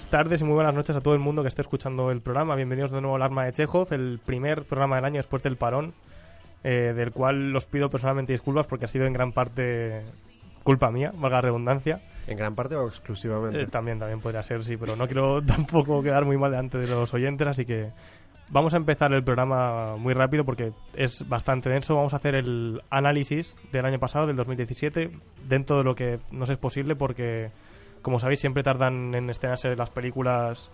Buenas 0.00 0.10
tardes 0.10 0.40
y 0.40 0.44
muy 0.44 0.54
buenas 0.54 0.74
noches 0.74 0.96
a 0.96 1.02
todo 1.02 1.12
el 1.12 1.20
mundo 1.20 1.42
que 1.42 1.48
esté 1.48 1.60
escuchando 1.60 2.10
el 2.10 2.22
programa. 2.22 2.54
Bienvenidos 2.54 2.90
de 2.90 3.02
nuevo 3.02 3.16
al 3.16 3.22
Arma 3.22 3.44
de 3.44 3.52
Chekhov, 3.52 3.92
el 3.92 4.18
primer 4.24 4.64
programa 4.64 4.96
del 4.96 5.04
año 5.04 5.16
después 5.16 5.42
del 5.42 5.56
parón, 5.56 5.92
eh, 6.64 6.94
del 6.96 7.12
cual 7.12 7.52
los 7.52 7.66
pido 7.66 7.90
personalmente 7.90 8.32
disculpas 8.32 8.66
porque 8.66 8.86
ha 8.86 8.88
sido 8.88 9.04
en 9.04 9.12
gran 9.12 9.32
parte 9.32 10.00
culpa 10.62 10.90
mía, 10.90 11.12
valga 11.14 11.36
la 11.36 11.40
redundancia. 11.42 12.00
¿En 12.26 12.38
gran 12.38 12.54
parte 12.54 12.76
o 12.76 12.88
exclusivamente? 12.88 13.60
Eh, 13.60 13.66
también, 13.66 13.98
también 13.98 14.20
podría 14.20 14.42
ser, 14.42 14.64
sí, 14.64 14.78
pero 14.78 14.96
no 14.96 15.06
quiero 15.06 15.42
tampoco 15.44 16.02
quedar 16.02 16.24
muy 16.24 16.38
mal 16.38 16.50
delante 16.50 16.78
de 16.78 16.86
los 16.86 17.12
oyentes, 17.12 17.46
así 17.46 17.66
que 17.66 17.90
vamos 18.50 18.72
a 18.72 18.78
empezar 18.78 19.12
el 19.12 19.22
programa 19.22 19.96
muy 19.96 20.14
rápido 20.14 20.46
porque 20.46 20.72
es 20.94 21.28
bastante 21.28 21.68
denso. 21.68 21.94
Vamos 21.94 22.14
a 22.14 22.16
hacer 22.16 22.36
el 22.36 22.80
análisis 22.88 23.54
del 23.70 23.84
año 23.84 23.98
pasado, 23.98 24.26
del 24.26 24.36
2017, 24.36 25.10
dentro 25.46 25.76
de 25.76 25.84
lo 25.84 25.94
que 25.94 26.20
nos 26.30 26.48
es 26.48 26.56
posible 26.56 26.96
porque 26.96 27.50
como 28.02 28.18
sabéis, 28.18 28.40
siempre 28.40 28.62
tardan 28.62 29.14
en 29.14 29.28
estrenarse 29.30 29.74
las 29.76 29.90
películas 29.90 30.70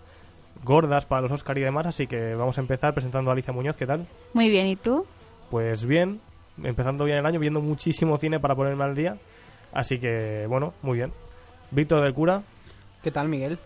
gordas 0.64 1.06
para 1.06 1.22
los 1.22 1.32
Oscar 1.32 1.56
y 1.58 1.62
demás, 1.62 1.86
así 1.86 2.06
que 2.06 2.34
vamos 2.34 2.56
a 2.58 2.60
empezar 2.60 2.94
presentando 2.94 3.30
a 3.30 3.32
Alicia 3.34 3.52
Muñoz, 3.52 3.76
¿qué 3.76 3.86
tal? 3.86 4.06
Muy 4.32 4.48
bien, 4.48 4.66
¿y 4.68 4.76
tú? 4.76 5.04
Pues 5.50 5.84
bien, 5.86 6.20
empezando 6.62 7.04
bien 7.04 7.18
el 7.18 7.26
año, 7.26 7.38
viendo 7.38 7.60
muchísimo 7.60 8.16
cine 8.16 8.40
para 8.40 8.54
ponerme 8.56 8.84
al 8.84 8.94
día, 8.94 9.16
así 9.72 9.98
que 9.98 10.46
bueno, 10.48 10.72
muy 10.82 10.96
bien. 10.98 11.12
Víctor 11.70 12.02
del 12.02 12.14
Cura, 12.14 12.42
¿Qué 13.02 13.10
tal, 13.10 13.28
Miguel? 13.28 13.58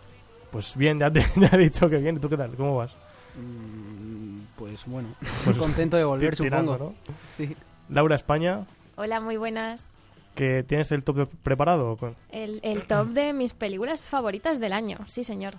pues 0.51 0.77
bien, 0.77 0.99
ya 0.99 1.11
te 1.11 1.21
ya 1.37 1.51
he 1.53 1.59
dicho 1.59 1.89
que 1.89 1.97
bien, 1.99 2.17
¿y 2.17 2.19
tú 2.19 2.29
qué 2.29 2.37
tal? 2.37 2.51
¿Cómo 2.57 2.77
vas? 2.77 2.93
Mm, 3.37 4.41
Pues 4.57 4.85
bueno, 4.87 5.09
Pues 5.45 5.57
contento 5.59 5.97
de 5.97 6.05
volver, 6.05 6.37
tirando, 6.37 6.73
supongo. 6.73 6.95
¿no? 7.07 7.13
Sí. 7.37 7.57
Laura 7.89 8.17
España, 8.17 8.65
Hola, 8.97 9.21
muy 9.21 9.37
buenas. 9.39 9.89
Que 10.35 10.63
tienes 10.63 10.93
el 10.93 11.03
top 11.03 11.29
preparado, 11.43 11.99
el 12.31 12.87
top 12.87 13.09
de 13.09 13.33
mis 13.33 13.55
películas 13.55 14.03
favoritas 14.03 14.61
del 14.61 14.73
año, 14.73 14.99
sí, 15.07 15.25
señor. 15.25 15.55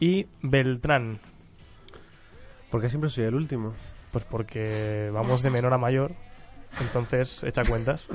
y 0.00 0.26
Beltrán, 0.42 1.20
¿Por 2.70 2.82
qué 2.82 2.90
siempre 2.90 3.10
soy 3.10 3.24
el 3.24 3.34
último? 3.34 3.72
Pues 4.10 4.24
porque 4.24 5.10
vamos 5.12 5.42
de 5.42 5.50
menor 5.50 5.72
a 5.72 5.78
mayor, 5.78 6.12
entonces 6.80 7.42
echa 7.44 7.62
cuentas. 7.64 8.06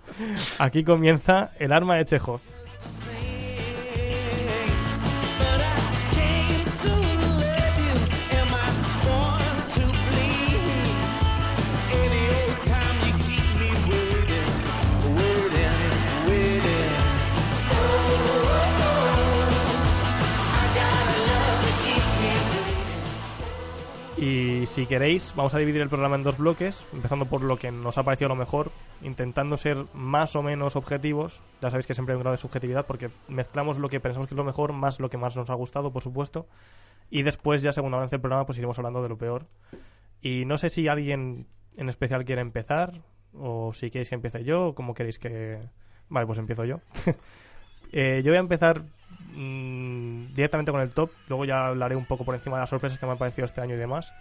Aquí 0.58 0.84
comienza 0.84 1.50
el 1.58 1.72
arma 1.72 1.96
de 1.96 2.04
Chekhov. 2.04 2.40
Si 24.76 24.84
queréis, 24.84 25.32
vamos 25.34 25.54
a 25.54 25.58
dividir 25.58 25.80
el 25.80 25.88
programa 25.88 26.16
en 26.16 26.22
dos 26.22 26.36
bloques, 26.36 26.86
empezando 26.92 27.24
por 27.24 27.40
lo 27.40 27.56
que 27.56 27.72
nos 27.72 27.96
ha 27.96 28.02
parecido 28.02 28.28
lo 28.28 28.36
mejor, 28.36 28.70
intentando 29.00 29.56
ser 29.56 29.78
más 29.94 30.36
o 30.36 30.42
menos 30.42 30.76
objetivos. 30.76 31.40
Ya 31.62 31.70
sabéis 31.70 31.86
que 31.86 31.94
siempre 31.94 32.12
hay 32.12 32.16
un 32.16 32.20
grado 32.20 32.34
de 32.34 32.42
subjetividad 32.42 32.84
porque 32.84 33.08
mezclamos 33.26 33.78
lo 33.78 33.88
que 33.88 34.00
pensamos 34.00 34.28
que 34.28 34.34
es 34.34 34.36
lo 34.36 34.44
mejor 34.44 34.74
más 34.74 35.00
lo 35.00 35.08
que 35.08 35.16
más 35.16 35.34
nos 35.34 35.48
ha 35.48 35.54
gustado, 35.54 35.94
por 35.94 36.02
supuesto. 36.02 36.46
Y 37.08 37.22
después, 37.22 37.62
ya 37.62 37.72
según 37.72 37.94
avance 37.94 38.16
el 38.16 38.20
programa, 38.20 38.44
pues 38.44 38.58
iremos 38.58 38.78
hablando 38.78 39.02
de 39.02 39.08
lo 39.08 39.16
peor. 39.16 39.46
Y 40.20 40.44
no 40.44 40.58
sé 40.58 40.68
si 40.68 40.88
alguien 40.88 41.46
en 41.78 41.88
especial 41.88 42.26
quiere 42.26 42.42
empezar 42.42 43.00
o 43.32 43.72
si 43.72 43.90
queréis 43.90 44.10
que 44.10 44.16
empiece 44.16 44.44
yo 44.44 44.66
o 44.66 44.74
como 44.74 44.92
queréis 44.92 45.18
que... 45.18 45.58
Vale, 46.10 46.26
pues 46.26 46.38
empiezo 46.38 46.66
yo. 46.66 46.80
Eh, 47.92 48.20
yo 48.24 48.32
voy 48.32 48.38
a 48.38 48.40
empezar 48.40 48.82
mm, 49.36 50.34
directamente 50.34 50.72
con 50.72 50.80
el 50.80 50.90
top, 50.90 51.12
luego 51.28 51.44
ya 51.44 51.68
hablaré 51.68 51.94
un 51.94 52.04
poco 52.04 52.24
por 52.24 52.34
encima 52.34 52.56
de 52.56 52.62
las 52.62 52.68
sorpresas 52.68 52.98
que 52.98 53.06
me 53.06 53.12
han 53.12 53.18
parecido 53.18 53.44
este 53.44 53.60
año 53.60 53.76
y 53.76 53.78
demás. 53.78 54.12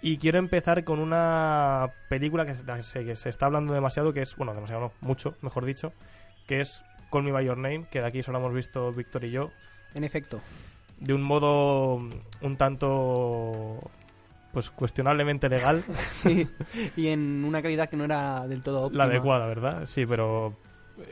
Y 0.00 0.18
quiero 0.18 0.38
empezar 0.38 0.84
con 0.84 1.00
una 1.00 1.90
película 2.08 2.46
que 2.46 2.54
se, 2.54 3.04
que 3.04 3.16
se 3.16 3.28
está 3.28 3.46
hablando 3.46 3.74
demasiado, 3.74 4.12
que 4.12 4.22
es, 4.22 4.36
bueno, 4.36 4.54
demasiado 4.54 4.80
no, 4.82 4.92
mucho, 5.00 5.34
mejor 5.42 5.64
dicho, 5.64 5.92
que 6.46 6.60
es 6.60 6.84
Call 7.10 7.24
Me 7.24 7.32
By 7.32 7.44
Your 7.46 7.58
Name, 7.58 7.86
que 7.90 8.00
de 8.00 8.06
aquí 8.06 8.22
solo 8.22 8.38
hemos 8.38 8.52
visto 8.54 8.92
Víctor 8.92 9.24
y 9.24 9.32
yo, 9.32 9.50
En 9.94 10.04
efecto. 10.04 10.40
de 11.00 11.14
un 11.14 11.22
modo 11.22 11.98
mm, 11.98 12.10
un 12.42 12.56
tanto, 12.56 13.90
pues 14.52 14.70
cuestionablemente 14.70 15.48
legal, 15.48 15.82
Sí. 15.92 16.48
y 16.96 17.08
en 17.08 17.44
una 17.44 17.60
calidad 17.60 17.88
que 17.88 17.96
no 17.96 18.04
era 18.04 18.46
del 18.46 18.62
todo 18.62 18.82
óptima. 18.86 19.04
la 19.04 19.10
adecuada, 19.10 19.46
¿verdad? 19.46 19.86
Sí, 19.86 20.06
pero 20.06 20.54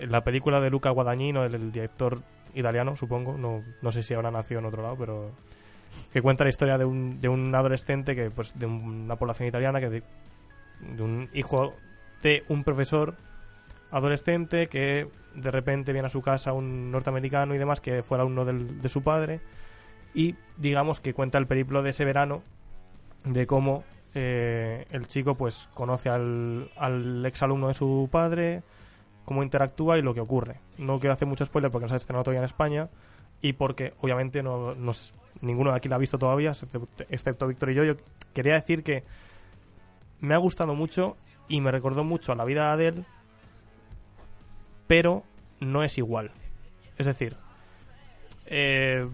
la 0.01 0.23
película 0.23 0.61
de 0.61 0.71
Luca 0.71 0.91
Guadagnino, 0.91 1.45
el, 1.45 1.55
el 1.57 1.73
director 1.73 2.19
italiano, 2.55 2.95
supongo, 2.95 3.37
no, 3.37 3.65
no 3.83 3.91
sé 3.93 4.03
si 4.05 4.15
habrá 4.15 4.31
nacido 4.31 4.61
en 4.61 4.67
otro 4.67 4.83
lado, 4.83 4.97
pero 4.97 5.33
que 6.13 6.23
cuenta 6.23 6.45
la 6.45 6.51
historia 6.51 6.79
de 6.79 6.85
un, 6.85 7.21
de 7.21 7.29
un 7.29 7.55
adolescente 7.55 8.15
que, 8.15 8.31
pues, 8.31 8.57
de 8.59 8.67
una 8.67 9.17
población 9.17 9.49
italiana 9.49 9.81
que 9.81 9.89
de, 9.91 10.03
un 11.03 11.29
hijo 11.33 11.75
de 12.23 12.45
un 12.49 12.65
profesor 12.65 13.17
adolescente 13.91 14.67
que 14.67 15.09
de 15.35 15.51
repente 15.51 15.93
viene 15.93 16.07
a 16.07 16.11
su 16.11 16.23
casa 16.23 16.53
un 16.53 16.91
norteamericano 16.91 17.55
y 17.55 17.59
demás 17.59 17.81
que 17.81 18.03
fue 18.03 18.19
alumno 18.19 18.45
del- 18.45 18.81
de 18.81 18.89
su 18.89 19.03
padre 19.03 19.41
y 20.15 20.35
digamos 20.57 21.01
que 21.01 21.15
cuenta 21.15 21.39
el 21.39 21.47
periplo 21.47 21.83
de 21.83 21.91
ese 21.91 22.05
verano 22.05 22.43
de 23.25 23.47
cómo 23.47 23.85
eh, 24.15 24.87
el 24.91 25.07
chico 25.09 25.35
pues 25.35 25.69
conoce 25.75 26.09
al, 26.09 26.71
al 26.77 27.25
exalumno 27.27 27.69
de 27.69 27.75
su 27.75 28.09
padre, 28.11 28.63
cómo 29.25 29.43
interactúa 29.43 29.99
y 29.99 30.03
lo 30.03 30.15
que 30.15 30.21
ocurre. 30.21 30.61
No 30.79 30.99
quiero 31.01 31.13
hacer 31.13 31.29
mucho 31.29 31.45
spoiler 31.45 31.71
porque 31.71 31.85
no 31.85 31.89
se 31.91 31.95
ha 31.95 31.99
estrenado 31.99 32.25
todavía 32.25 32.41
en 32.41 32.45
España 32.47 32.89
y 33.43 33.53
porque 33.53 33.93
obviamente 34.01 34.43
no, 34.43 34.75
no 34.75 34.91
s- 34.93 35.13
ninguno 35.41 35.71
de 35.71 35.77
aquí 35.77 35.89
la 35.89 35.97
ha 35.97 35.99
visto 35.99 36.19
todavía, 36.19 36.53
excepto, 37.09 37.47
Víctor 37.47 37.71
y 37.71 37.75
yo. 37.75 37.85
Yo 37.85 37.97
quería 38.33 38.55
decir 38.55 38.83
que 38.83 39.05
me 40.21 40.35
ha 40.35 40.39
gustado 40.39 40.75
mucho 40.75 41.17
y 41.49 41.61
me 41.61 41.71
recordó 41.71 42.05
mucho 42.05 42.33
a 42.33 42.37
la 42.37 42.45
vida 42.45 42.65
de 42.65 42.73
Adele, 42.73 43.05
pero 44.87 45.25
no 45.61 45.83
es 45.83 45.99
igual. 45.99 46.31
Es 46.99 47.07
decir, 47.07 47.37
eh, 48.47 49.07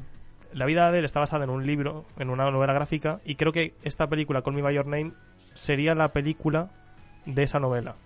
la 0.53 0.67
vida 0.67 0.83
de 0.83 0.89
Adele 0.89 1.07
está 1.07 1.21
basada 1.21 1.45
en 1.45 1.51
un 1.51 1.67
libro, 1.67 2.05
en 2.19 2.31
una 2.31 2.51
novela 2.51 2.73
gráfica, 2.73 3.21
y 3.25 3.37
creo 3.37 3.53
que 3.53 3.75
esta 3.83 4.07
película, 4.07 4.43
Call 4.43 4.55
Me 4.55 4.63
By 4.63 4.75
Your 4.75 4.87
Name, 4.87 5.13
sería 5.55 5.95
la 5.95 6.09
película 6.09 6.71
de 7.27 7.43
esa 7.43 7.59
novela. 7.59 7.97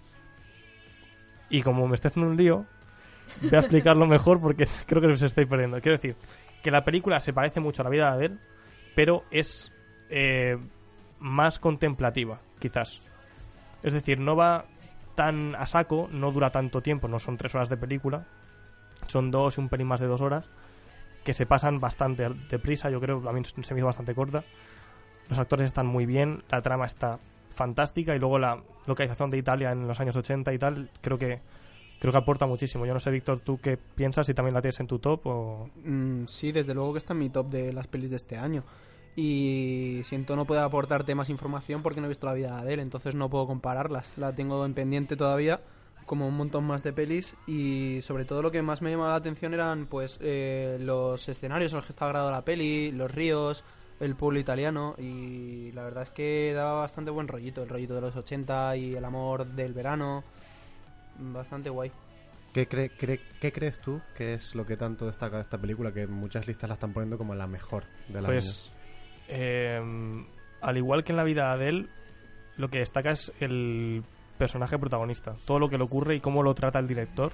Y 1.48 1.62
como 1.62 1.86
me 1.86 1.94
estoy 1.94 2.08
haciendo 2.08 2.30
un 2.30 2.36
lío, 2.36 2.66
voy 3.42 3.54
a 3.54 3.58
explicarlo 3.58 4.06
mejor 4.06 4.40
porque 4.40 4.66
creo 4.86 5.00
que 5.00 5.08
os 5.08 5.22
estoy 5.22 5.46
perdiendo. 5.46 5.80
Quiero 5.80 5.96
decir, 5.96 6.16
que 6.66 6.72
la 6.72 6.82
película 6.82 7.20
se 7.20 7.32
parece 7.32 7.60
mucho 7.60 7.82
a 7.82 7.84
la 7.84 7.90
vida 7.90 8.06
de 8.06 8.10
Adele, 8.10 8.38
pero 8.96 9.22
es 9.30 9.70
eh, 10.10 10.58
más 11.20 11.60
contemplativa, 11.60 12.40
quizás. 12.58 13.08
Es 13.84 13.92
decir, 13.92 14.18
no 14.18 14.34
va 14.34 14.64
tan 15.14 15.54
a 15.54 15.64
saco, 15.66 16.08
no 16.10 16.32
dura 16.32 16.50
tanto 16.50 16.80
tiempo, 16.80 17.06
no 17.06 17.20
son 17.20 17.36
tres 17.36 17.54
horas 17.54 17.68
de 17.68 17.76
película, 17.76 18.26
son 19.06 19.30
dos 19.30 19.56
y 19.56 19.60
un 19.60 19.68
pelín 19.68 19.86
más 19.86 20.00
de 20.00 20.08
dos 20.08 20.20
horas, 20.20 20.50
que 21.22 21.32
se 21.32 21.46
pasan 21.46 21.78
bastante 21.78 22.28
deprisa, 22.50 22.90
yo 22.90 22.98
creo, 22.98 23.22
a 23.28 23.32
mí 23.32 23.44
se 23.44 23.72
me 23.72 23.78
hizo 23.78 23.86
bastante 23.86 24.16
corta. 24.16 24.42
Los 25.28 25.38
actores 25.38 25.66
están 25.66 25.86
muy 25.86 26.04
bien, 26.04 26.42
la 26.50 26.62
trama 26.62 26.86
está 26.86 27.20
fantástica 27.48 28.16
y 28.16 28.18
luego 28.18 28.40
la 28.40 28.60
localización 28.88 29.30
de 29.30 29.38
Italia 29.38 29.70
en 29.70 29.86
los 29.86 30.00
años 30.00 30.16
80 30.16 30.52
y 30.52 30.58
tal, 30.58 30.90
creo 31.00 31.16
que 31.16 31.40
creo 31.98 32.12
que 32.12 32.18
aporta 32.18 32.46
muchísimo. 32.46 32.86
Yo 32.86 32.94
no 32.94 33.00
sé, 33.00 33.10
Víctor, 33.10 33.40
¿tú 33.40 33.58
qué 33.58 33.76
piensas? 33.76 34.26
Si 34.26 34.34
también 34.34 34.54
la 34.54 34.62
tienes 34.62 34.80
en 34.80 34.86
tu 34.86 34.98
top 34.98 35.26
o... 35.26 35.70
Mm, 35.84 36.24
sí, 36.26 36.52
desde 36.52 36.74
luego 36.74 36.92
que 36.92 36.98
está 36.98 37.12
en 37.12 37.20
mi 37.20 37.30
top 37.30 37.48
de 37.48 37.72
las 37.72 37.86
pelis 37.86 38.10
de 38.10 38.16
este 38.16 38.36
año. 38.36 38.64
Y 39.16 40.02
siento 40.04 40.36
no 40.36 40.44
puedo 40.44 40.62
aportarte 40.62 41.14
más 41.14 41.30
información 41.30 41.82
porque 41.82 42.00
no 42.00 42.06
he 42.06 42.08
visto 42.10 42.26
la 42.26 42.34
vida 42.34 42.62
de 42.62 42.74
él, 42.74 42.80
entonces 42.80 43.14
no 43.14 43.30
puedo 43.30 43.46
compararlas. 43.46 44.06
La 44.18 44.34
tengo 44.34 44.64
en 44.66 44.74
pendiente 44.74 45.16
todavía, 45.16 45.62
como 46.04 46.28
un 46.28 46.36
montón 46.36 46.64
más 46.64 46.82
de 46.82 46.92
pelis. 46.92 47.34
Y 47.46 48.00
sobre 48.02 48.26
todo 48.26 48.42
lo 48.42 48.50
que 48.50 48.60
más 48.60 48.82
me 48.82 48.90
llamaba 48.90 49.10
la 49.10 49.16
atención 49.16 49.54
eran 49.54 49.86
pues 49.86 50.18
eh, 50.20 50.76
los 50.80 51.30
escenarios 51.30 51.72
en 51.72 51.76
los 51.76 51.86
que 51.86 51.92
está 51.92 52.06
grabada 52.08 52.30
la 52.30 52.44
peli, 52.44 52.92
los 52.92 53.10
ríos, 53.10 53.64
el 54.00 54.16
pueblo 54.16 54.38
italiano. 54.38 54.94
Y 54.98 55.72
la 55.72 55.84
verdad 55.84 56.02
es 56.02 56.10
que 56.10 56.52
daba 56.54 56.80
bastante 56.80 57.10
buen 57.10 57.26
rollito, 57.26 57.62
el 57.62 57.70
rollito 57.70 57.94
de 57.94 58.02
los 58.02 58.16
80 58.16 58.76
y 58.76 58.96
el 58.96 59.04
amor 59.04 59.46
del 59.46 59.72
verano. 59.72 60.24
Bastante 61.18 61.70
guay. 61.70 61.90
¿Qué, 62.52 62.66
cree- 62.68 62.90
qué 63.40 63.52
crees 63.52 63.78
tú 63.80 64.00
que 64.16 64.34
es 64.34 64.54
lo 64.54 64.64
que 64.64 64.76
tanto 64.76 65.06
destaca 65.06 65.36
de 65.36 65.42
esta 65.42 65.58
película 65.58 65.92
que 65.92 66.06
muchas 66.06 66.46
listas 66.46 66.68
la 66.68 66.74
están 66.74 66.92
poniendo 66.92 67.18
como 67.18 67.34
la 67.34 67.46
mejor 67.46 67.84
del 68.08 68.24
Pues, 68.24 68.72
eh, 69.28 69.80
al 70.62 70.76
igual 70.76 71.04
que 71.04 71.12
en 71.12 71.16
la 71.16 71.24
vida 71.24 71.56
de 71.56 71.68
él, 71.68 71.88
lo 72.56 72.68
que 72.68 72.78
destaca 72.78 73.10
es 73.10 73.30
el 73.40 74.02
personaje 74.38 74.78
protagonista. 74.78 75.34
Todo 75.44 75.58
lo 75.58 75.68
que 75.68 75.76
le 75.76 75.84
ocurre 75.84 76.16
y 76.16 76.20
cómo 76.20 76.42
lo 76.42 76.54
trata 76.54 76.78
el 76.78 76.86
director. 76.86 77.32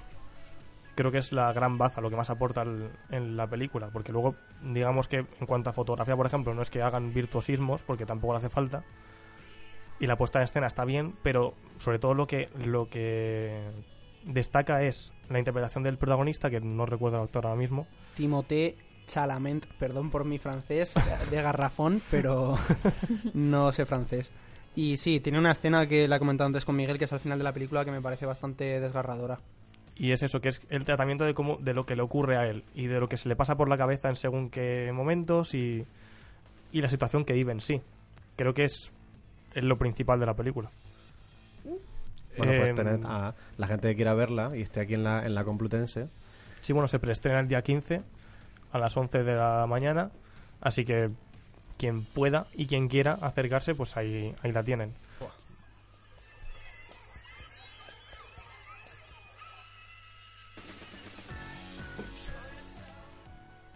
Creo 0.94 1.10
que 1.10 1.18
es 1.18 1.32
la 1.32 1.52
gran 1.52 1.78
baza, 1.78 2.00
lo 2.00 2.10
que 2.10 2.16
más 2.16 2.28
aporta 2.30 2.62
el- 2.62 2.90
en 3.10 3.36
la 3.36 3.46
película. 3.46 3.88
Porque 3.92 4.12
luego, 4.12 4.34
digamos 4.62 5.06
que 5.08 5.18
en 5.40 5.46
cuanto 5.46 5.70
a 5.70 5.72
fotografía, 5.72 6.16
por 6.16 6.26
ejemplo, 6.26 6.52
no 6.52 6.62
es 6.62 6.70
que 6.70 6.82
hagan 6.82 7.14
virtuosismos, 7.14 7.82
porque 7.84 8.04
tampoco 8.06 8.34
le 8.34 8.38
hace 8.38 8.50
falta. 8.50 8.82
Y 10.00 10.06
la 10.06 10.16
puesta 10.16 10.38
en 10.38 10.44
escena 10.44 10.66
está 10.66 10.84
bien, 10.84 11.14
pero 11.22 11.54
sobre 11.78 11.98
todo 11.98 12.14
lo 12.14 12.26
que, 12.26 12.48
lo 12.56 12.88
que 12.88 13.70
destaca 14.24 14.82
es 14.82 15.12
la 15.28 15.38
interpretación 15.38 15.84
del 15.84 15.98
protagonista, 15.98 16.50
que 16.50 16.60
no 16.60 16.86
recuerdo 16.86 17.18
el 17.18 17.24
actor 17.24 17.46
ahora 17.46 17.58
mismo. 17.58 17.86
Timothée 18.14 18.76
Chalamet, 19.06 19.66
perdón 19.78 20.10
por 20.10 20.24
mi 20.24 20.38
francés, 20.38 20.94
de 21.30 21.42
garrafón, 21.42 22.00
pero 22.10 22.56
no 23.34 23.72
sé 23.72 23.84
francés. 23.86 24.32
Y 24.74 24.96
sí, 24.96 25.20
tiene 25.20 25.38
una 25.38 25.52
escena 25.52 25.86
que 25.86 26.08
la 26.08 26.16
he 26.16 26.18
comentado 26.18 26.46
antes 26.46 26.64
con 26.64 26.76
Miguel, 26.76 26.98
que 26.98 27.04
es 27.04 27.12
al 27.12 27.20
final 27.20 27.38
de 27.38 27.44
la 27.44 27.52
película, 27.52 27.84
que 27.84 27.90
me 27.90 28.00
parece 28.00 28.24
bastante 28.24 28.80
desgarradora. 28.80 29.38
Y 29.96 30.12
es 30.12 30.22
eso, 30.22 30.40
que 30.40 30.48
es 30.48 30.62
el 30.70 30.84
tratamiento 30.84 31.24
de 31.24 31.34
cómo, 31.34 31.58
de 31.58 31.74
lo 31.74 31.84
que 31.84 31.94
le 31.94 32.02
ocurre 32.02 32.38
a 32.38 32.46
él 32.46 32.64
y 32.74 32.86
de 32.86 32.98
lo 32.98 33.08
que 33.08 33.18
se 33.18 33.28
le 33.28 33.36
pasa 33.36 33.56
por 33.56 33.68
la 33.68 33.76
cabeza 33.76 34.08
en 34.08 34.16
según 34.16 34.48
qué 34.48 34.90
momentos 34.92 35.54
y, 35.54 35.84
y 36.72 36.80
la 36.80 36.88
situación 36.88 37.24
que 37.26 37.34
vive 37.34 37.52
en 37.52 37.60
sí. 37.60 37.82
Creo 38.36 38.54
que 38.54 38.64
es, 38.64 38.92
es 39.54 39.64
lo 39.64 39.76
principal 39.76 40.20
de 40.20 40.26
la 40.26 40.34
película. 40.34 40.70
Bueno, 42.36 42.52
pues 42.56 42.70
Em, 42.70 42.76
tened 42.76 43.04
a 43.04 43.34
la 43.58 43.66
gente 43.66 43.88
que 43.88 43.96
quiera 43.96 44.14
verla 44.14 44.56
y 44.56 44.62
esté 44.62 44.80
aquí 44.80 44.94
en 44.94 45.04
la, 45.04 45.24
en 45.26 45.34
la 45.34 45.44
Complutense. 45.44 46.08
Sí, 46.62 46.72
bueno, 46.72 46.88
se 46.88 46.98
preestrena 46.98 47.40
el 47.40 47.48
día 47.48 47.62
15 47.62 48.02
a 48.72 48.78
las 48.78 48.96
11 48.96 49.22
de 49.22 49.34
la 49.34 49.66
mañana, 49.68 50.10
así 50.60 50.84
que 50.84 51.10
quien 51.76 52.04
pueda 52.04 52.46
y 52.54 52.66
quien 52.66 52.88
quiera 52.88 53.18
acercarse, 53.20 53.74
pues 53.74 53.96
ahí, 53.96 54.34
ahí 54.42 54.52
la 54.52 54.62
tienen. 54.62 54.94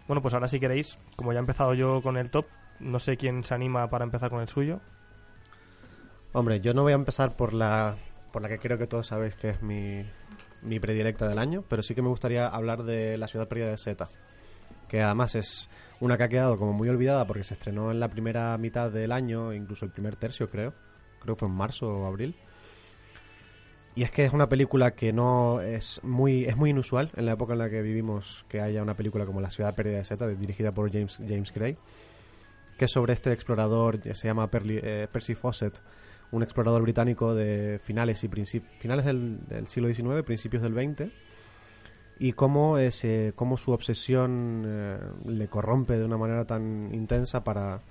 Bueno, 0.07 0.21
pues 0.21 0.33
ahora 0.33 0.47
si 0.47 0.59
queréis, 0.59 0.97
como 1.17 1.33
ya 1.33 1.39
he 1.39 1.41
empezado 1.41 1.73
yo 1.73 2.01
con 2.01 2.15
el 2.15 2.31
top, 2.31 2.45
no 2.79 2.97
sé 2.97 3.17
quién 3.17 3.43
se 3.43 3.53
anima 3.53 3.89
para 3.89 4.05
empezar 4.05 4.29
con 4.29 4.39
el 4.39 4.47
suyo. 4.47 4.79
Hombre, 6.33 6.59
yo 6.61 6.73
no 6.73 6.83
voy 6.83 6.91
a 6.91 6.95
empezar 6.95 7.35
por 7.35 7.53
la, 7.53 7.97
por 8.31 8.41
la 8.41 8.49
que 8.49 8.59
creo 8.59 8.77
que 8.77 8.87
todos 8.87 9.07
sabéis 9.07 9.35
que 9.35 9.49
es 9.49 9.61
mi, 9.61 10.03
mi 10.61 10.79
predilecta 10.79 11.27
del 11.27 11.39
año, 11.39 11.63
pero 11.67 11.81
sí 11.81 11.95
que 11.95 12.01
me 12.01 12.09
gustaría 12.09 12.47
hablar 12.47 12.83
de 12.83 13.17
La 13.17 13.27
ciudad 13.27 13.47
perdida 13.47 13.69
de 13.69 13.77
Zeta, 13.77 14.07
que 14.87 15.01
además 15.01 15.35
es 15.35 15.69
una 15.99 16.17
que 16.17 16.23
ha 16.23 16.29
quedado 16.29 16.57
como 16.59 16.73
muy 16.73 16.89
olvidada 16.89 17.25
porque 17.25 17.43
se 17.43 17.55
estrenó 17.55 17.91
en 17.91 17.99
la 17.99 18.09
primera 18.09 18.55
mitad 18.57 18.91
del 18.91 19.11
año, 19.11 19.53
incluso 19.53 19.85
el 19.85 19.91
primer 19.91 20.15
tercio 20.15 20.49
creo, 20.49 20.73
creo 21.21 21.35
que 21.35 21.39
fue 21.39 21.47
en 21.47 21.55
marzo 21.55 21.87
o 21.87 22.05
abril. 22.05 22.35
Y 23.95 24.03
es 24.03 24.11
que 24.11 24.25
es 24.25 24.31
una 24.33 24.47
película 24.47 24.91
que 24.91 25.11
no 25.11 25.59
es 25.61 25.99
muy 26.03 26.45
es 26.45 26.55
muy 26.55 26.69
inusual 26.69 27.09
en 27.15 27.25
la 27.25 27.31
época 27.31 27.53
en 27.53 27.59
la 27.59 27.67
que 27.71 27.81
vivimos 27.81 28.45
que 28.47 28.61
haya 28.61 28.83
una 28.83 28.93
película 28.93 29.25
como 29.25 29.41
La 29.41 29.49
ciudad 29.49 29.73
perdida 29.73 29.97
de 29.97 30.05
Zeta, 30.05 30.27
dirigida 30.27 30.71
por 30.71 30.91
James 30.91 31.17
James 31.17 31.51
Gray, 31.51 31.75
que 32.77 32.85
es 32.85 32.91
sobre 32.91 33.13
este 33.13 33.31
explorador, 33.33 33.99
se 34.13 34.27
llama 34.27 34.51
Perli- 34.51 34.81
eh, 34.83 35.07
Percy 35.11 35.33
Fawcett, 35.33 35.81
un 36.31 36.43
explorador 36.43 36.81
británico 36.81 37.33
de 37.33 37.79
finales 37.83 38.23
y 38.23 38.29
finales 38.79 39.05
del, 39.05 39.45
del 39.47 39.67
siglo 39.67 39.93
XIX, 39.93 40.23
principios 40.23 40.63
del 40.63 40.73
XX, 40.73 41.11
y 42.19 42.33
cómo, 42.33 42.77
ese, 42.77 43.33
cómo 43.35 43.57
su 43.57 43.71
obsesión 43.71 44.63
eh, 44.65 44.99
le 45.25 45.47
corrompe 45.47 45.97
de 45.97 46.05
una 46.05 46.17
manera 46.17 46.45
tan 46.45 46.93
intensa 46.93 47.43
para, 47.43 47.81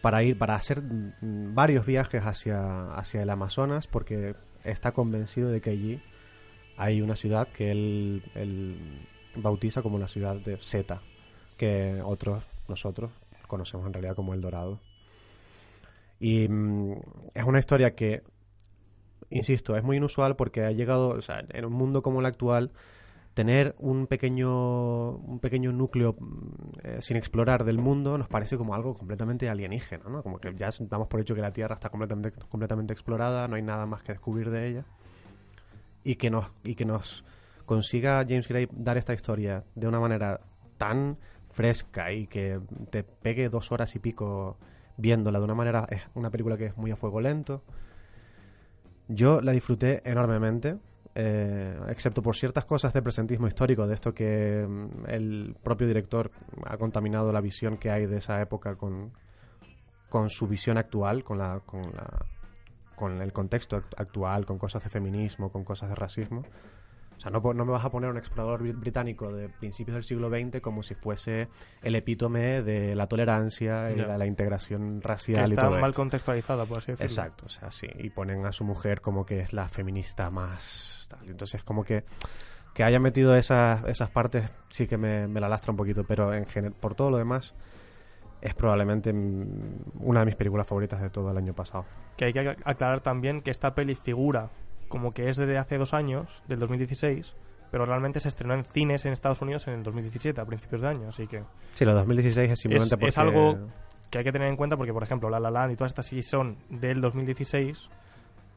para 0.00 0.22
ir 0.22 0.38
para 0.38 0.54
hacer 0.54 0.82
mm, 0.82 1.54
varios 1.54 1.86
viajes 1.86 2.22
hacia, 2.22 2.92
hacia 2.94 3.22
el 3.22 3.30
Amazonas, 3.30 3.86
porque 3.86 4.34
está 4.64 4.92
convencido 4.92 5.50
de 5.50 5.60
que 5.60 5.70
allí 5.70 6.02
hay 6.76 7.02
una 7.02 7.16
ciudad 7.16 7.48
que 7.48 7.70
él, 7.70 8.22
él 8.34 9.06
bautiza 9.36 9.82
como 9.82 9.98
la 9.98 10.08
ciudad 10.08 10.36
de 10.36 10.56
Zeta, 10.56 11.02
que 11.56 12.00
otros, 12.02 12.42
nosotros, 12.68 13.10
conocemos 13.46 13.86
en 13.86 13.92
realidad 13.92 14.16
como 14.16 14.32
El 14.32 14.40
Dorado. 14.40 14.80
Y 16.20 16.46
mm, 16.48 16.92
es 17.34 17.44
una 17.44 17.58
historia 17.58 17.94
que, 17.96 18.22
insisto, 19.30 19.76
es 19.76 19.82
muy 19.82 19.96
inusual 19.96 20.36
porque 20.36 20.64
ha 20.64 20.70
llegado, 20.70 21.08
o 21.08 21.22
sea, 21.22 21.44
en 21.48 21.64
un 21.64 21.72
mundo 21.72 22.02
como 22.02 22.20
el 22.20 22.26
actual, 22.26 22.70
tener 23.34 23.74
un 23.78 24.06
pequeño, 24.06 25.12
un 25.12 25.38
pequeño 25.40 25.72
núcleo 25.72 26.16
mm, 26.18 26.46
eh, 26.82 26.98
sin 27.00 27.16
explorar 27.16 27.64
del 27.64 27.78
mundo 27.78 28.18
nos 28.18 28.28
parece 28.28 28.58
como 28.58 28.74
algo 28.74 28.96
completamente 28.96 29.48
alienígena, 29.48 30.04
¿no? 30.10 30.22
Como 30.22 30.38
que 30.38 30.54
ya 30.54 30.68
damos 30.80 31.08
por 31.08 31.20
hecho 31.20 31.34
que 31.34 31.40
la 31.40 31.52
Tierra 31.52 31.74
está 31.74 31.88
completamente, 31.88 32.32
completamente 32.48 32.92
explorada, 32.92 33.48
no 33.48 33.56
hay 33.56 33.62
nada 33.62 33.86
más 33.86 34.02
que 34.02 34.12
descubrir 34.12 34.50
de 34.50 34.68
ella. 34.68 34.84
Y 36.04 36.16
que 36.16 36.30
nos, 36.30 36.46
y 36.64 36.74
que 36.74 36.84
nos 36.84 37.24
consiga 37.66 38.24
James 38.28 38.48
Gray 38.48 38.68
dar 38.72 38.98
esta 38.98 39.14
historia 39.14 39.64
de 39.74 39.86
una 39.86 40.00
manera 40.00 40.40
tan 40.76 41.18
fresca 41.50 42.12
y 42.12 42.26
que 42.26 42.60
te 42.90 43.04
pegue 43.04 43.48
dos 43.48 43.70
horas 43.72 43.94
y 43.96 43.98
pico 43.98 44.58
viéndola 45.00 45.38
de 45.38 45.44
una 45.44 45.54
manera 45.54 45.86
es 45.90 46.02
una 46.14 46.30
película 46.30 46.56
que 46.56 46.66
es 46.66 46.76
muy 46.76 46.90
a 46.90 46.96
fuego 46.96 47.20
lento. 47.20 47.62
Yo 49.08 49.40
la 49.40 49.52
disfruté 49.52 50.02
enormemente 50.08 50.76
eh, 51.16 51.76
excepto 51.88 52.22
por 52.22 52.36
ciertas 52.36 52.64
cosas 52.64 52.92
de 52.92 53.02
presentismo 53.02 53.48
histórico 53.48 53.86
de 53.86 53.94
esto 53.94 54.14
que 54.14 54.64
mm, 54.68 55.06
el 55.08 55.56
propio 55.62 55.88
director 55.88 56.30
ha 56.64 56.76
contaminado 56.76 57.32
la 57.32 57.40
visión 57.40 57.76
que 57.78 57.90
hay 57.90 58.06
de 58.06 58.18
esa 58.18 58.40
época 58.40 58.76
con, 58.76 59.10
con 60.08 60.30
su 60.30 60.46
visión 60.46 60.78
actual 60.78 61.24
con 61.24 61.38
la 61.38 61.60
con 61.66 61.82
la 61.82 62.26
con 62.94 63.20
el 63.20 63.32
contexto 63.32 63.78
act- 63.78 63.94
actual 63.96 64.46
con 64.46 64.58
cosas 64.58 64.84
de 64.84 64.90
feminismo 64.90 65.50
con 65.50 65.64
cosas 65.64 65.88
de 65.88 65.96
racismo 65.96 66.44
o 67.20 67.22
sea, 67.22 67.30
no, 67.30 67.42
me 67.42 67.64
vas 67.70 67.84
a 67.84 67.90
poner 67.90 68.08
un 68.08 68.16
explorador 68.16 68.62
bri- 68.62 68.74
británico 68.74 69.30
de 69.30 69.50
principios 69.50 69.94
del 69.94 70.04
siglo 70.04 70.30
XX 70.30 70.62
como 70.62 70.82
si 70.82 70.94
fuese 70.94 71.48
el 71.82 71.94
epítome 71.94 72.62
de 72.62 72.94
la 72.94 73.06
tolerancia 73.08 73.90
y 73.92 73.96
la, 73.96 74.16
la 74.16 74.24
integración 74.24 75.00
Que 75.02 75.08
racial 75.08 75.50
y 75.50 75.52
está 75.52 75.66
todo 75.68 75.72
mal 75.78 75.90
esto. 75.90 76.00
contextualizada, 76.00 76.64
por 76.64 76.78
así 76.78 76.92
decirlo. 76.92 77.06
Exacto, 77.10 77.44
o 77.44 77.48
sea, 77.50 77.70
sí. 77.70 77.88
Y 77.98 78.08
ponen 78.08 78.46
a 78.46 78.52
su 78.52 78.64
mujer 78.64 79.02
como 79.02 79.26
que 79.26 79.40
es 79.40 79.52
la 79.52 79.68
feminista 79.68 80.30
más... 80.30 81.06
tal. 81.10 81.28
Entonces, 81.28 81.62
como 81.62 81.84
que 81.84 82.04
que 82.72 82.84
haya 82.84 83.00
metido 83.00 83.36
esas, 83.36 83.84
esas 83.88 84.08
partes 84.10 84.50
sí 84.70 84.86
que 84.86 84.96
me, 84.96 85.26
me 85.28 85.40
la 85.40 85.48
lastra 85.48 85.72
un 85.72 85.76
poquito, 85.76 86.04
pero 86.04 86.32
en 86.32 86.46
general, 86.46 86.74
por 86.80 86.94
todo 86.94 87.10
lo 87.10 87.18
demás, 87.18 87.52
es 88.40 88.54
probablemente 88.54 89.12
mm, 89.12 89.90
una 90.00 90.20
de 90.20 90.26
mis 90.26 90.36
películas 90.36 90.66
favoritas 90.66 91.02
de 91.02 91.10
todo 91.10 91.30
el 91.32 91.36
año 91.36 91.52
pasado. 91.52 91.84
Que 92.16 92.26
hay 92.26 92.32
que 92.32 92.40
ac- 92.40 92.62
aclarar 92.64 93.00
también 93.00 93.42
que 93.42 93.50
esta 93.50 93.74
peli 93.74 93.94
figura 93.96 94.48
como 94.90 95.12
que 95.14 95.30
es 95.30 95.38
de 95.38 95.56
hace 95.56 95.78
dos 95.78 95.94
años, 95.94 96.42
del 96.48 96.58
2016, 96.58 97.34
pero 97.70 97.86
realmente 97.86 98.20
se 98.20 98.28
estrenó 98.28 98.52
en 98.52 98.64
cines 98.64 99.06
en 99.06 99.12
Estados 99.14 99.40
Unidos 99.40 99.66
en 99.68 99.74
el 99.74 99.82
2017, 99.82 100.38
a 100.40 100.44
principios 100.44 100.82
de 100.82 100.88
año, 100.88 101.08
así 101.08 101.26
que 101.26 101.42
Sí, 101.74 101.86
lo 101.86 101.92
de 101.92 101.98
2016 102.00 102.50
es 102.50 102.58
simplemente 102.60 102.94
Es- 102.96 102.98
porque... 102.98 103.08
es 103.08 103.16
algo- 103.18 103.68
que 104.10 104.18
hay 104.18 104.24
que 104.24 104.32
tener 104.32 104.48
en 104.48 104.56
cuenta 104.56 104.76
porque, 104.76 104.92
por 104.92 105.02
ejemplo, 105.04 105.30
La 105.30 105.38
La 105.40 105.50
Land 105.52 105.72
y 105.72 105.76
todas 105.76 105.92
estas 105.92 106.06
sí 106.06 106.20
son 106.22 106.56
del 106.68 107.00
2016, 107.00 107.88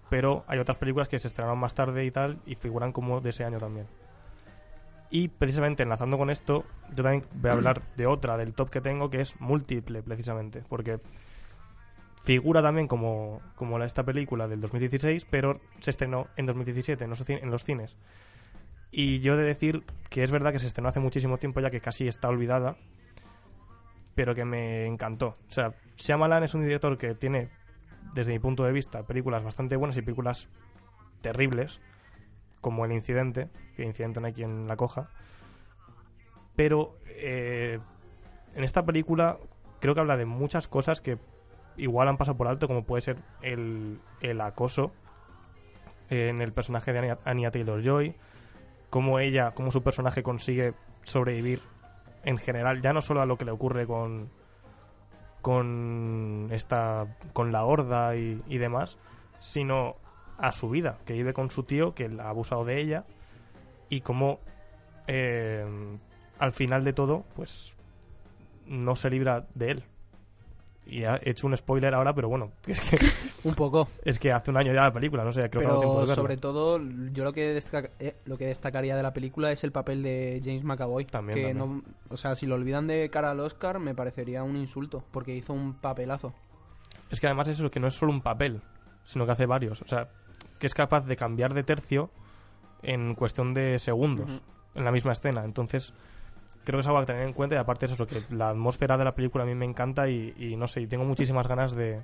pero 0.10 0.44
hay 0.48 0.58
otras 0.60 0.78
películas 0.80 1.08
que 1.08 1.20
se 1.20 1.28
estrenaron 1.28 1.60
más 1.60 1.76
tarde 1.76 2.04
y 2.06 2.12
tal 2.12 2.40
y 2.48 2.56
figuran 2.56 2.92
como 2.92 3.22
de 3.22 3.30
ese 3.30 3.44
año 3.46 3.60
también. 3.60 3.86
Y 5.12 5.28
precisamente 5.28 5.84
enlazando 5.84 6.18
con 6.18 6.32
esto, 6.32 6.64
yo 6.96 7.04
también 7.04 7.24
voy 7.36 7.52
a 7.52 7.54
hablar 7.54 7.82
de 7.96 8.08
otra 8.08 8.36
del 8.36 8.54
top 8.56 8.72
que 8.72 8.82
tengo 8.82 9.12
que 9.12 9.22
es 9.22 9.40
múltiple, 9.40 10.02
precisamente, 10.02 10.64
porque 10.68 11.00
figura 12.16 12.62
también 12.62 12.88
como, 12.88 13.42
como 13.56 13.82
esta 13.84 14.04
película 14.04 14.48
del 14.48 14.62
2016, 14.62 15.28
pero 15.30 15.60
se 15.80 15.92
estrenó 15.92 16.28
en 16.38 16.46
2017 16.46 17.04
en 17.04 17.10
los, 17.10 17.30
en 17.30 17.52
los 17.52 17.64
cines. 17.64 17.96
Y 18.92 19.20
yo 19.20 19.34
he 19.34 19.38
de 19.38 19.44
decir 19.44 19.84
que 20.10 20.24
es 20.24 20.32
verdad 20.32 20.52
que 20.52 20.60
se 20.60 20.68
estrenó 20.68 20.90
hace 20.90 21.00
muchísimo 21.00 21.38
tiempo 21.38 21.60
ya 21.60 21.72
que 21.72 21.82
casi 21.82 22.08
está 22.08 22.30
olvidada, 22.30 22.78
pero 24.16 24.36
que 24.36 24.46
me 24.46 24.86
encantó. 24.86 25.36
O 25.48 25.52
sea, 25.52 25.74
Shyamalan 25.98 26.44
es 26.44 26.54
un 26.54 26.64
director 26.64 26.98
que 26.98 27.16
tiene, 27.16 27.50
desde 28.14 28.32
mi 28.32 28.40
punto 28.40 28.64
de 28.64 28.72
vista, 28.72 29.04
películas 29.04 29.44
bastante 29.44 29.76
buenas 29.76 29.98
y 29.98 30.02
películas 30.02 30.50
terribles, 31.22 31.82
como 32.62 32.86
el 32.86 32.92
incidente, 32.92 33.50
que 33.76 33.84
incidente 33.84 34.22
no 34.22 34.28
hay 34.28 34.34
quien 34.34 34.68
la 34.68 34.76
coja. 34.76 35.10
Pero 36.56 37.00
eh, 37.08 37.80
en 38.54 38.64
esta 38.64 38.86
película 38.86 39.40
creo 39.80 39.96
que 39.96 40.02
habla 40.02 40.18
de 40.18 40.26
muchas 40.26 40.68
cosas 40.68 41.02
que 41.02 41.18
igual 41.78 42.08
han 42.08 42.18
pasado 42.18 42.38
por 42.38 42.48
alto, 42.48 42.68
como 42.68 42.84
puede 42.84 43.02
ser 43.02 43.18
el, 43.42 44.00
el 44.22 44.42
acoso 44.42 44.92
en 46.10 46.42
el 46.42 46.54
personaje 46.54 46.94
de 46.94 47.18
Anya, 47.26 47.52
Taylor-Joy, 47.52 48.16
cómo 48.90 49.20
ella, 49.20 49.52
cómo 49.52 49.72
su 49.72 49.82
personaje 49.82 50.22
consigue 50.22 50.74
sobrevivir 51.04 51.62
en 52.24 52.38
general, 52.38 52.82
ya 52.82 52.94
no 52.94 53.02
solo 53.02 53.22
a 53.22 53.26
lo 53.26 53.38
que 53.38 53.46
le 53.46 53.52
ocurre 53.52 53.88
con 53.88 54.30
con 55.42 56.48
esta 56.52 57.18
con 57.34 57.52
la 57.52 57.66
horda 57.66 58.16
y, 58.16 58.42
y 58.48 58.58
demás, 58.60 58.98
sino 59.40 59.96
a 60.38 60.52
su 60.52 60.70
vida, 60.70 61.00
que 61.06 61.14
vive 61.14 61.34
con 61.34 61.52
su 61.52 61.64
tío 61.64 61.94
que 61.94 62.10
ha 62.20 62.30
abusado 62.30 62.64
de 62.64 62.80
ella 62.80 63.06
y 63.90 64.02
cómo 64.02 64.40
eh, 65.08 65.66
al 66.40 66.52
final 66.52 66.84
de 66.84 66.94
todo, 66.94 67.26
pues 67.36 67.78
no 68.66 68.96
se 68.96 69.10
libra 69.10 69.46
de 69.54 69.72
él. 69.72 69.84
Y 70.86 71.04
he 71.04 71.30
hecho 71.30 71.48
un 71.48 71.56
spoiler 71.56 71.94
ahora, 71.94 72.14
pero 72.14 72.28
bueno, 72.28 72.52
es 72.68 72.82
que, 72.82 72.98
Un 73.48 73.56
poco. 73.56 73.88
es 74.04 74.20
que 74.20 74.32
hace 74.32 74.52
un 74.52 74.58
año 74.58 74.74
ya 74.74 74.84
la 74.84 74.94
película, 74.94 75.24
no 75.24 75.32
sé, 75.32 75.50
creo 75.50 75.62
que 75.62 75.68
no 75.68 75.80
tiempo 75.80 76.02
Pero 76.02 76.16
sobre 76.16 76.38
todo, 76.38 76.80
yo 77.12 77.24
lo 77.24 77.34
que, 77.34 77.60
eh, 78.00 78.16
lo 78.26 78.38
que 78.38 78.48
destacaría 78.48 78.96
de 78.96 79.04
la 79.04 79.14
película 79.14 79.52
es 79.52 79.64
el 79.64 79.72
papel 79.72 80.04
de 80.04 80.42
James 80.44 80.64
McAvoy. 80.64 81.06
También, 81.06 81.38
que 81.38 81.54
también. 81.54 81.84
No, 81.84 81.84
o 82.10 82.18
sea, 82.18 82.36
si 82.36 82.46
lo 82.46 82.56
olvidan 82.56 82.88
de 82.88 83.10
cara 83.10 83.32
al 83.32 83.40
Oscar, 83.40 83.80
me 83.80 83.96
parecería 83.96 84.44
un 84.44 84.58
insulto, 84.58 85.04
porque 85.12 85.36
hizo 85.36 85.54
un 85.54 85.74
papelazo. 85.74 86.34
Es 87.10 87.20
que 87.20 87.28
además 87.28 87.48
es 87.48 87.60
eso, 87.60 87.70
que 87.72 87.80
no 87.80 87.88
es 87.88 87.94
solo 87.94 88.12
un 88.12 88.22
papel, 88.22 88.62
sino 89.04 89.26
que 89.26 89.32
hace 89.32 89.46
varios. 89.46 89.82
O 89.82 89.88
sea, 89.88 90.10
que 90.60 90.68
es 90.68 90.74
capaz 90.74 91.06
de 91.06 91.16
cambiar 91.16 91.54
de 91.54 91.64
tercio 91.64 92.10
en 92.82 93.16
cuestión 93.16 93.54
de 93.54 93.80
segundos 93.80 94.42
en 94.76 94.84
la 94.84 94.92
misma 94.92 95.12
escena. 95.12 95.44
Entonces, 95.44 95.94
creo 96.64 96.78
que 96.78 96.82
es 96.82 96.88
algo 96.88 97.00
a 97.00 97.06
tener 97.06 97.24
en 97.24 97.34
cuenta 97.34 97.56
y 97.56 97.60
aparte 97.60 97.86
es 97.86 97.92
eso, 97.94 98.06
que 98.08 98.22
la 98.34 98.50
atmósfera 98.50 98.98
de 98.98 99.04
la 99.06 99.16
película 99.16 99.44
a 99.44 99.48
mí 99.48 99.56
me 99.56 99.66
encanta 99.66 100.08
y, 100.10 100.56
no 100.58 100.68
sé, 100.68 100.82
y 100.82 100.88
tengo 100.88 101.06
muchísimas 101.06 101.48
ganas 101.48 101.74
de, 101.76 102.04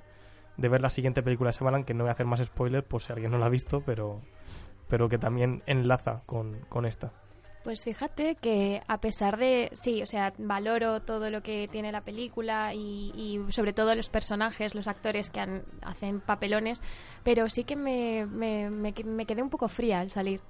de 0.56 0.68
ver 0.68 0.80
la 0.80 0.90
siguiente 0.90 1.22
película 1.22 1.50
de 1.50 1.56
Shyamalan, 1.56 1.84
que 1.84 1.94
no 1.94 2.04
voy 2.04 2.08
a 2.10 2.12
hacer 2.12 2.26
más 2.26 2.44
spoilers 2.44 2.86
por 2.86 3.00
si 3.02 3.12
alguien 3.12 3.30
no 3.30 3.38
la 3.38 3.46
ha 3.46 3.50
visto, 3.50 3.82
pero, 3.84 4.20
pero 4.88 5.08
que 5.08 5.18
también 5.18 5.62
enlaza 5.66 6.22
con, 6.26 6.60
con 6.68 6.86
esta. 6.86 7.12
Pues 7.62 7.84
fíjate 7.84 8.36
que 8.36 8.80
a 8.88 9.00
pesar 9.02 9.36
de, 9.36 9.68
sí, 9.74 10.02
o 10.02 10.06
sea, 10.06 10.32
valoro 10.38 11.02
todo 11.02 11.28
lo 11.28 11.42
que 11.42 11.68
tiene 11.70 11.92
la 11.92 12.00
película 12.00 12.72
y, 12.74 13.38
sobre 13.50 13.74
todo 13.74 13.94
los 13.94 14.08
personajes, 14.08 14.74
los 14.74 14.88
actores 14.88 15.28
que 15.28 15.40
han- 15.40 15.64
hacen 15.82 16.20
papelones, 16.20 16.82
pero 17.22 17.50
sí 17.50 17.64
que 17.64 17.76
me, 17.76 18.24
me, 18.24 18.70
me 18.70 18.94
me 19.04 19.26
quedé 19.26 19.42
un 19.42 19.50
poco 19.50 19.68
fría 19.68 20.00
al 20.00 20.08
salir, 20.08 20.40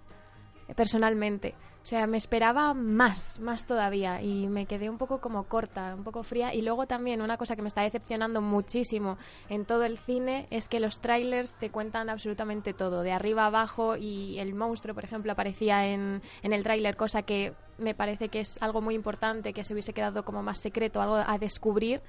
personalmente. 0.77 1.55
O 1.83 1.87
sea, 1.87 2.07
me 2.07 2.19
esperaba 2.19 2.75
más, 2.75 3.41
más 3.41 3.65
todavía 3.65 4.21
y 4.21 4.49
me 4.49 4.67
quedé 4.67 4.91
un 4.91 4.99
poco 4.99 5.19
como 5.21 5.45
corta, 5.45 5.95
un 5.95 6.05
poco 6.05 6.23
fría. 6.23 6.53
Y 6.53 6.61
luego 6.61 6.87
también 6.87 7.23
una 7.23 7.39
cosa 7.39 7.57
que 7.57 7.62
me 7.62 7.69
está 7.69 7.81
decepcionando 7.83 8.43
muchísimo 8.43 9.17
en 9.49 9.65
todo 9.65 9.85
el 9.85 9.97
cine 9.97 10.47
es 10.50 10.69
que 10.69 10.79
los 10.79 11.00
trailers 11.00 11.57
te 11.57 11.71
cuentan 11.71 12.11
absolutamente 12.11 12.75
todo, 12.75 13.03
de 13.03 13.12
arriba 13.12 13.45
a 13.45 13.47
abajo 13.47 13.97
y 13.97 14.39
el 14.39 14.55
monstruo, 14.55 14.95
por 14.95 15.05
ejemplo, 15.05 15.33
aparecía 15.33 15.87
en, 15.87 16.21
en 16.43 16.53
el 16.53 16.62
tráiler, 16.62 16.97
cosa 16.97 17.23
que 17.23 17.55
me 17.79 17.95
parece 17.95 18.29
que 18.29 18.41
es 18.41 18.61
algo 18.61 18.83
muy 18.83 18.95
importante, 18.95 19.55
que 19.55 19.65
se 19.65 19.73
hubiese 19.73 19.95
quedado 19.95 20.23
como 20.25 20.43
más 20.43 20.61
secreto, 20.61 21.00
algo 21.00 21.17
a 21.17 21.39
descubrir. 21.39 22.03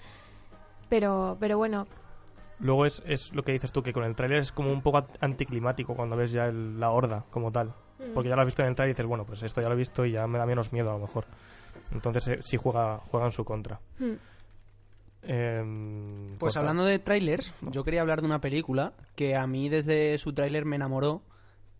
Pero, 0.90 1.38
pero 1.40 1.58
bueno, 1.58 1.88
Luego 2.60 2.86
es, 2.86 3.02
es 3.08 3.34
lo 3.34 3.42
que 3.42 3.54
dices 3.54 3.72
tú, 3.72 3.82
que 3.82 3.92
con 3.92 4.04
el 4.04 4.16
tráiler 4.16 4.38
es 4.40 4.52
como 4.52 4.72
un 4.72 4.84
poco 4.84 5.04
anticlimático 5.20 5.96
cuando 5.96 6.16
ves 6.16 6.32
ya 6.32 6.46
el- 6.46 6.80
la 6.80 6.92
horda 6.92 7.26
como 7.32 7.52
tal. 7.52 7.74
Porque 8.14 8.30
ya 8.30 8.36
lo 8.36 8.42
has 8.42 8.48
visto 8.48 8.62
en 8.62 8.70
el 8.70 8.76
tráiler 8.76 8.92
y 8.92 8.96
dices, 8.96 9.06
bueno, 9.06 9.26
pues 9.26 9.44
esto 9.44 9.62
ya 9.62 9.68
lo 9.68 9.76
he 9.76 9.78
visto 9.78 10.06
y 10.06 10.12
ya 10.12 10.28
me 10.28 10.38
da 10.38 10.46
menos 10.46 10.74
miedo 10.74 10.90
a 10.90 10.94
lo 10.94 11.00
mejor. 11.00 11.26
Entonces 11.92 12.28
eh, 12.28 12.40
sí 12.42 12.58
juega, 12.58 12.98
juega 13.10 13.26
en 13.28 13.32
su 13.32 13.46
contra. 13.46 13.80
Hmm. 14.00 14.14
Em, 15.24 16.38
Pues 16.38 16.58
hablando 16.58 16.84
de 16.84 17.00
trailers, 17.00 17.54
yo 17.62 17.84
quería 17.84 18.02
hablar 18.02 18.22
de 18.22 18.28
una 18.28 18.42
película 18.42 18.94
que 19.16 19.36
a 19.36 19.46
mí 19.46 19.70
desde 19.70 20.18
su 20.18 20.34
tráiler 20.34 20.66
me 20.66 20.76
enamoró, 20.76 21.22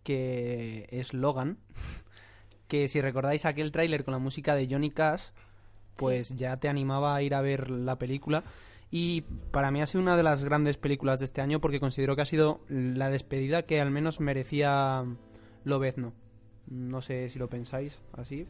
que 0.04 0.88
es 0.90 1.12
Logan. 1.12 1.58
Que 2.68 2.88
si 2.88 3.00
recordáis 3.00 3.44
aquel 3.44 3.72
tráiler 3.72 4.04
con 4.04 4.12
la 4.12 4.18
música 4.18 4.54
de 4.54 4.66
Johnny 4.70 4.90
Cash, 4.90 5.30
pues 5.96 6.30
ya 6.30 6.56
te 6.56 6.68
animaba 6.68 7.14
a 7.14 7.22
ir 7.22 7.34
a 7.34 7.42
ver 7.42 7.70
la 7.70 7.98
película. 7.98 8.44
Y 8.90 9.22
para 9.50 9.70
mí 9.70 9.80
ha 9.82 9.86
sido 9.86 10.02
una 10.02 10.16
de 10.16 10.22
las 10.22 10.44
grandes 10.44 10.76
películas 10.76 11.18
de 11.18 11.24
este 11.24 11.40
año 11.40 11.60
porque 11.60 11.80
considero 11.80 12.14
que 12.14 12.22
ha 12.22 12.26
sido 12.26 12.60
la 12.68 13.08
despedida 13.10 13.62
que 13.62 13.80
al 13.80 13.90
menos 13.90 14.20
merecía 14.20 15.04
Lobezno. 15.64 16.12
No 16.68 17.02
sé 17.02 17.28
si 17.28 17.38
lo 17.38 17.48
pensáis 17.48 17.98
así. 18.12 18.46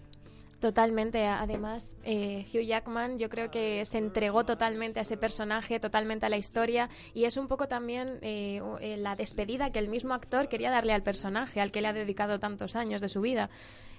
Totalmente. 0.62 1.26
Además, 1.26 1.96
eh, 2.04 2.46
Hugh 2.54 2.62
Jackman 2.64 3.18
yo 3.18 3.28
creo 3.28 3.50
que 3.50 3.84
se 3.84 3.98
entregó 3.98 4.44
totalmente 4.44 5.00
a 5.00 5.02
ese 5.02 5.16
personaje, 5.16 5.80
totalmente 5.80 6.26
a 6.26 6.28
la 6.28 6.36
historia 6.36 6.88
y 7.14 7.24
es 7.24 7.36
un 7.36 7.48
poco 7.48 7.66
también 7.66 8.20
eh, 8.22 8.62
eh, 8.80 8.96
la 8.96 9.16
despedida 9.16 9.70
que 9.70 9.80
el 9.80 9.88
mismo 9.88 10.14
actor 10.14 10.48
quería 10.48 10.70
darle 10.70 10.92
al 10.92 11.02
personaje, 11.02 11.60
al 11.60 11.72
que 11.72 11.80
le 11.80 11.88
ha 11.88 11.92
dedicado 11.92 12.38
tantos 12.38 12.76
años 12.76 13.00
de 13.00 13.08
su 13.08 13.20
vida. 13.20 13.50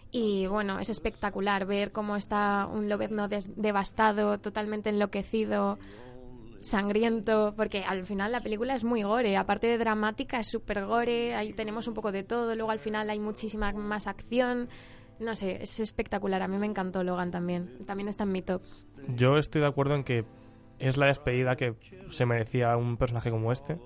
Y 0.10 0.48
bueno, 0.48 0.80
es 0.80 0.90
espectacular 0.90 1.66
ver 1.66 1.92
cómo 1.92 2.16
está 2.16 2.66
un 2.72 2.88
Lobezno 2.88 3.28
devastado, 3.28 4.40
totalmente 4.40 4.90
enloquecido, 4.90 5.80
sangriento, 6.64 7.54
porque 7.56 7.84
al 7.84 8.06
final 8.06 8.32
la 8.32 8.42
película 8.42 8.74
es 8.74 8.84
muy 8.84 9.04
gore, 9.04 9.36
aparte 9.38 9.68
de 9.68 9.78
dramática 9.78 10.40
es 10.40 10.48
súper 10.48 10.86
gore, 10.86 11.36
ahí 11.36 11.54
tenemos 11.54 11.88
un 11.88 11.94
poco 11.94 12.12
de 12.12 12.24
todo, 12.24 12.56
luego 12.56 12.72
al 12.72 12.80
final 12.80 13.10
hay 13.10 13.20
muchísima 13.20 13.72
más 13.74 14.08
acción, 14.08 14.70
no 15.20 15.36
sé, 15.36 15.62
es 15.62 15.80
espectacular, 15.80 16.42
a 16.42 16.48
mí 16.48 16.58
me 16.58 16.66
encantó 16.66 17.04
Logan 17.04 17.32
también, 17.32 17.86
también 17.86 18.08
está 18.08 18.24
en 18.24 18.32
mi 18.32 18.42
top. 18.42 18.62
Yo 19.16 19.38
estoy 19.38 19.62
de 19.62 19.68
acuerdo 19.68 19.96
en 19.96 20.04
que 20.04 20.26
es 20.80 20.98
la 20.98 21.08
despedida 21.08 21.56
que 21.56 21.76
se 22.10 22.26
merecía 22.26 22.76
un 22.78 22.98
personaje 22.98 23.30
como 23.30 23.52
este. 23.52 23.78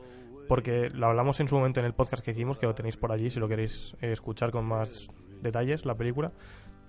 Porque 0.47 0.89
lo 0.89 1.07
hablamos 1.07 1.41
en 1.41 1.49
su 1.49 1.57
momento 1.57 1.81
en 1.81 1.85
el 1.85 1.93
podcast 1.93 2.23
que 2.23 2.31
hicimos, 2.31 2.57
que 2.57 2.67
lo 2.67 2.73
tenéis 2.73 2.95
por 2.95 3.11
allí 3.11 3.29
si 3.29 3.37
lo 3.37 3.49
queréis 3.49 3.97
eh, 3.99 4.13
escuchar 4.13 4.49
con 4.51 4.65
más 4.65 5.09
detalles, 5.41 5.85
la 5.85 5.95
película. 5.95 6.31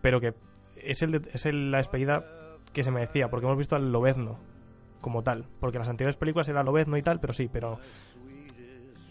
Pero 0.00 0.20
que 0.20 0.32
es, 0.76 1.02
el 1.02 1.26
es 1.32 1.44
el- 1.44 1.72
la 1.72 1.78
despedida 1.78 2.24
que 2.72 2.84
se 2.84 2.92
merecía, 2.92 3.28
porque 3.30 3.46
hemos 3.46 3.58
visto 3.58 3.74
al 3.74 3.90
Lobezno 3.90 4.38
como 5.00 5.22
tal. 5.22 5.46
Porque 5.60 5.78
las 5.78 5.88
anteriores 5.88 6.16
películas 6.16 6.48
era 6.48 6.62
Lobezno 6.62 6.96
y 6.96 7.02
tal, 7.02 7.20
pero 7.20 7.32
sí, 7.32 7.48
pero 7.52 7.78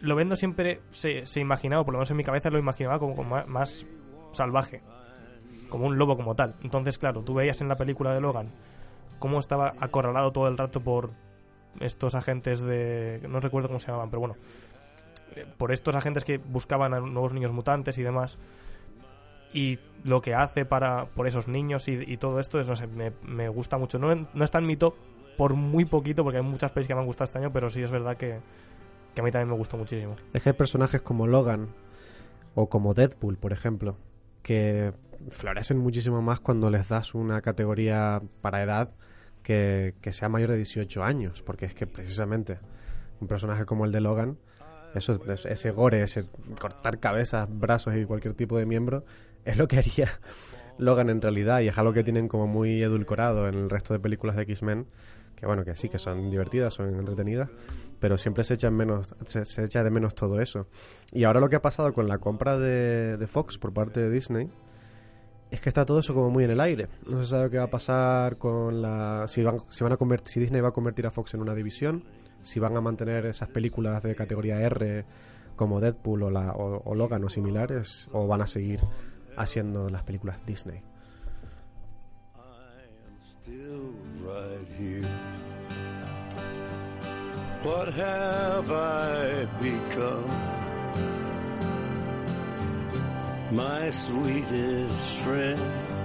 Lobezno 0.02 0.36
siempre 0.36 0.82
se, 0.90 1.26
se 1.26 1.40
imaginaba, 1.40 1.84
por 1.84 1.94
lo 1.94 2.00
menos 2.00 2.12
en 2.12 2.18
mi 2.18 2.24
cabeza 2.24 2.50
lo 2.50 2.60
imaginaba 2.60 3.00
como, 3.00 3.24
más 3.48 3.88
salvaje, 4.32 4.82
como 5.70 5.88
un 5.88 5.98
lobo 5.98 6.16
como 6.16 6.36
tal. 6.36 6.56
Entonces, 6.62 6.98
claro, 6.98 7.24
tú 7.24 7.34
veías 7.34 7.62
en 7.62 7.68
la 7.68 7.76
película 7.76 8.14
de 8.14 8.22
Logan 8.22 8.52
cómo 9.20 9.40
estaba 9.40 9.74
acorralado 9.80 10.32
todo 10.32 10.48
el 10.48 10.58
rato 10.58 10.82
por 10.82 11.12
estos 11.80 12.16
agentes 12.16 12.62
de... 12.62 13.22
no 13.28 13.40
recuerdo 13.40 13.70
cómo 13.70 13.80
se 13.80 13.88
llamaban, 13.88 14.10
pero 14.10 14.20
bueno, 14.20 14.36
eh, 15.36 15.46
por 15.58 15.72
estos 15.72 15.96
agentes 15.96 16.24
que 16.24 16.38
buscaban 16.38 16.94
a 16.94 17.00
nuevos 17.00 17.34
niños 17.34 17.52
mutantes 17.52 17.98
y 17.98 18.04
demás. 18.04 18.38
Y 19.54 19.80
lo 20.04 20.22
que 20.22 20.36
hace 20.36 20.66
para 20.66 21.06
por 21.06 21.26
esos 21.26 21.48
niños 21.48 21.88
y, 21.88 22.18
todo 22.18 22.40
esto, 22.40 22.60
es, 22.60 22.68
no 22.68 22.76
sé, 22.76 22.86
me, 22.86 23.14
me 23.24 23.50
gusta 23.50 23.78
mucho. 23.78 23.98
No, 23.98 24.14
no 24.14 24.44
está 24.44 24.60
en 24.60 24.66
mi 24.66 24.76
top 24.76 24.94
por 25.38 25.54
muy 25.56 25.86
poquito, 25.86 26.24
porque 26.24 26.38
hay 26.40 26.44
muchas 26.44 26.72
pelis 26.72 26.88
que 26.88 26.94
me 26.96 27.00
han 27.02 27.06
gustado 27.06 27.26
este 27.26 27.38
año, 27.40 27.52
pero 27.54 27.70
sí 27.70 27.82
es 27.82 27.92
verdad 27.92 28.18
que, 28.18 28.34
a 28.34 29.22
mí 29.22 29.32
también 29.32 29.50
me 29.50 29.56
gustó 29.56 29.78
muchísimo. 29.78 30.16
Es 30.34 30.42
que 30.42 30.50
hay 30.50 30.56
personajes 30.56 31.02
como 31.02 31.28
Logan 31.28 31.68
o 32.56 32.68
como 32.70 32.94
Deadpool, 32.94 33.38
por 33.38 33.54
ejemplo, 33.54 33.98
que 34.42 34.94
florecen 35.30 35.78
muchísimo 35.78 36.22
más 36.22 36.40
cuando 36.40 36.70
les 36.70 36.88
das 36.90 37.16
una 37.16 37.42
categoría 37.42 38.22
para 38.42 38.62
edad 38.64 38.92
que, 39.44 39.96
que 40.02 40.14
sea 40.14 40.30
mayor 40.30 40.52
de 40.52 40.58
18 40.58 41.04
años, 41.04 41.42
porque 41.44 41.66
es 41.66 41.74
que 41.74 41.88
precisamente 41.88 42.60
un 43.22 43.28
personaje 43.28 43.66
como 43.66 43.86
el 43.86 43.92
de 43.92 44.02
Logan, 44.02 44.38
eso, 44.94 45.20
es- 45.32 45.46
ese 45.46 45.72
gore, 45.72 46.02
ese 46.04 46.26
cortar 46.60 47.00
cabezas, 47.00 47.48
brazos 47.50 47.96
y 47.96 48.06
cualquier 48.06 48.34
tipo 48.36 48.58
de 48.58 48.66
miembro, 48.66 49.04
es 49.46 49.58
lo 49.58 49.68
que 49.68 49.78
haría 49.78 50.10
Logan 50.78 51.10
en 51.10 51.22
realidad 51.22 51.62
y 51.62 51.68
es 51.70 51.78
algo 51.78 51.94
que 51.94 52.04
tienen 52.04 52.28
como 52.28 52.46
muy 52.48 52.82
edulcorado 52.84 53.48
en 53.48 53.56
el 53.56 53.70
resto 53.70 53.94
de 53.94 54.00
películas 54.00 54.36
de 54.36 54.44
X-Men, 54.44 54.86
que 55.38 55.46
bueno, 55.46 55.64
que 55.64 55.76
sí, 55.76 55.88
que 55.88 56.00
son 56.00 56.32
divertidas, 56.32 56.74
son 56.74 56.96
entretenidas, 56.96 57.50
pero 58.00 58.18
siempre 58.18 58.44
se 58.44 58.56
echa, 58.56 58.68
en 58.68 58.74
menos, 58.74 59.08
se, 59.26 59.64
echa 59.64 59.84
de 59.84 59.92
menos 59.92 60.16
todo 60.16 60.42
eso. 60.42 60.68
Y 61.12 61.26
ahora 61.26 61.40
lo 61.40 61.48
que 61.48 61.56
ha 61.56 61.62
pasado 61.62 61.94
con 61.94 62.08
la 62.08 62.18
compra 62.18 62.58
de, 62.58 63.26
Fox 63.28 63.60
por 63.60 63.72
parte 63.72 64.02
de 64.02 64.10
Disney 64.10 64.50
es 65.52 65.62
que 65.62 65.70
está 65.70 65.86
todo 65.86 66.00
eso 66.00 66.16
como 66.16 66.32
muy 66.32 66.44
en 66.44 66.52
el 66.52 66.60
aire. 66.60 66.88
No 67.10 67.22
se 67.22 67.30
sabe 67.30 67.52
qué 67.52 67.58
va 67.60 67.66
a 67.66 67.70
pasar 67.70 68.38
con 68.38 68.82
la 68.82 69.26
si 69.28 69.44
van, 69.44 69.62
a 69.92 69.98
convertir, 69.98 70.28
si 70.28 70.40
Disney 70.40 70.60
va 70.60 70.70
a 70.70 70.74
convertir 70.74 71.06
a 71.06 71.12
Fox 71.12 71.36
en 71.36 71.42
una 71.42 71.54
división, 71.54 72.04
si 72.42 72.60
van 72.60 72.76
a 72.76 72.82
mantener 72.82 73.28
esas 73.28 73.50
películas 73.50 74.02
de 74.02 74.16
categoría 74.16 74.60
R 74.60 75.06
como 75.56 75.80
Deadpool 75.80 76.24
o, 76.24 76.32
la, 76.32 76.54
o 76.54 76.96
Logan 76.96 77.24
o 77.24 77.30
similares 77.30 78.10
o 78.12 78.28
van 78.28 78.42
a 78.42 78.48
seguir 78.48 78.82
haciendo 79.38 79.88
las 79.90 80.04
películas 80.04 80.44
Disney. 80.48 80.82
Still 83.48 83.94
right 84.24 84.68
here. 84.78 85.08
What 87.64 87.94
have 87.94 88.72
I 88.72 89.46
become? 89.62 90.32
my 93.52 93.92
sweetest 93.92 95.18
friend. 95.24 95.98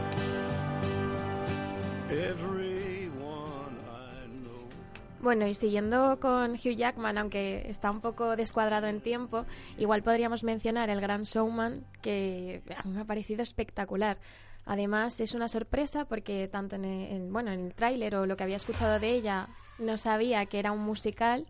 Bueno, 5.21 5.47
y 5.47 5.55
siguiendo 5.55 6.19
con 6.19 6.55
Hugh 6.55 6.75
Jackman, 6.75 7.17
aunque 7.17 7.63
está 7.69 7.93
un 7.93 8.01
poco 8.01 8.35
descuadrado 8.35 8.89
en 8.89 9.01
tiempo, 9.01 9.47
igual 9.79 10.03
podríamos 10.03 10.43
mencionar 10.43 10.91
El 10.91 11.01
Gran 11.01 11.23
Showman, 11.23 11.87
que 12.01 12.63
a 12.77 12.83
mí 12.87 12.95
me 12.95 13.03
ha 13.03 13.05
parecido 13.05 13.43
espectacular. 13.43 14.19
Además, 14.65 15.21
es 15.21 15.35
una 15.35 15.49
sorpresa 15.49 16.05
porque 16.05 16.49
tanto 16.49 16.77
en 16.77 16.85
el, 16.85 17.13
en- 17.13 17.33
bueno, 17.33 17.51
en 17.53 17.67
el 17.67 17.75
tráiler 17.75 18.15
o 18.17 18.27
lo 18.27 18.37
que 18.37 18.45
había 18.45 18.57
escuchado 18.57 18.99
de 19.01 19.11
ella, 19.11 19.49
no 19.79 19.99
sabía 19.99 20.47
que 20.47 20.59
era 20.59 20.73
un 20.73 20.81
musical 20.83 21.47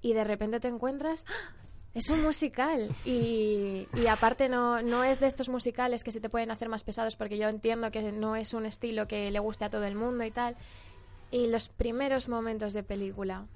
y 0.00 0.12
de 0.12 0.24
repente 0.24 0.60
te 0.60 0.68
encuentras... 0.68 1.24
¡ah! 1.28 1.52
Es 1.94 2.10
un 2.10 2.22
musical 2.22 2.90
y, 3.06 3.88
y 3.94 4.06
aparte 4.06 4.50
no, 4.50 4.82
no 4.82 5.02
es 5.02 5.18
de 5.18 5.26
estos 5.26 5.48
musicales 5.48 6.04
que 6.04 6.12
se 6.12 6.20
te 6.20 6.28
pueden 6.28 6.50
hacer 6.50 6.68
más 6.68 6.84
pesados 6.84 7.16
porque 7.16 7.38
yo 7.38 7.48
entiendo 7.48 7.90
que 7.90 8.12
no 8.12 8.36
es 8.36 8.52
un 8.52 8.66
estilo 8.66 9.08
que 9.08 9.30
le 9.30 9.38
guste 9.38 9.64
a 9.64 9.70
todo 9.70 9.84
el 9.86 9.94
mundo 9.94 10.22
y 10.22 10.30
tal. 10.30 10.56
Y 11.30 11.46
los 11.46 11.70
primeros 11.70 12.28
momentos 12.28 12.74
de 12.74 12.82
película, 12.82 13.46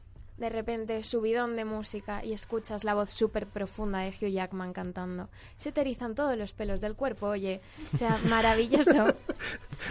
de 0.40 0.48
repente 0.48 1.04
subidón 1.04 1.54
de 1.54 1.66
música 1.66 2.24
y 2.24 2.32
escuchas 2.32 2.82
la 2.82 2.94
voz 2.94 3.10
súper 3.10 3.46
profunda 3.46 3.98
de 3.98 4.08
Hugh 4.08 4.32
Jackman 4.32 4.72
cantando. 4.72 5.28
Se 5.58 5.70
te 5.70 5.82
erizan 5.82 6.14
todos 6.14 6.36
los 6.38 6.54
pelos 6.54 6.80
del 6.80 6.94
cuerpo, 6.94 7.26
oye. 7.26 7.60
O 7.92 7.96
sea, 7.98 8.18
maravilloso. 8.28 9.14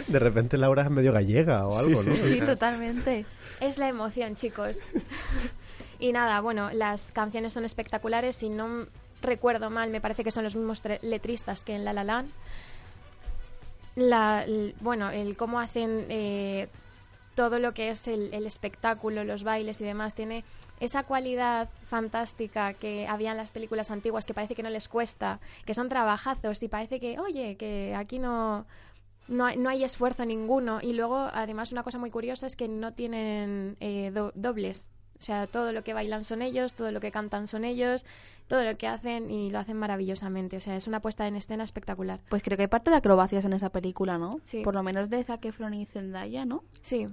De 0.07 0.17
repente 0.17 0.57
Laura 0.57 0.81
es 0.81 0.89
medio 0.89 1.13
gallega 1.13 1.67
o 1.67 1.77
algo, 1.77 2.01
¿no? 2.01 2.15
Sí, 2.15 2.41
totalmente. 2.41 3.27
Es 3.59 3.77
la 3.77 3.89
emoción, 3.89 4.35
chicos. 4.35 4.79
y 5.99 6.11
nada, 6.13 6.41
bueno, 6.41 6.71
las 6.73 7.11
canciones 7.11 7.53
son 7.53 7.63
espectaculares. 7.63 8.35
Si 8.35 8.49
no 8.49 8.87
recuerdo 9.21 9.69
mal, 9.69 9.91
me 9.91 10.01
parece 10.01 10.23
que 10.23 10.31
son 10.31 10.43
los 10.43 10.55
mismos 10.55 10.81
letristas 11.03 11.63
que 11.63 11.75
en 11.75 11.85
La 11.85 11.93
La 11.93 12.03
Land. 12.03 12.31
La, 13.95 14.47
bueno, 14.79 15.11
el 15.11 15.37
cómo 15.37 15.59
hacen 15.59 16.07
eh, 16.09 16.69
todo 17.35 17.59
lo 17.59 17.73
que 17.73 17.89
es 17.89 18.07
el, 18.07 18.33
el 18.33 18.45
espectáculo, 18.45 19.23
los 19.23 19.43
bailes 19.43 19.79
y 19.81 19.85
demás, 19.85 20.13
tiene 20.15 20.43
esa 20.79 21.03
cualidad 21.03 21.69
fantástica 21.85 22.73
que 22.73 23.07
había 23.07 23.31
en 23.31 23.37
las 23.37 23.51
películas 23.51 23.91
antiguas 23.91 24.25
que 24.25 24.33
parece 24.33 24.55
que 24.55 24.63
no 24.63 24.69
les 24.69 24.87
cuesta, 24.89 25.39
que 25.65 25.73
son 25.73 25.89
trabajazos 25.89 26.61
y 26.63 26.67
parece 26.67 26.99
que, 26.99 27.19
oye, 27.19 27.55
que 27.57 27.93
aquí 27.95 28.19
no, 28.19 28.65
no 29.27 29.45
hay, 29.45 29.57
no 29.57 29.69
hay 29.69 29.83
esfuerzo 29.83 30.25
ninguno. 30.25 30.79
Y 30.81 30.93
luego, 30.93 31.17
además, 31.33 31.71
una 31.71 31.83
cosa 31.83 31.97
muy 31.97 32.11
curiosa 32.11 32.47
es 32.47 32.55
que 32.55 32.67
no 32.67 32.93
tienen 32.93 33.77
eh, 33.79 34.11
do- 34.13 34.31
dobles. 34.35 34.89
O 35.19 35.21
sea, 35.21 35.47
todo 35.47 35.73
lo 35.73 35.83
que 35.83 35.93
bailan 35.93 36.23
son 36.23 36.41
ellos, 36.41 36.73
todo 36.73 36.91
lo 36.91 37.01
que 37.01 37.11
cantan 37.11 37.45
son 37.47 37.65
ellos, 37.65 38.05
todo 38.47 38.63
lo 38.63 38.77
que 38.77 38.87
hacen 38.87 39.29
y 39.29 39.51
lo 39.51 39.59
hacen 39.59 39.75
maravillosamente. 39.75 40.57
O 40.57 40.61
sea, 40.61 40.75
es 40.75 40.87
una 40.87 41.01
puesta 41.01 41.27
en 41.27 41.35
escena 41.35 41.63
espectacular. 41.63 42.21
Pues 42.29 42.41
creo 42.41 42.55
que 42.55 42.63
hay 42.63 42.67
parte 42.67 42.89
de 42.89 42.97
acrobacias 42.97 43.43
en 43.43 43.53
esa 43.53 43.69
película, 43.69 44.17
¿no? 44.17 44.39
Sí. 44.45 44.61
Por 44.63 44.75
lo 44.75 44.83
menos 44.83 45.09
de 45.09 45.23
Zac 45.23 45.43
Efron 45.43 45.73
y 45.73 45.85
Zendaya, 45.85 46.45
¿no? 46.45 46.63
Sí. 46.81 47.07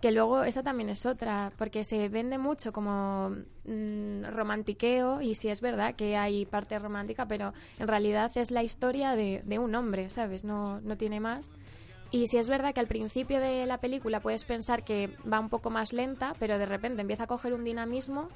Que 0.00 0.12
luego 0.12 0.44
esa 0.44 0.62
también 0.62 0.88
es 0.88 1.04
otra, 1.04 1.52
porque 1.56 1.82
se 1.82 2.08
vende 2.08 2.38
mucho 2.38 2.72
como 2.72 3.30
mm, 3.64 4.24
romantiqueo 4.30 5.20
y 5.20 5.34
sí 5.34 5.48
es 5.48 5.60
verdad 5.60 5.94
que 5.94 6.16
hay 6.16 6.46
parte 6.46 6.78
romántica, 6.78 7.26
pero 7.26 7.54
en 7.78 7.88
realidad 7.88 8.30
es 8.36 8.50
la 8.50 8.62
historia 8.62 9.16
de, 9.16 9.42
de 9.44 9.58
un 9.58 9.74
hombre, 9.74 10.10
¿sabes? 10.10 10.44
No, 10.44 10.80
no 10.82 10.96
tiene 10.96 11.18
más. 11.18 11.50
Y 12.10 12.28
sí 12.28 12.38
es 12.38 12.48
verdad 12.48 12.72
que 12.72 12.80
al 12.80 12.86
principio 12.86 13.40
de 13.40 13.66
la 13.66 13.78
película 13.78 14.20
puedes 14.20 14.44
pensar 14.44 14.84
que 14.84 15.10
va 15.30 15.40
un 15.40 15.48
poco 15.48 15.70
más 15.70 15.92
lenta, 15.92 16.34
pero 16.38 16.58
de 16.58 16.66
repente 16.66 17.00
empieza 17.00 17.24
a 17.24 17.26
coger 17.26 17.52
un 17.52 17.64
dinamismo 17.64 18.28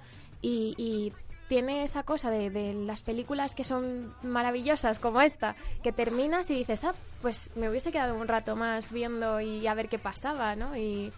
y, 0.42 0.74
y 0.76 1.12
tiene 1.48 1.82
esa 1.82 2.02
cosa 2.02 2.30
de, 2.30 2.50
de 2.50 2.74
las 2.74 3.02
películas 3.02 3.54
que 3.54 3.64
son 3.64 4.14
maravillosas 4.22 4.98
como 4.98 5.20
esta, 5.20 5.56
que 5.82 5.92
terminas 5.92 6.50
y 6.50 6.54
dices, 6.54 6.84
ah, 6.84 6.94
pues 7.22 7.50
me 7.56 7.68
hubiese 7.68 7.90
quedado 7.90 8.14
un 8.14 8.28
rato 8.28 8.54
más 8.54 8.92
viendo 8.92 9.40
y 9.40 9.66
a 9.66 9.74
ver 9.74 9.88
qué 9.88 9.98
pasaba, 9.98 10.54
¿no? 10.54 10.76
Y 10.76 11.12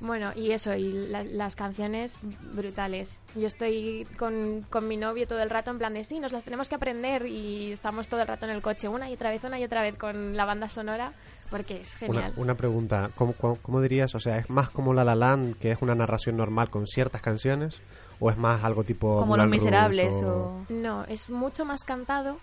bueno, 0.00 0.32
y 0.36 0.52
eso, 0.52 0.74
y 0.74 0.92
la- 0.92 1.24
las 1.24 1.56
canciones 1.56 2.18
brutales. 2.54 3.20
Yo 3.34 3.46
estoy 3.48 4.06
con, 4.18 4.64
con 4.70 4.86
mi 4.86 4.96
novio 4.96 5.26
todo 5.26 5.40
el 5.42 5.50
rato 5.50 5.70
en 5.70 5.78
plan 5.78 5.94
de 5.94 6.04
sí, 6.04 6.20
nos 6.20 6.32
las 6.32 6.44
tenemos 6.44 6.68
que 6.68 6.76
aprender 6.76 7.26
y 7.26 7.72
estamos 7.72 8.08
todo 8.08 8.20
el 8.20 8.28
rato 8.28 8.46
en 8.46 8.52
el 8.52 8.62
coche, 8.62 8.88
una 8.88 9.10
y 9.10 9.14
otra 9.14 9.30
vez, 9.30 9.42
una 9.44 9.58
y 9.58 9.64
otra 9.64 9.82
vez 9.82 9.96
con 9.96 10.36
la 10.36 10.44
banda 10.44 10.68
sonora, 10.68 11.12
porque 11.50 11.80
es 11.80 11.96
genial. 11.96 12.32
una 12.36 12.54
pregunta, 12.54 13.10
¿Cómo, 13.16 13.32
cómo, 13.32 13.56
cómo 13.56 13.80
dirías? 13.80 14.14
O 14.14 14.20
sea, 14.20 14.38
¿es 14.38 14.48
más 14.50 14.70
como 14.70 14.94
La 14.94 15.02
La 15.04 15.14
Land, 15.16 15.56
que 15.58 15.72
es 15.72 15.82
una 15.82 15.94
narración 15.94 16.36
normal 16.36 16.70
con 16.70 16.86
ciertas 16.86 17.20
canciones? 17.22 17.80
¿O 18.20 18.30
es 18.30 18.36
más 18.36 18.64
algo 18.64 18.84
tipo 18.84 19.18
Como 19.20 19.36
Los 19.36 19.48
Miserables 19.48 20.22
o- 20.24 20.64
o... 20.68 20.72
No, 20.72 21.04
es 21.04 21.30
mucho 21.30 21.64
más 21.64 21.84
cantado, 21.84 22.38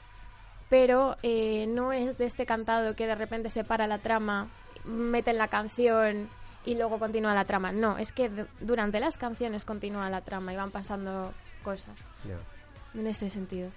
pero 0.70 1.16
eh, 1.24 1.68
no 1.68 1.92
es 1.94 2.18
de 2.18 2.26
este 2.26 2.46
cantado 2.46 2.96
que 2.96 3.08
de 3.08 3.16
repente 3.16 3.50
se 3.50 3.64
para 3.64 3.86
la 3.88 4.00
trama, 4.00 4.48
meten 4.86 5.38
la 5.38 5.48
canción 5.48 6.30
y 6.66 6.76
luego 6.76 7.00
continúa 7.00 7.34
la 7.34 7.46
trama. 7.46 7.72
No, 7.72 7.98
es 7.98 8.12
que 8.12 8.30
durante 8.60 9.00
las 9.00 9.18
canciones 9.18 9.66
continúa 9.66 10.10
la 10.10 10.22
trama 10.22 10.54
y 10.54 10.56
van 10.58 10.72
pasando 10.72 11.34
cosas 11.64 11.96
Ya. 12.24 12.38
en 13.00 13.08
este 13.08 13.30
sentido. 13.30 13.70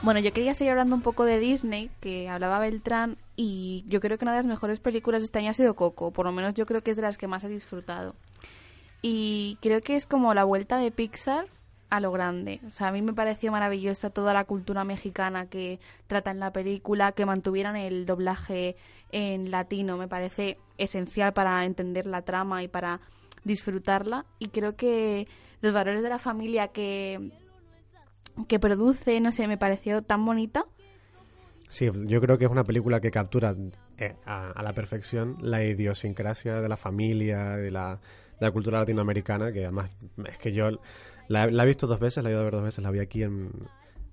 Bueno, 0.00 0.20
yo 0.20 0.32
quería 0.32 0.54
seguir 0.54 0.70
hablando 0.70 0.94
un 0.94 1.02
poco 1.02 1.24
de 1.24 1.38
Disney, 1.40 1.90
que 2.00 2.28
hablaba 2.28 2.60
Beltrán, 2.60 3.18
y 3.36 3.84
yo 3.88 4.00
creo 4.00 4.16
que 4.16 4.24
una 4.24 4.32
de 4.32 4.38
las 4.38 4.46
mejores 4.46 4.80
películas 4.80 5.22
de 5.22 5.26
este 5.26 5.40
año 5.40 5.50
ha 5.50 5.54
sido 5.54 5.74
Coco, 5.74 6.12
por 6.12 6.24
lo 6.24 6.32
menos 6.32 6.54
yo 6.54 6.66
creo 6.66 6.82
que 6.82 6.90
es 6.92 6.96
de 6.96 7.02
las 7.02 7.18
que 7.18 7.26
más 7.26 7.42
he 7.44 7.48
disfrutado. 7.48 8.14
Y 9.02 9.58
creo 9.60 9.80
que 9.80 9.96
es 9.96 10.06
como 10.06 10.34
la 10.34 10.44
vuelta 10.44 10.78
de 10.78 10.90
Pixar 10.90 11.46
a 11.90 12.00
lo 12.00 12.12
grande. 12.12 12.60
O 12.66 12.70
sea, 12.70 12.88
a 12.88 12.92
mí 12.92 13.02
me 13.02 13.14
pareció 13.14 13.52
maravillosa 13.52 14.10
toda 14.10 14.34
la 14.34 14.44
cultura 14.44 14.84
mexicana 14.84 15.46
que 15.46 15.78
trata 16.06 16.30
en 16.30 16.40
la 16.40 16.52
película, 16.52 17.12
que 17.12 17.26
mantuvieran 17.26 17.76
el 17.76 18.06
doblaje 18.06 18.76
en 19.10 19.50
latino, 19.50 19.96
me 19.96 20.08
parece 20.08 20.58
esencial 20.76 21.32
para 21.32 21.64
entender 21.64 22.06
la 22.06 22.22
trama 22.22 22.62
y 22.62 22.68
para 22.68 23.00
disfrutarla. 23.44 24.26
Y 24.38 24.48
creo 24.48 24.76
que 24.76 25.26
los 25.60 25.72
valores 25.72 26.02
de 26.02 26.08
la 26.08 26.18
familia 26.18 26.68
que 26.68 27.30
que 28.46 28.60
produce, 28.60 29.20
no 29.20 29.32
sé, 29.32 29.48
me 29.48 29.58
pareció 29.58 30.02
tan 30.02 30.24
bonita. 30.24 30.64
Sí, 31.68 31.90
yo 32.06 32.20
creo 32.20 32.38
que 32.38 32.44
es 32.44 32.50
una 32.50 32.64
película 32.64 33.00
que 33.00 33.10
captura 33.10 33.54
eh, 33.98 34.14
a, 34.24 34.52
a 34.52 34.62
la 34.62 34.72
perfección 34.72 35.36
la 35.40 35.64
idiosincrasia 35.64 36.60
de 36.60 36.68
la 36.68 36.76
familia, 36.76 37.56
de 37.56 37.70
la, 37.70 37.98
de 38.40 38.46
la 38.46 38.52
cultura 38.52 38.78
latinoamericana, 38.80 39.52
que 39.52 39.64
además 39.64 39.96
es 40.28 40.38
que 40.38 40.52
yo 40.52 40.70
la, 41.28 41.46
la 41.48 41.62
he 41.62 41.66
visto 41.66 41.86
dos 41.86 41.98
veces, 42.00 42.22
la 42.24 42.30
he 42.30 42.32
ido 42.32 42.40
a 42.40 42.44
ver 42.44 42.52
dos 42.54 42.62
veces, 42.64 42.82
la 42.82 42.90
vi 42.90 43.00
aquí 43.00 43.22
en, 43.22 43.50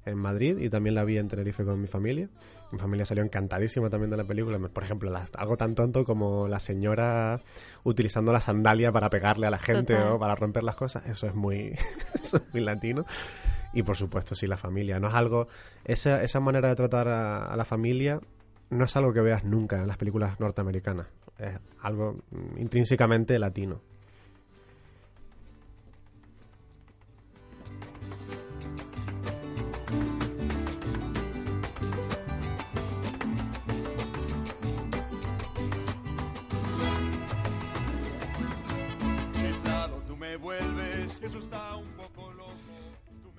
en 0.06 0.18
Madrid 0.18 0.58
y 0.60 0.70
también 0.70 0.96
la 0.96 1.04
vi 1.04 1.18
en 1.18 1.28
Tenerife 1.28 1.64
con 1.64 1.80
mi 1.82 1.88
familia. 1.88 2.30
Mi 2.72 2.80
familia 2.80 3.06
salió 3.06 3.24
encantadísima 3.24 3.90
también 3.90 4.10
de 4.10 4.18
la 4.18 4.24
película. 4.24 4.58
Por 4.60 4.84
ejemplo, 4.84 5.10
la- 5.12 5.26
algo 5.38 5.56
tan 5.58 5.76
tonto 5.76 6.04
como 6.04 6.48
la 6.48 6.60
señora 6.60 7.40
utilizando 7.84 8.34
la 8.34 8.42
sandalia 8.42 8.92
para 8.92 9.10
pegarle 9.10 9.48
a 9.48 9.50
la 9.52 9.60
gente 9.60 9.96
o 10.02 10.20
para 10.20 10.36
romper 10.36 10.64
las 10.64 10.76
cosas. 10.76 11.06
Eso 11.08 11.28
es 11.28 11.36
muy, 11.36 11.74
eso 12.22 12.38
es 12.38 12.44
muy 12.54 12.62
latino. 12.64 13.06
Y 13.74 13.84
por 13.84 13.96
supuesto, 13.96 14.36
sí, 14.36 14.48
la 14.48 14.58
familia. 14.58 15.00
No 15.00 15.08
es 15.08 15.14
algo. 15.14 15.48
Esa, 15.86 16.24
esa 16.24 16.40
manera 16.40 16.70
de 16.70 16.76
tratar 16.76 17.08
a, 17.08 17.46
a 17.46 17.56
la 17.56 17.66
familia 17.66 18.20
no 18.72 18.86
es 18.86 18.96
algo 18.96 19.14
que 19.14 19.22
veas 19.22 19.44
nunca 19.44 19.80
en 19.82 19.88
las 19.88 19.98
películas 19.98 20.40
norteamericanas. 20.40 21.08
Es 21.38 21.58
algo 21.82 22.18
mm, 22.32 22.58
intrínsecamente 22.60 23.38
latino. 23.40 23.82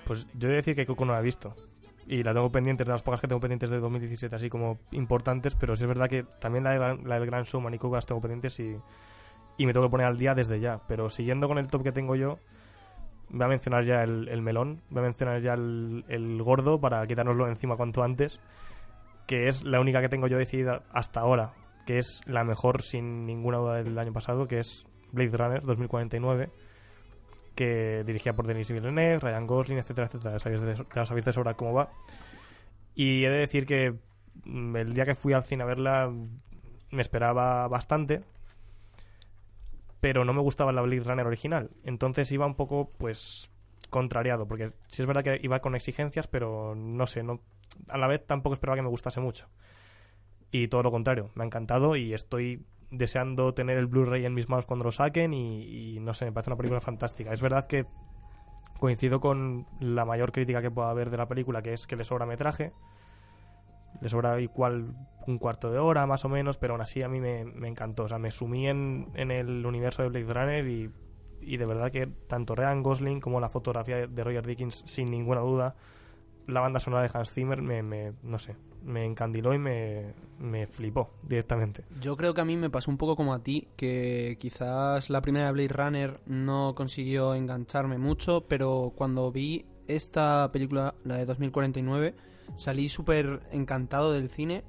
Pues 0.07 0.27
yo 0.35 0.49
he 0.49 0.53
de 0.53 0.57
decir 0.59 0.77
que 0.77 0.87
Coco 0.87 1.05
no 1.05 1.13
la 1.13 1.19
he 1.19 1.23
visto. 1.23 1.55
Y 2.07 2.23
la 2.23 2.33
tengo 2.33 2.51
pendientes, 2.51 2.87
de 2.87 2.93
las 2.93 3.03
pocas 3.03 3.21
que 3.21 3.27
tengo 3.27 3.41
pendientes 3.41 3.69
de 3.69 3.81
2017, 3.81 4.37
así 4.37 4.49
como 4.49 4.79
importantes, 4.93 5.57
pero 5.57 5.75
sí 5.75 5.83
es 5.83 5.89
verdad 5.89 6.09
que 6.09 6.23
también 6.41 6.63
la, 6.63 6.95
la 6.95 7.19
del 7.19 7.27
Gran 7.27 7.43
Showman 7.43 7.75
y 7.75 7.79
Coco 7.79 7.97
las 7.97 8.07
tengo 8.07 8.21
pendientes 8.21 8.61
y, 8.61 8.77
y 9.57 9.67
me 9.67 9.73
tengo 9.73 9.87
que 9.87 9.91
poner 9.91 10.07
al 10.07 10.17
día 10.17 10.33
desde 10.33 10.61
ya. 10.61 10.81
Pero 10.87 11.11
siguiendo 11.11 11.49
con 11.49 11.59
el 11.59 11.67
top 11.67 11.83
que 11.83 11.91
tengo 11.91 12.15
yo, 12.15 12.39
voy 13.31 13.45
a 13.45 13.49
mencionar 13.49 13.85
ya 13.85 14.05
el, 14.05 14.29
el 14.29 14.41
melón, 14.41 14.83
voy 14.91 15.01
a 15.01 15.07
mencionar 15.07 15.41
ya 15.41 15.55
el, 15.55 16.05
el 16.07 16.41
gordo 16.41 16.81
para 16.81 17.05
quitárnoslo 17.05 17.49
encima 17.49 17.77
cuanto 17.77 18.05
antes, 18.05 18.39
que 19.27 19.49
es 19.49 19.65
la 19.65 19.81
única 19.81 20.01
que 20.01 20.09
tengo 20.09 20.29
yo 20.29 20.39
decidida 20.39 20.85
hasta 20.93 21.19
ahora, 21.19 21.55
que 21.87 21.99
es 21.99 22.21
la 22.27 22.45
mejor 22.45 22.83
sin 22.83 23.27
ninguna 23.27 23.59
duda 23.59 23.83
del 23.83 23.99
año 23.99 24.13
pasado, 24.13 24.47
que 24.47 24.61
es 24.61 24.87
Blade 25.11 25.37
Runner 25.37 25.63
2049 25.63 26.51
que 27.57 28.05
dirigida 28.07 28.37
por 28.37 28.47
Denis 28.47 28.71
Villeneuve, 28.71 29.19
Ryan 29.19 29.47
Gosling, 29.47 29.79
etcétera, 29.79 30.07
etcétera. 30.07 30.33
Ya 30.35 30.39
sabéis 30.39 30.63
de, 30.63 30.87
ya 30.95 31.05
sabéis 31.05 31.25
de 31.25 31.33
sobra 31.33 31.55
cómo 31.55 31.73
va. 31.73 31.91
Y 32.95 33.25
he 33.25 33.31
de 33.31 33.39
decir 33.39 33.67
que 33.67 33.95
mm, 34.45 34.77
el 34.77 34.93
día 34.93 35.05
que 35.05 35.17
fui 35.17 35.33
al 35.33 35.45
cine 35.45 35.65
a 35.65 35.67
verla 35.67 36.13
me 36.91 37.03
esperaba 37.03 37.67
bastante, 37.67 38.23
pero 40.01 40.25
no 40.25 40.33
me 40.33 40.43
gustaba 40.43 40.73
la 40.73 40.83
Blade 40.83 41.03
Runner 41.03 41.27
original. 41.27 41.71
Entonces 41.83 42.31
iba 42.31 42.47
un 42.47 42.55
poco, 42.55 42.93
pues, 42.99 43.51
contrariado, 43.91 44.47
porque 44.47 44.73
sí 44.89 45.03
es 45.03 45.07
verdad 45.07 45.25
que 45.25 45.41
iba 45.43 45.61
con 45.61 45.75
exigencias, 45.75 46.29
pero 46.29 46.75
no 46.77 47.07
sé, 47.07 47.23
no, 47.23 47.41
a 47.89 47.99
la 47.99 48.07
vez 48.07 48.25
tampoco 48.27 48.55
esperaba 48.55 48.77
que 48.77 48.83
me 48.83 48.89
gustase 48.89 49.21
mucho. 49.21 49.49
Y 50.51 50.69
todo 50.69 50.83
lo 50.83 50.91
contrario, 50.91 51.31
me 51.35 51.45
ha 51.45 51.47
encantado 51.47 51.97
y 51.97 52.15
estoy 52.15 52.65
deseando 52.91 53.53
tener 53.53 53.79
el 53.79 53.87
Blu-ray 53.87 54.25
en 54.25 54.35
mis 54.35 54.49
manos 54.49 54.67
cuando 54.67 54.85
lo 54.85 54.93
saquen 54.93 55.35
y, 55.35 55.97
y 55.97 56.01
no 56.01 56.15
sé, 56.15 56.27
me 56.27 56.33
parece 56.33 56.51
una 56.51 56.57
película 56.57 56.81
fantástica. 56.81 57.33
Es 57.33 57.41
verdad 57.41 57.67
que 57.67 57.87
coincido 58.79 59.21
con 59.21 59.67
la 59.81 60.05
mayor 60.05 60.33
crítica 60.33 60.63
que 60.63 60.71
pueda 60.71 60.91
haber 60.91 61.11
de 61.11 61.17
la 61.17 61.27
película, 61.27 61.63
que 61.63 61.73
es 61.73 61.87
que 61.87 61.97
le 61.97 62.05
sobra 62.05 62.27
metraje. 62.27 62.73
Le 64.01 64.09
sobra 64.09 64.41
igual 64.41 64.95
un 65.27 65.39
cuarto 65.39 65.71
de 65.71 65.79
hora, 65.79 66.07
más 66.07 66.25
o 66.25 66.29
menos, 66.29 66.59
pero 66.59 66.75
aún 66.75 66.83
así 66.83 67.03
a 67.03 67.09
mí 67.09 67.21
me, 67.21 67.41
encantó. 67.67 68.05
O 68.05 68.09
sea, 68.09 68.19
me 68.19 68.31
sumí 68.31 68.69
en, 68.69 69.09
en 69.15 69.31
el 69.31 69.65
universo 69.65 70.03
de 70.03 70.11
Blade 70.11 70.33
Runner 70.33 70.69
y, 70.69 70.91
y 71.41 71.57
de 71.57 71.65
verdad 71.65 71.91
que 71.91 72.07
tanto 72.07 72.55
Ryan 72.55 72.83
Gosling 72.83 73.21
como 73.21 73.41
la 73.41 73.49
fotografía 73.49 74.07
de 74.07 74.25
Roger 74.25 74.47
Dickens, 74.47 74.83
sin 74.87 75.11
ninguna 75.11 75.41
duda, 75.41 75.75
la 76.47 76.61
banda 76.61 76.81
sonora 76.81 77.03
de 77.03 77.11
Hans 77.13 77.33
Zimmer 77.33 77.63
me, 77.63 77.83
me 77.83 78.13
no 78.23 78.39
sé, 78.39 78.57
me 78.85 79.05
encandiló 79.05 79.53
y 79.55 79.59
me, 79.59 80.15
me 80.39 80.67
flipó 80.67 81.11
directamente. 81.23 81.85
Yo 82.01 82.17
creo 82.17 82.35
que 82.35 82.41
a 82.41 82.45
mí 82.45 82.57
me 82.57 82.71
pasó 82.71 82.91
un 82.91 82.99
poco 82.99 83.17
como 83.17 83.35
a 83.35 83.43
ti, 83.43 83.69
que 83.77 84.37
quizás 84.41 85.11
la 85.11 85.21
primera 85.23 85.51
Blade 85.53 85.69
Runner 85.69 86.21
no 86.27 86.75
consiguió 86.75 87.35
engancharme 87.35 87.99
mucho, 87.99 88.45
pero 88.49 88.93
cuando 88.95 89.31
vi 89.33 89.67
esta 89.89 90.51
película, 90.53 90.95
la 91.05 91.17
de 91.17 91.27
2049, 91.27 92.15
salí 92.55 92.89
súper 92.89 93.41
encantado 93.51 94.13
del 94.13 94.31
cine 94.31 94.65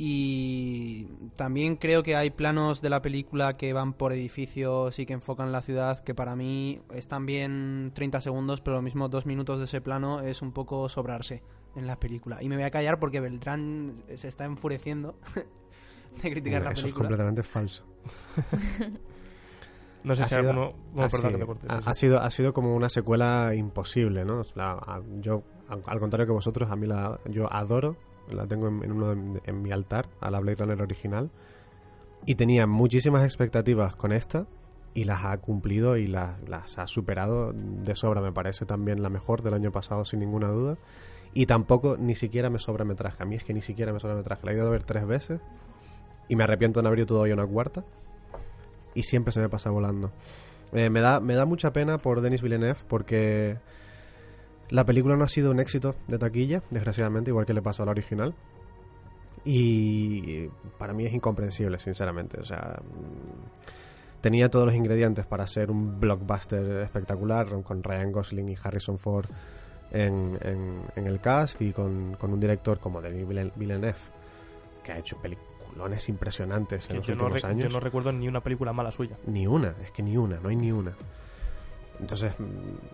y 0.00 1.06
también 1.36 1.74
creo 1.76 2.02
que 2.04 2.14
hay 2.16 2.30
planos 2.30 2.80
de 2.80 2.88
la 2.88 3.02
película 3.02 3.56
que 3.56 3.72
van 3.72 3.92
por 3.92 4.12
edificios 4.12 4.98
y 5.00 5.06
que 5.06 5.12
enfocan 5.12 5.50
la 5.50 5.60
ciudad 5.60 5.98
que 6.04 6.14
para 6.14 6.36
mí 6.36 6.80
están 6.94 7.26
bien 7.26 7.90
30 7.94 8.20
segundos, 8.20 8.60
pero 8.60 8.76
lo 8.76 8.82
mismo 8.82 9.08
dos 9.08 9.26
minutos 9.26 9.58
de 9.58 9.64
ese 9.64 9.80
plano 9.80 10.20
es 10.20 10.40
un 10.40 10.52
poco 10.52 10.88
sobrarse 10.88 11.42
en 11.74 11.86
la 11.88 11.98
película. 11.98 12.42
Y 12.42 12.48
me 12.48 12.54
voy 12.56 12.64
a 12.64 12.70
callar 12.70 12.98
porque 13.00 13.20
Beltrán 13.20 14.04
se 14.14 14.28
está 14.28 14.44
enfureciendo 14.44 15.16
de 16.22 16.30
criticar 16.30 16.62
la 16.62 16.70
Eso 16.70 16.78
es 16.80 16.82
película. 16.84 17.08
completamente 17.08 17.42
falso. 17.42 17.84
No 20.04 20.14
sé 20.14 20.22
Ha 20.22 20.26
si 20.26 20.36
sido- 20.36 20.50
alguno... 20.50 20.72
Bueno, 20.92 21.06
ha, 21.06 21.08
perdón 21.08 21.32
sido, 21.32 21.52
ha- 21.68 21.76
sí, 21.76 21.82
sí. 21.82 21.88
ha 21.90 21.94
sido, 21.94 22.20
ha 22.22 22.30
sido 22.30 22.52
como 22.54 22.74
una 22.76 22.88
secuela 22.88 23.52
imposible, 23.54 24.24
¿no? 24.24 24.42
La- 24.54 24.72
a- 24.74 25.02
yo, 25.20 25.42
al 25.68 25.82
al 25.84 25.98
contrario 25.98 26.24
que 26.26 26.32
vosotros, 26.32 26.70
a 26.70 26.76
mí 26.76 26.86
la, 26.86 27.18
yo 27.28 27.52
adoro, 27.52 27.96
la 28.32 28.46
tengo 28.46 28.68
en, 28.68 28.92
uno 28.92 29.14
de- 29.14 29.40
en 29.44 29.62
mi 29.62 29.72
altar, 29.72 30.08
a 30.20 30.30
la 30.30 30.40
Blade 30.40 30.56
Runner 30.56 30.80
original, 30.82 31.30
y 32.26 32.34
tenía 32.34 32.66
muchísimas 32.66 33.24
expectativas 33.24 33.94
con 33.96 34.12
esta, 34.12 34.46
y 34.94 35.04
las 35.04 35.24
ha 35.24 35.36
cumplido 35.38 35.96
y 35.96 36.06
las, 36.08 36.40
las 36.48 36.78
ha 36.78 36.86
superado 36.86 37.52
de 37.54 37.94
sobra, 37.94 38.20
me 38.20 38.32
parece 38.32 38.66
también 38.66 39.02
la 39.02 39.10
mejor 39.10 39.42
del 39.42 39.54
año 39.54 39.70
pasado, 39.70 40.04
sin 40.04 40.18
ninguna 40.20 40.48
duda. 40.48 40.76
Y 41.34 41.46
tampoco, 41.46 41.96
ni 41.98 42.14
siquiera 42.16 42.50
me 42.50 42.58
sobra 42.58 42.84
metraje. 42.84 43.22
A 43.22 43.26
mí 43.26 43.36
es 43.36 43.44
que 43.44 43.52
ni 43.54 43.60
siquiera 43.60 43.92
me 43.92 44.00
sobra 44.00 44.16
metraje. 44.16 44.44
La 44.44 44.52
he 44.52 44.54
ido 44.56 44.66
a 44.66 44.70
ver 44.70 44.82
tres 44.82 45.06
veces 45.06 45.40
y 46.26 46.34
me 46.34 46.42
arrepiento 46.42 46.80
de 46.80 46.84
no 46.84 46.88
haber 46.88 47.00
ido 47.00 47.06
todavía 47.06 47.34
una 47.34 47.46
cuarta. 47.46 47.84
Y 48.94 49.02
siempre 49.04 49.32
se 49.32 49.40
me 49.40 49.48
pasa 49.48 49.70
volando. 49.70 50.10
Eh, 50.72 50.90
me, 50.90 51.00
da, 51.00 51.20
me 51.20 51.34
da 51.34 51.44
mucha 51.44 51.72
pena 51.72 51.98
por 51.98 52.22
Denis 52.22 52.42
Villeneuve 52.42 52.80
porque 52.88 53.58
la 54.70 54.84
película 54.84 55.16
no 55.16 55.24
ha 55.24 55.28
sido 55.28 55.50
un 55.50 55.60
éxito 55.60 55.94
de 56.06 56.18
taquilla, 56.18 56.62
desgraciadamente, 56.70 57.30
igual 57.30 57.46
que 57.46 57.54
le 57.54 57.62
pasó 57.62 57.82
a 57.82 57.86
la 57.86 57.92
original. 57.92 58.34
Y 59.44 60.48
para 60.78 60.92
mí 60.92 61.06
es 61.06 61.12
incomprensible, 61.14 61.78
sinceramente. 61.78 62.38
O 62.40 62.44
sea, 62.44 62.80
mm, 62.82 64.20
tenía 64.20 64.50
todos 64.50 64.66
los 64.66 64.74
ingredientes 64.74 65.26
para 65.26 65.46
ser 65.46 65.70
un 65.70 65.98
blockbuster 66.00 66.82
espectacular 66.82 67.46
con 67.62 67.82
Ryan 67.82 68.12
Gosling 68.12 68.48
y 68.50 68.56
Harrison 68.62 68.98
Ford 68.98 69.26
en, 69.90 70.38
en- 70.42 70.82
en 70.96 71.06
el 71.06 71.20
cast 71.20 71.62
y 71.62 71.72
con, 71.72 72.14
con 72.16 72.32
un 72.32 72.40
director 72.40 72.78
como 72.78 73.00
Denis 73.00 73.26
Villen- 73.26 73.52
Villeneuve, 73.56 73.96
que 74.84 74.92
ha 74.92 74.98
hecho 74.98 75.16
peliculones 75.16 76.08
impresionantes 76.08 76.90
en 76.90 77.00
Que 77.00 77.12
los 77.12 77.18
no 77.20 77.24
últimos 77.26 77.44
años. 77.44 77.64
yo 77.64 77.70
no 77.70 77.80
recuerdo 77.80 78.12
ni 78.12 78.28
una 78.28 78.40
película 78.42 78.72
mala 78.72 78.90
suya. 78.90 79.16
Ni 79.26 79.46
una, 79.46 79.74
es 79.82 79.92
que 79.92 80.02
ni 80.02 80.16
una, 80.16 80.38
no 80.40 80.48
hay 80.50 80.56
ni 80.56 80.72
una. 80.72 80.92
Entonces, 82.00 82.34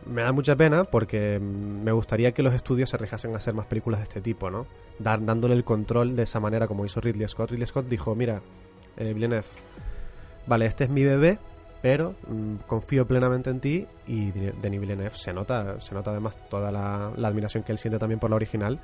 me 0.06 0.22
da 0.22 0.32
mucha 0.32 0.56
pena 0.56 0.84
porque 0.84 1.38
me 1.38 1.92
gustaría 1.92 2.32
que 2.32 2.42
los 2.42 2.54
estudios 2.54 2.90
se 2.90 2.96
arriesgasen 2.96 3.34
a 3.34 3.36
hacer 3.36 3.54
más 3.54 3.66
películas 3.66 4.00
de 4.00 4.04
este 4.04 4.20
tipo, 4.20 4.50
¿no? 4.50 4.66
Dar, 4.98 5.24
dándole 5.24 5.54
el 5.54 5.64
control 5.64 6.16
de 6.16 6.22
esa 6.22 6.40
manera 6.40 6.66
como 6.66 6.86
hizo 6.86 7.00
Ridley 7.00 7.28
Scott. 7.28 7.50
Ridley 7.50 7.66
Scott 7.66 7.86
dijo, 7.88 8.14
mira, 8.14 8.40
eh, 8.96 9.12
Villeneuve, 9.12 9.46
vale, 10.46 10.66
este 10.66 10.84
es 10.84 10.90
mi 10.90 11.04
bebé, 11.04 11.38
pero 11.82 12.14
mm, 12.28 12.66
confío 12.66 13.06
plenamente 13.06 13.50
en 13.50 13.60
ti 13.60 13.86
y 14.06 14.30
Denis 14.30 14.80
Villeneuve 14.80 15.16
se 15.16 15.34
nota, 15.34 15.80
se 15.80 15.94
nota 15.94 16.10
además 16.10 16.36
toda 16.48 16.72
la, 16.72 17.12
la 17.16 17.28
admiración 17.28 17.62
que 17.62 17.72
él 17.72 17.78
siente 17.78 17.98
también 17.98 18.20
por 18.20 18.30
la 18.30 18.36
original. 18.36 18.80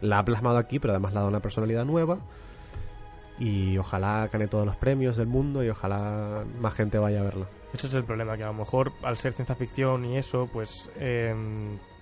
La 0.00 0.18
ha 0.20 0.24
plasmado 0.24 0.58
aquí, 0.58 0.78
pero 0.78 0.92
además 0.92 1.12
le 1.12 1.18
ha 1.18 1.20
dado 1.20 1.30
una 1.30 1.40
personalidad 1.40 1.84
nueva 1.84 2.18
y 3.38 3.76
ojalá 3.78 4.28
gane 4.32 4.46
todos 4.46 4.64
los 4.64 4.76
premios 4.76 5.16
del 5.16 5.26
mundo 5.26 5.64
y 5.64 5.68
ojalá 5.68 6.44
más 6.60 6.74
gente 6.74 6.98
vaya 6.98 7.20
a 7.20 7.24
verla. 7.24 7.46
Ese 7.72 7.88
es 7.88 7.94
el 7.94 8.04
problema, 8.04 8.36
que 8.36 8.44
a 8.44 8.48
lo 8.48 8.54
mejor 8.54 8.92
al 9.02 9.16
ser 9.16 9.32
ciencia 9.32 9.54
ficción 9.56 10.04
y 10.04 10.16
eso, 10.16 10.48
pues 10.52 10.90
eh, 11.00 11.34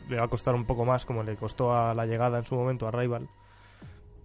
le 0.09 0.17
va 0.17 0.25
a 0.25 0.29
costar 0.29 0.55
un 0.55 0.67
poco 0.67 0.85
más, 0.85 1.07
como 1.07 1.23
le 1.23 1.37
costó 1.37 1.75
a 1.75 1.95
la 1.95 2.05
llegada 2.05 2.39
en 2.39 2.45
su 2.45 2.55
momento 2.55 2.87
a 2.87 2.91
Rival. 2.91 3.29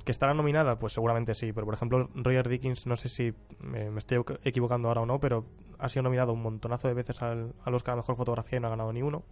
¿Que 0.03 0.11
estará 0.11 0.33
nominada? 0.33 0.79
Pues 0.79 0.93
seguramente 0.93 1.33
sí, 1.33 1.51
pero 1.53 1.65
por 1.65 1.73
ejemplo 1.75 2.09
Roger 2.15 2.47
Dickens, 2.47 2.87
no 2.87 2.95
sé 2.95 3.09
si 3.09 3.33
me, 3.59 3.89
me 3.91 3.97
estoy 3.97 4.19
equ- 4.19 4.39
equivocando 4.43 4.87
ahora 4.87 5.01
o 5.01 5.05
no, 5.05 5.19
pero 5.19 5.45
ha 5.79 5.89
sido 5.89 6.03
nominado 6.03 6.33
un 6.33 6.41
montonazo 6.41 6.87
de 6.87 6.93
veces 6.93 7.21
al, 7.21 7.53
al 7.63 7.75
Oscar 7.75 7.93
a 7.93 7.97
Mejor 7.97 8.15
Fotografía 8.15 8.57
y 8.57 8.61
no 8.61 8.67
ha 8.67 8.71
ganado 8.71 8.91
ni 8.93 9.01
uno. 9.01 9.23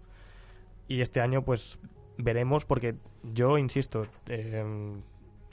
Y 0.88 1.02
este 1.02 1.22
año 1.22 1.44
pues 1.44 1.80
veremos, 2.18 2.66
porque 2.66 2.96
yo 3.24 3.58
insisto, 3.58 4.06
eh, 4.28 4.64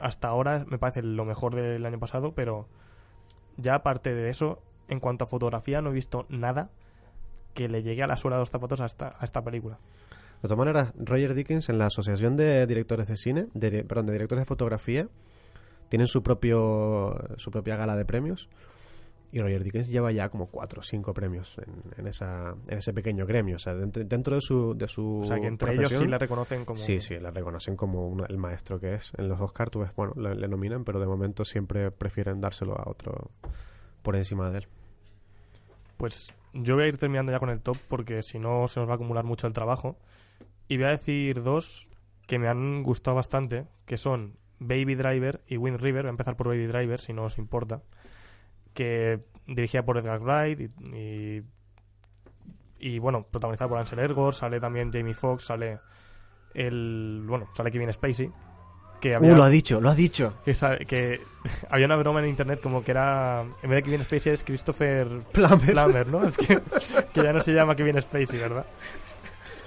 hasta 0.02 0.28
ahora 0.28 0.64
me 0.68 0.78
parece 0.78 1.02
lo 1.02 1.24
mejor 1.24 1.54
del 1.54 1.86
año 1.86 1.98
pasado, 1.98 2.34
pero 2.34 2.68
ya 3.56 3.76
aparte 3.76 4.14
de 4.14 4.28
eso, 4.30 4.62
en 4.88 5.00
cuanto 5.00 5.24
a 5.24 5.26
fotografía, 5.26 5.80
no 5.80 5.90
he 5.90 5.94
visto 5.94 6.26
nada 6.28 6.70
que 7.54 7.68
le 7.68 7.82
llegue 7.82 8.02
a 8.02 8.06
la 8.06 8.16
suela 8.16 8.36
de 8.36 8.40
los 8.40 8.50
zapatos 8.50 8.80
a 8.80 8.86
esta, 8.86 9.16
a 9.18 9.24
esta 9.24 9.42
película. 9.42 9.78
De 10.42 10.48
todas 10.48 10.58
maneras, 10.58 10.92
Roger 10.96 11.34
Dickens 11.34 11.68
en 11.68 11.78
la 11.78 11.86
Asociación 11.86 12.36
de 12.36 12.66
Directores 12.66 13.06
de 13.06 13.16
Cine, 13.16 13.46
de, 13.54 13.84
perdón, 13.84 14.06
de 14.06 14.12
Directores 14.14 14.42
de 14.42 14.46
Fotografía, 14.46 15.08
tienen 15.88 16.08
su 16.08 16.22
propio 16.22 17.16
su 17.36 17.50
propia 17.50 17.76
gala 17.76 17.96
de 17.96 18.04
premios 18.04 18.48
y 19.32 19.40
Roger 19.40 19.64
Dickens 19.64 19.88
lleva 19.88 20.12
ya 20.12 20.28
como 20.28 20.46
cuatro 20.46 20.80
o 20.80 20.82
cinco 20.82 21.14
premios 21.14 21.56
en, 21.58 22.00
en 22.00 22.06
esa 22.06 22.54
en 22.68 22.78
ese 22.78 22.92
pequeño 22.92 23.26
gremio, 23.26 23.56
o 23.56 23.58
sea, 23.58 23.74
dentro, 23.74 24.04
dentro 24.04 24.34
de 24.34 24.42
su 24.42 24.74
de 24.74 24.86
su 24.86 25.20
O 25.20 25.24
sea, 25.24 25.40
que 25.40 25.46
entre 25.46 25.72
ellos 25.72 25.90
sí 25.90 26.06
le 26.06 26.18
reconocen 26.18 26.66
como... 26.66 26.76
Sí, 26.76 27.00
sí, 27.00 27.18
le 27.18 27.30
reconocen 27.30 27.74
como 27.74 28.24
el 28.26 28.36
maestro 28.36 28.78
que 28.78 28.94
es. 28.94 29.12
En 29.16 29.28
los 29.28 29.40
Oscar, 29.40 29.70
tú 29.70 29.80
ves, 29.80 29.90
bueno, 29.96 30.12
le, 30.16 30.34
le 30.34 30.48
nominan, 30.48 30.84
pero 30.84 31.00
de 31.00 31.06
momento 31.06 31.46
siempre 31.46 31.90
prefieren 31.90 32.40
dárselo 32.40 32.78
a 32.78 32.88
otro 32.88 33.30
por 34.02 34.16
encima 34.16 34.50
de 34.50 34.58
él. 34.58 34.68
Pues 35.96 36.34
yo 36.52 36.74
voy 36.74 36.84
a 36.84 36.88
ir 36.88 36.98
terminando 36.98 37.32
ya 37.32 37.38
con 37.38 37.48
el 37.48 37.62
top 37.62 37.78
porque 37.88 38.22
si 38.22 38.38
no 38.38 38.68
se 38.68 38.80
nos 38.80 38.88
va 38.88 38.92
a 38.92 38.96
acumular 38.96 39.24
mucho 39.24 39.46
el 39.46 39.54
trabajo. 39.54 39.96
Y 40.68 40.76
voy 40.76 40.86
a 40.86 40.90
decir 40.90 41.42
dos 41.42 41.88
que 42.26 42.38
me 42.38 42.48
han 42.48 42.82
gustado 42.82 43.16
bastante, 43.16 43.66
que 43.86 43.96
son 43.96 44.36
Baby 44.58 44.94
Driver 44.94 45.40
y 45.46 45.56
Wind 45.56 45.80
River. 45.80 46.02
Voy 46.02 46.08
a 46.08 46.10
empezar 46.10 46.36
por 46.36 46.48
Baby 46.48 46.66
Driver, 46.66 47.00
si 47.00 47.12
no 47.12 47.24
os 47.24 47.38
importa. 47.38 47.82
Que 48.74 49.20
dirigida 49.46 49.84
por 49.84 49.98
Edgar 49.98 50.20
Wright 50.20 50.60
y, 50.60 50.96
y, 50.96 51.42
y, 52.78 52.98
bueno, 52.98 53.26
protagonizada 53.30 53.68
por 53.68 53.78
Ansel 53.78 53.98
Elgort. 53.98 54.36
Sale 54.36 54.60
también 54.60 54.92
Jamie 54.92 55.14
Foxx, 55.14 55.44
sale 55.44 55.78
el... 56.54 57.24
Bueno, 57.26 57.48
sale 57.54 57.70
Kevin 57.70 57.92
Spacey. 57.92 58.30
Que 59.00 59.16
había, 59.16 59.32
¡Uh, 59.32 59.36
lo 59.36 59.42
ha 59.42 59.48
dicho, 59.48 59.80
lo 59.80 59.90
ha 59.90 59.96
dicho! 59.96 60.34
que 60.44 61.20
había 61.70 61.86
una 61.86 61.96
broma 61.96 62.20
en 62.20 62.28
internet 62.28 62.60
como 62.62 62.84
que 62.84 62.92
era 62.92 63.40
en 63.40 63.70
vez 63.70 63.78
de 63.78 63.82
Kevin 63.82 64.04
Spacey 64.04 64.32
es 64.32 64.44
Christopher 64.44 65.08
Plummer. 65.32 65.72
Plummer, 65.72 66.08
¿no? 66.08 66.24
Es 66.24 66.36
que, 66.36 66.60
que 67.12 67.22
ya 67.22 67.32
no 67.32 67.40
se 67.40 67.52
llama 67.52 67.74
Kevin 67.74 68.00
Spacey, 68.00 68.38
¿verdad? 68.38 68.64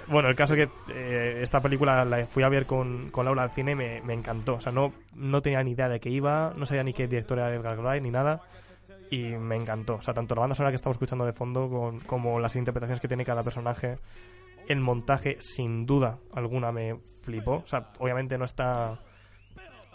Bueno, 0.08 0.28
el 0.28 0.36
caso 0.36 0.54
que 0.54 0.68
eh, 0.92 1.40
esta 1.42 1.60
película 1.60 2.04
la 2.04 2.26
fui 2.26 2.44
a 2.44 2.48
ver 2.48 2.64
con, 2.64 3.10
con 3.10 3.24
Laura 3.24 3.42
al 3.42 3.50
cine 3.50 3.72
y 3.72 3.74
me, 3.74 4.00
me 4.02 4.14
encantó. 4.14 4.54
O 4.54 4.60
sea, 4.60 4.72
no, 4.72 4.92
no 5.14 5.42
tenía 5.42 5.62
ni 5.62 5.72
idea 5.72 5.88
de 5.88 6.00
qué 6.00 6.10
iba, 6.10 6.54
no 6.56 6.64
sabía 6.64 6.84
ni 6.84 6.92
qué 6.92 7.08
director 7.08 7.38
era 7.38 7.54
Edgar 7.54 7.78
Wright 7.78 8.02
ni 8.02 8.10
nada. 8.10 8.40
Y 9.10 9.36
me 9.36 9.56
encantó. 9.56 9.96
O 9.96 10.02
sea, 10.02 10.14
tanto 10.14 10.34
la 10.34 10.42
banda 10.42 10.54
sonora 10.54 10.72
que 10.72 10.76
estamos 10.76 10.96
escuchando 10.96 11.24
de 11.24 11.32
fondo 11.32 11.98
como 12.06 12.40
las 12.40 12.56
interpretaciones 12.56 13.00
que 13.00 13.08
tiene 13.08 13.24
cada 13.24 13.42
personaje. 13.42 13.98
El 14.66 14.80
montaje, 14.80 15.36
sin 15.40 15.86
duda 15.86 16.18
alguna, 16.34 16.72
me 16.72 16.96
flipó. 17.24 17.56
O 17.56 17.66
sea, 17.66 17.92
obviamente 17.98 18.36
no 18.36 18.44
está 18.44 18.98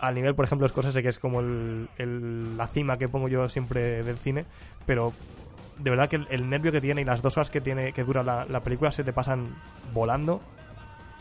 al 0.01 0.15
nivel, 0.15 0.33
por 0.33 0.45
ejemplo, 0.45 0.67
Scorsese, 0.67 1.03
que 1.03 1.09
es 1.09 1.19
como 1.19 1.41
la 1.41 2.67
cima 2.67 2.97
que 2.97 3.07
pongo 3.07 3.27
yo 3.27 3.47
siempre 3.49 4.03
del 4.03 4.17
cine, 4.17 4.45
pero 4.85 5.13
de 5.77 5.89
verdad 5.89 6.09
que 6.09 6.19
el, 6.29 6.49
nervio 6.49 6.71
que 6.71 6.81
tiene 6.81 7.01
y 7.01 7.03
las 7.03 7.21
dos 7.21 7.37
horas 7.37 7.49
que 7.49 7.61
tiene 7.61 7.93
que 7.93 8.03
dura 8.03 8.23
la, 8.23 8.45
la 8.45 8.61
película 8.61 8.91
se 8.91 9.03
te 9.03 9.13
pasan 9.13 9.55
volando. 9.93 10.41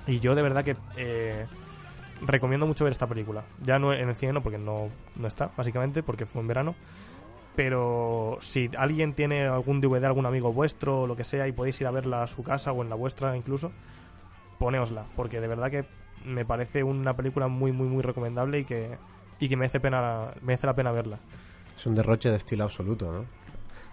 Y 0.06 0.20
yo 0.20 0.34
de 0.34 0.42
verdad 0.42 0.64
que 0.64 0.76
eh, 0.96 1.46
recomiendo 2.22 2.66
mucho 2.66 2.84
ver 2.84 2.92
esta 2.92 3.06
película. 3.06 3.44
Ya 3.62 3.78
no 3.78 3.92
en 3.92 4.08
el 4.08 4.14
cine 4.14 4.32
no, 4.32 4.42
porque 4.42 4.58
no, 4.58 4.88
no 5.16 5.26
está, 5.28 5.50
básicamente, 5.56 6.02
porque 6.02 6.26
fue 6.26 6.40
en 6.40 6.48
verano. 6.48 6.74
Pero 7.56 8.38
si 8.40 8.70
alguien 8.76 9.14
tiene 9.14 9.46
algún 9.46 9.80
DVD, 9.80 10.04
algún 10.04 10.26
amigo 10.26 10.52
vuestro 10.52 11.02
o 11.02 11.06
lo 11.06 11.16
que 11.16 11.24
sea, 11.24 11.48
y 11.48 11.52
podéis 11.52 11.80
ir 11.80 11.86
a 11.86 11.90
verla 11.90 12.22
a 12.22 12.26
su 12.26 12.42
casa 12.42 12.72
o 12.72 12.82
en 12.82 12.88
la 12.88 12.96
vuestra 12.96 13.36
incluso, 13.36 13.72
poneosla, 14.58 15.06
porque 15.16 15.40
de 15.40 15.48
verdad 15.48 15.70
que 15.70 15.84
me 16.24 16.44
parece 16.44 16.82
una 16.82 17.14
película 17.14 17.48
muy, 17.48 17.72
muy, 17.72 17.88
muy 17.88 18.02
recomendable 18.02 18.60
y 18.60 18.64
que, 18.64 18.98
y 19.38 19.48
que 19.48 19.56
merece, 19.56 19.80
pena, 19.80 20.30
merece 20.42 20.66
la 20.66 20.74
pena 20.74 20.92
verla. 20.92 21.18
Es 21.76 21.86
un 21.86 21.94
derroche 21.94 22.30
de 22.30 22.36
estilo 22.36 22.64
absoluto, 22.64 23.10
¿no? 23.10 23.24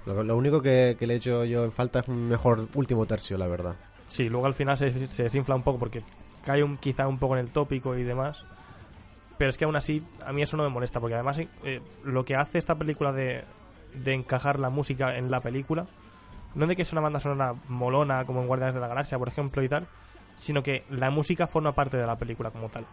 Lo, 0.06 0.24
lo 0.24 0.38
único 0.38 0.62
que, 0.62 0.96
que 0.98 1.08
le 1.08 1.16
he 1.16 1.18
hecho 1.18 1.44
yo 1.46 1.66
en 1.66 1.72
falta 1.72 2.00
es 2.00 2.08
un 2.08 2.28
mejor 2.30 2.68
último 2.76 3.06
tercio, 3.06 3.38
la 3.38 3.48
verdad. 3.48 3.76
Sí, 4.08 4.30
luego 4.30 4.46
al 4.46 4.54
final 4.54 4.78
se, 4.78 5.08
se 5.08 5.24
desinfla 5.24 5.56
un 5.56 5.64
poco 5.64 5.80
porque 5.80 6.04
cae 6.44 6.64
un, 6.64 6.78
quizá 6.78 7.08
un 7.08 7.18
poco 7.18 7.36
en 7.36 7.42
el 7.46 7.52
tópico 7.52 7.98
y 7.98 8.04
demás. 8.04 8.46
Pero 9.38 9.50
es 9.50 9.58
que 9.58 9.66
aún 9.66 9.76
así, 9.76 10.04
a 10.26 10.34
mí 10.34 10.42
eso 10.42 10.58
no 10.58 10.64
me 10.64 10.70
molesta, 10.70 11.00
porque 11.00 11.16
además 11.16 11.40
eh, 11.40 11.82
lo 12.04 12.26
que 12.26 12.36
hace 12.36 12.58
esta 12.58 12.76
película 12.76 13.12
de, 13.12 13.44
de 13.94 14.14
encajar 14.14 14.60
la 14.60 14.70
música 14.70 15.16
en 15.18 15.30
la 15.30 15.42
película, 15.42 15.86
no 16.56 16.66
de 16.66 16.76
que 16.76 16.86
sea 16.86 16.96
una 16.96 17.04
banda 17.04 17.20
sonora 17.20 17.54
molona 17.68 18.26
como 18.26 18.42
en 18.42 18.48
Guardianes 18.48 18.76
de 18.76 18.82
la 18.82 18.88
Galaxia, 18.88 19.20
por 19.20 19.28
ejemplo, 19.28 19.62
y 19.62 19.70
tal, 19.70 19.88
sino 20.38 20.64
que 20.64 20.84
la 20.90 21.12
música 21.12 21.48
forma 21.48 21.74
parte 21.74 21.98
de 21.98 22.08
la 22.08 22.16
película 22.16 22.50
como 22.50 22.70
tal. 22.70 22.86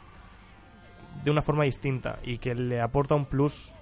De 1.23 1.31
una 1.31 1.43
forma 1.43 1.65
distinta 1.65 2.19
y 2.23 2.39
que 2.39 2.55
le 2.55 2.81
aporta 2.81 3.15
un 3.15 3.25
plus 3.25 3.75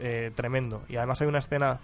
eh, 0.00 0.32
tremendo. 0.34 0.82
Y 0.88 0.96
además 0.96 1.20
hay 1.22 1.28
una 1.28 1.38
escena 1.38 1.80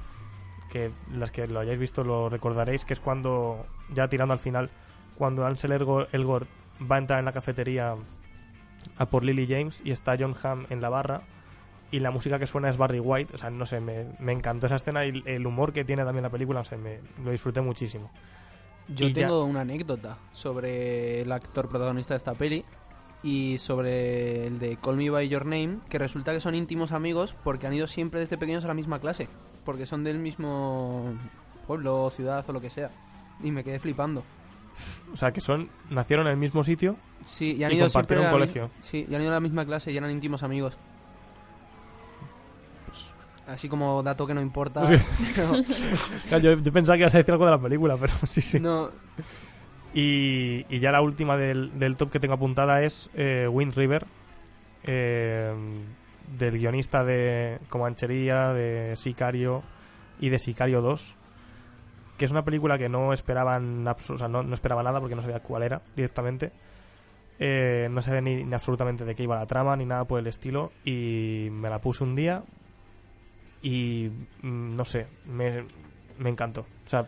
que 0.70 0.90
las 1.12 1.30
que 1.30 1.46
lo 1.46 1.60
hayáis 1.60 1.78
visto 1.78 2.04
lo 2.04 2.28
recordaréis, 2.28 2.84
que 2.84 2.92
es 2.92 3.00
cuando, 3.00 3.64
ya 3.94 4.08
tirando 4.08 4.34
al 4.34 4.40
final, 4.40 4.70
cuando 5.16 5.46
Ansel 5.46 5.72
Elgort 5.72 6.48
va 6.90 6.96
a 6.96 6.98
entrar 6.98 7.18
en 7.18 7.24
la 7.24 7.32
cafetería 7.32 7.94
a 8.96 9.06
por 9.06 9.24
Lily 9.24 9.46
James 9.48 9.80
y 9.84 9.90
está 9.90 10.16
John 10.18 10.34
Hamm 10.42 10.66
en 10.70 10.80
la 10.80 10.88
barra 10.88 11.22
y 11.90 12.00
la 12.00 12.10
música 12.10 12.38
que 12.38 12.46
suena 12.46 12.68
es 12.68 12.76
Barry 12.76 13.00
White, 13.00 13.34
o 13.34 13.38
sea, 13.38 13.48
no 13.50 13.64
sé, 13.64 13.80
me, 13.80 14.06
me 14.18 14.32
encantó 14.32 14.66
esa 14.66 14.76
escena 14.76 15.06
y 15.06 15.22
el 15.24 15.46
humor 15.46 15.72
que 15.72 15.84
tiene 15.84 16.04
también 16.04 16.22
la 16.22 16.30
película, 16.30 16.60
no 16.60 16.64
sé, 16.64 16.76
me, 16.76 17.00
lo 17.24 17.30
disfruté 17.30 17.60
muchísimo. 17.60 18.10
Yo 18.88 19.06
Y 19.06 19.12
ya- 19.12 19.22
tengo 19.26 19.44
una 19.44 19.62
anécdota 19.62 20.18
sobre 20.32 21.20
el 21.22 21.32
actor 21.32 21.68
protagonista 21.68 22.14
de 22.14 22.18
esta 22.18 22.34
peli 22.34 22.64
y 23.22 23.56
sobre 23.58 24.46
el 24.46 24.58
de 24.58 24.76
Call 24.76 24.96
Me 24.96 25.10
By 25.10 25.28
Your 25.28 25.44
Name, 25.44 25.78
que 25.88 25.98
resulta 25.98 26.32
que 26.32 26.40
son 26.40 26.54
íntimos 26.54 26.92
amigos 26.92 27.34
porque 27.42 27.66
han 27.66 27.74
ido 27.74 27.86
siempre 27.86 28.20
desde 28.20 28.36
pequeños 28.38 28.64
a 28.64 28.68
la 28.68 28.74
misma 28.74 28.98
clase, 28.98 29.28
porque 29.64 29.86
son 29.86 30.04
del 30.04 30.18
mismo 30.18 31.14
pueblo, 31.66 32.10
ciudad 32.10 32.44
o 32.48 32.52
lo 32.52 32.60
que 32.60 32.70
sea. 32.70 32.90
Y 33.42 33.50
me 33.50 33.64
quedé 33.64 33.78
flipando. 33.78 34.24
O 35.12 35.16
sea, 35.16 35.32
que 35.32 35.40
son 35.40 35.68
nacieron 35.90 36.26
en 36.26 36.32
el 36.32 36.38
mismo 36.38 36.62
sitio 36.64 36.96
Sí, 37.24 37.56
y 37.56 37.64
han 37.64 37.72
ido 37.72 37.86
compartieron 37.86 38.26
mi- 38.26 38.30
colegio. 38.32 38.70
Sí, 38.80 39.06
y 39.08 39.14
han 39.14 39.20
ido 39.22 39.30
a 39.30 39.34
la 39.34 39.40
misma 39.40 39.64
clase 39.66 39.90
y 39.92 39.96
eran 39.96 40.10
íntimos 40.10 40.42
amigos. 40.42 40.76
Así 43.46 43.68
como 43.68 44.02
dato 44.02 44.26
que 44.26 44.34
no 44.34 44.42
importa. 44.42 44.84
Yo, 46.40 46.52
yo 46.54 46.72
pensaba 46.72 46.96
que 46.96 47.00
ibas 47.02 47.14
a 47.14 47.18
decir 47.18 47.32
algo 47.32 47.46
de 47.46 47.50
la 47.52 47.58
película, 47.60 47.96
pero 47.96 48.12
sí, 48.26 48.42
sí. 48.42 48.60
no, 48.60 48.90
Y, 49.94 50.66
y 50.68 50.80
ya 50.80 50.92
la 50.92 51.00
última 51.00 51.36
del, 51.36 51.78
del 51.78 51.96
top 51.96 52.10
que 52.10 52.20
tengo 52.20 52.34
apuntada 52.34 52.82
es 52.82 53.08
eh, 53.14 53.48
Wind 53.50 53.74
River, 53.74 54.04
eh, 54.84 55.50
del 56.38 56.58
guionista 56.58 57.04
de 57.04 57.58
Comanchería, 57.70 58.52
de 58.52 58.94
Sicario 58.96 59.62
y 60.20 60.28
de 60.28 60.38
Sicario 60.38 60.82
2, 60.82 61.16
que 62.18 62.24
es 62.24 62.30
una 62.30 62.44
película 62.44 62.76
que 62.76 62.88
no 62.88 63.12
esperaban 63.12 63.86
o 63.86 64.18
sea, 64.18 64.28
no, 64.28 64.42
no 64.42 64.54
esperaba 64.54 64.82
nada 64.82 65.00
porque 65.00 65.14
no 65.14 65.22
sabía 65.22 65.40
cuál 65.40 65.62
era 65.62 65.80
directamente. 65.96 66.52
Eh, 67.38 67.88
no 67.90 68.02
sabía 68.02 68.20
ni, 68.20 68.44
ni 68.44 68.52
absolutamente 68.52 69.04
de 69.04 69.14
qué 69.14 69.22
iba 69.22 69.36
la 69.36 69.46
trama 69.46 69.76
ni 69.76 69.86
nada 69.86 70.04
por 70.04 70.18
el 70.18 70.26
estilo 70.26 70.72
y 70.84 71.48
me 71.52 71.70
la 71.70 71.80
puse 71.80 72.02
un 72.02 72.16
día 72.16 72.42
y 73.62 74.10
mm, 74.42 74.74
no 74.74 74.84
sé, 74.84 75.06
me, 75.24 75.64
me 76.18 76.30
encantó. 76.30 76.62
O 76.84 76.88
sea, 76.88 77.06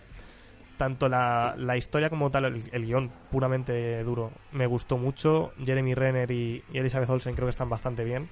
tanto 0.76 1.08
la, 1.08 1.54
la 1.58 1.76
historia 1.76 2.08
como 2.08 2.30
tal, 2.30 2.46
el, 2.46 2.62
el 2.72 2.86
guion 2.86 3.10
puramente 3.30 4.02
duro, 4.04 4.30
me 4.52 4.66
gustó 4.66 4.96
mucho. 4.96 5.52
Jeremy 5.62 5.94
Renner 5.94 6.30
y, 6.30 6.62
y 6.72 6.78
Elizabeth 6.78 7.10
Olsen 7.10 7.34
creo 7.34 7.46
que 7.46 7.50
están 7.50 7.68
bastante 7.68 8.04
bien. 8.04 8.28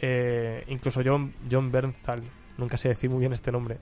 Eh, 0.00 0.64
incluso 0.66 1.00
John, 1.04 1.32
John 1.50 1.70
Bernthal, 1.70 2.22
nunca 2.58 2.76
sé 2.76 2.88
decir 2.88 3.08
muy 3.08 3.20
bien 3.20 3.32
este 3.32 3.52
nombre. 3.52 3.78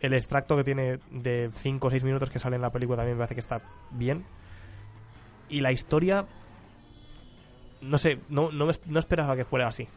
El 0.00 0.14
extracto 0.14 0.56
que 0.56 0.64
tiene 0.64 0.98
de 1.10 1.50
5 1.52 1.86
o 1.86 1.90
6 1.90 2.04
minutos 2.04 2.30
que 2.30 2.38
sale 2.38 2.56
en 2.56 2.62
la 2.62 2.70
película 2.70 2.96
también 2.96 3.16
me 3.16 3.20
parece 3.20 3.34
que 3.34 3.40
está 3.40 3.60
bien. 3.90 4.24
Y 5.48 5.60
la 5.60 5.72
historia, 5.72 6.26
no 7.82 7.98
sé, 7.98 8.18
no, 8.28 8.50
no, 8.50 8.68
no 8.86 8.98
esperaba 8.98 9.36
que 9.36 9.44
fuera 9.44 9.68
así. 9.68 9.88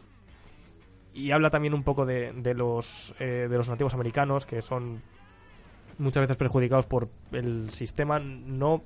Y 1.14 1.30
habla 1.30 1.48
también 1.48 1.74
un 1.74 1.84
poco 1.84 2.04
de, 2.04 2.32
de 2.32 2.54
los, 2.54 3.14
eh, 3.20 3.46
de 3.48 3.56
los 3.56 3.68
nativos 3.68 3.94
americanos, 3.94 4.46
que 4.46 4.60
son 4.60 5.00
muchas 5.98 6.22
veces 6.22 6.36
perjudicados 6.36 6.86
por 6.86 7.08
el 7.32 7.70
sistema, 7.70 8.18
no, 8.18 8.82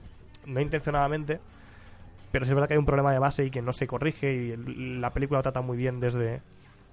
no 0.47 0.61
intencionadamente, 0.61 1.41
pero 2.31 2.45
sí 2.45 2.51
es 2.51 2.55
verdad 2.55 2.69
que 2.69 2.75
hay 2.75 2.79
un 2.79 2.87
problema 2.87 3.13
de 3.13 3.19
base 3.19 3.45
y 3.47 3.51
que 3.51 3.63
no 3.63 3.73
se 3.73 3.87
corrige 3.87 4.33
y 4.33 4.57
la 4.99 5.11
película 5.11 5.43
trata 5.43 5.63
muy 5.63 5.77
bien 5.77 6.01
desde, 6.01 6.43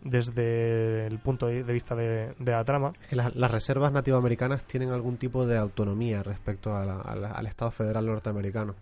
desde 0.05 1.07
el 1.07 1.17
punto 1.19 1.47
de 1.47 1.63
vista 1.63 1.95
de, 1.95 2.33
de 2.37 2.51
la 2.51 2.63
trama. 2.63 2.93
Es 3.01 3.07
que 3.09 3.15
las, 3.15 3.35
las 3.35 3.51
reservas 3.51 3.91
nativoamericanas 3.91 4.63
tienen 4.65 4.91
algún 4.91 5.17
tipo 5.17 5.45
de 5.45 5.57
autonomía 5.57 6.23
respecto 6.23 6.75
a 6.75 6.85
la- 6.85 7.01
a 7.01 7.15
la- 7.15 7.31
al 7.31 7.47
Estado 7.47 7.71
federal 7.71 8.05
norteamericano. 8.05 8.75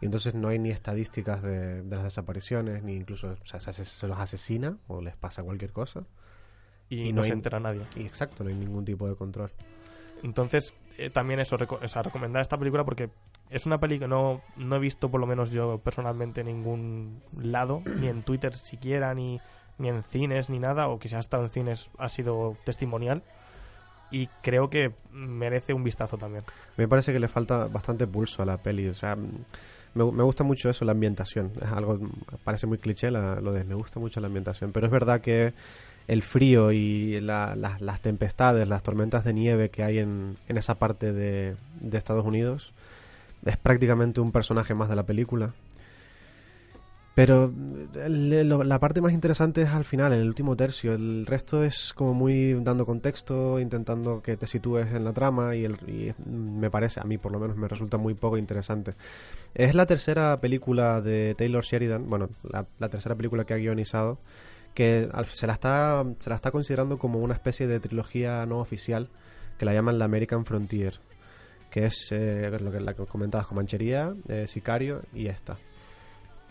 Y 0.00 0.06
entonces 0.06 0.34
no 0.34 0.48
hay 0.48 0.58
ni 0.58 0.70
estadísticas 0.70 1.42
de, 1.42 1.82
de 1.82 1.96
las 1.96 2.04
desapariciones, 2.04 2.82
ni 2.82 2.94
incluso 2.94 3.32
o 3.42 3.46
sea, 3.46 3.60
se, 3.60 4.06
los 4.06 4.18
asesina 4.18 4.76
o 4.88 5.00
les 5.02 5.16
pasa 5.16 5.42
cualquier 5.42 5.72
cosa. 5.72 6.04
Y, 6.88 7.08
Y 7.08 7.12
no, 7.12 7.16
no 7.18 7.22
se 7.24 7.30
hay- 7.30 7.34
entera 7.34 7.60
nadie. 7.60 7.82
Y 7.96 8.02
exacto, 8.02 8.42
no 8.44 8.50
hay 8.50 8.56
ningún 8.56 8.84
tipo 8.84 9.08
de 9.08 9.14
control. 9.16 9.50
Entonces, 10.22 10.72
eh, 10.98 11.10
también 11.10 11.40
eso, 11.40 11.56
reco- 11.58 11.78
o 11.82 11.88
sea, 11.88 12.02
recomendar 12.02 12.42
esta 12.42 12.56
película 12.56 12.84
porque 12.84 13.10
es 13.50 13.66
una 13.66 13.78
peli 13.78 13.98
que 13.98 14.06
no, 14.06 14.40
no 14.56 14.76
he 14.76 14.78
visto, 14.78 15.10
por 15.10 15.20
lo 15.20 15.26
menos 15.26 15.50
yo 15.50 15.78
personalmente, 15.78 16.42
en 16.42 16.46
ningún 16.48 17.22
lado, 17.40 17.82
ni 17.98 18.06
en 18.08 18.22
Twitter 18.22 18.54
siquiera, 18.54 19.12
ni, 19.14 19.40
ni 19.82 19.88
en 19.90 20.02
cines, 20.02 20.48
ni 20.48 20.58
nada, 20.58 20.88
o 20.88 20.98
que 20.98 21.08
si 21.08 21.16
ha 21.16 21.18
estado 21.18 21.44
en 21.44 21.50
cines 21.50 21.90
ha 21.98 22.08
sido 22.08 22.56
testimonial. 22.64 23.22
Y 24.10 24.28
creo 24.42 24.70
que 24.70 24.92
merece 25.10 25.72
un 25.74 25.82
vistazo 25.84 26.16
también. 26.18 26.44
Me 26.76 26.86
parece 26.86 27.12
que 27.12 27.18
le 27.18 27.28
falta 27.28 27.66
bastante 27.66 28.06
pulso 28.06 28.42
a 28.42 28.46
la 28.46 28.58
peli. 28.58 28.86
O 28.88 28.94
sea, 28.94 29.16
me, 29.94 30.04
gusta 30.04 30.44
mucho 30.44 30.68
eso, 30.70 30.84
la 30.84 30.92
ambientación. 30.92 31.50
Es 31.60 31.68
algo, 31.70 31.98
parece 32.44 32.66
muy 32.66 32.78
cliché 32.78 33.10
la- 33.10 33.40
lo 33.40 33.52
de 33.52 33.64
me 33.64 33.74
gusta 33.74 33.98
mucho 34.00 34.20
la 34.20 34.26
ambientación. 34.26 34.70
Pero 34.72 34.86
es 34.86 34.92
verdad 34.92 35.20
que 35.22 35.54
el 36.08 36.22
frío 36.22 36.72
y 36.72 37.20
la- 37.22 37.56
las- 37.56 37.80
las 37.80 38.00
tempestades, 38.02 38.68
las 38.68 38.82
tormentas 38.82 39.24
de 39.24 39.32
nieve 39.32 39.70
que 39.70 39.82
hay 39.82 39.98
en, 39.98 40.36
en 40.46 40.58
esa 40.58 40.74
parte 40.74 41.12
de, 41.12 41.56
de 41.80 41.98
Estados 41.98 42.26
Unidos 42.26 42.74
es 43.46 43.56
prácticamente 43.56 44.20
un 44.20 44.30
personaje 44.30 44.74
más 44.74 44.88
de 44.90 44.96
la 44.96 45.04
película. 45.04 45.54
Pero 47.14 47.52
la 48.08 48.78
parte 48.78 49.02
más 49.02 49.12
interesante 49.12 49.62
es 49.62 49.68
al 49.68 49.84
final, 49.84 50.14
en 50.14 50.20
el 50.20 50.28
último 50.28 50.56
tercio. 50.56 50.94
El 50.94 51.26
resto 51.26 51.62
es 51.62 51.92
como 51.92 52.14
muy 52.14 52.54
dando 52.62 52.86
contexto, 52.86 53.60
intentando 53.60 54.22
que 54.22 54.38
te 54.38 54.46
sitúes 54.46 54.90
en 54.92 55.04
la 55.04 55.12
trama 55.12 55.54
y, 55.54 55.64
el, 55.66 55.74
y 55.86 56.14
me 56.26 56.70
parece, 56.70 57.00
a 57.00 57.04
mí 57.04 57.18
por 57.18 57.30
lo 57.32 57.38
menos 57.38 57.56
me 57.58 57.68
resulta 57.68 57.98
muy 57.98 58.14
poco 58.14 58.38
interesante. 58.38 58.94
Es 59.54 59.74
la 59.74 59.84
tercera 59.84 60.40
película 60.40 61.02
de 61.02 61.34
Taylor 61.36 61.62
Sheridan, 61.62 62.08
bueno, 62.08 62.30
la, 62.44 62.88
tercera 62.88 63.14
película 63.14 63.44
que 63.44 63.52
ha 63.52 63.58
guionizado, 63.58 64.18
que 64.72 65.10
se 65.32 65.46
la, 65.46 65.52
está, 65.52 66.02
se 66.18 66.30
la 66.30 66.36
está 66.36 66.50
considerando 66.50 66.96
como 66.96 67.18
una 67.18 67.34
especie 67.34 67.66
de 67.66 67.78
trilogía 67.78 68.46
no 68.46 68.58
oficial, 68.58 69.10
que 69.58 69.66
la 69.66 69.74
llaman 69.74 69.98
la 69.98 70.06
American 70.06 70.46
Frontier, 70.46 70.98
que 71.70 71.84
es 71.84 72.08
eh, 72.10 72.50
lo 72.58 72.72
que, 72.72 72.80
la 72.80 72.94
que 72.94 73.04
comentabas, 73.04 73.46
Comanchería, 73.46 74.14
eh, 74.28 74.46
Sicario 74.46 75.02
y 75.12 75.26
esta. 75.26 75.58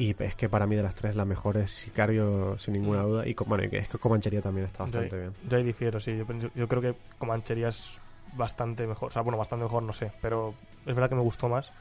Y 0.01 0.15
es 0.17 0.33
que 0.33 0.49
para 0.49 0.65
mí 0.65 0.75
de 0.75 0.81
las 0.81 0.95
tres 0.95 1.15
la 1.15 1.25
mejor 1.25 1.57
es 1.57 1.69
Sicario 1.69 2.57
sin 2.57 2.73
ninguna 2.73 3.03
duda. 3.03 3.27
Y 3.27 3.35
bueno, 3.45 3.63
y 3.63 3.69
que 3.69 3.77
es 3.77 3.87
que 3.87 3.99
Comanchería 3.99 4.41
también 4.41 4.65
está 4.65 4.79
Yo, 4.79 4.85
bastante 4.85 5.15
bien. 5.15 5.33
yo 5.47 5.57
ahí 5.57 5.63
difiero, 5.63 5.99
sí. 5.99 6.17
Yo, 6.17 6.49
yo 6.55 6.67
creo 6.67 6.81
que 6.81 6.95
Comanchería 7.19 7.67
es 7.67 8.01
bastante 8.33 8.87
mejor. 8.87 9.09
O 9.09 9.11
sea, 9.11 9.21
bueno, 9.21 9.37
bastante 9.37 9.63
mejor, 9.63 9.83
no 9.83 9.93
sé. 9.93 10.11
Pero 10.19 10.55
es 10.87 10.95
verdad 10.95 11.07
que 11.07 11.13
me 11.13 11.21
gustó 11.21 11.49
más. 11.49 11.71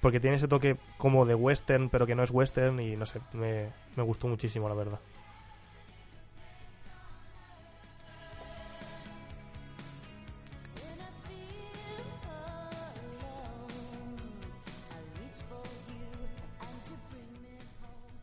Porque 0.00 0.18
tiene 0.18 0.36
ese 0.36 0.48
toque 0.48 0.78
como 0.96 1.26
de 1.26 1.34
western, 1.34 1.90
pero 1.90 2.06
que 2.06 2.14
no 2.14 2.22
es 2.22 2.30
western. 2.30 2.80
Y 2.80 2.96
no 2.96 3.04
sé, 3.04 3.20
me, 3.34 3.66
me 3.96 4.02
gustó 4.02 4.28
muchísimo, 4.28 4.66
la 4.70 4.74
verdad. 4.74 4.98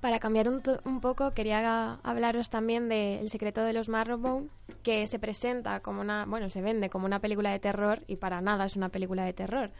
Para 0.04 0.20
cambiar 0.20 0.50
un, 0.50 1.00
poco, 1.00 1.32
quería 1.32 1.94
hablaros 2.04 2.50
también 2.50 2.90
de 2.90 3.22
El 3.22 3.30
secreto 3.30 3.64
de 3.64 3.72
los 3.72 3.88
Marrowbone, 3.88 4.50
que 4.84 5.08
se 5.08 5.18
presenta 5.18 5.80
como 5.80 6.02
una, 6.02 6.26
bueno, 6.26 6.50
se 6.50 6.62
vende 6.62 6.90
como 6.90 7.06
una 7.06 7.20
película 7.20 7.52
de 7.52 7.60
terror 7.60 8.04
y 8.06 8.18
para 8.18 8.42
nada 8.42 8.66
es 8.66 8.76
una 8.76 8.90
película 8.90 9.24
de 9.24 9.32
terror. 9.32 9.72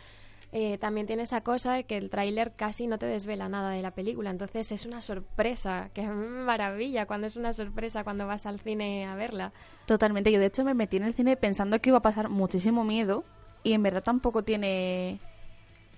eh, 0.54 0.78
también 0.78 1.08
tiene 1.08 1.24
esa 1.24 1.42
cosa 1.42 1.74
de 1.74 1.84
que 1.84 1.98
el 1.98 2.10
tráiler 2.10 2.54
casi 2.56 2.88
no 2.88 2.98
te 2.98 3.06
desvela 3.06 3.50
nada 3.50 3.72
de 3.72 3.82
la 3.82 3.92
película. 3.92 4.30
Entonces 4.30 4.72
es 4.72 4.86
una 4.86 5.02
sorpresa, 5.02 5.90
que 5.94 6.08
maravilla 6.08 7.06
cuando 7.06 7.28
es 7.28 7.36
una 7.36 7.52
sorpresa 7.52 8.06
cuando 8.06 8.26
vas 8.26 8.46
al 8.46 8.62
cine 8.62 9.06
a 9.06 9.16
verla. 9.16 9.52
Totalmente. 9.88 10.32
Yo, 10.32 10.40
de 10.40 10.46
hecho, 10.46 10.64
me 10.64 10.74
metí 10.74 10.96
en 10.96 11.04
el 11.04 11.14
cine 11.14 11.36
pensando 11.36 11.82
que 11.82 11.90
iba 11.90 11.98
a 11.98 12.02
pasar 12.02 12.30
muchísimo 12.30 12.86
miedo 12.86 13.26
y 13.62 13.74
en 13.74 13.84
verdad 13.84 14.04
tampoco 14.04 14.44
tiene... 14.44 15.20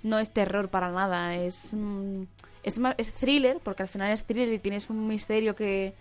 No 0.01 0.17
es 0.17 0.31
terror 0.31 0.69
para 0.69 0.91
nada. 0.91 1.35
Es, 1.35 1.75
mm, 1.75 2.23
es, 2.65 2.79
más- 2.79 2.95
es 2.97 3.13
thriller, 3.13 3.59
porque 3.63 3.83
al 3.83 3.89
final 3.89 4.11
es 4.11 4.25
thriller 4.25 4.51
y 4.53 4.59
tienes 4.59 4.89
un 4.89 5.07
misterio 5.07 5.55
que 5.55 5.93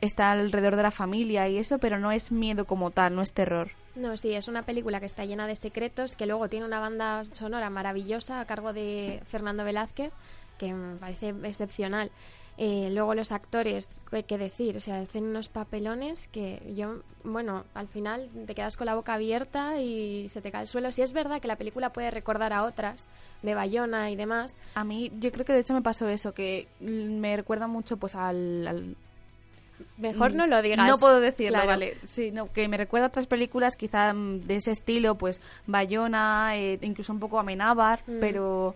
está 0.00 0.32
alrededor 0.32 0.76
de 0.76 0.82
la 0.82 0.90
familia 0.90 1.48
y 1.48 1.56
eso, 1.58 1.78
pero 1.78 1.98
no 1.98 2.10
es 2.12 2.32
miedo 2.32 2.64
como 2.64 2.90
tal, 2.90 3.14
no 3.14 3.22
es 3.22 3.32
terror. 3.32 3.70
No, 3.96 4.16
sí, 4.16 4.32
es 4.34 4.48
una 4.48 4.62
película 4.62 5.00
que 5.00 5.06
está 5.06 5.24
llena 5.24 5.46
de 5.46 5.56
secretos, 5.56 6.16
que 6.16 6.26
luego 6.26 6.48
tiene 6.48 6.64
una 6.66 6.80
banda 6.80 7.24
sonora 7.32 7.70
maravillosa 7.70 8.40
a 8.40 8.44
cargo 8.46 8.72
de 8.72 9.20
Fernando 9.26 9.64
Velázquez, 9.64 10.12
que 10.58 10.72
me 10.72 10.96
parece 10.96 11.34
excepcional. 11.44 12.10
Eh, 12.62 12.90
luego 12.92 13.14
los 13.14 13.32
actores, 13.32 14.02
qué 14.10 14.22
qué 14.24 14.36
decir, 14.36 14.76
o 14.76 14.80
sea, 14.80 15.00
hacen 15.00 15.24
unos 15.24 15.48
papelones 15.48 16.28
que 16.28 16.60
yo, 16.76 16.96
bueno, 17.24 17.64
al 17.72 17.88
final 17.88 18.28
te 18.46 18.54
quedas 18.54 18.76
con 18.76 18.84
la 18.84 18.94
boca 18.94 19.14
abierta 19.14 19.80
y 19.80 20.28
se 20.28 20.42
te 20.42 20.50
cae 20.52 20.60
el 20.60 20.66
suelo. 20.68 20.92
Si 20.92 21.00
es 21.00 21.14
verdad 21.14 21.40
que 21.40 21.48
la 21.48 21.56
película 21.56 21.90
puede 21.90 22.10
recordar 22.10 22.52
a 22.52 22.64
otras, 22.64 23.08
de 23.40 23.54
Bayona 23.54 24.10
y 24.10 24.16
demás, 24.16 24.58
A 24.74 24.84
mí, 24.84 25.10
yo 25.20 25.32
creo 25.32 25.46
que 25.46 25.54
de 25.54 25.60
hecho 25.60 25.72
me 25.72 25.80
pasó 25.80 26.06
eso, 26.10 26.34
que 26.34 26.68
mm, 26.80 27.18
me 27.18 27.34
recuerda 27.34 27.66
mucho 27.66 27.96
pues 27.96 28.14
al... 28.14 28.66
al- 28.68 28.96
mejor 29.96 30.34
no 30.34 30.46
lo 30.46 30.60
digas. 30.60 30.86
No 30.86 30.98
puedo 30.98 31.18
decirlo, 31.20 31.54
Claro. 31.54 31.66
vale. 31.68 31.96
Sí, 32.04 32.30
no, 32.30 32.52
que 32.52 32.68
me 32.68 32.76
recuerda 32.76 33.06
a 33.06 33.08
otras 33.08 33.26
películas 33.26 33.76
quizá 33.76 34.12
mm, 34.12 34.40
de 34.40 34.56
ese 34.56 34.70
estilo, 34.72 35.14
pues 35.14 35.40
Bayona, 35.66 36.52
eh, 36.58 36.78
incluso 36.82 37.12
un 37.14 37.20
poco 37.20 37.38
Amenábar, 37.38 38.02
Mm. 38.06 38.20
pero 38.20 38.74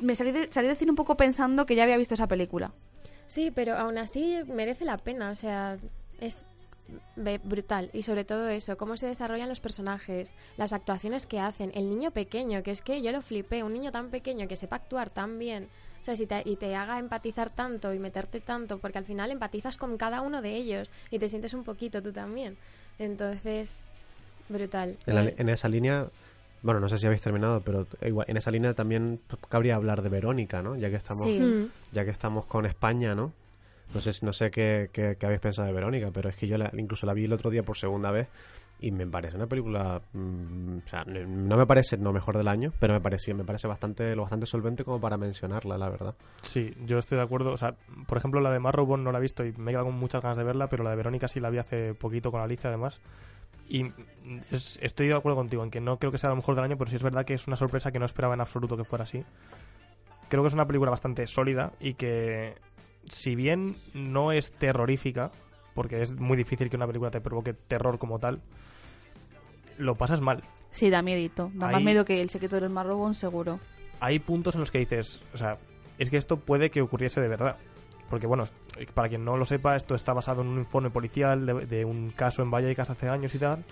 me 0.00 0.14
salí 0.14 0.32
de, 0.32 0.48
salí 0.52 0.68
de 0.68 0.76
cine 0.76 0.90
un 0.90 0.96
poco 0.96 1.16
pensando 1.16 1.66
que 1.66 1.74
ya 1.74 1.82
había 1.84 1.96
visto 1.96 2.14
esa 2.14 2.26
película. 2.26 2.72
Sí, 3.26 3.50
pero 3.50 3.76
aún 3.76 3.98
así 3.98 4.40
merece 4.46 4.84
la 4.84 4.98
pena, 4.98 5.30
o 5.30 5.36
sea, 5.36 5.78
es 6.20 6.46
ve- 7.16 7.40
brutal. 7.42 7.90
Y 7.92 8.02
sobre 8.02 8.24
todo 8.24 8.48
eso, 8.48 8.76
cómo 8.76 8.96
se 8.96 9.06
desarrollan 9.06 9.48
los 9.48 9.60
personajes, 9.60 10.34
las 10.56 10.72
actuaciones 10.72 11.26
que 11.26 11.40
hacen, 11.40 11.70
el 11.74 11.88
niño 11.88 12.10
pequeño, 12.10 12.62
que 12.62 12.70
es 12.70 12.82
que 12.82 13.00
yo 13.02 13.12
lo 13.12 13.22
flipé, 13.22 13.62
un 13.62 13.72
niño 13.72 13.90
tan 13.92 14.10
pequeño 14.10 14.46
que 14.46 14.56
sepa 14.56 14.76
actuar 14.76 15.10
tan 15.10 15.38
bien, 15.38 15.68
o 16.02 16.04
sea, 16.04 16.16
si 16.16 16.26
te, 16.26 16.42
y 16.44 16.56
te 16.56 16.76
haga 16.76 16.98
empatizar 16.98 17.48
tanto 17.48 17.94
y 17.94 17.98
meterte 17.98 18.40
tanto, 18.40 18.78
porque 18.78 18.98
al 18.98 19.06
final 19.06 19.30
empatizas 19.30 19.78
con 19.78 19.96
cada 19.96 20.20
uno 20.20 20.42
de 20.42 20.54
ellos 20.54 20.92
y 21.10 21.18
te 21.18 21.30
sientes 21.30 21.54
un 21.54 21.64
poquito 21.64 22.02
tú 22.02 22.12
también. 22.12 22.58
Entonces, 22.98 23.80
brutal. 24.50 24.96
En, 25.06 25.14
la- 25.14 25.32
en 25.34 25.48
esa 25.48 25.68
línea, 25.68 26.08
bueno, 26.64 26.80
no 26.80 26.88
sé 26.88 26.98
si 26.98 27.06
habéis 27.06 27.20
terminado, 27.20 27.60
pero 27.60 27.86
igual, 28.04 28.26
en 28.28 28.36
esa 28.36 28.50
línea 28.50 28.74
también 28.74 29.20
cabría 29.48 29.76
hablar 29.76 30.02
de 30.02 30.08
Verónica, 30.08 30.62
¿no? 30.62 30.74
Ya 30.74 30.90
que 30.90 30.96
estamos, 30.96 31.22
Sí. 31.22 31.38
mm. 31.38 31.68
ya 31.92 32.04
que 32.04 32.10
estamos 32.10 32.46
con 32.46 32.66
España, 32.66 33.14
¿no? 33.14 33.32
No 33.94 34.00
sé, 34.00 34.12
si- 34.12 34.24
no 34.26 34.32
sé 34.32 34.50
qué, 34.50 34.88
qué- 34.92 35.16
qué 35.20 35.26
habéis 35.26 35.40
pensado 35.42 35.68
de 35.68 35.74
Verónica, 35.74 36.10
pero 36.12 36.28
es 36.30 36.36
que 36.36 36.48
yo 36.48 36.58
la- 36.58 36.72
incluso 36.76 37.06
la 37.06 37.12
vi 37.14 37.26
el 37.26 37.32
otro 37.32 37.50
día 37.50 37.62
por 37.62 37.76
segunda 37.76 38.10
vez 38.10 38.28
y 38.80 38.90
me 38.90 39.06
parece 39.06 39.36
una 39.36 39.46
película, 39.46 40.00
mm, 40.14 40.78
o 40.84 40.88
sea, 40.88 41.04
no 41.04 41.56
me 41.56 41.66
parece 41.66 41.96
no 41.96 42.12
mejor 42.12 42.36
del 42.36 42.48
año, 42.48 42.72
pero 42.80 42.92
me 42.94 43.00
pareció, 43.00 43.34
me 43.34 43.44
parece 43.44 43.68
bastante, 43.68 44.16
lo 44.16 44.22
bastante 44.22 44.46
solvente 44.46 44.84
como 44.84 45.00
para 45.00 45.16
mencionarla, 45.16 45.76
la 45.78 45.88
verdad. 45.90 46.14
Sí, 46.42 46.74
yo 46.86 46.98
estoy 46.98 47.16
de 47.18 47.24
acuerdo. 47.24 47.52
O 47.52 47.56
sea, 47.56 47.74
por 48.06 48.18
ejemplo, 48.18 48.40
la 48.40 48.50
de 48.50 48.58
Marrowbone 48.58 49.04
no 49.04 49.12
la 49.12 49.18
he 49.18 49.22
visto 49.22 49.44
y 49.44 49.52
me 49.52 49.70
he 49.70 49.74
quedado 49.74 49.86
con 49.86 49.94
muchas 49.98 50.22
ganas 50.22 50.38
de 50.38 50.44
verla, 50.44 50.68
pero 50.68 50.82
la 50.82 50.90
de 50.90 50.96
Verónica 50.96 51.28
sí 51.28 51.40
la 51.40 51.50
vi 51.50 51.58
hace 51.58 51.94
poquito 51.94 52.30
con 52.32 52.40
Alicia, 52.40 52.68
además. 52.70 53.00
Y 53.68 53.92
es- 54.50 54.78
estoy 54.82 55.08
de 55.08 55.14
acuerdo 55.14 55.36
contigo 55.36 55.62
en 55.64 55.70
que 55.70 55.80
no 55.80 55.98
creo 55.98 56.12
que 56.12 56.18
sea 56.18 56.30
lo 56.30 56.36
mejor 56.36 56.54
del 56.54 56.64
año, 56.64 56.76
pero 56.76 56.90
sí 56.90 56.96
es 56.96 57.02
verdad 57.02 57.24
que 57.24 57.34
es 57.34 57.46
una 57.46 57.56
sorpresa 57.56 57.90
que 57.92 57.98
no 57.98 58.04
esperaba 58.06 58.34
en 58.34 58.40
absoluto 58.40 58.76
que 58.76 58.84
fuera 58.84 59.04
así. 59.04 59.24
Creo 60.28 60.42
que 60.42 60.48
es 60.48 60.54
una 60.54 60.66
película 60.66 60.90
bastante 60.90 61.26
sólida 61.26 61.72
y 61.80 61.94
que, 61.94 62.54
si 63.06 63.34
bien 63.34 63.76
no 63.94 64.32
es 64.32 64.52
terrorífica, 64.52 65.30
porque 65.74 66.02
es 66.02 66.14
muy 66.18 66.36
difícil 66.36 66.68
que 66.70 66.76
una 66.76 66.86
película 66.86 67.10
te 67.10 67.20
provoque 67.20 67.52
terror 67.54 67.98
como 67.98 68.18
tal, 68.18 68.40
lo 69.78 69.94
pasas 69.96 70.20
mal. 70.20 70.42
Sí, 70.70 70.90
da 70.90 71.02
miedito. 71.02 71.50
Da 71.54 71.66
más 71.66 71.76
Ahí- 71.76 71.84
miedo 71.84 72.04
que 72.04 72.20
el 72.20 72.30
secreto 72.30 72.60
del 72.60 72.70
marrobón, 72.70 73.14
seguro. 73.14 73.60
hay 74.00 74.18
puntos 74.18 74.54
en 74.54 74.60
los 74.60 74.70
que 74.70 74.78
dices, 74.78 75.20
o 75.32 75.36
sea, 75.38 75.54
es 75.98 76.10
que 76.10 76.16
esto 76.16 76.38
puede 76.38 76.70
que 76.70 76.82
ocurriese 76.82 77.20
de 77.20 77.28
verdad. 77.28 77.56
Porque, 78.14 78.28
bueno, 78.28 78.44
para 78.94 79.08
quien 79.08 79.24
no 79.24 79.36
lo 79.36 79.44
sepa, 79.44 79.74
esto 79.74 79.96
está 79.96 80.12
basado 80.12 80.42
en 80.42 80.46
un 80.46 80.58
informe 80.60 80.88
policial 80.88 81.66
de, 81.68 81.84
un 81.84 82.12
caso 82.12 82.42
en 82.42 82.50
Vallecas 82.52 82.88
hace 82.88 83.08
años 83.08 83.34
y 83.34 83.40
tal. 83.40 83.64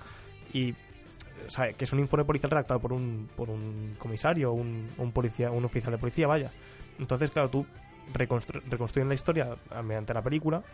Y, 0.53 0.73
o 0.73 1.49
sea, 1.49 1.73
que 1.75 1.85
es 1.85 1.93
un 1.93 2.01
informe 2.01 2.25
policial 2.25 2.51
redactado 2.51 2.81
por 2.81 2.93
un, 2.93 3.29
por 3.37 3.49
un 3.51 3.95
comisario, 4.01 4.51
un, 4.51 4.91
un 4.99 5.13
policía, 5.13 5.53
un 5.53 5.65
oficial 5.65 5.93
de 5.93 5.99
policía, 5.99 6.27
vaya. 6.27 6.51
Entonces, 6.99 7.31
claro, 7.31 7.51
tú 7.51 7.65
reconstru- 8.13 8.63
reconstruyes 8.69 9.07
la 9.07 9.15
historia 9.15 9.57
mediante 9.85 10.13
la 10.13 10.23
película 10.23 10.65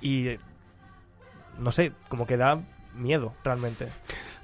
y, 0.00 0.36
no 1.58 1.72
sé, 1.72 1.94
como 2.08 2.28
que 2.28 2.36
da 2.36 2.62
miedo, 2.94 3.34
realmente. 3.42 3.88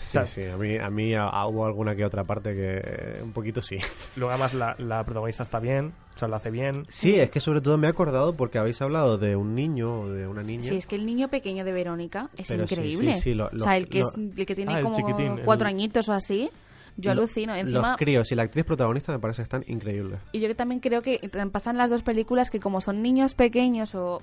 Sí, 0.03 0.19
sí, 0.27 0.43
a 0.45 0.57
mí, 0.57 0.77
a 0.77 0.89
mí 0.91 1.15
a- 1.15 1.29
a- 1.29 1.47
hubo 1.47 1.65
alguna 1.67 1.95
que 1.97 2.05
otra 2.05 2.25
parte 2.25 2.55
que 2.55 2.81
eh, 2.85 3.21
un 3.23 3.33
poquito 3.33 3.63
sí. 3.63 3.77
Luego, 4.17 4.31
además, 4.33 4.55
la, 4.55 4.75
la 4.79 5.05
protagonista 5.05 5.43
está 5.43 5.61
bien, 5.61 5.93
o 6.15 6.19
sea, 6.19 6.29
lo 6.29 6.37
hace 6.37 6.51
bien. 6.51 6.85
Sí, 6.89 7.15
es 7.19 7.31
que 7.31 7.41
sobre 7.41 7.61
todo 7.61 7.79
me 7.79 7.87
he 7.87 7.91
acordado 7.91 8.35
porque 8.37 8.59
habéis 8.59 8.81
hablado 8.83 9.17
de 9.19 9.37
un 9.37 9.55
niño 9.55 10.01
o 10.03 10.09
de 10.11 10.27
una 10.27 10.43
niña. 10.43 10.65
Sí, 10.65 10.77
es 10.77 10.87
que 10.87 10.97
el 10.97 11.07
niño 11.07 11.29
pequeño 11.29 11.65
de 11.65 11.73
Verónica 11.73 12.29
es 12.37 12.49
Pero 12.49 12.65
increíble. 12.65 13.15
sí, 13.15 13.21
sí, 13.21 13.35
lo- 13.35 13.47
o 13.47 13.51
lo- 13.53 13.65
sea, 13.65 13.77
el 13.77 13.89
que, 13.89 14.01
lo- 14.01 14.09
es, 14.09 14.15
el 14.17 14.47
que 14.47 14.55
tiene 14.55 14.75
Ah, 14.75 14.79
el 14.79 14.85
como 14.85 14.97
cuatro 15.45 15.69
el- 15.69 15.75
añitos 15.75 16.09
o 16.09 16.13
así, 16.13 16.51
yo 16.97 17.11
alucino. 17.13 17.55
Encima, 17.55 17.89
Los 17.91 17.97
críos 17.97 18.31
y 18.33 18.35
la 18.35 18.43
actriz 18.43 18.65
protagonista 18.67 19.13
me 19.13 19.19
parece 19.19 19.39
que 19.39 19.45
están 19.45 19.65
increíbles. 19.67 20.21
Y 20.33 20.41
yo 20.41 20.49
que 20.49 20.55
también 20.55 20.81
creo 20.81 21.01
que 21.01 21.21
pasan 21.51 21.79
las 21.79 21.89
dos 21.89 22.03
películas 22.03 22.51
que 22.51 22.61
como 22.61 22.81
son 22.83 23.01
niños 23.01 23.35
pequeños 23.35 23.95
o 23.95 24.21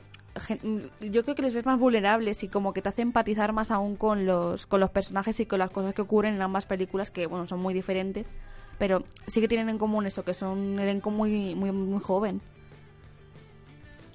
yo 1.02 1.24
creo 1.24 1.36
que 1.36 1.42
les 1.42 1.54
ves 1.54 1.66
más 1.66 1.80
vulnerables 1.80 2.44
y 2.44 2.48
como 2.48 2.74
que 2.74 2.82
te 2.82 2.90
hace 2.90 3.02
empatizar 3.02 3.52
más 3.54 3.72
aún 3.72 3.96
con 3.96 4.26
los 4.26 4.66
con 4.66 4.80
los 4.80 4.90
personajes 4.90 5.40
y 5.40 5.46
con 5.46 5.60
las 5.60 5.70
cosas 5.70 5.94
que 5.94 6.02
ocurren 6.02 6.36
en 6.36 6.42
ambas 6.42 6.66
películas 6.66 7.12
que 7.12 7.28
bueno 7.28 7.48
son 7.48 7.60
muy 7.60 7.74
diferentes 7.74 8.26
pero 8.78 9.04
sí 9.28 9.42
que 9.42 9.48
tienen 9.48 9.70
en 9.70 9.78
común 9.78 10.06
eso 10.06 10.24
que 10.24 10.34
son 10.34 10.58
un 10.58 10.80
elenco 10.80 11.10
muy 11.12 11.56
muy 11.56 11.72
muy 11.72 12.00
joven 12.00 12.42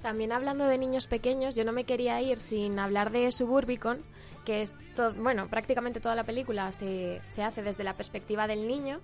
También 0.01 0.31
hablando 0.31 0.67
de 0.67 0.77
niños 0.77 1.07
pequeños, 1.07 1.55
yo 1.55 1.65
no 1.65 1.71
me 1.71 1.83
quería 1.83 2.21
ir 2.21 2.37
sin 2.37 2.77
hablar 2.77 3.11
de 3.11 3.31
Suburbicon, 3.31 4.03
que 4.45 4.61
es 4.61 4.71
bueno, 5.17 5.47
prácticamente 5.47 5.99
toda 5.99 6.13
la 6.13 6.23
película 6.23 6.71
se, 6.71 7.21
se 7.27 7.41
hace 7.41 7.63
desde 7.63 7.83
la 7.83 7.95
perspectiva 7.95 8.47
del 8.47 8.67
niño. 8.67 8.99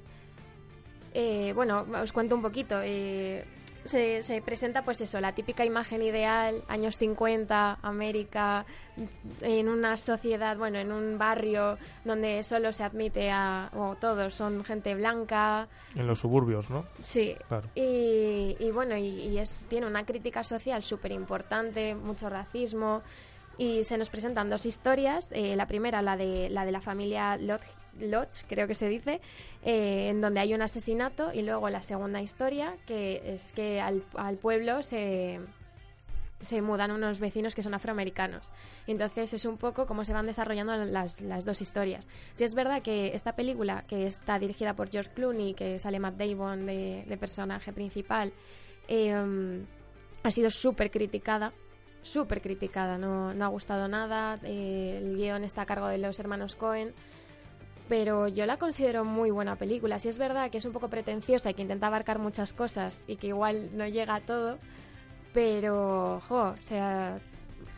Eh, 1.13 1.54
bueno, 1.56 1.86
os 2.02 2.12
cuento 2.13 2.36
un 2.36 2.41
poquito. 2.41 2.80
eh, 2.84 3.45
se, 3.84 4.22
se 4.24 4.41
presenta 4.41 4.84
pues 4.84 5.02
eso, 5.02 5.20
la 5.20 5.34
típica 5.34 5.65
imagen 5.65 6.02
ideal, 6.02 6.63
años 6.67 6.98
50, 6.98 7.80
América, 7.82 8.65
en 9.41 9.67
una 9.70 9.98
sociedad, 9.98 10.58
bueno, 10.58 10.78
en 10.80 10.91
un 10.91 11.17
barrio 11.17 11.78
donde 12.06 12.44
solo 12.44 12.72
se 12.74 12.84
admite 12.84 13.32
a, 13.32 13.70
o 13.76 13.96
todos 13.96 14.34
son 14.34 14.63
gente 14.63 14.94
blanca, 14.96 15.67
En 15.96 16.08
los 16.08 16.20
suburbios, 16.20 16.70
¿no? 16.70 16.86
sí, 17.00 17.36
Claro. 17.48 17.67
y, 17.76 18.56
y 18.60 18.72
bueno, 18.72 18.96
y, 18.98 19.06
y 19.08 19.38
es, 19.39 19.63
tiene 19.67 19.88
una 19.88 20.06
crítica 20.06 20.44
social 20.44 20.84
súper 20.84 21.12
importante, 21.12 21.96
mucho 21.96 22.30
racismo. 22.30 23.02
Y 23.58 23.84
se 23.84 23.98
nos 23.98 24.10
presentan 24.10 24.50
dos 24.50 24.65
historias. 24.65 25.32
eh, 25.34 25.56
la 25.56 25.67
primera, 25.67 26.02
la 26.02 26.17
de 26.17 26.50
la, 26.50 26.65
de 26.65 26.72
la 26.72 26.82
familia 26.82 27.38
Lodge, 27.38 27.67
Lodge, 27.99 28.45
creo 28.47 28.67
que 28.67 28.75
se 28.75 28.88
dice, 28.88 29.21
eh, 29.63 30.10
en 30.10 30.21
donde 30.21 30.39
hay 30.39 30.54
un 30.54 30.62
asesinato. 30.62 31.34
Y 31.34 31.41
luego 31.41 31.69
la 31.69 31.82
segunda 31.82 32.21
historia, 32.21 32.75
que 32.86 33.21
es 33.25 33.54
que 33.54 33.82
al, 33.82 34.04
al 34.15 34.38
pueblo 34.38 34.84
se, 34.84 35.39
se 36.41 36.62
mudan 36.62 36.91
unos 36.91 37.19
vecinos 37.19 37.56
que 37.56 37.63
son 37.63 37.73
afroamericanos. 37.73 38.51
Entonces 38.88 39.34
es 39.34 39.45
un 39.45 39.58
poco 39.58 39.86
cómo 39.86 40.06
se 40.06 40.13
van 40.13 40.25
desarrollando 40.25 40.75
las, 40.86 41.21
las 41.21 41.45
dos 41.45 41.62
historias. 41.62 42.08
Si 42.34 42.43
es 42.43 42.54
verdad 42.56 42.82
que 42.82 43.13
esta 43.13 43.36
película, 43.36 43.84
que 43.88 44.08
está 44.08 44.39
dirigida 44.39 44.73
por 44.75 44.89
George 44.89 45.12
Clooney, 45.13 45.54
que 45.54 45.80
sale 45.80 45.99
Matt 45.99 46.15
Damon 46.15 46.65
de, 46.65 47.06
de 47.08 47.17
personaje 47.17 47.73
principal, 47.73 48.34
eh, 48.88 49.63
ha 50.23 50.32
sido 50.32 50.49
súper 50.49 50.92
criticada. 50.92 51.54
Súper 52.04 52.42
criticada, 52.42 52.98
no, 52.98 53.31
no 53.35 53.46
ha 53.46 53.48
gustado 53.50 53.87
nada. 53.87 54.39
eh, 54.42 54.98
el 55.04 55.17
guion 55.17 55.44
está 55.44 55.62
a 55.62 55.65
cargo 55.67 55.85
de 55.85 56.00
los 56.00 56.19
hermanos 56.19 56.56
Cohen. 56.56 56.96
Pero 57.88 58.27
yo 58.27 58.46
la 58.46 58.58
considero 58.58 59.04
muy 59.04 59.32
buena 59.32 59.56
película. 59.58 60.00
Si 60.00 60.10
es 60.10 60.17
verdad 60.17 60.50
que 60.50 60.60
es 60.60 60.65
un 60.65 60.71
poco 60.71 60.90
pretenciosa 60.90 61.50
y 61.50 61.54
que 61.54 61.62
intenta 61.62 61.88
abarcar 61.88 62.19
muchas 62.19 62.54
cosas 62.54 63.04
y 63.08 63.17
que 63.17 63.27
igual 63.27 63.69
no 63.75 63.88
llega 63.88 64.15
a 64.15 64.21
todo, 64.21 64.58
pero, 65.34 66.21
jo, 66.27 66.54
o 66.58 66.62
sea, 66.62 67.19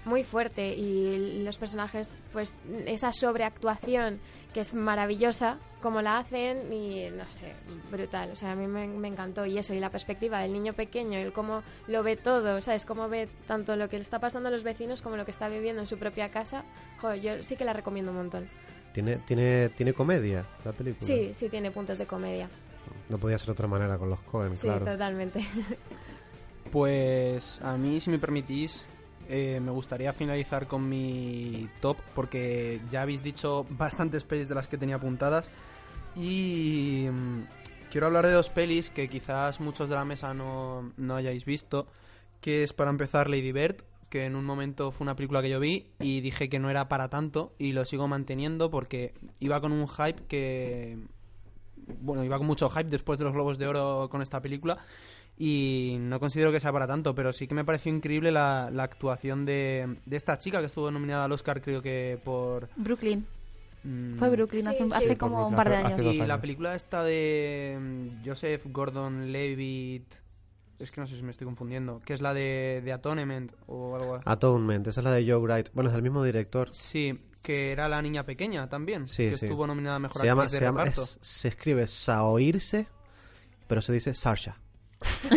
muy 0.05 0.23
fuerte 0.23 0.75
y 0.75 1.43
los 1.43 1.57
personajes, 1.57 2.17
pues 2.31 2.59
esa 2.85 3.11
sobreactuación 3.11 4.19
que 4.53 4.59
es 4.59 4.73
maravillosa, 4.73 5.57
como 5.81 6.01
la 6.01 6.17
hacen 6.17 6.71
y 6.71 7.09
no 7.09 7.29
sé, 7.29 7.53
brutal, 7.91 8.31
o 8.31 8.35
sea, 8.35 8.51
a 8.51 8.55
mí 8.55 8.67
me, 8.67 9.07
encantó 9.07 9.45
y 9.45 9.57
eso, 9.57 9.73
y 9.73 9.79
la 9.79 9.89
perspectiva 9.89 10.39
del 10.41 10.53
niño 10.53 10.73
pequeño, 10.73 11.17
el 11.17 11.33
cómo 11.33 11.63
lo 11.87 12.03
ve 12.03 12.17
todo, 12.17 12.61
¿sabes? 12.61 12.85
Cómo 12.85 13.09
ve 13.09 13.27
tanto 13.47 13.75
lo 13.75 13.89
que 13.89 13.97
le 13.97 14.03
está 14.03 14.19
pasando 14.19 14.49
a 14.49 14.51
los 14.51 14.63
vecinos 14.63 15.01
como 15.01 15.17
lo 15.17 15.25
que 15.25 15.31
está 15.31 15.49
viviendo 15.49 15.81
en 15.81 15.87
su 15.87 15.97
propia 15.97 16.29
casa, 16.29 16.63
jo, 16.97 17.15
yo 17.15 17.41
sí 17.41 17.55
que 17.55 17.65
la 17.65 17.73
recomiendo 17.73 18.11
un 18.11 18.17
montón. 18.17 18.49
Tiene, 18.93 19.17
tiene, 19.17 19.69
tiene 19.69 19.93
comedia 19.93 20.45
la 20.63 20.71
película. 20.71 21.07
Sí, 21.07 21.31
sí 21.33 21.49
tiene 21.49 21.71
puntos 21.71 21.97
de 21.97 22.05
comedia. 22.05 22.49
No 23.09 23.17
podía 23.17 23.37
ser 23.37 23.47
de 23.47 23.51
otra 23.53 23.67
manera 23.67 23.97
con 23.97 24.09
los 24.09 24.21
Cohen, 24.21 24.55
Sí, 24.55 24.63
claro. 24.67 24.85
totalmente. 24.85 25.45
Pues 26.71 27.61
a 27.61 27.77
mí, 27.77 28.01
si 28.01 28.09
me 28.09 28.17
permitís, 28.19 28.85
eh, 29.29 29.59
me 29.61 29.71
gustaría 29.71 30.11
finalizar 30.13 30.67
con 30.67 30.87
mi 30.89 31.69
top 31.81 31.97
porque 32.15 32.81
ya 32.89 33.03
habéis 33.03 33.21
dicho 33.23 33.65
bastantes 33.69 34.23
pelis 34.23 34.49
de 34.49 34.55
las 34.55 34.67
que 34.67 34.77
tenía 34.77 34.95
apuntadas 34.95 35.49
y 36.15 37.07
mm, 37.11 37.41
quiero 37.91 38.07
hablar 38.07 38.25
de 38.25 38.33
dos 38.33 38.49
pelis 38.49 38.89
que 38.89 39.07
quizás 39.09 39.59
muchos 39.59 39.87
de 39.89 39.95
la 39.95 40.03
mesa 40.05 40.33
no, 40.33 40.91
no 40.97 41.15
hayáis 41.15 41.45
visto, 41.45 41.87
que 42.41 42.63
es 42.63 42.73
para 42.73 42.89
empezar 42.89 43.29
Lady 43.29 43.51
Bird, 43.51 43.77
que 44.13 44.25
en 44.25 44.35
un 44.35 44.45
momento 44.45 44.91
fue 44.91 45.05
una 45.05 45.15
película 45.15 45.41
que 45.41 45.49
yo 45.49 45.59
vi 45.59 45.87
y 45.99 46.21
dije 46.21 46.47
que 46.49 46.59
no 46.59 46.69
era 46.69 46.87
para 46.87 47.09
tanto 47.09 47.53
y 47.57 47.71
lo 47.71 47.83
sigo 47.83 48.07
manteniendo 48.07 48.69
porque 48.69 49.13
iba 49.39 49.59
con 49.59 49.71
un 49.71 49.87
hype 49.87 50.21
que... 50.27 50.99
Bueno, 51.99 52.23
iba 52.23 52.37
con 52.37 52.45
mucho 52.45 52.69
hype 52.69 52.89
después 52.91 53.17
de 53.17 53.25
los 53.25 53.33
Globos 53.33 53.57
de 53.57 53.65
Oro 53.67 54.07
con 54.11 54.21
esta 54.21 54.39
película 54.39 54.77
y 55.35 55.97
no 55.99 56.19
considero 56.19 56.51
que 56.51 56.59
sea 56.59 56.71
para 56.71 56.85
tanto, 56.85 57.15
pero 57.15 57.33
sí 57.33 57.47
que 57.47 57.55
me 57.55 57.65
pareció 57.65 57.91
increíble 57.91 58.31
la, 58.31 58.69
la 58.71 58.83
actuación 58.83 59.45
de, 59.45 59.97
de 60.05 60.15
esta 60.15 60.37
chica 60.37 60.59
que 60.59 60.67
estuvo 60.67 60.91
nominada 60.91 61.25
al 61.25 61.31
Oscar 61.31 61.59
creo 61.59 61.81
que 61.81 62.19
por... 62.23 62.69
Brooklyn. 62.75 63.25
mm, 63.83 64.17
Fue 64.17 64.29
Brooklyn 64.29 64.61
Sí, 64.61 64.67
hace, 64.67 64.89
sí. 64.89 64.93
hace 64.93 65.07
Sí, 65.09 65.15
como 65.15 65.37
por 65.37 65.47
un 65.47 65.55
par 65.55 65.69
de 65.69 65.77
Brooklyn, 65.77 65.99
años. 66.07 66.15
y 66.15 66.17
la 66.19 66.35
años. 66.35 66.41
película 66.41 66.75
esta 66.75 67.03
de 67.03 67.77
mm, 67.81 68.25
Joseph 68.27 68.65
Gordon-Levitt, 68.67 70.05
es 70.83 70.91
que 70.91 71.01
no 71.01 71.07
sé 71.07 71.15
si 71.15 71.23
me 71.23 71.31
estoy 71.31 71.45
confundiendo, 71.45 72.01
que 72.05 72.13
es 72.13 72.21
la 72.21 72.33
de, 72.33 72.81
de 72.83 72.93
Atonement 72.93 73.51
o 73.67 73.95
algo 73.95 74.15
así. 74.15 74.23
Atonement, 74.27 74.87
esa 74.87 75.01
es 75.01 75.05
la 75.05 75.11
de 75.11 75.23
Joe 75.29 75.37
Wright. 75.39 75.69
Bueno, 75.73 75.89
es 75.89 75.93
del 75.93 76.03
mismo 76.03 76.23
director. 76.23 76.69
Sí, 76.73 77.19
que 77.41 77.71
era 77.71 77.87
la 77.89 78.01
niña 78.01 78.23
pequeña 78.25 78.69
también, 78.69 79.07
Sí, 79.07 79.29
que 79.29 79.37
sí. 79.37 79.45
estuvo 79.45 79.67
nominada 79.67 79.97
a 79.97 79.99
Mejor 79.99 80.21
Se 80.21 80.27
llama, 80.27 80.43
de 80.43 80.49
se, 80.49 80.61
llama 80.61 80.81
Reparto. 80.85 81.03
es- 81.03 81.17
se 81.21 81.47
escribe 81.49 81.87
Saoirse, 81.87 82.87
pero 83.67 83.81
se 83.81 83.93
dice 83.93 84.13
Sarsha. 84.13 84.57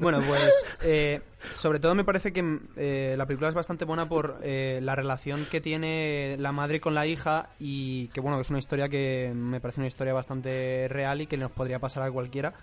Bueno, 0.00 0.18
pues 0.26 0.66
eh, 0.82 1.22
sobre 1.50 1.78
todo 1.78 1.94
me 1.94 2.04
parece 2.04 2.32
que 2.32 2.58
eh, 2.76 3.14
la 3.16 3.26
película 3.26 3.48
es 3.48 3.54
bastante 3.54 3.84
buena 3.84 4.08
por 4.08 4.38
eh, 4.42 4.80
la 4.82 4.96
relación 4.96 5.44
que 5.50 5.60
tiene 5.60 6.36
la 6.38 6.52
madre 6.52 6.80
con 6.80 6.94
la 6.94 7.06
hija 7.06 7.50
y 7.60 8.08
que 8.08 8.20
bueno, 8.20 8.40
es 8.40 8.50
una 8.50 8.58
historia 8.58 8.88
que 8.88 9.32
me 9.34 9.60
parece 9.60 9.80
una 9.80 9.86
historia 9.88 10.12
bastante 10.12 10.88
real 10.88 11.20
y 11.20 11.26
que 11.26 11.36
nos 11.36 11.50
podría 11.52 11.78
pasar 11.78 12.02
a 12.02 12.10
cualquiera. 12.10 12.54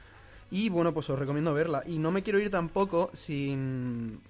Y 0.52 0.68
bueno, 0.68 0.94
pues 0.94 1.10
os 1.10 1.18
recomiendo 1.18 1.54
verla. 1.54 1.82
Y 1.88 1.98
no 1.98 2.12
me 2.12 2.22
quiero 2.22 2.38
ir 2.38 2.52
tampoco 2.52 3.10
sin... 3.14 4.22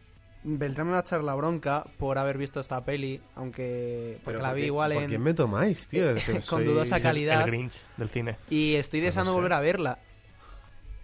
Beltrán 0.44 0.92
va 0.92 0.98
a 0.98 1.02
echar 1.02 1.24
la 1.24 1.36
bronca 1.36 1.86
por 1.98 2.18
haber 2.18 2.38
visto 2.38 2.60
esta 2.60 2.84
peli, 2.84 3.22
aunque 3.36 4.20
porque 4.24 4.42
la 4.42 4.54
vi 4.54 4.64
igual 4.64 4.94
¿Por 4.94 5.04
en... 5.04 5.10
quién 5.10 5.22
me 5.22 5.36
tomáis, 5.36 5.88
tío? 5.88 6.16
Con 6.50 6.66
dudosa 6.66 7.00
calidad. 7.00 7.42
El 7.42 7.48
Grinch 7.48 7.84
del 7.98 8.10
cine. 8.10 8.38
Y 8.50 8.76
estoy 8.76 9.02
deseando 9.02 9.32
sé. 9.32 9.36
volver 9.36 9.54
a 9.54 9.60
verla. 9.60 10.00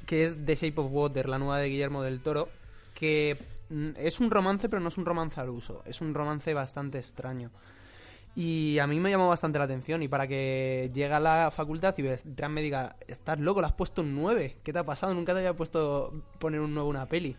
Que 0.07 0.25
es 0.25 0.37
The 0.43 0.55
Shape 0.55 0.81
of 0.81 0.91
Water, 0.91 1.29
la 1.29 1.37
nueva 1.37 1.59
de 1.59 1.69
Guillermo 1.69 2.01
del 2.01 2.21
Toro. 2.21 2.49
Que 2.95 3.37
mm, 3.69 3.89
es 3.97 4.19
un 4.19 4.31
romance, 4.31 4.69
pero 4.69 4.81
no 4.81 4.87
es 4.87 4.97
un 4.97 5.05
romance 5.05 5.39
al 5.39 5.49
uso. 5.49 5.83
Es 5.85 6.01
un 6.01 6.15
romance 6.15 6.53
bastante 6.55 6.97
extraño. 6.97 7.51
Y 8.39 8.77
a 8.77 8.85
mí 8.85 8.99
me 8.99 9.09
llamó 9.09 9.27
bastante 9.29 9.57
la 9.57 9.65
atención. 9.65 10.03
Y 10.03 10.07
para 10.07 10.27
que 10.27 10.91
llegue 10.93 11.11
a 11.11 11.19
la 11.19 11.49
facultad 11.49 11.95
y 11.97 12.03
Beltrán 12.03 12.53
me 12.53 12.61
diga: 12.61 12.95
Estás 13.07 13.39
loco, 13.39 13.61
le 13.61 13.67
has 13.67 13.73
puesto 13.73 14.01
un 14.03 14.13
9. 14.13 14.57
¿Qué 14.63 14.71
te 14.71 14.77
ha 14.77 14.83
pasado? 14.85 15.11
Nunca 15.15 15.33
te 15.33 15.39
había 15.39 15.55
puesto 15.55 16.13
poner 16.37 16.59
un 16.61 16.71
9 16.75 16.85
a 16.87 16.89
una 16.89 17.05
peli. 17.07 17.35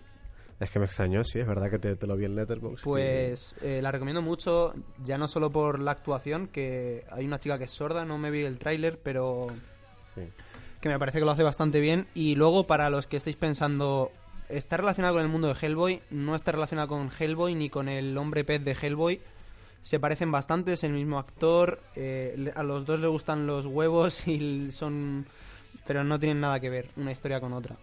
Es 0.58 0.70
que 0.72 0.80
me 0.80 0.86
extrañó, 0.86 1.22
sí, 1.22 1.38
es 1.38 1.46
verdad 1.46 1.70
que 1.70 1.78
te, 1.78 1.94
te 1.94 2.04
lo 2.08 2.16
vi 2.16 2.24
en 2.24 2.34
Letterboxd. 2.34 2.82
Pues 2.82 3.54
eh, 3.62 3.78
la 3.80 3.92
recomiendo 3.92 4.22
mucho, 4.22 4.74
ya 5.04 5.16
no 5.16 5.28
solo 5.28 5.50
por 5.52 5.78
la 5.78 5.92
actuación, 5.92 6.48
que 6.48 7.04
hay 7.12 7.24
una 7.26 7.38
chica 7.38 7.58
que 7.58 7.64
es 7.66 7.70
sorda, 7.70 8.04
no 8.04 8.18
me 8.18 8.32
vi 8.32 8.40
el 8.42 8.58
tráiler, 8.58 8.98
pero 9.00 9.46
Sí. 10.16 10.22
que 10.80 10.88
me 10.88 10.98
parece 10.98 11.20
que 11.20 11.24
lo 11.24 11.30
hace 11.30 11.44
bastante 11.44 11.78
bien. 11.78 12.08
Y 12.12 12.34
luego, 12.34 12.66
para 12.66 12.90
los 12.90 13.06
que 13.06 13.18
estéis 13.18 13.36
pensando, 13.36 14.10
está 14.48 14.78
relacionado 14.78 15.14
con 15.14 15.22
el 15.22 15.28
mundo 15.28 15.46
de 15.46 15.54
Hellboy, 15.64 16.02
no 16.10 16.34
está 16.34 16.50
relacionado 16.50 16.88
con 16.88 17.08
Hellboy 17.16 17.54
ni 17.54 17.70
con 17.70 17.88
el 17.88 18.18
hombre 18.18 18.42
pez 18.42 18.64
de 18.64 18.72
Hellboy. 18.72 19.20
Se 19.80 19.98
parecen 20.00 20.30
bastante, 20.30 20.72
es 20.72 20.84
el 20.84 20.92
mismo 20.92 21.18
actor, 21.18 21.80
eh, 21.96 22.34
le- 22.36 22.50
a 22.52 22.62
los 22.62 22.84
dos 22.84 23.00
les 23.00 23.08
gustan 23.10 23.46
los 23.46 23.66
huevos 23.66 24.26
y 24.28 24.70
son... 24.72 25.24
pero 25.86 26.04
no 26.04 26.18
tienen 26.18 26.40
nada 26.40 26.60
que 26.60 26.68
ver 26.68 26.90
una 26.96 27.12
historia 27.12 27.40
con 27.40 27.52
otra. 27.52 27.76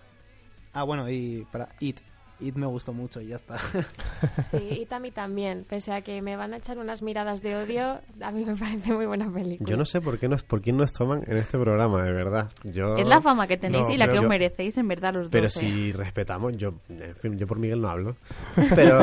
Ah, 0.74 0.84
bueno, 0.84 1.10
y 1.10 1.46
para 1.52 1.70
It. 1.80 2.00
It 2.42 2.56
me 2.56 2.66
gustó 2.68 2.92
mucho 2.92 3.22
y 3.22 3.28
ya 3.28 3.38
está. 3.38 3.58
Sí, 4.52 4.86
y 4.90 4.94
a 4.94 5.00
mí 5.00 5.10
también. 5.10 5.64
Pese 5.70 5.94
a 5.94 6.02
que 6.02 6.22
me 6.22 6.36
van 6.36 6.54
a 6.54 6.58
echar 6.58 6.78
unas 6.78 7.02
miradas 7.02 7.42
de 7.42 7.56
odio, 7.56 8.02
a 8.22 8.32
mí 8.32 8.44
me 8.44 8.56
parece 8.58 8.92
muy 8.94 9.06
buena 9.06 9.32
película. 9.32 9.70
Yo 9.70 9.78
no 9.78 9.86
sé 9.86 10.02
por 10.02 10.20
qué 10.20 10.28
nos, 10.28 10.44
por 10.44 10.62
quién 10.62 10.76
nos 10.76 10.92
toman 10.92 11.24
en 11.28 11.38
este 11.38 11.58
programa, 11.58 12.04
de 12.04 12.12
verdad. 12.12 12.52
Yo... 12.66 12.98
Es 12.98 13.08
la 13.08 13.22
fama 13.22 13.48
que 13.48 13.56
tenéis 13.56 13.88
No, 13.88 13.94
y 13.94 13.98
la 13.98 14.06
pero 14.06 14.14
que 14.14 14.20
os 14.20 14.24
yo- 14.24 14.30
merecéis 14.30 14.78
en 14.78 14.88
verdad 14.90 15.14
los 15.14 15.30
Pero 15.30 15.46
dos. 15.46 15.56
¿eh? 15.56 15.60
si 15.62 15.92
respetamos, 15.94 16.58
yo, 16.58 16.74
en 16.90 17.16
fin, 17.16 17.38
yo 17.38 17.48
por 17.48 17.58
Miguel 17.58 17.80
no 17.82 17.88
hablo, 17.90 18.18
pero, 18.76 19.00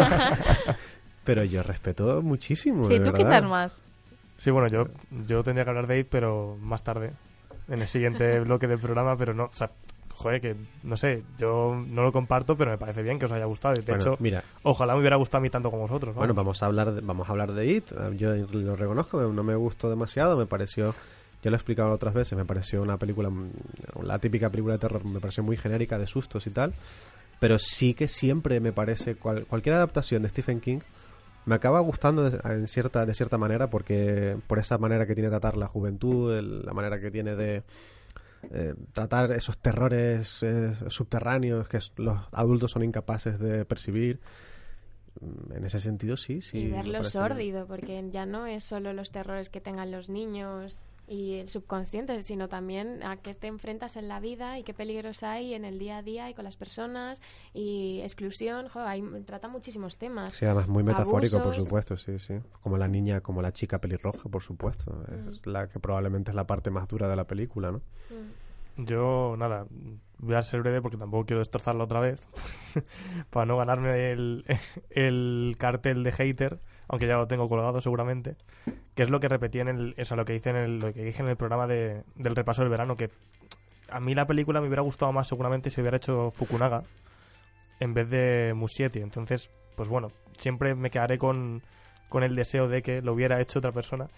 pero 1.25 1.45
yo 1.45 1.63
respeto 1.63 2.23
muchísimo. 2.23 2.85
Sí, 2.85 2.95
de 2.99 3.05
tú 3.05 3.13
verdad. 3.13 3.19
quizás 3.19 3.45
más. 3.51 3.81
Sí, 4.37 4.51
bueno, 4.51 4.69
yo, 4.69 4.89
yo 5.27 5.43
tendría 5.45 5.65
que 5.65 5.71
hablar 5.71 5.87
de 5.87 6.01
It, 6.01 6.09
pero 6.11 6.57
más 6.61 6.83
tarde. 6.83 7.13
En 7.69 7.81
el 7.81 7.89
siguiente 7.89 8.41
bloque 8.45 8.67
del 8.67 8.79
programa, 8.79 9.17
pero 9.17 9.35
no. 9.35 9.45
O 9.45 9.53
sea, 9.53 9.71
joder, 10.15 10.41
que 10.41 10.57
no 10.83 10.97
sé. 10.97 11.23
Yo 11.39 11.75
no 11.89 12.03
lo 12.03 12.11
comparto, 12.13 12.57
pero 12.57 12.71
me 12.73 12.79
parece 12.79 13.03
bien 13.03 13.19
que 13.19 13.27
os 13.27 13.33
haya 13.33 13.45
gustado. 13.45 13.75
De 13.75 13.83
Bueno, 13.83 14.01
hecho, 14.01 14.17
mira, 14.19 14.43
ojalá 14.65 14.95
me 14.95 15.01
hubiera 15.01 15.17
gustado 15.17 15.39
a 15.39 15.43
mí 15.43 15.51
tanto 15.51 15.71
como 15.71 15.83
vosotros. 15.83 16.15
¿no? 16.15 16.19
bueno, 16.19 16.35
vamos 16.35 16.63
a 16.63 16.67
hablar, 16.67 16.93
de, 16.93 17.01
vamos 17.03 17.29
a 17.29 17.33
hablar 17.33 17.53
de 17.53 17.67
It. 17.67 17.93
Yo 18.17 18.35
lo 18.35 18.75
reconozco, 18.77 19.21
no 19.23 19.43
me 19.45 19.55
gustó 19.55 19.89
demasiado, 19.91 20.37
me 20.37 20.47
pareció, 20.47 20.93
ya 21.43 21.51
lo 21.51 21.57
he 21.57 21.59
explicado 21.59 21.93
otras 21.93 22.15
veces, 22.15 22.37
me 22.37 22.45
pareció 22.45 22.83
una 22.83 22.97
película, 22.97 23.31
mm, 23.31 23.51
la 24.03 24.19
típica 24.19 24.51
película 24.51 24.75
de 24.75 24.81
terror, 24.81 25.05
me 25.05 25.21
pareció 25.21 25.45
muy 25.45 25.57
genérica 25.57 25.99
de 25.99 26.07
sustos 26.09 26.47
y 26.49 26.51
tal. 26.51 26.75
Pero 27.39 27.59
sí 27.59 27.95
que 27.95 28.07
siempre 28.09 28.61
me 28.61 28.73
parece 28.73 29.17
cual- 29.17 29.47
cualquier 29.47 29.75
adaptación 29.77 30.23
de 30.23 30.29
Stephen 30.29 30.61
King 30.61 30.79
me 31.47 31.55
acaba 31.55 31.81
gustando 31.81 32.31
de, 32.31 32.39
en 32.53 32.67
cierta 32.69 33.05
de 33.07 33.15
cierta 33.15 33.39
manera 33.39 33.69
porque 33.71 34.37
por 34.47 34.59
esa 34.59 34.79
manera 34.79 35.07
que 35.07 35.15
tiene 35.15 35.29
de 35.29 35.33
tratar 35.39 35.57
la 35.57 35.67
juventud, 35.67 36.37
el- 36.37 36.65
la 36.65 36.73
manera 36.73 37.01
que 37.01 37.11
tiene 37.11 37.35
de 37.37 37.63
eh, 38.51 38.75
tratar 38.93 39.31
esos 39.33 39.57
terrores 39.59 40.43
eh, 40.43 40.73
subterráneos 40.89 41.69
que 41.69 41.79
los 41.97 42.19
adultos 42.33 42.73
son 42.73 42.83
incapaces 42.85 43.39
de 43.39 43.65
percibir. 43.65 44.19
Mm, 45.21 45.53
En 45.57 45.65
ese 45.65 45.79
sentido, 45.79 46.17
sí, 46.17 46.41
sí. 46.41 46.59
y 46.59 46.71
verlo 46.71 47.05
sórdido, 47.05 47.67
porque 47.67 48.03
ya 48.11 48.25
no 48.27 48.47
es 48.47 48.65
solo 48.65 48.93
los 48.93 49.11
terrores 49.13 49.49
que 49.51 49.61
tengan 49.61 49.91
los 49.93 50.09
niños 50.11 50.81
y 51.07 51.35
el 51.35 51.49
subconsciente, 51.49 52.23
sino 52.23 52.49
también 52.49 53.03
a 53.05 53.17
qué 53.17 53.35
te 53.35 53.47
enfrentas 53.47 53.97
en 53.97 54.09
la 54.09 54.21
vida 54.21 54.59
y 54.59 54.63
qué 54.63 54.73
peligros 54.75 55.23
hay 55.23 55.55
en 55.55 55.65
el 55.65 55.79
día 55.79 55.99
a 55.99 56.03
día 56.03 56.31
y 56.31 56.35
con 56.35 56.45
las 56.45 56.57
personas 56.57 57.21
y 57.53 58.01
exclusión. 58.03 58.69
Jo, 58.69 58.81
ahí 58.81 59.03
trata 59.27 59.49
muchísimos 59.49 59.97
temas. 59.97 60.35
Sí, 60.35 60.45
además 60.45 60.69
muy 60.69 60.83
metafórico, 60.83 61.43
por 61.43 61.55
supuesto, 61.55 61.97
sí, 61.97 62.19
sí. 62.19 62.35
Como 62.63 62.79
la 62.79 62.89
niña, 62.89 63.21
como 63.21 63.43
la 63.43 63.53
chica 63.53 63.81
pelirroja, 63.81 64.29
por 64.29 64.43
supuesto. 64.43 65.05
Es 65.31 65.47
la 65.47 65.69
que 65.69 65.81
probablemente 65.81 66.31
es 66.31 66.35
la 66.35 66.47
parte 66.47 66.71
más 66.71 66.89
dura 66.89 67.09
de 67.09 67.17
la 67.17 67.25
película, 67.25 67.73
¿no? 67.73 67.81
Yo, 68.77 69.35
nada, 69.39 69.67
voy 70.19 70.37
a 70.37 70.43
ser 70.43 70.61
breve 70.61 70.81
porque 70.81 70.97
tampoco 70.97 71.27
quiero 71.27 71.41
destrozarlo 71.41 71.85
otra 71.85 72.01
vez. 72.01 72.27
para 73.31 73.45
no 73.45 73.59
ganarme 73.59 74.13
el, 74.13 74.45
el 74.91 75.57
cartel 75.59 76.03
de 76.03 76.13
hater, 76.13 76.61
aunque 76.89 77.07
ya 77.07 77.17
lo 77.17 77.27
tengo 77.27 77.49
colgado 77.49 77.81
seguramente. 77.81 78.37
Que 78.95 79.03
es 79.03 79.11
lo 79.11 79.21
que 79.21 79.29
repetí 79.29 79.61
en 79.61 79.69
el. 79.69 79.95
O 79.99 80.05
sea, 80.05 80.17
lo 80.17 80.25
que 80.25 80.35
hice 80.35 80.51
en 80.51 80.57
el, 80.57 80.79
lo 80.79 80.93
que 80.93 81.05
dije 81.05 81.23
en 81.23 81.29
el 81.29 81.37
programa 81.37 81.67
de, 81.67 82.03
del 82.15 82.37
repaso 82.37 82.63
del 82.63 82.71
verano. 82.71 82.97
Que 82.97 83.11
a 83.91 84.01
mí 84.01 84.15
la 84.15 84.27
película 84.27 84.61
me 84.61 84.69
hubiera 84.69 84.83
gustado 84.83 85.13
más 85.13 85.29
seguramente 85.29 85.69
si 85.69 85.81
hubiera 85.81 85.99
hecho 85.99 86.31
Fukunaga 86.31 86.83
en 87.81 87.95
vez 87.95 88.09
de 88.09 88.53
Muschietti. 88.55 89.01
Entonces, 89.01 89.51
pues 89.77 89.89
bueno, 89.89 90.09
siempre 90.39 90.75
me 90.75 90.91
quedaré 90.91 91.19
con, 91.19 91.63
con 92.09 92.23
el 92.23 92.37
deseo 92.37 92.69
de 92.69 92.83
que 92.83 93.03
lo 93.03 93.13
hubiera 93.13 93.41
hecho 93.41 93.59
otra 93.59 93.73
persona. 93.73 94.09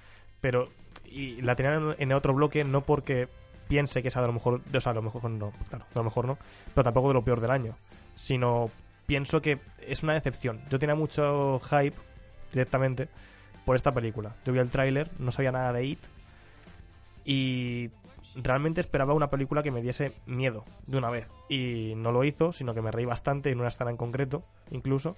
Pero. 0.40 0.68
Y 1.06 1.42
la 1.42 1.54
tenía 1.54 1.74
en, 1.74 1.94
en 1.98 2.12
otro 2.12 2.34
bloque 2.34 2.64
no 2.64 2.80
porque 2.80 3.28
piense 3.68 4.02
que 4.02 4.08
es 4.08 4.16
a 4.16 4.22
lo 4.22 4.32
mejor, 4.32 4.60
o 4.74 4.80
sea, 4.80 4.92
a 4.92 4.94
lo 4.94 5.02
mejor 5.02 5.30
no, 5.30 5.52
claro, 5.68 5.84
a 5.94 5.98
lo 5.98 6.04
mejor 6.04 6.26
no, 6.26 6.38
pero 6.74 6.84
tampoco 6.84 7.08
de 7.08 7.14
lo 7.14 7.22
peor 7.24 7.40
del 7.40 7.50
año, 7.50 7.76
sino 8.14 8.70
pienso 9.06 9.40
que 9.40 9.58
es 9.86 10.02
una 10.02 10.14
decepción. 10.14 10.60
Yo 10.70 10.78
tenía 10.78 10.94
mucho 10.94 11.60
hype 11.60 11.96
directamente 12.52 13.08
por 13.64 13.76
esta 13.76 13.92
película. 13.92 14.34
Yo 14.44 14.52
vi 14.52 14.58
el 14.60 14.70
tráiler, 14.70 15.10
no 15.18 15.30
sabía 15.30 15.52
nada 15.52 15.72
de 15.72 15.84
It 15.84 15.98
y 17.24 17.90
realmente 18.36 18.80
esperaba 18.80 19.14
una 19.14 19.30
película 19.30 19.62
que 19.62 19.70
me 19.70 19.80
diese 19.82 20.12
miedo 20.26 20.64
de 20.86 20.98
una 20.98 21.10
vez 21.10 21.30
y 21.48 21.94
no 21.96 22.12
lo 22.12 22.24
hizo, 22.24 22.52
sino 22.52 22.74
que 22.74 22.82
me 22.82 22.90
reí 22.90 23.04
bastante 23.04 23.50
en 23.50 23.58
una 23.60 23.68
escena 23.68 23.90
en 23.90 23.96
concreto, 23.96 24.42
incluso, 24.70 25.16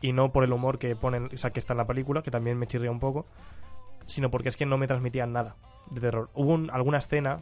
y 0.00 0.12
no 0.12 0.32
por 0.32 0.44
el 0.44 0.52
humor 0.52 0.78
que 0.78 0.94
ponen, 0.94 1.28
o 1.32 1.36
sea, 1.36 1.50
que 1.50 1.58
está 1.58 1.72
en 1.72 1.78
la 1.78 1.86
película, 1.86 2.22
que 2.22 2.30
también 2.30 2.58
me 2.58 2.66
chirría 2.66 2.90
un 2.90 3.00
poco, 3.00 3.26
sino 4.06 4.30
porque 4.30 4.48
es 4.50 4.56
que 4.56 4.66
no 4.66 4.78
me 4.78 4.86
transmitían 4.86 5.32
nada 5.32 5.56
de 5.90 6.00
terror. 6.00 6.30
Hubo 6.34 6.52
un- 6.54 6.70
alguna 6.70 6.98
escena 6.98 7.40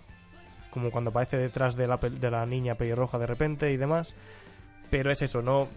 como 0.76 0.90
cuando 0.90 1.08
aparece 1.08 1.38
detrás 1.38 1.74
de 1.74 1.86
la, 1.86 1.96
de 1.96 2.30
la 2.30 2.44
niña 2.44 2.74
pelirroja 2.74 3.18
de 3.18 3.26
repente 3.26 3.72
y 3.72 3.78
demás. 3.78 4.14
Pero 4.90 5.10
es 5.10 5.22
eso, 5.22 5.40
no 5.40 5.68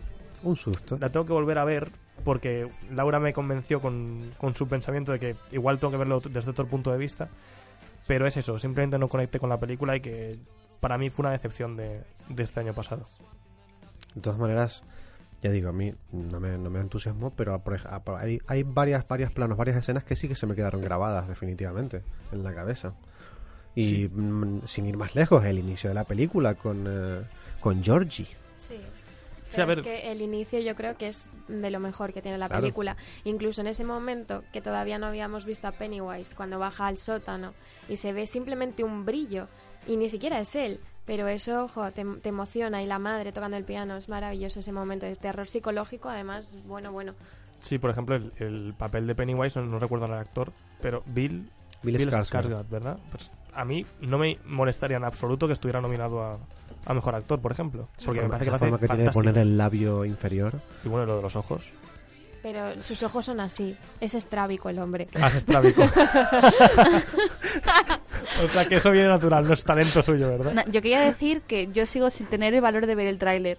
Un 0.43 0.57
susto. 0.57 0.97
la 0.99 1.09
tengo 1.09 1.25
que 1.25 1.31
volver 1.31 1.57
a 1.57 1.63
ver 1.63 1.89
porque 2.25 2.67
Laura 2.91 3.17
me 3.21 3.31
convenció 3.31 3.79
con, 3.79 4.31
con 4.37 4.53
su 4.55 4.67
pensamiento 4.67 5.13
de 5.13 5.19
que 5.19 5.35
igual 5.53 5.79
tengo 5.79 5.91
que 5.91 5.97
verlo 5.97 6.19
desde 6.19 6.51
otro 6.51 6.67
punto 6.67 6.91
de 6.91 6.97
vista. 6.97 7.29
Pero 8.07 8.27
es 8.27 8.35
eso, 8.35 8.59
simplemente 8.59 8.97
no 8.99 9.07
conecté 9.07 9.39
con 9.39 9.47
la 9.49 9.57
película 9.57 9.95
y 9.95 10.01
que 10.01 10.37
para 10.81 10.97
mí 10.97 11.09
fue 11.09 11.23
una 11.23 11.31
decepción 11.31 11.77
de, 11.77 12.03
de 12.27 12.43
este 12.43 12.59
año 12.59 12.73
pasado. 12.73 13.03
De 14.15 14.21
todas 14.21 14.37
maneras, 14.37 14.83
ya 15.41 15.51
digo, 15.51 15.69
a 15.69 15.73
mí 15.73 15.93
no 16.11 16.39
me, 16.41 16.57
no 16.57 16.69
me 16.69 16.81
entusiasmó, 16.81 17.31
pero 17.31 17.53
a- 17.53 17.59
por- 17.63 17.79
hay, 18.17 18.39
hay 18.47 18.63
varias, 18.63 19.07
varias 19.07 19.31
planos, 19.31 19.57
varias 19.57 19.77
escenas 19.77 20.03
que 20.03 20.15
sí 20.17 20.27
que 20.27 20.35
se 20.35 20.45
me 20.45 20.55
quedaron 20.55 20.81
grabadas 20.81 21.27
definitivamente 21.29 22.03
en 22.31 22.43
la 22.43 22.53
cabeza. 22.53 22.93
Y 23.75 23.83
Sí. 23.83 24.09
mm, 24.09 24.61
sin 24.65 24.85
ir 24.87 24.97
más 24.97 25.15
lejos, 25.15 25.43
el 25.45 25.59
inicio 25.59 25.89
de 25.89 25.93
la 25.93 26.03
película 26.03 26.55
con, 26.55 26.85
eh, 26.87 27.19
con 27.59 27.83
Georgie. 27.83 28.25
Sí. 28.57 28.77
Sí, 29.49 29.61
a 29.61 29.65
Pero 29.65 29.67
ver. 29.67 29.79
es 29.79 29.83
que 29.83 30.11
el 30.11 30.21
inicio 30.21 30.59
yo 30.59 30.75
creo 30.75 30.95
que 30.95 31.07
es 31.07 31.33
de 31.47 31.71
lo 31.71 31.79
mejor 31.79 32.13
que 32.13 32.21
tiene 32.21 32.37
la 32.37 32.47
Claro. 32.47 32.61
película. 32.61 32.97
Incluso 33.23 33.61
en 33.61 33.67
ese 33.67 33.83
momento 33.83 34.43
que 34.53 34.61
todavía 34.61 34.99
no 34.99 35.07
habíamos 35.07 35.45
visto 35.47 35.67
a 35.67 35.71
Pennywise 35.71 36.35
cuando 36.35 36.59
baja 36.59 36.85
al 36.85 36.97
sótano 36.97 37.53
y 37.87 37.97
se 37.97 38.13
ve 38.13 38.27
simplemente 38.27 38.83
un 38.83 39.05
brillo 39.05 39.47
y 39.87 39.97
ni 39.97 40.07
siquiera 40.09 40.39
es 40.39 40.55
él. 40.55 40.79
Pero 41.05 41.27
eso, 41.27 41.63
ojo, 41.63 41.89
te, 41.91 42.05
te 42.05 42.29
emociona 42.29 42.83
y 42.83 42.85
la 42.85 42.99
madre 42.99 43.31
tocando 43.31 43.57
el 43.57 43.63
piano, 43.63 43.97
es 43.97 44.07
maravilloso 44.09 44.59
ese 44.59 44.71
momento 44.71 45.07
de 45.07 45.15
terror 45.15 45.47
psicológico, 45.47 46.09
además, 46.09 46.59
bueno, 46.67 46.91
bueno. 46.91 47.15
Sí, 47.59 47.79
por 47.79 47.89
ejemplo, 47.89 48.15
el, 48.17 48.31
el 48.37 48.75
papel 48.77 49.07
de 49.07 49.15
Pennywise, 49.15 49.59
no, 49.59 49.65
no 49.65 49.79
recuerdo 49.79 50.05
al 50.05 50.13
actor, 50.13 50.51
pero 50.79 51.01
Bill, 51.07 51.49
Bill 51.81 51.97
Skarsgård. 51.99 52.43
Skarsgård, 52.43 52.69
¿verdad? 52.69 52.99
Pues 53.09 53.31
a 53.53 53.65
mí 53.65 53.85
no 54.01 54.17
me 54.17 54.37
molestaría 54.45 54.97
en 54.97 55.03
absoluto 55.03 55.47
que 55.47 55.53
estuviera 55.53 55.81
nominado 55.81 56.23
a, 56.23 56.37
a 56.85 56.93
Mejor 56.93 57.15
Actor, 57.15 57.39
por 57.41 57.51
ejemplo. 57.51 57.89
Porque 58.03 58.21
me 58.21 58.29
parece 58.29 58.49
que 58.49 58.55
hace 58.55 58.65
forma 58.65 58.79
que 58.79 58.87
tiene 58.87 59.03
de 59.03 59.11
poner 59.11 59.37
el 59.37 59.57
labio 59.57 60.05
inferior. 60.05 60.53
Y 60.83 60.89
bueno, 60.89 61.05
lo 61.05 61.17
de 61.17 61.21
los 61.21 61.35
ojos. 61.35 61.71
Pero 62.41 62.81
sus 62.81 63.03
ojos 63.03 63.25
son 63.25 63.41
así, 63.41 63.75
es 63.99 64.15
estrábico 64.15 64.69
el 64.69 64.79
hombre. 64.79 65.07
Ah, 65.15 65.27
es 65.27 65.35
estrábico. 65.35 65.83
o 68.43 68.47
sea, 68.47 68.65
que 68.65 68.75
eso 68.75 68.91
viene 68.91 69.09
natural, 69.09 69.45
no 69.45 69.53
es 69.53 69.63
talento 69.63 70.01
suyo, 70.01 70.29
¿verdad? 70.29 70.65
Yo 70.67 70.81
quería 70.81 71.01
decir 71.01 71.41
que 71.41 71.67
yo 71.67 71.85
sigo 71.85 72.09
sin 72.09 72.27
tener 72.27 72.53
el 72.53 72.61
valor 72.61 72.85
de 72.85 72.95
ver 72.95 73.07
el 73.07 73.19
tráiler. 73.19 73.57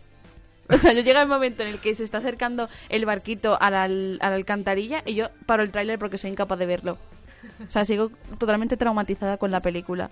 O 0.71 0.79
sea, 0.79 0.93
yo 0.93 1.03
llega 1.03 1.21
el 1.21 1.29
momento 1.29 1.63
en 1.63 1.69
el 1.69 1.79
que 1.79 1.95
se 1.95 2.05
está 2.05 2.19
acercando 2.19 2.69
el 2.89 3.05
barquito 3.05 3.61
a 3.61 3.71
la, 3.71 3.83
a 3.85 3.89
la 3.89 4.35
alcantarilla 4.35 5.03
y 5.05 5.15
yo 5.15 5.27
paro 5.45 5.63
el 5.63 5.73
tráiler 5.73 5.99
porque 5.99 6.17
soy 6.17 6.31
incapaz 6.31 6.59
de 6.59 6.67
verlo. 6.67 6.97
O 7.69 7.71
sea, 7.71 7.85
sigo 7.85 8.11
totalmente 8.39 8.77
traumatizada 8.77 9.37
con 9.37 9.51
la 9.51 9.61
película. 9.61 10.11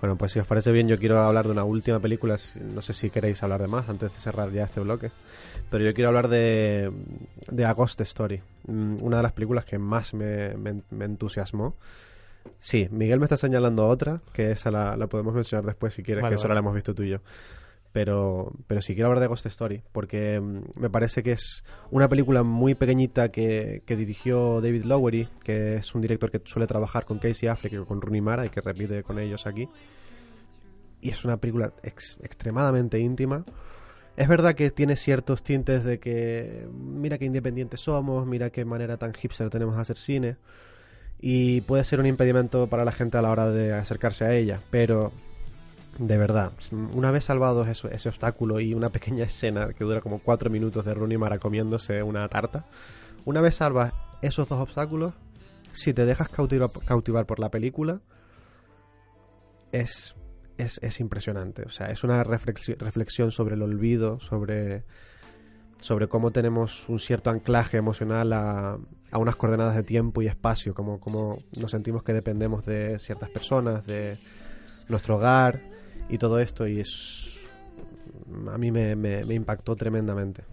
Bueno, 0.00 0.16
pues 0.16 0.32
si 0.32 0.38
os 0.38 0.46
parece 0.46 0.72
bien, 0.72 0.88
yo 0.88 0.98
quiero 0.98 1.20
hablar 1.20 1.44
de 1.44 1.52
una 1.52 1.64
última 1.64 2.00
película. 2.00 2.38
si- 2.38 2.58
No 2.60 2.80
sé 2.80 2.94
si 2.94 3.10
queréis 3.10 3.42
hablar 3.42 3.60
de 3.60 3.68
más 3.68 3.88
antes 3.88 4.12
de 4.14 4.18
cerrar 4.18 4.50
ya 4.50 4.64
este 4.64 4.80
bloque. 4.80 5.10
Pero 5.70 5.84
yo 5.84 5.92
quiero 5.92 6.08
hablar 6.08 6.28
de, 6.28 6.90
de 7.50 7.64
A 7.66 7.72
Ghost 7.74 8.00
Story. 8.00 8.40
mm, 8.66 9.02
Una 9.02 9.18
de 9.18 9.22
las 9.24 9.32
películas 9.32 9.64
que 9.66 9.78
más 9.78 10.14
me, 10.14 10.54
me- 10.56 10.82
me 10.90 11.04
entusiasmó. 11.04 11.74
Sí, 12.60 12.88
Miguel 12.90 13.18
me 13.18 13.26
está 13.26 13.36
señalando 13.36 13.86
otra, 13.86 14.20
que 14.32 14.50
esa 14.52 14.70
la, 14.70 14.96
la 14.96 15.06
podemos 15.06 15.34
mencionar 15.34 15.66
después 15.66 15.92
si 15.92 16.02
quieres, 16.02 16.22
Vale, 16.22 16.32
que 16.34 16.38
eso 16.38 16.48
vale. 16.48 16.54
la 16.54 16.60
hemos 16.60 16.74
visto 16.74 16.94
tú 16.94 17.02
y 17.02 17.10
yo. 17.10 17.18
Pero, 17.92 18.52
pero 18.68 18.80
sí 18.82 18.94
quiero 18.94 19.08
hablar 19.08 19.20
de 19.20 19.26
Ghost 19.26 19.46
Story, 19.46 19.82
porque 19.90 20.38
mm, 20.40 20.80
me 20.80 20.90
parece 20.90 21.24
que 21.24 21.32
es 21.32 21.64
una 21.90 22.08
película 22.08 22.44
muy 22.44 22.76
pequeñita 22.76 23.30
que, 23.30 23.82
que 23.84 23.96
dirigió 23.96 24.60
David 24.60 24.84
Lowery, 24.84 25.28
que 25.42 25.74
es 25.76 25.92
un 25.94 26.00
director 26.00 26.30
que 26.30 26.40
suele 26.44 26.68
trabajar 26.68 27.04
con 27.04 27.18
Casey 27.18 27.48
Affleck 27.48 27.72
y 27.72 27.84
con 27.84 28.00
Rooney 28.00 28.20
Mara 28.20 28.46
y 28.46 28.50
que 28.50 28.60
repite 28.60 29.02
con 29.02 29.18
ellos 29.18 29.44
aquí. 29.46 29.68
Y 31.00 31.10
es 31.10 31.24
una 31.24 31.38
película 31.38 31.72
ex- 31.82 32.16
extremadamente 32.22 33.00
íntima. 33.00 33.44
Es 34.16 34.28
verdad 34.28 34.54
que 34.54 34.70
tiene 34.70 34.94
ciertos 34.96 35.42
tintes 35.42 35.82
de 35.82 35.98
que 35.98 36.68
mira 36.72 37.18
qué 37.18 37.24
independientes 37.24 37.80
somos, 37.80 38.26
mira 38.26 38.50
qué 38.50 38.64
manera 38.64 38.98
tan 38.98 39.14
hipster 39.14 39.50
tenemos 39.50 39.74
de 39.74 39.82
hacer 39.82 39.96
cine. 39.96 40.36
Y 41.20 41.62
puede 41.62 41.84
ser 41.84 42.00
un 42.00 42.06
impedimento 42.06 42.66
para 42.68 42.84
la 42.84 42.92
gente 42.92 43.18
a 43.18 43.22
la 43.22 43.30
hora 43.30 43.50
de 43.50 43.72
acercarse 43.72 44.24
a 44.24 44.34
ella, 44.34 44.60
pero 44.70 45.10
de 46.02 46.16
verdad, 46.16 46.52
una 46.94 47.10
vez 47.10 47.26
salvados 47.26 47.68
eso, 47.68 47.90
ese 47.90 48.08
obstáculo 48.08 48.58
y 48.58 48.72
una 48.72 48.88
pequeña 48.88 49.24
escena 49.26 49.68
que 49.74 49.84
dura 49.84 50.00
como 50.00 50.18
cuatro 50.18 50.48
minutos 50.48 50.84
de 50.86 50.94
Rooney 50.94 51.18
Mara 51.18 51.38
comiéndose 51.38 52.02
una 52.02 52.26
tarta, 52.28 52.64
una 53.26 53.42
vez 53.42 53.56
salvas 53.56 53.92
esos 54.22 54.48
dos 54.48 54.60
obstáculos, 54.60 55.12
si 55.72 55.92
te 55.92 56.06
dejas 56.06 56.28
cautivar, 56.30 56.70
cautivar 56.86 57.26
por 57.26 57.38
la 57.38 57.50
película, 57.50 58.00
es, 59.72 60.14
es, 60.56 60.78
es 60.82 61.00
impresionante. 61.00 61.62
O 61.64 61.68
sea, 61.68 61.88
es 61.90 62.02
una 62.02 62.24
reflexi- 62.24 62.76
reflexión 62.78 63.30
sobre 63.30 63.54
el 63.54 63.62
olvido, 63.62 64.20
sobre, 64.20 64.84
sobre 65.80 66.08
cómo 66.08 66.30
tenemos 66.32 66.88
un 66.88 66.98
cierto 66.98 67.30
anclaje 67.30 67.76
emocional 67.76 68.32
a, 68.32 68.78
a 69.12 69.18
unas 69.18 69.36
coordenadas 69.36 69.76
de 69.76 69.82
tiempo 69.82 70.22
y 70.22 70.26
espacio, 70.28 70.74
como, 70.74 70.98
como 70.98 71.38
nos 71.60 71.70
sentimos 71.70 72.02
que 72.02 72.12
dependemos 72.14 72.64
de 72.64 72.98
ciertas 72.98 73.30
personas, 73.30 73.86
de 73.86 74.18
nuestro 74.88 75.16
hogar 75.16 75.60
y 76.10 76.18
todo 76.18 76.40
esto. 76.40 76.66
Y 76.66 76.80
es. 76.80 77.48
A 78.52 78.58
mí 78.58 78.70
me, 78.70 78.96
me- 78.96 79.24
me 79.24 79.34
impactó 79.34 79.76
tremendamente. 79.76 80.44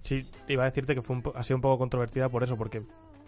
Sí, 0.00 0.26
iba 0.48 0.62
a 0.64 0.66
decirte 0.66 0.94
que 0.94 1.02
fue 1.02 1.16
un 1.16 1.22
ha 1.34 1.42
sido 1.42 1.56
un 1.56 1.62
poco 1.62 1.78
controvertida 1.78 2.28
por 2.28 2.42
eso, 2.42 2.56
porque 2.56 2.82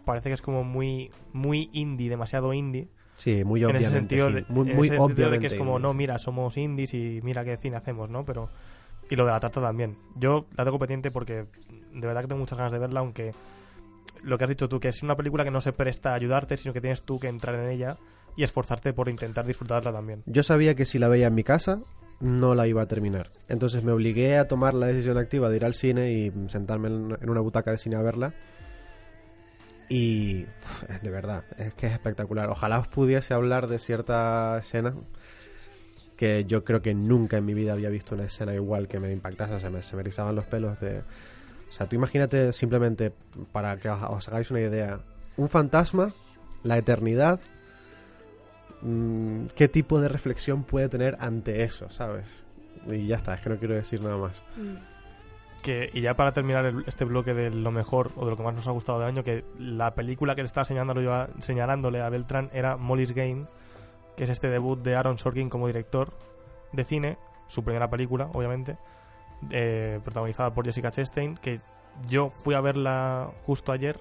parece 0.05 0.29
que 0.29 0.35
es 0.35 0.43
como 0.43 0.63
muy, 0.65 1.11
muy 1.33 1.71
indie, 1.73 2.09
demasiado 2.11 2.53
indie. 2.53 2.89
Sí, 3.17 3.45
muy 3.45 3.61
en 3.61 3.67
obviamente. 3.67 3.87
ese 3.87 3.99
sentido, 3.99 4.31
de, 4.31 4.45
muy, 4.49 4.71
en 4.71 4.77
muy 4.77 4.87
ese 4.89 4.97
sentido 4.99 5.05
de 5.31 5.37
obviamente. 5.37 5.41
que 5.49 5.55
es 5.55 5.59
como, 5.59 5.79
no, 5.79 5.95
mira, 5.95 6.19
somos 6.19 6.57
indies 6.59 6.93
y 6.93 7.21
mira 7.23 7.45
qué 7.45 7.57
cine 7.57 7.77
hacemos, 7.77 8.11
¿no? 8.11 8.25
Pero 8.25 8.51
y 9.09 9.17
lo 9.17 9.25
de 9.25 9.33
la 9.33 9.41
tarta 9.41 9.61
también. 9.61 9.97
Yo 10.17 10.47
la 10.57 10.65
tengo 10.65 10.79
pendiente 10.79 11.11
porque 11.11 11.47
de 11.95 12.07
verdad 12.07 12.21
que 12.23 12.29
tengo 12.29 12.41
muchas 12.41 12.59
ganas 12.59 12.73
de 12.73 12.79
verla, 12.79 13.01
aunque 13.01 13.31
lo 14.23 14.37
que 14.37 14.45
has 14.45 14.51
dicho 14.51 14.69
tú, 14.69 14.79
que 14.81 14.89
es 14.89 15.03
una 15.03 15.17
película 15.17 15.45
que 15.45 15.51
no 15.51 15.61
se 15.63 15.73
presta 15.73 16.11
a 16.13 16.15
ayudarte, 16.17 16.57
sino 16.59 16.75
que 16.75 16.81
tienes 16.83 17.05
tú 17.05 17.19
que 17.19 17.29
entrar 17.29 17.55
en 17.55 17.71
ella 17.71 17.97
y 18.37 18.45
esforzarte 18.45 18.93
por 18.93 19.09
intentar 19.09 19.47
disfrutarla 19.47 19.93
también. 19.93 20.23
Yo 20.27 20.43
sabía 20.43 20.75
que 20.75 20.85
si 20.85 20.99
la 20.99 21.09
veía 21.09 21.29
en 21.29 21.35
mi 21.35 21.45
casa 21.45 21.81
no 22.21 22.55
la 22.55 22.67
iba 22.67 22.83
a 22.83 22.87
terminar. 22.87 23.29
Entonces 23.49 23.83
me 23.83 23.93
obligué 23.93 24.39
a 24.39 24.49
tomar 24.49 24.75
la 24.75 24.87
decisión 24.87 25.19
activa 25.19 25.49
de 25.49 25.57
ir 25.57 25.65
al 25.65 25.75
cine 25.75 26.13
y 26.13 26.33
sentarme 26.49 26.89
en 26.89 27.31
una 27.31 27.41
butaca 27.41 27.71
de 27.71 27.79
cine 27.79 27.97
a 27.97 28.03
verla. 28.03 28.35
Y 29.89 30.47
de 31.03 31.11
verdad, 31.11 31.45
es 31.59 31.75
que 31.75 31.87
es 31.87 31.93
espectacular. 31.93 32.51
Ojalá 32.51 32.79
os 32.81 32.89
pudiese 32.89 33.35
hablar 33.35 33.69
de 33.69 33.79
cierta 33.79 34.59
escena 34.59 34.95
que 36.17 36.45
yo 36.47 36.65
creo 36.65 36.81
que 36.81 36.95
nunca 36.95 37.37
en 37.37 37.45
mi 37.45 37.55
vida 37.55 37.73
había 37.73 37.91
visto 37.91 38.15
una 38.15 38.25
escena 38.25 38.55
igual 38.55 38.89
que 38.89 38.99
me 38.99 39.13
impactase, 39.13 39.61
se 39.61 39.71
me, 39.71 39.83
se 39.83 39.97
me 39.97 40.03
erizaban 40.03 40.35
los 40.35 40.47
pelos 40.47 40.81
de... 40.81 41.01
O 41.69 41.73
sea, 41.73 41.87
tú 41.87 41.97
imagínate 41.97 42.53
simplemente, 42.53 43.13
para 43.53 43.77
que 43.77 43.91
os 43.91 44.29
hagáis 44.29 44.51
una 44.51 44.61
idea, 44.61 45.01
un 45.37 45.49
fantasma, 45.49 46.13
la 46.63 46.79
eternidad, 46.79 47.41
mm, 48.83 49.47
qué 49.55 49.69
tipo 49.69 50.01
de 50.01 50.09
reflexión 50.09 50.63
puede 50.65 50.89
tener 50.89 51.17
ante 51.21 51.63
eso, 51.63 51.89
¿sabes? 51.91 52.45
Y 52.91 53.07
ya 53.07 53.17
está, 53.17 53.35
es 53.35 53.41
que 53.41 53.51
no 53.51 53.59
quiero 53.59 53.75
decir 53.75 54.03
nada 54.03 54.17
más. 54.17 54.43
Que, 55.63 55.91
y 55.93 56.01
ya 56.03 56.15
para 56.15 56.33
terminar 56.33 56.65
el- 56.67 56.85
este 56.87 57.05
bloque 57.05 57.35
de 57.35 57.51
lo 57.51 57.73
mejor 57.73 58.13
o 58.17 58.25
de 58.25 58.31
lo 58.31 58.37
que 58.37 58.43
más 58.45 58.55
nos 58.55 58.69
ha 58.69 58.71
gustado 58.71 59.01
del 59.01 59.09
año, 59.09 59.25
que 59.25 59.45
la 59.59 59.95
película 59.95 60.35
que 60.37 60.43
le 60.43 60.47
estaba 60.47 60.65
señalándole, 60.65 61.11
a- 61.11 61.29
señalándole 61.41 62.09
Beltrán 62.11 62.51
era 62.53 62.77
Molly's 62.77 63.13
Game, 63.13 63.47
que 64.17 64.25
es 64.25 64.31
este 64.31 64.49
debut 64.49 64.79
de 64.81 64.95
Aaron 64.95 65.19
Sorkin 65.19 65.49
como 65.49 65.67
director 65.67 66.13
de 66.73 66.85
cine, 66.85 67.19
su 67.49 67.65
primera 67.65 67.91
película, 67.91 68.29
obviamente, 68.33 68.77
eh, 69.51 69.99
protagonizada 70.05 70.55
por 70.55 70.65
Jessica 70.65 70.91
Chastain, 70.91 71.37
que 71.37 71.61
yo 72.09 72.31
fui 72.31 72.55
a 72.55 72.61
verla 72.61 73.31
justo 73.43 73.73
ayer 73.73 73.99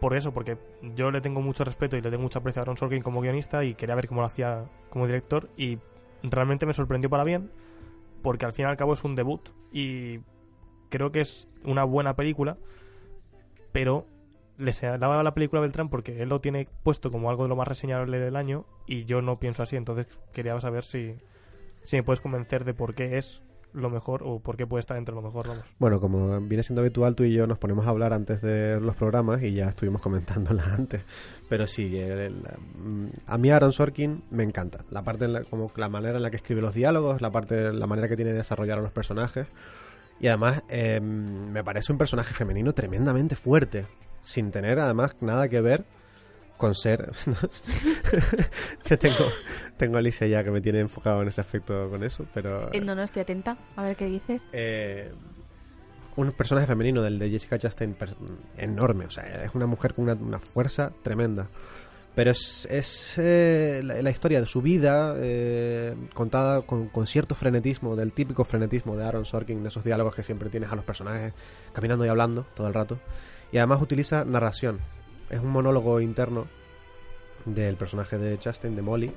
por 0.00 0.16
eso, 0.16 0.32
porque 0.32 0.58
yo 0.94 1.10
le 1.10 1.20
tengo 1.20 1.40
mucho 1.40 1.64
respeto 1.64 1.96
y 1.96 2.00
le 2.00 2.10
tengo 2.10 2.22
mucho 2.22 2.38
aprecio 2.38 2.60
a 2.60 2.62
Aaron 2.62 2.76
Sorkin 2.76 3.02
como 3.02 3.20
guionista 3.20 3.64
y 3.64 3.74
quería 3.74 3.94
ver 3.94 4.08
cómo 4.08 4.20
lo 4.20 4.26
hacía 4.26 4.64
como 4.90 5.06
director 5.06 5.48
y 5.56 5.78
realmente 6.22 6.66
me 6.66 6.72
sorprendió 6.72 7.10
para 7.10 7.24
bien 7.24 7.50
porque 8.22 8.44
al 8.44 8.52
fin 8.52 8.64
y 8.64 8.68
al 8.68 8.76
cabo 8.76 8.92
es 8.92 9.04
un 9.04 9.14
debut 9.14 9.48
y 9.72 10.20
creo 10.88 11.12
que 11.12 11.20
es 11.20 11.48
una 11.64 11.84
buena 11.84 12.16
película, 12.16 12.56
pero 13.72 14.06
le 14.56 14.72
señalaba 14.72 15.22
la 15.22 15.34
película 15.34 15.60
a 15.60 15.62
Beltrán 15.62 15.88
porque 15.88 16.22
él 16.22 16.28
lo 16.28 16.40
tiene 16.40 16.68
puesto 16.82 17.10
como 17.10 17.30
algo 17.30 17.44
de 17.44 17.48
lo 17.48 17.56
más 17.56 17.68
reseñable 17.68 18.18
del 18.18 18.36
año 18.36 18.64
y 18.86 19.04
yo 19.04 19.22
no 19.22 19.38
pienso 19.38 19.62
así, 19.62 19.76
entonces 19.76 20.06
quería 20.32 20.60
saber 20.60 20.82
si, 20.84 21.16
si 21.82 21.96
me 21.96 22.02
puedes 22.02 22.20
convencer 22.20 22.64
de 22.64 22.74
por 22.74 22.94
qué 22.94 23.18
es 23.18 23.42
lo 23.74 23.90
mejor 23.90 24.22
o 24.24 24.40
por 24.40 24.56
qué 24.56 24.66
puede 24.66 24.80
estar 24.80 24.96
entre 24.96 25.14
lo 25.14 25.22
mejor, 25.22 25.48
vamos. 25.48 25.64
Bueno, 25.78 26.00
como 26.00 26.40
viene 26.40 26.62
siendo 26.62 26.80
habitual, 26.82 27.14
tú 27.14 27.24
y 27.24 27.32
yo 27.34 27.46
nos 27.46 27.58
ponemos 27.58 27.86
a 27.86 27.90
hablar 27.90 28.12
antes 28.12 28.40
de 28.42 28.80
los 28.80 28.96
programas 28.96 29.42
y 29.42 29.52
ya 29.54 29.68
estuvimos 29.68 30.00
comentándola 30.00 30.64
antes. 30.74 31.02
Pero 31.48 31.66
sí, 31.66 31.96
el- 31.98 32.42
a 33.26 33.38
mí 33.38 33.50
Aaron 33.50 33.72
Sorkin 33.72 34.22
me 34.30 34.42
encanta. 34.44 34.84
La 34.90 35.02
parte, 35.02 35.24
en 35.26 35.32
la- 35.32 35.44
como 35.44 35.70
la 35.76 35.88
manera 35.88 36.16
en 36.16 36.22
la 36.22 36.30
que 36.30 36.36
escribe 36.36 36.60
los 36.62 36.74
diálogos, 36.74 37.20
la 37.20 37.30
parte, 37.30 37.72
la 37.72 37.86
manera 37.86 38.08
que 38.08 38.16
tiene 38.16 38.32
de 38.32 38.38
desarrollar 38.38 38.78
a 38.78 38.82
los 38.82 38.92
personajes. 38.92 39.46
Y 40.20 40.26
además 40.26 40.62
eh, 40.68 41.00
me 41.00 41.62
parece 41.62 41.92
un 41.92 41.98
personaje 41.98 42.34
femenino 42.34 42.72
tremendamente 42.72 43.36
fuerte, 43.36 43.86
sin 44.22 44.50
tener 44.50 44.80
además 44.80 45.16
nada 45.20 45.48
que 45.48 45.60
ver 45.60 45.84
con 46.58 46.74
ser... 46.74 47.10
Yo 48.84 48.98
tengo, 48.98 49.24
tengo 49.78 49.96
a 49.96 50.00
Alicia 50.00 50.26
ya 50.26 50.44
que 50.44 50.50
me 50.50 50.60
tiene 50.60 50.80
enfocado 50.80 51.22
en 51.22 51.28
ese 51.28 51.40
aspecto 51.40 51.88
con 51.88 52.02
eso, 52.04 52.26
pero... 52.34 52.70
Eh, 52.74 52.80
no, 52.82 52.94
no, 52.94 53.02
estoy 53.02 53.22
atenta. 53.22 53.56
A 53.76 53.84
ver 53.84 53.96
qué 53.96 54.06
dices. 54.06 54.44
eh, 54.52 55.10
un 56.16 56.32
personaje 56.32 56.66
femenino 56.66 57.00
del 57.00 57.18
de 57.18 57.30
Jessica 57.30 57.58
Chastain 57.58 57.96
enorme, 58.56 59.06
o 59.06 59.10
sea, 59.10 59.44
es 59.44 59.54
una 59.54 59.66
mujer 59.66 59.94
con 59.94 60.04
una, 60.04 60.14
una 60.14 60.40
fuerza 60.40 60.92
tremenda. 61.02 61.46
Pero 62.16 62.32
es, 62.32 62.66
es 62.68 63.14
eh, 63.18 63.80
la, 63.84 64.02
la 64.02 64.10
historia 64.10 64.40
de 64.40 64.46
su 64.46 64.60
vida 64.60 65.14
eh, 65.18 65.94
contada 66.14 66.62
con, 66.62 66.88
con 66.88 67.06
cierto 67.06 67.36
frenetismo, 67.36 67.94
del 67.94 68.12
típico 68.12 68.44
frenetismo 68.44 68.96
de 68.96 69.04
Aaron 69.04 69.24
Sorkin, 69.24 69.62
de 69.62 69.68
esos 69.68 69.84
diálogos 69.84 70.16
que 70.16 70.24
siempre 70.24 70.50
tienes 70.50 70.72
a 70.72 70.74
los 70.74 70.84
personajes 70.84 71.32
caminando 71.72 72.04
y 72.04 72.08
hablando 72.08 72.44
todo 72.54 72.66
el 72.66 72.74
rato. 72.74 72.98
Y 73.52 73.58
además 73.58 73.80
utiliza 73.80 74.24
narración. 74.24 74.80
Es 75.30 75.40
un 75.40 75.50
monólogo 75.50 76.00
interno 76.00 76.46
del 77.44 77.76
personaje 77.76 78.18
de 78.18 78.38
Justin, 78.42 78.74
de 78.76 78.82
Molly, 78.82 79.12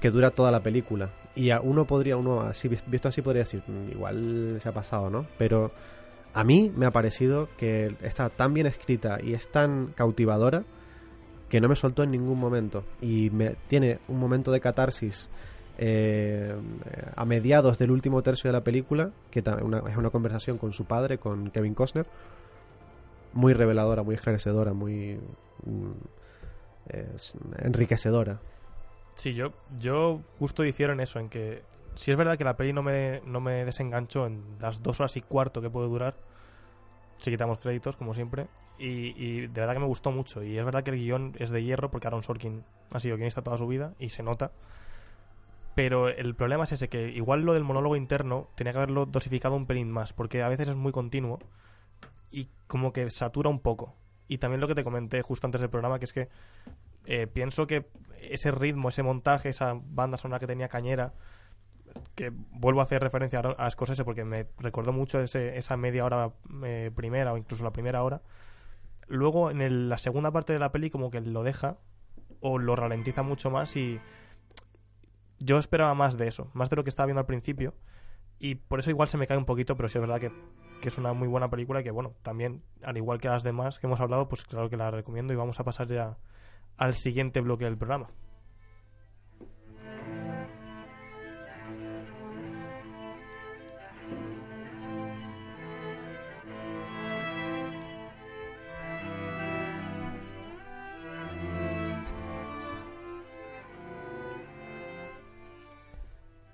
que 0.00 0.10
dura 0.10 0.30
toda 0.30 0.50
la 0.50 0.60
película. 0.62 1.10
Y 1.34 1.50
a 1.50 1.60
uno 1.60 1.86
podría, 1.86 2.16
uno 2.16 2.40
así 2.42 2.68
vis- 2.68 2.84
visto 2.86 3.08
así 3.08 3.22
podría 3.22 3.42
decir, 3.42 3.62
"Mm, 3.66 3.90
igual 3.92 4.58
se 4.60 4.68
ha 4.68 4.72
pasado, 4.72 5.10
¿no? 5.10 5.26
Pero 5.38 5.70
a 6.34 6.44
mí 6.44 6.72
me 6.74 6.86
ha 6.86 6.90
parecido 6.90 7.48
que 7.56 7.94
está 8.02 8.28
tan 8.30 8.54
bien 8.54 8.66
escrita 8.66 9.18
y 9.22 9.34
es 9.34 9.48
tan 9.50 9.88
cautivadora 9.94 10.64
que 11.48 11.60
no 11.60 11.68
me 11.68 11.76
soltó 11.76 12.02
en 12.02 12.10
ningún 12.10 12.38
momento. 12.38 12.84
Y 13.00 13.30
me, 13.30 13.56
tiene 13.68 13.98
un 14.08 14.18
momento 14.18 14.50
de 14.50 14.60
catarsis 14.60 15.28
eh, 15.78 16.54
a 17.16 17.24
mediados 17.24 17.78
del 17.78 17.90
último 17.90 18.22
tercio 18.22 18.48
de 18.48 18.52
la 18.52 18.62
película, 18.64 19.10
que 19.30 19.40
es 19.40 19.96
una 19.96 20.10
conversación 20.10 20.58
con 20.58 20.72
su 20.72 20.84
padre, 20.84 21.18
con 21.18 21.50
Kevin 21.50 21.74
Costner, 21.74 22.06
muy 23.32 23.52
reveladora, 23.52 24.02
muy 24.02 24.14
esclarecedora, 24.14 24.72
muy 24.72 25.18
mm, 25.64 25.92
es 26.88 27.34
enriquecedora. 27.58 28.40
Sí, 29.14 29.34
yo, 29.34 29.52
yo 29.78 30.20
justo 30.38 30.62
difiero 30.62 30.92
eso, 31.00 31.18
en 31.18 31.28
que 31.28 31.62
si 31.94 32.10
es 32.10 32.18
verdad 32.18 32.38
que 32.38 32.44
la 32.44 32.56
peli 32.56 32.72
no 32.72 32.82
me, 32.82 33.20
no 33.24 33.40
me 33.40 33.64
desenganchó 33.64 34.26
en 34.26 34.42
las 34.60 34.82
dos 34.82 35.00
horas 35.00 35.16
y 35.16 35.20
cuarto 35.20 35.60
que 35.60 35.70
puede 35.70 35.88
durar, 35.88 36.16
si 37.18 37.30
quitamos 37.30 37.58
créditos, 37.58 37.96
como 37.96 38.14
siempre, 38.14 38.48
y, 38.78 39.14
y 39.16 39.40
de 39.46 39.60
verdad 39.60 39.74
que 39.74 39.80
me 39.80 39.86
gustó 39.86 40.10
mucho. 40.10 40.42
Y 40.42 40.58
es 40.58 40.64
verdad 40.64 40.82
que 40.82 40.90
el 40.90 40.96
guion 40.96 41.34
es 41.38 41.50
de 41.50 41.62
hierro 41.62 41.90
porque 41.90 42.08
Aaron 42.08 42.22
Sorkin 42.22 42.64
ha 42.90 43.00
sido 43.00 43.16
guionista 43.16 43.42
toda 43.42 43.56
su 43.56 43.66
vida 43.66 43.94
y 43.98 44.08
se 44.08 44.22
nota. 44.22 44.50
Pero 45.74 46.08
el 46.08 46.34
problema 46.34 46.64
es 46.64 46.72
ese, 46.72 46.88
que 46.88 47.08
igual 47.10 47.42
lo 47.42 47.54
del 47.54 47.64
monólogo 47.64 47.96
interno 47.96 48.48
tenía 48.54 48.72
que 48.72 48.78
haberlo 48.78 49.06
dosificado 49.06 49.54
un 49.54 49.66
pelín 49.66 49.90
más, 49.90 50.12
porque 50.12 50.42
a 50.42 50.48
veces 50.48 50.68
es 50.68 50.76
muy 50.76 50.92
continuo 50.92 51.38
y 52.32 52.48
como 52.66 52.92
que 52.92 53.08
satura 53.10 53.48
un 53.50 53.60
poco. 53.60 53.94
Y 54.28 54.38
también 54.38 54.60
lo 54.60 54.66
que 54.68 54.74
te 54.74 54.82
comenté 54.84 55.20
justo 55.22 55.46
antes 55.46 55.60
del 55.60 55.70
programa, 55.70 55.98
que 55.98 56.06
es 56.06 56.12
que 56.12 56.28
eh, 57.04 57.26
pienso 57.26 57.66
que 57.66 57.86
ese 58.20 58.50
ritmo, 58.50 58.88
ese 58.88 59.02
montaje, 59.02 59.48
esa 59.50 59.74
banda 59.76 60.16
sonora 60.16 60.38
que 60.40 60.46
tenía 60.46 60.68
Cañera, 60.68 61.12
que 62.14 62.32
vuelvo 62.52 62.80
a 62.80 62.84
hacer 62.84 63.02
referencia 63.02 63.40
a, 63.40 63.66
a 63.66 63.70
Scorsese 63.70 64.04
porque 64.04 64.24
me 64.24 64.46
recordó 64.58 64.92
mucho 64.92 65.20
ese, 65.20 65.58
esa 65.58 65.76
media 65.76 66.04
hora 66.06 66.32
eh, 66.64 66.90
primera 66.94 67.32
o 67.32 67.36
incluso 67.36 67.62
la 67.64 67.72
primera 67.72 68.02
hora. 68.02 68.22
Luego 69.08 69.50
en 69.50 69.60
el- 69.60 69.88
la 69.90 69.98
segunda 69.98 70.30
parte 70.30 70.52
de 70.54 70.58
la 70.58 70.72
peli 70.72 70.88
como 70.88 71.10
que 71.10 71.20
lo 71.20 71.42
deja 71.42 71.76
o 72.40 72.58
lo 72.58 72.74
ralentiza 72.76 73.22
mucho 73.22 73.50
más 73.50 73.76
y 73.76 74.00
yo 75.38 75.58
esperaba 75.58 75.94
más 75.94 76.16
de 76.16 76.28
eso, 76.28 76.50
más 76.54 76.70
de 76.70 76.76
lo 76.76 76.84
que 76.84 76.90
estaba 76.90 77.06
viendo 77.06 77.20
al 77.20 77.26
principio 77.26 77.74
y 78.42 78.56
por 78.56 78.80
eso 78.80 78.90
igual 78.90 79.08
se 79.08 79.16
me 79.16 79.28
cae 79.28 79.38
un 79.38 79.44
poquito, 79.44 79.76
pero 79.76 79.88
sí 79.88 79.98
es 79.98 80.02
verdad 80.02 80.20
que, 80.20 80.32
que 80.80 80.88
es 80.88 80.98
una 80.98 81.12
muy 81.12 81.28
buena 81.28 81.48
película 81.48 81.80
y 81.80 81.84
que 81.84 81.92
bueno, 81.92 82.14
también 82.22 82.60
al 82.82 82.96
igual 82.96 83.20
que 83.20 83.28
las 83.28 83.44
demás 83.44 83.78
que 83.78 83.86
hemos 83.86 84.00
hablado, 84.00 84.28
pues 84.28 84.42
claro 84.42 84.68
que 84.68 84.76
la 84.76 84.90
recomiendo 84.90 85.32
y 85.32 85.36
vamos 85.36 85.60
a 85.60 85.64
pasar 85.64 85.86
ya 85.86 86.18
al 86.76 86.94
siguiente 86.94 87.40
bloque 87.40 87.66
del 87.66 87.78
programa. 87.78 88.08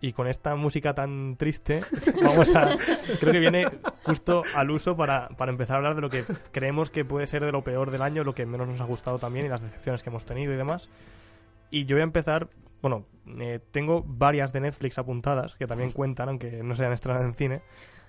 Y 0.08 0.12
con 0.14 0.26
esta 0.26 0.54
música 0.54 0.94
tan 0.94 1.36
triste, 1.36 1.82
vamos 2.22 2.54
a. 2.56 2.76
Creo 3.20 3.32
que 3.32 3.38
viene 3.40 3.66
justo 4.04 4.42
al 4.56 4.70
uso 4.70 4.96
para, 4.96 5.28
para 5.36 5.50
empezar 5.52 5.74
a 5.74 5.76
hablar 5.78 5.94
de 5.96 6.00
lo 6.00 6.08
que 6.08 6.24
creemos 6.50 6.90
que 6.90 7.04
puede 7.04 7.26
ser 7.26 7.44
de 7.44 7.52
lo 7.52 7.62
peor 7.62 7.90
del 7.90 8.00
año, 8.00 8.24
lo 8.24 8.34
que 8.34 8.46
menos 8.46 8.68
nos 8.68 8.80
ha 8.80 8.84
gustado 8.84 9.18
también 9.18 9.44
y 9.44 9.48
las 9.50 9.60
decepciones 9.60 10.02
que 10.02 10.08
hemos 10.08 10.24
tenido 10.24 10.52
y 10.52 10.56
demás. 10.56 10.88
Y 11.70 11.84
yo 11.84 11.96
voy 11.96 12.00
a 12.00 12.04
empezar. 12.04 12.48
Bueno, 12.80 13.04
eh, 13.40 13.58
tengo 13.72 14.04
varias 14.06 14.52
de 14.52 14.60
Netflix 14.60 14.98
apuntadas 14.98 15.56
que 15.56 15.66
también 15.66 15.90
cuentan, 15.90 16.28
aunque 16.30 16.62
no 16.62 16.74
sean 16.76 16.92
estrenadas 16.92 17.26
en 17.26 17.34
cine. 17.34 17.60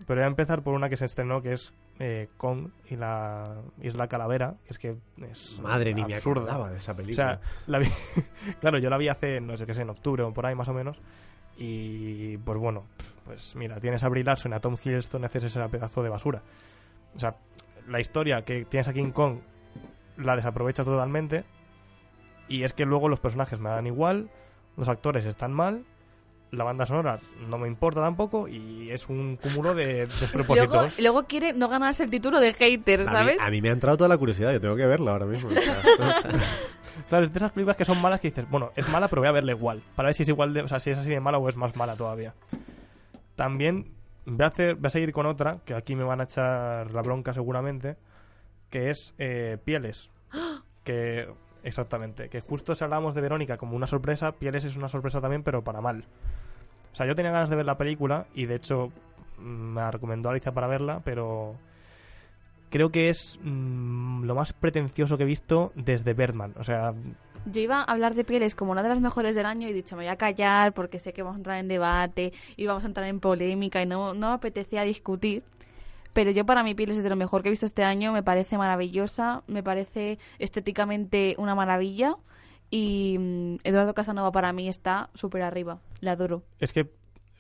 Pero 0.08 0.20
voy 0.22 0.26
a 0.26 0.28
empezar 0.28 0.62
por 0.62 0.76
una 0.76 0.88
que 0.88 0.96
se 0.96 1.04
estrenó 1.06 1.42
que 1.42 1.54
es 1.54 1.74
eh, 2.00 2.30
Kong 2.38 2.70
y 2.90 2.96
la 2.96 3.58
Isla 3.82 4.08
Calavera, 4.08 4.56
que 4.64 4.70
es 4.70 4.80
que 4.80 4.96
es 5.30 5.60
Madre, 5.62 5.94
ni 5.94 6.06
me 6.06 6.14
absurda. 6.16 6.44
acordaba 6.44 6.72
de 6.72 6.78
esa 6.78 6.94
O 6.94 6.96
película. 6.96 7.16
sea, 7.16 7.42
la 7.68 7.80
vi- 7.80 7.90
claro, 8.62 8.78
yo 8.78 8.90
la 8.90 8.98
vi 8.98 9.10
hace, 9.10 9.42
no 9.42 9.58
sé 9.58 9.66
qué 9.66 9.74
sé, 9.74 9.82
en 9.82 9.90
octubre 9.90 10.24
o 10.24 10.32
por 10.34 10.46
ahí 10.46 10.56
más 10.56 10.70
o 10.70 10.74
menos. 10.74 11.02
Y 11.62 12.38
pues 12.38 12.58
bueno, 12.58 12.86
pues 13.26 13.54
mira, 13.56 13.80
tienes 13.82 14.04
a 14.06 14.10
Brie 14.10 14.24
Larson 14.24 14.54
a 14.54 14.62
Tom 14.62 14.78
Hiddleston, 14.82 15.26
haces 15.26 15.44
ese 15.44 15.60
pedazo 15.68 16.02
de 16.02 16.10
basura. 16.10 16.42
O 17.14 17.20
sea, 17.20 17.36
la 17.88 18.00
historia 18.00 18.44
que 18.44 18.64
tienes 18.64 18.88
a 18.88 18.94
King 18.94 19.12
Kong 19.12 19.40
la 20.16 20.38
desaprovecha 20.38 20.84
totalmente. 20.84 21.44
Y 22.48 22.64
es 22.64 22.74
que 22.74 22.86
luego 22.86 23.10
los 23.10 23.20
personajes 23.20 23.60
me 23.60 23.70
dan 23.70 23.88
igual, 23.88 24.30
los 24.78 24.90
actores 24.90 25.26
están 25.26 25.52
mal, 25.54 25.86
la 26.52 26.64
banda 26.64 26.86
sonora 26.86 27.20
no 27.48 27.58
me 27.58 27.68
importa 27.68 28.02
tampoco 28.02 28.48
y 28.48 28.90
es 28.90 29.08
un 29.08 29.38
cúmulo 29.38 29.76
de 29.76 30.06
despropósitos. 30.06 31.00
luego 31.02 31.24
quiere 31.24 31.54
no 31.54 31.70
ganarse 31.70 32.04
el 32.04 32.10
título 32.10 32.40
de 32.40 32.54
hater, 32.54 33.02
a, 33.02 33.04
mí, 33.04 33.12
¿sabes? 33.12 33.38
a 33.40 33.50
mí 33.50 33.62
me 33.62 33.70
ha 33.70 33.74
entrado 33.74 33.98
toda 33.98 34.08
la 34.08 34.18
curiosidad, 34.18 34.52
yo 34.52 34.60
tengo 34.60 34.76
que 34.76 34.86
verla 34.86 35.12
ahora 35.12 35.26
mismo. 35.26 35.50
Claro, 37.08 37.24
es 37.24 37.32
de 37.32 37.38
esas 37.38 37.52
películas 37.52 37.78
que 37.78 37.86
son 37.86 38.02
malas 38.02 38.20
que 38.20 38.30
dices, 38.30 38.50
bueno, 38.50 38.72
es 38.76 38.90
mala, 38.90 39.08
pero 39.08 39.22
voy 39.22 39.30
a 39.30 39.32
verla 39.32 39.52
igual. 39.52 39.82
Para 39.96 40.08
ver 40.08 40.16
si 40.16 40.24
es 40.24 40.30
igual 40.30 40.54
de, 40.54 40.64
o 40.64 40.68
sea, 40.68 40.80
si 40.80 40.90
es 40.90 40.98
así 40.98 41.10
de 41.10 41.20
mala 41.20 41.38
o 41.38 41.48
es 41.48 41.56
más 41.56 41.76
mala 41.76 41.96
todavía. 41.96 42.34
También 43.36 43.92
voy 44.26 44.44
a, 44.44 44.48
hacer, 44.48 44.76
voy 44.76 44.88
a 44.88 44.90
seguir 44.90 45.14
con 45.14 45.26
otra, 45.26 45.60
que 45.66 45.76
aquí 45.76 45.96
me 45.96 46.04
van 46.04 46.20
a 46.20 46.26
echar 46.26 46.92
la 46.92 47.02
bronca 47.02 47.34
seguramente, 47.34 47.96
que 48.70 48.90
es 48.90 49.14
eh, 49.18 49.58
Pieles. 49.64 50.10
Que, 50.84 51.28
exactamente, 51.64 52.30
que 52.30 52.42
justo 52.42 52.76
si 52.76 52.84
hablamos 52.84 53.14
de 53.14 53.22
Verónica 53.22 53.58
como 53.58 53.76
una 53.76 53.88
sorpresa, 53.88 54.32
Pieles 54.32 54.66
es 54.66 54.76
una 54.76 54.88
sorpresa 54.88 55.22
también, 55.22 55.44
pero 55.44 55.64
para 55.64 55.82
mal. 55.82 56.04
O 56.92 56.96
sea, 56.96 57.06
yo 57.06 57.16
tenía 57.16 57.32
ganas 57.32 57.50
de 57.50 57.56
ver 57.56 57.66
la 57.66 57.78
película 57.78 58.26
y 58.34 58.46
de 58.46 58.56
hecho 58.56 58.92
mm, 59.38 59.42
me 59.42 59.92
recomendó 59.92 60.30
Alicia 60.30 60.52
para 60.52 60.68
verla, 60.68 61.02
pero 61.04 61.56
creo 62.70 62.90
que 62.90 63.10
es 63.10 63.40
mm, 63.44 64.24
lo 64.24 64.36
más 64.36 64.54
pretencioso 64.54 65.18
que 65.18 65.24
he 65.24 65.28
visto 65.28 65.72
desde 65.76 66.14
Birdman. 66.14 66.54
O 66.58 66.64
sea, 66.64 66.94
Yo 67.46 67.62
iba 67.62 67.82
a 67.82 67.84
hablar 67.84 68.16
de 68.16 68.24
Pieles 68.24 68.56
como 68.56 68.72
una 68.72 68.84
de 68.84 68.90
las 68.90 69.02
mejores 69.02 69.36
del 69.36 69.46
año 69.46 69.68
y 69.68 69.72
he 69.72 69.74
dicho, 69.74 69.96
me 69.96 70.04
voy 70.04 70.12
a 70.12 70.18
callar 70.18 70.74
porque 70.74 71.00
sé 71.00 71.14
que 71.14 71.22
vamos 71.22 71.36
a 71.36 71.40
entrar 71.40 71.58
en 71.58 71.68
debate 71.68 72.34
y 72.58 72.66
vamos 72.66 72.84
a 72.84 72.88
entrar 72.88 73.08
en 73.08 73.20
polémica 73.20 73.82
y 73.82 73.86
no, 73.86 74.14
no 74.14 74.30
me 74.30 74.34
apetecía 74.34 74.84
discutir. 74.84 75.44
Pero 76.20 76.32
yo 76.32 76.46
para 76.46 76.64
mí 76.64 76.76
Pieles 76.76 76.98
es 76.98 77.04
de 77.04 77.10
lo 77.10 77.16
mejor 77.16 77.42
que 77.42 77.48
he 77.48 77.50
visto 77.50 77.66
este 77.66 77.86
año, 77.86 78.12
me 78.12 78.24
parece 78.24 78.58
maravillosa, 78.58 79.42
me 79.48 79.64
parece 79.64 80.20
estéticamente 80.38 81.34
una 81.38 81.56
maravilla 81.56 82.18
y 82.70 83.16
mm, 83.18 83.56
Eduardo 83.64 83.94
Casanova 83.94 84.30
para 84.34 84.52
mí 84.52 84.68
está 84.68 85.10
súper 85.14 85.44
arriba, 85.44 85.80
le 86.02 86.10
adoro. 86.10 86.44
es 86.60 86.74
que 86.74 86.92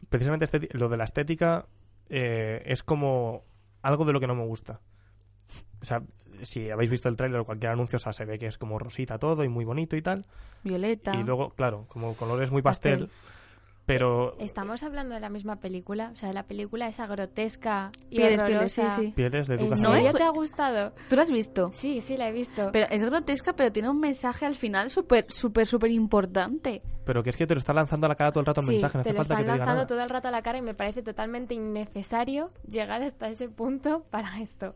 precisamente 0.07 0.45
esteti- 0.45 0.71
lo 0.71 0.87
de 0.87 0.95
la 0.95 1.03
estética 1.03 1.65
eh, 2.07 2.63
es 2.65 2.81
como 2.81 3.43
algo 3.81 4.05
de 4.05 4.13
lo 4.13 4.21
que 4.21 4.27
no 4.27 4.35
me 4.35 4.45
gusta. 4.45 4.79
O 5.81 5.85
sea, 5.85 6.01
si 6.43 6.69
habéis 6.69 6.89
visto 6.89 7.09
el 7.09 7.17
tráiler 7.17 7.41
o 7.41 7.45
cualquier 7.45 7.73
anuncio, 7.73 7.97
o 7.97 7.99
sea, 7.99 8.13
se 8.13 8.23
ve 8.23 8.39
que 8.39 8.47
es 8.47 8.57
como 8.57 8.79
rosita 8.79 9.17
todo 9.19 9.43
y 9.43 9.49
muy 9.49 9.65
bonito 9.65 9.97
y 9.97 10.01
tal. 10.01 10.25
Violeta. 10.63 11.13
Y 11.17 11.23
luego, 11.23 11.49
claro, 11.49 11.83
como 11.89 12.15
colores 12.15 12.49
muy 12.53 12.61
pastel. 12.61 13.07
Pastel. 13.09 13.09
Pero 13.89 14.35
Estamos 14.37 14.83
hablando 14.83 15.15
de 15.15 15.19
la 15.19 15.29
misma 15.29 15.55
película, 15.55 16.11
o 16.13 16.15
sea, 16.15 16.29
de 16.29 16.35
la 16.35 16.43
película 16.43 16.87
esa 16.87 17.07
grotesca 17.07 17.89
y 18.11 18.17
Pieles, 18.17 18.43
Pieles, 18.43 18.71
sí, 18.71 18.83
sí. 18.95 19.13
pieles 19.15 19.47
de 19.47 19.55
¿En 19.55 19.63
Lucas 19.63 19.79
No 19.79 19.95
es- 19.95 20.13
te 20.13 20.21
ha 20.21 20.29
gustado? 20.29 20.93
¿Tú 21.09 21.15
lo 21.15 21.23
has 21.23 21.31
visto? 21.31 21.71
Sí, 21.71 21.99
sí, 21.99 22.15
la 22.15 22.27
he 22.27 22.31
visto. 22.31 22.69
Pero 22.71 22.85
es 22.91 23.03
grotesca, 23.03 23.53
pero 23.53 23.71
tiene 23.71 23.89
un 23.89 23.99
mensaje 23.99 24.45
al 24.45 24.53
final 24.53 24.91
súper, 24.91 25.25
súper, 25.29 25.65
súper 25.65 25.89
importante. 25.89 26.83
Pero 27.03 27.23
que 27.23 27.31
es 27.31 27.35
que 27.35 27.47
te 27.47 27.55
lo 27.55 27.57
está 27.57 27.73
lanzando 27.73 28.05
a 28.05 28.09
la 28.09 28.15
cara 28.15 28.31
todo 28.31 28.41
el 28.41 28.45
rato 28.45 28.61
el 28.61 28.67
sí, 28.67 28.73
mensaje, 28.73 28.99
no 28.99 29.03
te 29.03 29.09
hace 29.09 29.17
lo 29.17 29.23
falta 29.23 29.35
que 29.37 29.41
están 29.41 29.45
te 29.47 29.53
diga 29.53 29.65
lanzando 29.65 29.75
nada. 29.77 29.87
todo 29.87 30.01
el 30.03 30.09
rato 30.11 30.27
a 30.27 30.31
la 30.31 30.41
cara 30.43 30.57
y 30.59 30.61
me 30.61 30.75
parece 30.75 31.01
totalmente 31.01 31.55
innecesario 31.55 32.49
llegar 32.67 33.01
hasta 33.01 33.27
ese 33.29 33.49
punto 33.49 34.03
para 34.11 34.39
esto. 34.39 34.75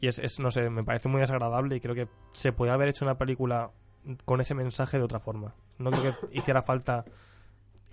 Y 0.00 0.08
es, 0.08 0.18
es, 0.18 0.40
no 0.40 0.50
sé, 0.50 0.68
me 0.70 0.82
parece 0.82 1.08
muy 1.08 1.20
desagradable 1.20 1.76
y 1.76 1.80
creo 1.80 1.94
que 1.94 2.08
se 2.32 2.50
puede 2.52 2.72
haber 2.72 2.88
hecho 2.88 3.04
una 3.04 3.16
película 3.16 3.70
con 4.24 4.40
ese 4.40 4.54
mensaje 4.54 4.98
de 4.98 5.04
otra 5.04 5.20
forma. 5.20 5.54
No 5.78 5.92
creo 5.92 6.02
que 6.02 6.36
hiciera 6.36 6.62
falta 6.62 7.04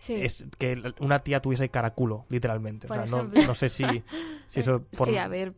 Sí. 0.02 0.16
es 0.16 0.48
que 0.58 0.82
una 1.00 1.20
tía 1.20 1.42
tuviese 1.44 1.70
caraculo, 1.70 2.26
literalmente. 2.30 2.88
O 2.88 2.90
Por 2.90 2.98
sea, 2.98 3.06
no, 3.06 3.24
no 3.26 3.54
sé 3.54 3.70
si, 3.70 3.84
si 4.48 4.60
eso... 4.62 4.82
por- 4.98 5.08
Sí, 5.08 5.16
a 5.20 5.28
ver. 5.28 5.54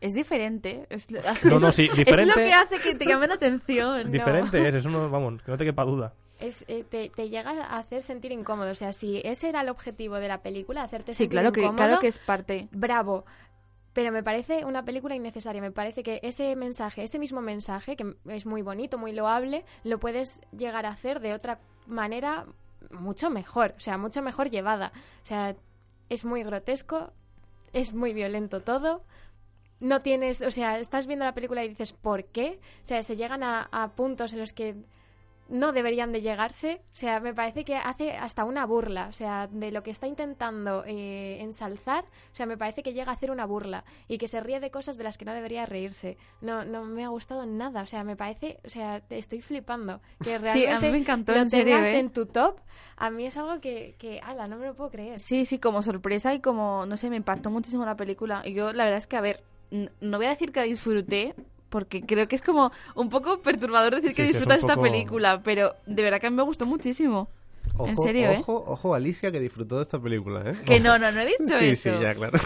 Es 0.00 0.14
diferente. 0.14 0.86
Es, 0.88 1.10
lo- 1.10 1.20
No, 1.44 1.58
no, 1.58 1.70
sí, 1.70 1.84
Es 1.92 1.96
diferente- 1.96 2.34
lo 2.34 2.46
que 2.46 2.52
hace 2.54 2.78
que 2.78 2.94
te 2.94 3.04
llame 3.04 3.26
la 3.28 3.34
atención. 3.34 4.10
Diferente 4.10 4.66
es, 4.66 4.74
eso 4.76 4.88
no, 4.88 5.10
vamos, 5.10 5.42
que 5.42 5.50
no 5.50 5.58
te 5.58 5.64
quepa 5.66 5.84
duda. 5.84 6.14
Es, 6.40 6.64
eh, 6.66 6.82
te, 6.82 7.10
te 7.10 7.28
llega 7.28 7.50
a 7.50 7.76
hacer 7.76 8.02
sentir 8.02 8.32
incómodo. 8.32 8.70
O 8.70 8.74
sea, 8.74 8.94
si 8.94 9.20
ese 9.22 9.50
era 9.50 9.60
el 9.60 9.68
objetivo 9.68 10.16
de 10.16 10.28
la 10.28 10.40
película, 10.40 10.82
hacerte 10.82 11.12
Sí, 11.12 11.24
sentir 11.24 11.40
claro 11.40 11.48
incómodo, 11.50 11.76
claro 11.76 11.98
que 12.00 12.06
es 12.06 12.18
parte. 12.18 12.68
bravo. 12.72 13.26
Pero 13.92 14.12
me 14.12 14.22
parece 14.22 14.64
una 14.64 14.82
película 14.82 15.14
innecesaria. 15.14 15.60
Me 15.60 15.70
parece 15.72 16.02
que 16.02 16.20
ese 16.22 16.56
mensaje, 16.56 17.02
ese 17.02 17.18
mismo 17.18 17.42
mensaje, 17.42 17.96
que 17.96 18.16
es 18.28 18.46
muy 18.46 18.62
bonito, 18.62 18.96
muy 18.96 19.12
loable, 19.12 19.64
lo 19.84 20.00
puedes 20.00 20.40
llegar 20.56 20.86
a 20.86 20.88
hacer 20.88 21.20
de 21.20 21.34
otra 21.34 21.60
manera 21.86 22.46
mucho 22.90 23.30
mejor. 23.30 23.74
O 23.76 23.80
sea, 23.80 23.98
mucho 23.98 24.22
mejor 24.22 24.50
llevada. 24.50 24.92
O 25.22 25.26
sea, 25.26 25.56
es 26.08 26.24
muy 26.24 26.42
grotesco, 26.42 27.12
es 27.72 27.94
muy 27.94 28.12
violento 28.12 28.60
todo. 28.60 29.00
No 29.80 30.02
tienes, 30.02 30.42
o 30.42 30.50
sea, 30.50 30.78
estás 30.78 31.06
viendo 31.06 31.24
la 31.24 31.34
película 31.34 31.64
y 31.64 31.68
dices, 31.68 31.92
¿por 31.92 32.24
qué? 32.26 32.60
O 32.82 32.86
sea, 32.86 33.02
se 33.02 33.16
llegan 33.16 33.42
a, 33.42 33.68
a 33.72 33.94
puntos 33.94 34.32
en 34.32 34.40
los 34.40 34.52
que 34.52 34.76
no 35.48 35.72
deberían 35.72 36.12
de 36.12 36.20
llegarse. 36.20 36.80
O 36.92 36.96
sea, 36.96 37.20
me 37.20 37.34
parece 37.34 37.64
que 37.64 37.76
hace 37.76 38.12
hasta 38.12 38.44
una 38.44 38.66
burla. 38.66 39.08
O 39.08 39.12
sea, 39.12 39.48
de 39.48 39.72
lo 39.72 39.82
que 39.82 39.90
está 39.90 40.06
intentando 40.06 40.84
eh, 40.86 41.40
ensalzar, 41.40 42.04
o 42.04 42.36
sea, 42.36 42.46
me 42.46 42.56
parece 42.56 42.82
que 42.82 42.92
llega 42.92 43.10
a 43.10 43.14
hacer 43.14 43.30
una 43.30 43.46
burla 43.46 43.84
y 44.08 44.18
que 44.18 44.28
se 44.28 44.40
ríe 44.40 44.60
de 44.60 44.70
cosas 44.70 44.96
de 44.96 45.04
las 45.04 45.18
que 45.18 45.24
no 45.24 45.34
debería 45.34 45.66
reírse. 45.66 46.16
No, 46.40 46.64
no 46.64 46.84
me 46.84 47.04
ha 47.04 47.08
gustado 47.08 47.46
nada. 47.46 47.82
O 47.82 47.86
sea, 47.86 48.04
me 48.04 48.16
parece, 48.16 48.58
o 48.64 48.70
sea, 48.70 49.00
te 49.00 49.18
estoy 49.18 49.40
flipando. 49.40 50.00
Que 50.22 50.38
realmente 50.38 50.52
Sí, 50.52 50.66
a 50.66 50.80
mí 50.80 50.90
me 50.90 50.98
encantó, 50.98 51.32
lo 51.32 51.40
en 51.40 51.50
serio, 51.50 51.78
¿eh? 51.78 51.98
en 51.98 52.10
tu 52.10 52.26
top, 52.26 52.60
a 52.96 53.10
mí 53.10 53.26
es 53.26 53.36
algo 53.36 53.60
que, 53.60 53.96
que, 53.98 54.20
ala, 54.20 54.46
no 54.46 54.56
me 54.56 54.66
lo 54.66 54.74
puedo 54.74 54.90
creer. 54.90 55.18
Sí, 55.18 55.44
sí, 55.44 55.58
como 55.58 55.82
sorpresa 55.82 56.34
y 56.34 56.40
como, 56.40 56.86
no 56.86 56.96
sé, 56.96 57.10
me 57.10 57.16
impactó 57.16 57.50
muchísimo 57.50 57.84
la 57.84 57.96
película. 57.96 58.42
Y 58.44 58.54
yo, 58.54 58.72
la 58.72 58.84
verdad 58.84 58.98
es 58.98 59.06
que, 59.06 59.16
a 59.16 59.20
ver, 59.20 59.42
no 59.70 60.18
voy 60.18 60.26
a 60.26 60.30
decir 60.30 60.52
que 60.52 60.62
disfruté, 60.62 61.34
porque 61.74 62.02
creo 62.06 62.28
que 62.28 62.36
es 62.36 62.42
como 62.42 62.70
un 62.94 63.08
poco 63.08 63.42
perturbador 63.42 63.96
decir 63.96 64.10
Sí, 64.10 64.16
que 64.16 64.22
sí, 64.22 64.28
es 64.28 64.34
disfrutas 64.34 64.58
esta 64.58 64.74
poco- 64.74 64.82
película, 64.82 65.42
pero 65.42 65.74
de 65.86 66.02
verdad 66.04 66.20
que 66.20 66.28
a 66.28 66.30
mí 66.30 66.36
me 66.36 66.44
gustó 66.44 66.66
muchísimo. 66.66 67.28
Ojo, 67.76 67.88
en 67.88 67.96
serio, 67.96 68.30
¿eh? 68.30 68.36
ojo, 68.38 68.62
ojo, 68.68 68.94
Alicia, 68.94 69.32
que 69.32 69.40
disfrutó 69.40 69.78
de 69.78 69.82
esta 69.82 69.98
película, 69.98 70.48
¿eh? 70.48 70.54
Que 70.64 70.78
no, 70.78 70.96
no, 71.00 71.10
no 71.10 71.20
he 71.20 71.26
dicho 71.26 71.42
Sí, 71.58 71.70
eso. 71.70 71.90
sí, 71.96 72.00
ya, 72.00 72.14
claro. 72.14 72.38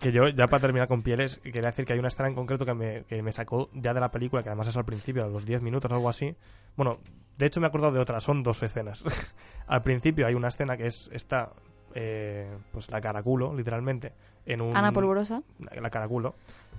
Que 0.00 0.12
yo, 0.12 0.28
ya 0.28 0.46
para 0.46 0.62
terminar 0.62 0.88
con 0.88 1.02
pieles, 1.02 1.36
quería 1.42 1.68
decir 1.68 1.84
que 1.84 1.92
hay 1.92 1.98
una 1.98 2.08
escena 2.08 2.30
en 2.30 2.34
concreto 2.34 2.64
que 2.64 2.72
me, 2.72 3.04
que 3.04 3.22
me 3.22 3.32
sacó 3.32 3.68
ya 3.74 3.92
de 3.92 4.00
la 4.00 4.10
película, 4.10 4.42
que 4.42 4.48
además 4.48 4.68
es 4.68 4.76
al 4.78 4.86
principio, 4.86 5.24
a 5.24 5.28
los 5.28 5.44
10 5.44 5.60
minutos 5.60 5.92
o 5.92 5.94
algo 5.94 6.08
así. 6.08 6.34
Bueno, 6.74 7.00
de 7.36 7.44
hecho 7.44 7.60
me 7.60 7.66
he 7.66 7.68
acordado 7.68 7.92
de 7.92 8.00
otra, 8.00 8.18
son 8.20 8.42
dos 8.42 8.62
escenas. 8.62 9.04
al 9.66 9.82
principio 9.82 10.26
hay 10.26 10.32
una 10.34 10.48
escena 10.48 10.78
que 10.78 10.86
es 10.86 11.10
esta, 11.12 11.52
eh, 11.94 12.56
pues 12.72 12.90
la 12.90 13.00
caraculo, 13.00 13.54
literalmente, 13.54 14.12
en 14.46 14.60
un... 14.60 14.76
Ana 14.76 14.92
Polvorosa. 14.92 15.42
La 15.58 15.90
caraculo. 15.90 16.34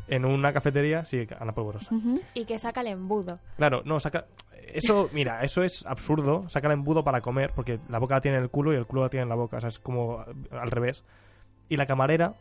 En 0.08 0.26
una 0.26 0.52
cafetería, 0.52 1.06
sí, 1.06 1.26
Ana 1.40 1.54
Polvorosa. 1.54 1.96
Y 2.34 2.46
que 2.46 2.60
saca 2.60 2.82
el 2.82 2.88
embudo. 2.88 3.40
Claro, 3.58 3.82
no, 3.86 4.00
saca... 4.00 4.26
Eso, 4.74 5.10
mira, 5.14 5.42
eso 5.42 5.64
es 5.64 5.86
absurdo, 5.86 6.50
saca 6.50 6.68
el 6.68 6.74
embudo 6.74 7.04
para 7.04 7.22
comer, 7.22 7.52
porque 7.56 7.80
la 7.88 8.00
boca 8.00 8.16
la 8.16 8.22
tiene 8.22 8.38
en 8.38 8.44
el 8.44 8.50
culo 8.50 8.74
y 8.74 8.76
el 8.76 8.86
culo 8.86 9.04
la 9.04 9.10
tiene 9.10 9.24
en 9.24 9.30
la 9.30 9.36
boca, 9.36 9.58
o 9.58 9.60
sea, 9.62 9.70
es 9.70 9.80
como 9.80 10.26
al 10.52 10.72
revés. 10.72 11.04
Y 11.70 11.78
la 11.78 11.86
camarera, 11.86 12.36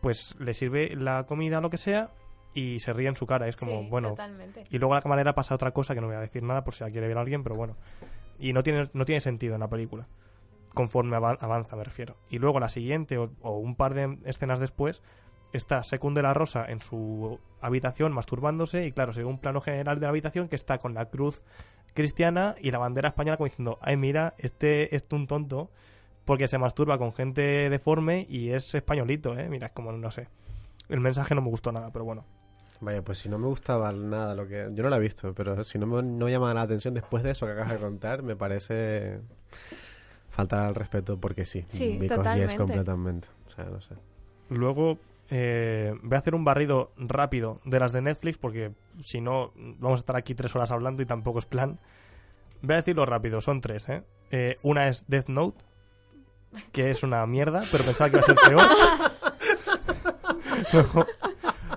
pues 0.00 0.34
le 0.40 0.54
sirve 0.54 0.94
la 0.96 1.24
comida 1.24 1.58
o 1.58 1.60
lo 1.60 1.70
que 1.70 1.78
sea 1.78 2.10
y 2.52 2.80
se 2.80 2.92
ríe 2.92 3.08
en 3.08 3.16
su 3.16 3.26
cara, 3.26 3.46
es 3.46 3.54
como, 3.54 3.82
Sí, 3.82 3.88
bueno... 3.90 4.10
totalmente. 4.10 4.64
Y 4.70 4.78
luego 4.78 4.94
la 4.94 5.02
camarera 5.02 5.34
pasa 5.34 5.54
otra 5.54 5.70
cosa 5.72 5.94
que 5.94 6.00
no 6.00 6.08
voy 6.08 6.16
a 6.16 6.20
decir 6.20 6.42
nada 6.42 6.64
por 6.64 6.74
si 6.74 6.82
la 6.82 6.90
quiere 6.90 7.06
ver 7.06 7.18
alguien, 7.18 7.42
pero 7.42 7.54
bueno. 7.54 7.76
Y 8.38 8.52
no 8.52 8.62
tiene, 8.62 8.88
no 8.92 9.04
tiene 9.04 9.20
sentido 9.20 9.54
en 9.54 9.60
la 9.60 9.68
película. 9.68 10.06
Conforme 10.76 11.16
ava- 11.16 11.38
avanza, 11.40 11.74
me 11.74 11.84
refiero. 11.84 12.16
Y 12.28 12.38
luego 12.38 12.60
la 12.60 12.68
siguiente, 12.68 13.16
o, 13.16 13.30
o 13.40 13.56
un 13.58 13.76
par 13.76 13.94
de 13.94 14.18
escenas 14.26 14.60
después, 14.60 15.02
está 15.54 15.82
Secund 15.82 16.14
de 16.16 16.22
la 16.22 16.34
Rosa 16.34 16.66
en 16.68 16.80
su 16.80 17.40
habitación 17.62 18.12
masturbándose. 18.12 18.84
Y 18.86 18.92
claro, 18.92 19.14
se 19.14 19.20
ve 19.20 19.26
un 19.26 19.38
plano 19.38 19.62
general 19.62 19.96
de 19.98 20.02
la 20.02 20.10
habitación 20.10 20.48
que 20.48 20.56
está 20.56 20.76
con 20.76 20.92
la 20.92 21.06
cruz 21.06 21.42
cristiana 21.94 22.56
y 22.60 22.72
la 22.72 22.78
bandera 22.78 23.08
española 23.08 23.38
como 23.38 23.46
diciendo, 23.48 23.78
ay, 23.80 23.96
mira, 23.96 24.34
este 24.36 24.94
es 24.94 25.04
un 25.12 25.26
tonto 25.26 25.70
porque 26.26 26.46
se 26.46 26.58
masturba 26.58 26.98
con 26.98 27.14
gente 27.14 27.70
deforme 27.70 28.26
y 28.28 28.50
es 28.50 28.74
españolito, 28.74 29.38
¿eh? 29.38 29.48
Mira, 29.48 29.68
es 29.68 29.72
como, 29.72 29.92
no 29.92 30.10
sé. 30.10 30.28
El 30.90 31.00
mensaje 31.00 31.34
no 31.34 31.40
me 31.40 31.48
gustó 31.48 31.72
nada, 31.72 31.90
pero 31.90 32.04
bueno. 32.04 32.24
Vaya, 32.82 33.00
pues 33.00 33.18
si 33.20 33.30
no 33.30 33.38
me 33.38 33.46
gustaba 33.46 33.90
nada 33.92 34.34
lo 34.34 34.46
que... 34.46 34.68
Yo 34.74 34.82
no 34.82 34.90
la 34.90 34.96
he 34.98 35.00
visto, 35.00 35.32
pero 35.32 35.64
si 35.64 35.78
no 35.78 35.86
me 35.86 36.02
no 36.02 36.28
llama 36.28 36.52
la 36.52 36.60
atención 36.62 36.92
después 36.92 37.22
de 37.22 37.30
eso 37.30 37.46
que 37.46 37.52
acabas 37.52 37.72
de 37.72 37.78
contar, 37.78 38.22
me 38.22 38.36
parece 38.36 39.20
faltar 40.36 40.60
al 40.66 40.74
respeto 40.74 41.18
porque 41.18 41.46
sí. 41.46 41.64
Sí, 41.68 41.98
totalmente. 42.06 42.40
yes, 42.42 42.54
completamente. 42.54 43.28
O 43.48 43.50
sea, 43.50 43.64
no 43.64 43.80
sé. 43.80 43.94
Luego 44.50 44.98
eh, 45.30 45.94
voy 46.02 46.14
a 46.14 46.18
hacer 46.18 46.34
un 46.34 46.44
barrido 46.44 46.92
rápido 46.96 47.60
de 47.64 47.80
las 47.80 47.92
de 47.92 48.02
Netflix 48.02 48.38
porque 48.38 48.72
si 49.00 49.20
no 49.20 49.52
vamos 49.56 49.98
a 49.98 50.02
estar 50.02 50.16
aquí 50.16 50.34
tres 50.34 50.54
horas 50.54 50.70
hablando 50.70 51.02
y 51.02 51.06
tampoco 51.06 51.38
es 51.38 51.46
plan. 51.46 51.78
Voy 52.62 52.74
a 52.74 52.76
decirlo 52.76 53.06
rápido, 53.06 53.40
son 53.40 53.60
tres. 53.60 53.88
¿eh? 53.88 54.02
Eh, 54.30 54.54
una 54.62 54.88
es 54.88 55.06
Death 55.08 55.28
Note, 55.28 55.64
que 56.72 56.90
es 56.90 57.02
una 57.02 57.24
mierda, 57.26 57.60
pero 57.72 57.84
pensaba 57.84 58.10
que 58.10 58.16
iba 58.16 58.22
a 58.22 58.26
ser 58.26 58.36
peor. 58.48 58.62
Luego- 60.72 61.06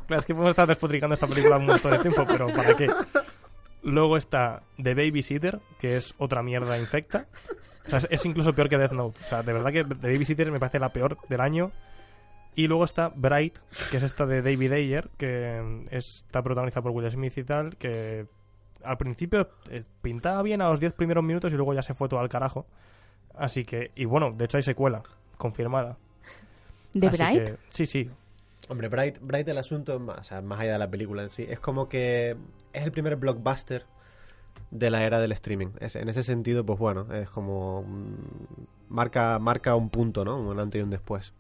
claro, 0.08 0.20
es 0.20 0.26
que 0.26 0.34
podemos 0.34 0.52
estar 0.52 0.68
despotricando 0.68 1.14
esta 1.14 1.28
película 1.28 1.58
un 1.58 1.66
montón 1.66 1.92
de 1.92 2.00
tiempo, 2.00 2.26
pero 2.28 2.48
¿para 2.48 2.76
qué? 2.76 2.90
Luego 3.84 4.18
está 4.18 4.64
The 4.82 4.94
Babysitter, 4.94 5.60
que 5.80 5.98
es 5.98 6.14
otra 6.18 6.44
mierda 6.44 6.78
infecta. 6.78 7.28
O 7.86 7.90
sea, 7.90 8.00
es, 8.00 8.08
es 8.12 8.26
incluso 8.26 8.54
peor 8.54 8.70
que 8.70 8.78
Death 8.78 8.92
Note. 8.92 9.20
O 9.24 9.28
sea, 9.28 9.42
de 9.44 9.54
verdad 9.54 9.72
que 9.72 9.84
The 9.84 10.12
Babysitter 10.12 10.52
me 10.52 10.60
parece 10.60 10.80
la 10.80 10.90
peor 10.94 11.18
del 11.28 11.42
año. 11.42 11.72
Y 12.56 12.68
luego 12.68 12.84
está 12.84 13.10
Bright, 13.16 13.58
que 13.92 13.98
es 13.98 14.04
esta 14.04 14.26
de 14.26 14.42
David 14.42 14.72
Ayer, 14.74 15.10
que 15.18 15.62
mm, 15.64 15.94
está 15.96 16.42
protagonizada 16.42 16.82
por 16.84 16.92
Will 16.92 17.10
Smith 17.10 17.38
y 17.38 17.44
tal, 17.44 17.78
que 17.78 18.26
al 18.84 18.98
principio 18.98 19.50
eh, 19.70 19.84
pintaba 20.02 20.42
bien 20.42 20.62
a 20.62 20.70
los 20.70 20.80
10 20.80 20.94
primeros 20.94 21.24
minutos 21.24 21.54
y 21.54 21.56
luego 21.56 21.74
ya 21.74 21.82
se 21.82 21.94
fue 21.94 22.10
todo 22.10 22.20
al 22.20 22.28
carajo. 22.30 22.66
Así 23.36 23.64
que, 23.64 23.92
y 23.96 24.06
bueno, 24.06 24.32
de 24.32 24.46
hecho 24.46 24.58
hay 24.58 24.64
secuela, 24.64 25.04
confirmada. 25.38 25.98
¿De 26.94 27.08
Así 27.08 27.18
Bright? 27.18 27.44
que- 27.50 27.56
sí, 27.70 27.86
sí. 27.86 28.10
Hombre, 28.68 28.88
Bright, 28.90 29.20
Bright 29.22 29.48
el 29.48 29.58
asunto, 29.58 29.94
es 29.96 30.02
más, 30.02 30.20
o 30.20 30.24
sea, 30.24 30.42
más 30.42 30.60
allá 30.60 30.74
de 30.74 30.80
la 30.80 30.90
película 30.90 31.24
en 31.24 31.30
sí, 31.30 31.46
es 31.48 31.60
como 31.60 31.88
que 31.88 32.36
es 32.74 32.84
el 32.84 32.92
primer 32.92 33.16
blockbuster 33.16 33.86
de 34.72 34.90
la 34.90 35.04
era 35.04 35.20
del 35.20 35.32
streaming. 35.32 35.70
Es- 35.80 35.96
en 35.96 36.10
ese 36.10 36.24
sentido, 36.24 36.66
pues 36.66 36.80
bueno, 36.80 37.14
es 37.14 37.30
como... 37.30 37.84
mm, 37.84 38.14
marca, 38.90 39.40
marca 39.40 39.76
un 39.76 39.90
punto, 39.90 40.24
¿no? 40.26 40.40
Un 40.40 40.60
antes 40.60 40.80
y 40.80 40.84
un 40.84 40.90
después. 40.90 41.34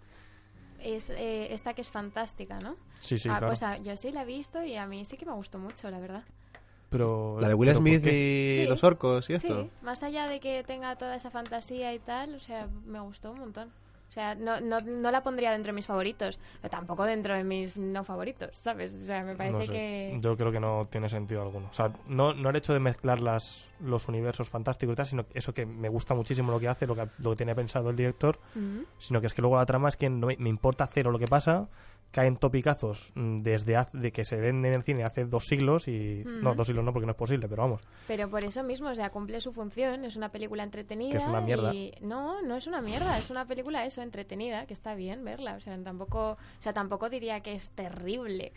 Es 0.79 1.09
eh, 1.09 1.53
esta 1.53 1.73
que 1.73 1.81
es 1.81 1.91
fantástica, 1.91 2.59
¿no? 2.59 2.75
Sí, 2.99 3.17
sí, 3.17 3.27
ah, 3.29 3.33
claro. 3.33 3.47
pues 3.47 3.63
ah, 3.63 3.77
yo 3.79 3.95
sí 3.97 4.11
la 4.11 4.21
he 4.21 4.25
visto 4.25 4.63
y 4.63 4.77
a 4.77 4.85
mí 4.87 5.03
sí 5.05 5.17
que 5.17 5.25
me 5.25 5.33
gustó 5.33 5.59
mucho, 5.59 5.89
la 5.91 5.99
verdad. 5.99 6.23
Pero, 6.89 7.37
La 7.39 7.47
de 7.49 7.53
Will 7.53 7.69
pero 7.69 7.79
¿por 7.79 7.87
Smith 7.89 8.07
y 8.07 8.55
Sí. 8.55 8.65
los 8.67 8.83
orcos 8.83 9.29
y 9.29 9.33
esto. 9.33 9.61
Sí, 9.63 9.69
más 9.83 10.01
allá 10.03 10.27
de 10.27 10.39
que 10.39 10.63
tenga 10.63 10.95
toda 10.95 11.15
esa 11.15 11.29
fantasía 11.29 11.93
y 11.93 11.99
tal, 11.99 12.33
o 12.33 12.39
sea, 12.39 12.67
me 12.85 12.99
gustó 12.99 13.31
un 13.31 13.39
montón. 13.39 13.71
O 14.09 14.11
sea, 14.11 14.33
no, 14.33 14.59
no, 14.59 14.81
no 14.81 15.11
la 15.11 15.21
pondría 15.21 15.51
dentro 15.51 15.71
de 15.71 15.75
mis 15.75 15.85
favoritos, 15.85 16.39
pero 16.61 16.71
tampoco 16.71 17.05
dentro 17.05 17.35
de 17.35 17.43
mis 17.43 17.77
no 17.77 18.03
favoritos, 18.03 18.57
¿sabes? 18.57 18.95
O 18.95 19.05
sea, 19.05 19.23
me 19.23 19.35
parece 19.35 19.53
No 19.53 19.61
sé, 19.61 19.71
que... 19.71 20.17
Yo 20.19 20.35
creo 20.35 20.51
que 20.51 20.59
no 20.59 20.87
tiene 20.89 21.09
sentido 21.09 21.43
alguno. 21.43 21.67
O 21.69 21.73
sea, 21.73 21.91
no, 22.07 22.33
no 22.33 22.49
el 22.49 22.55
hecho 22.55 22.73
de 22.73 22.79
mezclar 22.79 23.19
las, 23.19 23.69
los 23.79 24.07
universos 24.07 24.49
fantásticos 24.49 24.93
y 24.93 24.95
tal, 24.95 25.05
sino 25.05 25.25
eso 25.35 25.53
que 25.53 25.67
me 25.67 25.89
gusta 25.89 26.15
muchísimo 26.15 26.51
lo 26.51 26.59
que 26.59 26.67
hace, 26.67 26.87
lo 26.87 26.95
que, 26.95 27.07
lo 27.19 27.29
que 27.31 27.35
tiene 27.35 27.53
pensado 27.53 27.91
el 27.91 27.95
director, 27.95 28.39
sino 28.97 29.21
que 29.21 29.27
es 29.27 29.33
que 29.35 29.43
luego 29.43 29.57
la 29.57 29.65
trama 29.67 29.89
es 29.89 29.95
que 29.95 30.09
no 30.09 30.25
me, 30.25 30.37
me 30.37 30.49
importa 30.49 30.87
cero 30.87 31.11
lo 31.11 31.19
que 31.19 31.27
pasa, 31.27 31.67
caen 32.11 32.37
topicazos 32.37 33.11
mm, 33.15 33.41
desde 33.41 33.75
hace, 33.77 33.97
de 33.97 34.11
que 34.11 34.23
se 34.23 34.35
ven 34.35 34.65
en 34.65 34.73
el 34.73 34.83
cine 34.83 35.03
hace 35.03 35.25
dos 35.25 35.45
siglos 35.45 35.87
y... 35.87 36.23
No, 36.25 36.55
dos 36.55 36.65
siglos 36.67 36.83
no, 36.83 36.91
porque 36.91 37.05
no 37.05 37.11
es 37.11 37.17
posible, 37.17 37.47
pero 37.47 37.61
vamos. 37.63 37.81
Pero 38.07 38.29
por 38.29 38.43
eso 38.43 38.63
mismo, 38.63 38.89
o 38.89 38.95
sea, 38.95 39.09
cumple 39.11 39.39
su 39.41 39.53
función, 39.53 40.05
es 40.05 40.15
una 40.15 40.29
película 40.29 40.63
entretenida. 40.63 41.11
Que 41.11 41.17
es 41.17 41.27
una 41.27 41.41
mierda. 41.41 41.73
Y... 41.73 41.93
No, 42.01 42.41
no 42.41 42.55
es 42.55 42.65
una 42.67 42.81
mierda, 42.81 43.17
es 43.17 43.29
una 43.29 43.45
película 43.45 43.85
eso, 43.85 44.01
entretenida, 44.01 44.65
que 44.65 44.73
está 44.73 44.95
bien 44.95 45.23
verla. 45.23 45.55
O 45.55 45.59
sea, 45.59 45.77
tampoco, 45.83 46.31
o 46.31 46.37
sea, 46.61 46.73
tampoco 46.73 47.09
diría 47.09 47.41
que 47.41 47.53
es 47.53 47.69
terrible. 47.71 48.53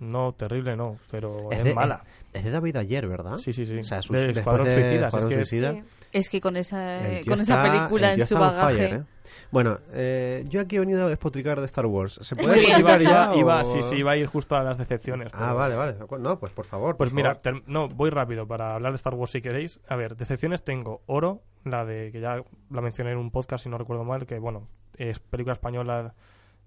No, 0.00 0.32
terrible 0.32 0.76
no, 0.76 0.96
pero 1.10 1.50
es, 1.50 1.64
de, 1.64 1.74
mala. 1.74 2.04
Es 2.32 2.44
de 2.44 2.50
David 2.52 2.76
Ayer, 2.76 3.08
¿verdad? 3.08 3.36
Sí, 3.36 3.52
sí, 3.52 3.66
sí. 3.66 3.76
O 3.78 3.84
sea, 3.84 4.00
sus- 4.00 4.12
De 4.14 4.18
después 4.28 4.38
Escuadrón 4.38 4.66
de 4.68 4.72
Suicidas, 4.74 5.06
Escuadrón 5.14 5.32
es 5.32 5.38
que- 5.38 5.44
Suicida, 5.44 5.72
Sí. 5.72 5.82
Es 6.12 6.28
que 6.30 6.40
con 6.40 6.56
esa, 6.56 6.98
con 7.28 7.40
esa 7.40 7.62
película 7.62 8.12
en 8.14 8.26
su 8.26 8.34
bagaje. 8.34 8.76
fire, 8.76 8.94
¿eh? 8.94 9.02
Bueno, 9.50 9.78
eh, 9.92 10.44
yo 10.48 10.60
aquí 10.60 10.76
he 10.76 10.80
venido 10.80 11.04
a 11.06 11.08
despotricar 11.08 11.60
de 11.60 11.66
Star 11.66 11.86
Wars. 11.86 12.18
¿Se 12.22 12.34
puede 12.36 12.60
despotricar 12.60 13.00
ya 13.02 13.08
iba, 13.34 13.36
iba- 13.36 13.60
o- 13.62 13.64
sí, 13.64 13.82
sí, 13.82 13.96
iba 13.96 14.12
a 14.12 14.16
ir 14.16 14.26
justo 14.26 14.56
a 14.56 14.62
las 14.62 14.78
decepciones. 14.78 15.30
Ah, 15.34 15.52
vale, 15.52 15.74
vale. 15.74 15.96
No, 16.18 16.38
pues 16.38 16.52
por 16.52 16.64
favor. 16.64 16.96
Pues 16.96 17.10
por 17.10 17.16
mira, 17.16 17.30
favor. 17.34 17.42
ter- 17.42 17.62
no, 17.66 17.88
voy 17.88 18.10
rápido 18.10 18.46
para 18.46 18.74
hablar 18.74 18.92
de 18.92 18.96
Star 18.96 19.14
Wars 19.14 19.30
si 19.32 19.40
queréis. 19.42 19.80
A 19.88 19.96
ver, 19.96 20.16
decepciones 20.16 20.64
tengo 20.64 21.02
Oro, 21.06 21.42
la 21.64 21.84
de 21.84 22.10
que 22.12 22.20
ya 22.20 22.42
la 22.70 22.80
mencioné 22.80 23.12
en 23.12 23.18
un 23.18 23.30
podcast 23.30 23.64
si 23.64 23.70
no 23.70 23.78
recuerdo 23.78 24.04
mal, 24.04 24.26
que 24.26 24.38
bueno, 24.38 24.66
es 24.96 25.18
película 25.20 25.52
española 25.52 26.14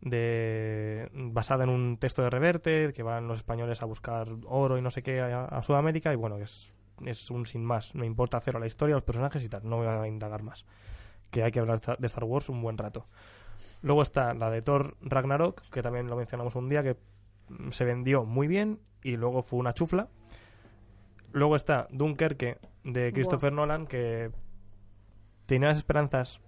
de 0.01 1.09
basada 1.13 1.63
en 1.63 1.69
un 1.69 1.97
texto 1.97 2.21
de 2.23 2.29
Reverte, 2.29 2.91
que 2.93 3.03
van 3.03 3.27
los 3.27 3.37
españoles 3.39 3.81
a 3.81 3.85
buscar 3.85 4.27
oro 4.47 4.77
y 4.77 4.81
no 4.81 4.89
sé 4.89 5.03
qué 5.03 5.19
a, 5.21 5.45
a 5.45 5.61
Sudamérica 5.61 6.11
y 6.11 6.15
bueno, 6.15 6.37
es, 6.37 6.73
es 7.05 7.29
un 7.31 7.45
sin 7.45 7.63
más, 7.63 7.95
me 7.95 8.05
importa 8.05 8.39
cero 8.39 8.59
la 8.59 8.67
historia, 8.67 8.95
los 8.95 9.03
personajes 9.03 9.43
y 9.43 9.49
tal, 9.49 9.67
no 9.67 9.77
voy 9.77 9.87
a 9.87 10.07
indagar 10.07 10.43
más. 10.43 10.65
Que 11.29 11.43
hay 11.43 11.51
que 11.51 11.59
hablar 11.59 11.79
de 11.79 12.07
Star 12.07 12.25
Wars 12.25 12.49
un 12.49 12.61
buen 12.61 12.77
rato. 12.77 13.07
Luego 13.81 14.01
está 14.01 14.33
la 14.33 14.49
de 14.49 14.61
Thor 14.61 14.95
Ragnarok, 15.01 15.61
que 15.69 15.81
también 15.81 16.07
lo 16.07 16.15
mencionamos 16.15 16.55
un 16.55 16.69
día, 16.69 16.83
que 16.83 16.97
mm, 17.49 17.69
se 17.69 17.85
vendió 17.85 18.25
muy 18.25 18.47
bien 18.47 18.79
y 19.03 19.17
luego 19.17 19.41
fue 19.41 19.59
una 19.59 19.73
chufla. 19.73 20.09
Luego 21.31 21.55
está 21.55 21.87
Dunkerque 21.91 22.57
de 22.83 23.13
Christopher 23.13 23.53
Nolan, 23.53 23.87
que 23.87 24.31
tenía 25.45 25.69
unas 25.69 25.77
esperanzas 25.77 26.41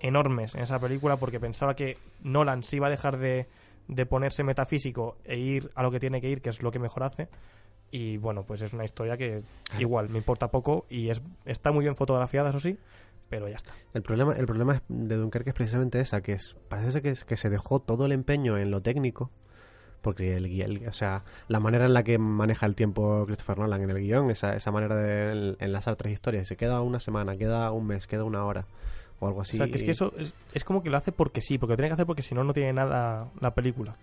enormes 0.00 0.54
en 0.54 0.62
esa 0.62 0.78
película 0.78 1.16
porque 1.16 1.40
pensaba 1.40 1.74
que 1.74 1.96
Nolan 2.22 2.62
se 2.62 2.76
iba 2.76 2.86
a 2.86 2.90
dejar 2.90 3.18
de, 3.18 3.48
de 3.88 4.06
ponerse 4.06 4.44
metafísico 4.44 5.16
e 5.24 5.38
ir 5.38 5.70
a 5.74 5.82
lo 5.82 5.90
que 5.90 5.98
tiene 5.98 6.20
que 6.20 6.28
ir, 6.28 6.40
que 6.40 6.50
es 6.50 6.62
lo 6.62 6.70
que 6.70 6.78
mejor 6.78 7.02
hace. 7.02 7.28
Y 7.90 8.16
bueno, 8.18 8.42
pues 8.44 8.60
es 8.62 8.72
una 8.72 8.84
historia 8.84 9.16
que 9.16 9.42
igual 9.78 10.08
me 10.10 10.18
importa 10.18 10.50
poco 10.50 10.84
y 10.90 11.08
es 11.08 11.22
está 11.46 11.72
muy 11.72 11.82
bien 11.84 11.96
fotografiada, 11.96 12.50
eso 12.50 12.60
sí, 12.60 12.76
pero 13.30 13.48
ya 13.48 13.56
está. 13.56 13.72
El 13.94 14.02
problema, 14.02 14.34
el 14.34 14.46
problema 14.46 14.82
de 14.88 15.16
Dunkerque 15.16 15.50
es 15.50 15.54
precisamente 15.56 16.00
esa, 16.00 16.20
que 16.20 16.32
es, 16.32 16.54
parece 16.68 17.00
que, 17.02 17.10
es- 17.10 17.24
que 17.24 17.36
se 17.36 17.48
dejó 17.50 17.80
todo 17.80 18.04
el 18.06 18.12
empeño 18.12 18.58
en 18.58 18.70
lo 18.70 18.82
técnico, 18.82 19.30
porque 20.02 20.36
el, 20.36 20.46
el- 20.60 20.86
o 20.86 20.92
sea, 20.92 21.24
la 21.48 21.60
manera 21.60 21.86
en 21.86 21.94
la 21.94 22.02
que 22.04 22.18
maneja 22.18 22.66
el 22.66 22.74
tiempo 22.74 23.24
Christopher 23.26 23.58
Nolan 23.58 23.82
en 23.82 23.90
el 23.90 23.98
guion, 24.00 24.30
esa, 24.30 24.54
esa 24.54 24.70
manera 24.70 24.94
de 24.96 25.32
en- 25.32 25.56
enlazar 25.60 25.96
tres 25.96 26.12
historias, 26.12 26.46
se 26.46 26.56
queda 26.56 26.80
una 26.82 27.00
semana, 27.00 27.36
queda 27.36 27.70
un 27.72 27.86
mes, 27.86 28.06
queda 28.06 28.24
una 28.24 28.44
hora, 28.44 28.66
o 29.20 29.26
algo 29.26 29.40
así. 29.40 29.56
o 29.56 29.58
sea, 29.58 29.66
que 29.68 29.76
es 29.76 29.82
que 29.82 29.90
eso 29.92 30.12
es, 30.18 30.34
es 30.52 30.62
como 30.64 30.82
que 30.82 30.90
lo 30.90 30.96
hace 30.98 31.10
porque 31.12 31.40
sí, 31.40 31.56
porque 31.58 31.72
lo 31.72 31.76
tiene 31.78 31.88
que 31.88 31.94
hacer 31.94 32.06
porque 32.06 32.22
si 32.22 32.34
no, 32.34 32.44
no 32.44 32.52
tiene 32.52 32.72
nada 32.74 33.28
la 33.40 33.54
película. 33.54 33.96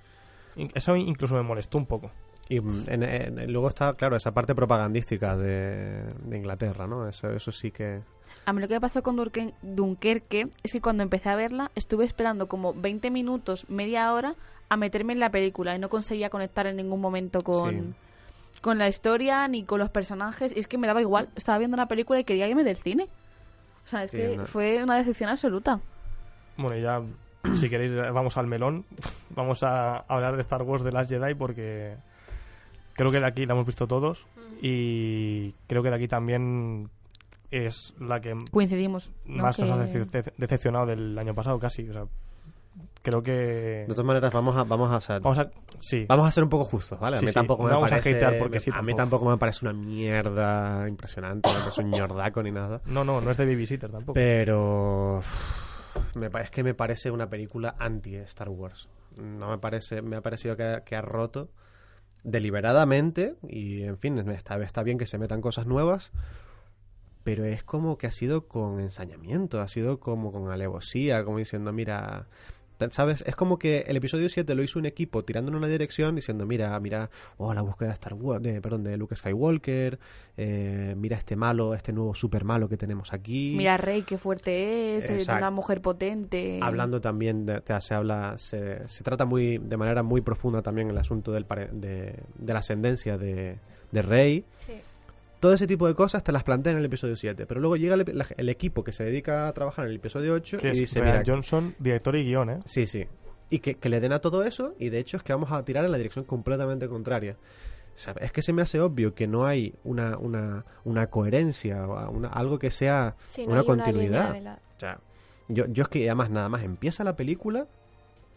Eso 0.73 0.95
incluso 0.95 1.35
me 1.35 1.41
molestó 1.43 1.77
un 1.77 1.85
poco. 1.85 2.11
Y 2.49 2.59
mm, 2.59 2.83
en- 2.87 3.03
en- 3.03 3.51
luego 3.51 3.69
está, 3.69 3.93
claro, 3.93 4.15
esa 4.15 4.31
parte 4.33 4.53
propagandística 4.55 5.35
de, 5.35 6.03
de 6.23 6.37
Inglaterra, 6.37 6.85
¿no? 6.87 7.07
Eso, 7.07 7.29
eso 7.31 7.51
sí 7.51 7.71
que... 7.71 8.01
A 8.45 8.53
mí 8.53 8.61
lo 8.61 8.67
que 8.67 8.75
me 8.75 8.81
pasó 8.81 9.01
con 9.01 9.17
Dunkerque 9.63 10.47
es 10.61 10.71
que 10.71 10.81
cuando 10.81 11.01
empecé 11.03 11.29
a 11.29 11.35
verla 11.35 11.71
estuve 11.73 12.05
esperando 12.05 12.47
como 12.47 12.73
20 12.73 13.09
minutos, 13.09 13.65
media 13.69 14.13
hora 14.13 14.35
a 14.69 14.77
meterme 14.77 15.13
en 15.13 15.19
la 15.19 15.31
película 15.31 15.75
y 15.75 15.79
no 15.79 15.89
conseguía 15.89 16.29
conectar 16.29 16.67
en 16.67 16.75
ningún 16.75 17.01
momento 17.01 17.41
con, 17.41 17.95
con 18.61 18.77
la 18.77 18.87
historia 18.87 19.47
ni 19.47 19.63
con 19.63 19.79
los 19.79 19.89
personajes. 19.89 20.55
Y 20.55 20.59
es 20.59 20.67
que 20.67 20.77
me 20.77 20.85
daba 20.85 21.01
igual. 21.01 21.29
Estaba 21.35 21.57
viendo 21.57 21.73
una 21.75 21.87
película 21.87 22.19
y 22.19 22.23
quería 22.23 22.47
irme 22.47 22.63
del 22.63 22.77
cine. 22.77 23.07
O 23.85 23.87
sea, 23.87 24.03
es 24.03 24.11
Sí, 24.11 24.17
que 24.17 24.37
no. 24.37 24.45
fue 24.45 24.83
una 24.83 24.97
decepción 24.97 25.29
absoluta. 25.29 25.79
Bueno, 26.57 26.77
y 26.77 26.81
ya, 26.83 27.01
si 27.55 27.69
queréis, 27.69 27.95
vamos 27.95 28.37
al 28.37 28.45
melón. 28.47 28.85
Vamos 29.35 29.63
a 29.63 29.97
hablar 30.07 30.35
de 30.35 30.41
Star 30.43 30.61
Wars 30.61 30.83
de 30.83 30.91
Last 30.91 31.09
Jedi 31.09 31.33
porque 31.33 31.95
creo 32.95 33.11
que 33.11 33.19
de 33.19 33.27
aquí 33.27 33.45
la 33.45 33.53
hemos 33.53 33.65
visto 33.65 33.87
todos 33.87 34.25
y 34.61 35.51
creo 35.67 35.83
que 35.83 35.89
de 35.89 35.95
aquí 35.95 36.07
también 36.07 36.89
es 37.51 37.93
la 37.99 38.19
que 38.19 38.33
Coincidimos. 38.51 39.11
¿no? 39.25 39.43
más 39.43 39.59
nos 39.59 39.71
ha 39.71 39.77
decepcionado 39.77 40.85
del 40.87 41.17
año 41.17 41.33
pasado 41.35 41.59
casi. 41.59 41.87
O 41.89 41.93
sea, 41.93 42.05
creo 43.01 43.21
que... 43.21 43.31
De 43.31 43.85
todas 43.89 44.05
maneras, 44.05 44.33
vamos 44.33 44.55
a, 44.57 44.63
vamos 44.63 44.91
a 44.91 44.99
ser... 44.99 45.21
Vamos 45.21 45.37
a... 45.39 45.49
Sí. 45.79 46.05
Vamos 46.09 46.27
a 46.27 46.31
ser 46.31 46.43
un 46.43 46.49
poco 46.49 46.65
justos, 46.65 46.99
¿vale? 46.99 47.17
A 47.17 47.19
Sí, 47.19 47.25
mí 47.25 47.31
sí, 47.31 47.35
tampoco 47.35 47.63
me 47.63 47.69
vamos 47.71 47.89
parece... 47.89 48.19
porque 48.39 48.59
sí 48.59 48.71
a 48.73 48.81
mí 48.81 48.93
tampoco. 48.95 49.29
me 49.29 49.37
parece 49.37 49.65
una 49.65 49.73
mierda 49.73 50.87
impresionante, 50.89 51.49
no 51.53 51.69
es 51.69 51.77
un 51.77 51.91
ñordaco 51.91 52.41
ni 52.41 52.51
nada. 52.51 52.81
No, 52.87 53.03
no, 53.03 53.21
no 53.21 53.29
es 53.31 53.37
de 53.37 53.45
Babysitter 53.45 53.91
tampoco. 53.91 54.13
Pero... 54.15 55.21
Me, 56.15 56.29
pa- 56.29 56.41
es 56.41 56.49
que 56.49 56.63
me 56.63 56.73
parece 56.73 57.11
una 57.11 57.29
película 57.29 57.75
anti-Star 57.79 58.49
Wars. 58.49 58.89
No 59.17 59.49
me 59.49 59.59
parece... 59.59 60.01
Me 60.01 60.15
ha 60.17 60.21
parecido 60.21 60.57
que, 60.57 60.81
que 60.85 60.95
ha 60.95 61.01
roto 61.01 61.49
deliberadamente 62.25 63.35
y, 63.47 63.83
en 63.83 63.97
fin, 63.97 64.17
está, 64.31 64.83
bien 64.83 64.97
que 64.97 65.05
se 65.05 65.17
metan 65.17 65.41
cosas 65.41 65.67
nuevas, 65.67 66.11
pero 67.23 67.45
es 67.45 67.63
como 67.63 67.97
que 67.97 68.07
ha 68.07 68.11
sido 68.11 68.47
con 68.47 68.79
ensañamiento, 68.79 69.61
ha 69.61 69.67
sido 69.67 69.99
como 69.99 70.31
con 70.31 70.51
alevosía, 70.51 71.23
como 71.23 71.37
diciendo, 71.37 71.71
mira, 71.71 72.27
¿sabes? 72.89 73.23
Es 73.25 73.35
como 73.35 73.57
que 73.57 73.85
el 73.87 73.97
episodio 73.97 74.29
7 74.29 74.53
lo 74.55 74.63
hizo 74.63 74.79
un 74.79 74.85
equipo 74.85 75.23
tirando 75.23 75.51
en 75.51 75.55
una 75.55 75.67
dirección 75.67 76.15
diciendo, 76.15 76.45
mira, 76.45 76.79
mira, 76.79 77.09
oh, 77.37 77.53
la 77.53 77.61
búsqueda 77.61 77.89
de 77.89 77.93
Star 77.93 78.13
Wars, 78.13 78.41
de, 78.41 78.61
perdón, 78.61 78.83
de 78.83 78.97
Luke 78.97 79.15
Skywalker, 79.15 79.99
eh, 80.37 80.93
mira 80.97 81.17
este 81.17 81.35
malo, 81.35 81.73
este 81.73 81.93
nuevo 81.93 82.13
super 82.15 82.43
malo 82.43 82.67
que 82.69 82.77
tenemos 82.77 83.13
aquí. 83.13 83.53
Mira, 83.57 83.77
Rey, 83.77 84.03
qué 84.03 84.17
fuerte 84.17 84.97
es, 84.97 85.09
Exacto. 85.09 85.39
una 85.39 85.51
mujer 85.51 85.81
potente. 85.81 86.59
Hablando 86.61 87.01
también, 87.01 87.45
de, 87.45 87.57
o 87.57 87.63
sea, 87.65 87.81
se 87.81 87.93
habla, 87.93 88.35
se, 88.37 88.87
se 88.87 89.03
trata 89.03 89.25
muy, 89.25 89.57
de 89.57 89.77
manera 89.77 90.03
muy 90.03 90.21
profunda 90.21 90.61
también 90.61 90.89
el 90.89 90.97
asunto 90.97 91.31
del 91.31 91.45
de, 91.71 92.19
de 92.37 92.53
la 92.53 92.59
ascendencia 92.59 93.17
de, 93.17 93.57
de 93.91 94.01
Rey. 94.01 94.45
Sí. 94.59 94.73
Todo 95.45 95.53
ese 95.53 95.67
tipo 95.67 95.85
de 95.87 95.93
cosas 95.93 96.23
te 96.23 96.31
las 96.31 96.43
plantea 96.43 96.71
en 96.71 96.79
el 96.79 96.85
episodio 96.85 97.15
7, 97.15 97.45
pero 97.45 97.61
luego 97.61 97.75
llega 97.75 97.93
el, 97.93 98.03
la- 98.17 98.25
el 98.35 98.49
equipo 98.49 98.83
que 98.83 98.91
se 98.91 99.03
dedica 99.03 99.47
a 99.47 99.53
trabajar 99.53 99.85
en 99.85 99.91
el 99.91 99.97
episodio 99.97 100.33
8 100.33 100.57
Que 100.57 100.69
y 100.69 100.71
es 100.71 100.77
dice, 100.79 101.01
mira, 101.01 101.21
Johnson, 101.23 101.75
director 101.77 102.15
y 102.15 102.23
guion, 102.23 102.49
¿eh? 102.49 102.59
Sí, 102.65 102.87
sí. 102.87 103.05
Y 103.51 103.59
que, 103.59 103.75
que 103.75 103.89
le 103.89 103.99
den 103.99 104.11
a 104.11 104.17
todo 104.19 104.43
eso 104.43 104.73
y 104.79 104.89
de 104.89 104.97
hecho 104.97 105.17
es 105.17 105.23
que 105.23 105.33
vamos 105.33 105.51
a 105.51 105.63
tirar 105.63 105.85
en 105.85 105.91
la 105.91 105.97
dirección 105.97 106.25
completamente 106.25 106.87
contraria. 106.89 107.37
O 107.95 107.99
sea, 107.99 108.15
es 108.21 108.31
que 108.31 108.41
se 108.41 108.53
me 108.53 108.63
hace 108.63 108.81
obvio 108.81 109.13
que 109.13 109.27
no 109.27 109.45
hay 109.45 109.75
una, 109.83 110.17
una, 110.17 110.65
una 110.83 111.07
coherencia, 111.11 111.85
o 111.87 112.09
una- 112.09 112.29
algo 112.29 112.57
que 112.57 112.71
sea 112.71 113.15
Sí, 113.29 113.45
no 113.45 113.51
una 113.51 113.61
una 113.61 113.67
continuidad. 113.67 114.31
O 114.75 114.79
sea, 114.79 114.99
yo, 115.47 115.67
yo 115.67 115.83
es 115.83 115.89
que 115.89 116.05
además 116.09 116.31
nada 116.31 116.49
más 116.49 116.63
empieza 116.63 117.03
la 117.03 117.15
película 117.15 117.67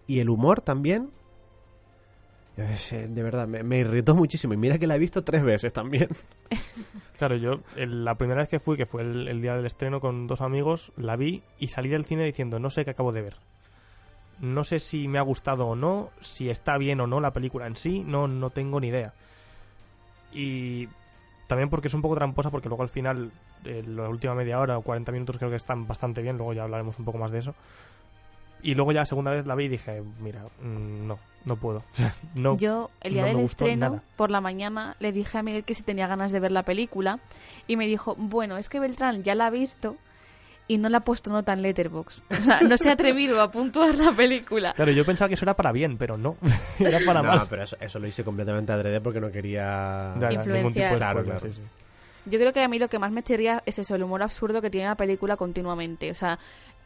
y 0.07 0.21
el 0.21 0.29
humor 0.29 0.61
también. 0.61 1.09
De 2.59 3.23
verdad, 3.23 3.47
me, 3.47 3.79
irritó 3.79 4.17
muchísimo. 4.17 4.53
Y 4.53 4.57
mira 4.57 4.79
que 4.79 4.89
la 4.89 4.97
he 4.97 4.99
visto 4.99 5.23
tres 5.23 5.43
veces 5.43 5.73
también. 5.73 6.09
Claro, 7.19 7.35
yo 7.35 7.63
la 7.75 8.15
primera 8.15 8.43
vez 8.43 8.49
que 8.49 8.61
fui, 8.61 8.77
que 8.77 8.87
fue 8.87 9.03
el, 9.03 9.27
el 9.27 9.43
día 9.43 9.57
del 9.57 9.67
estreno 9.67 9.99
con 9.99 10.29
dos 10.29 10.41
amigos, 10.41 10.93
la 10.97 11.17
vi 11.17 11.43
y 11.59 11.67
salí 11.67 11.89
del 11.89 12.05
cine 12.05 12.25
diciendo, 12.25 12.61
no 12.61 12.71
sé 12.71 12.85
qué 12.85 12.93
acabo 12.93 13.11
de 13.11 13.23
ver. 13.23 13.35
No 14.39 14.63
sé 14.63 14.79
si 14.79 15.09
me 15.09 15.19
ha 15.19 15.23
gustado 15.23 15.67
o 15.67 15.75
no, 15.75 16.11
si 16.21 16.49
está 16.49 16.79
bien 16.79 17.01
o 17.01 17.09
no 17.09 17.19
la 17.19 17.33
película 17.33 17.67
en 17.67 17.75
sí, 17.75 18.05
no, 18.07 18.29
no 18.29 18.51
tengo 18.51 18.79
ni 18.79 18.87
idea. 18.87 19.15
Y 20.33 20.89
también 21.49 21.71
porque 21.71 21.89
es 21.89 21.95
un 21.95 22.03
poco 22.03 22.15
tramposa, 22.15 22.51
porque 22.51 22.69
luego 22.69 22.85
al 22.85 22.89
final, 22.89 23.33
eh, 23.65 23.83
la 23.85 24.09
última 24.09 24.37
media 24.37 24.61
hora 24.61 24.79
o 24.79 24.83
40 24.83 25.11
minutos 25.11 25.39
creo 25.39 25.51
que 25.51 25.57
están 25.57 25.89
bastante 25.89 26.23
bien, 26.23 26.37
luego 26.37 26.53
ya 26.53 26.63
hablaremos 26.63 27.01
un 27.01 27.05
poco 27.05 27.19
más 27.19 27.33
de 27.33 27.41
eso. 27.41 27.57
Y 28.63 28.75
luego 28.75 28.93
ya 28.93 29.01
la 29.01 29.05
segunda 29.07 29.31
vez 29.31 29.47
la 29.47 29.55
vi 29.55 29.65
y 29.65 29.69
dije, 29.69 30.03
mira, 30.21 30.43
mm, 30.61 31.07
no, 31.07 31.19
no 31.45 31.57
puedo. 31.57 31.83
No, 32.35 32.57
Yo, 32.57 32.89
el 33.01 33.13
día 33.15 33.23
no 33.23 33.29
del 33.29 33.41
estreno, 33.41 33.89
nada. 33.91 34.03
por 34.17 34.31
la 34.31 34.41
mañana, 34.41 34.97
le 35.01 35.13
dije 35.13 35.39
a 35.39 35.43
Miguel 35.43 35.65
que 35.65 35.75
si 35.75 35.83
tenía 35.83 36.07
ganas 36.07 36.33
de 36.33 36.41
ver 36.41 36.53
la 36.53 36.63
película. 36.63 37.21
Y 37.67 37.77
me 37.77 37.87
dijo, 37.87 38.15
bueno, 38.17 38.57
es 38.57 38.69
que 38.69 38.81
Beltrán 38.81 39.23
ya 39.23 39.35
la 39.35 39.47
ha 39.47 39.51
visto 39.51 39.97
y 40.69 40.77
no 40.77 40.89
le 40.91 40.99
ha 40.99 41.01
puesto 41.01 41.31
nota 41.33 41.55
en 41.55 41.63
Letterboxd. 41.63 42.23
O 42.31 42.35
sea, 42.35 42.61
no 42.61 42.77
se 42.77 42.91
ha 42.91 42.93
atrevido 42.93 43.41
a 43.41 43.51
puntuar 43.51 43.95
la 43.97 44.13
película. 44.13 44.75
Claro, 44.75 44.93
yo 44.93 45.05
pensaba 45.05 45.29
que 45.29 45.35
eso 45.35 45.45
era 45.47 45.55
para 45.55 45.73
bien, 45.73 45.97
pero 45.97 46.19
no, 46.19 46.37
era 46.79 46.99
para 47.07 47.23
no, 47.23 47.29
mal. 47.29 47.47
pero 47.49 47.63
eso, 47.63 47.77
eso 47.81 47.99
lo 47.99 48.07
hice 48.07 48.23
completamente 48.23 48.71
adrede 48.73 49.01
porque 49.01 49.21
no 49.21 49.31
quería. 49.31 50.15
Ya, 50.21 50.29
ningún 50.29 50.43
tipo 50.43 50.53
de 50.53 50.61
Influenciar. 50.61 50.97
Claro, 50.99 51.25
claro. 51.25 51.41
sí, 51.41 51.53
sí. 51.53 51.63
Yo 52.27 52.39
creo 52.39 52.53
que 52.53 52.63
a 52.63 52.69
mí 52.69 52.79
lo 52.79 52.89
que 52.89 52.99
más 52.99 53.11
me 53.11 53.23
chirría 53.23 53.63
es 53.65 53.79
eso, 53.79 53.95
el 53.95 54.03
humor 54.03 54.23
absurdo 54.23 54.61
que 54.61 54.69
tiene 54.69 54.87
la 54.87 54.97
película 54.97 55.37
continuamente. 55.37 56.11
O 56.11 56.15
sea, 56.15 56.39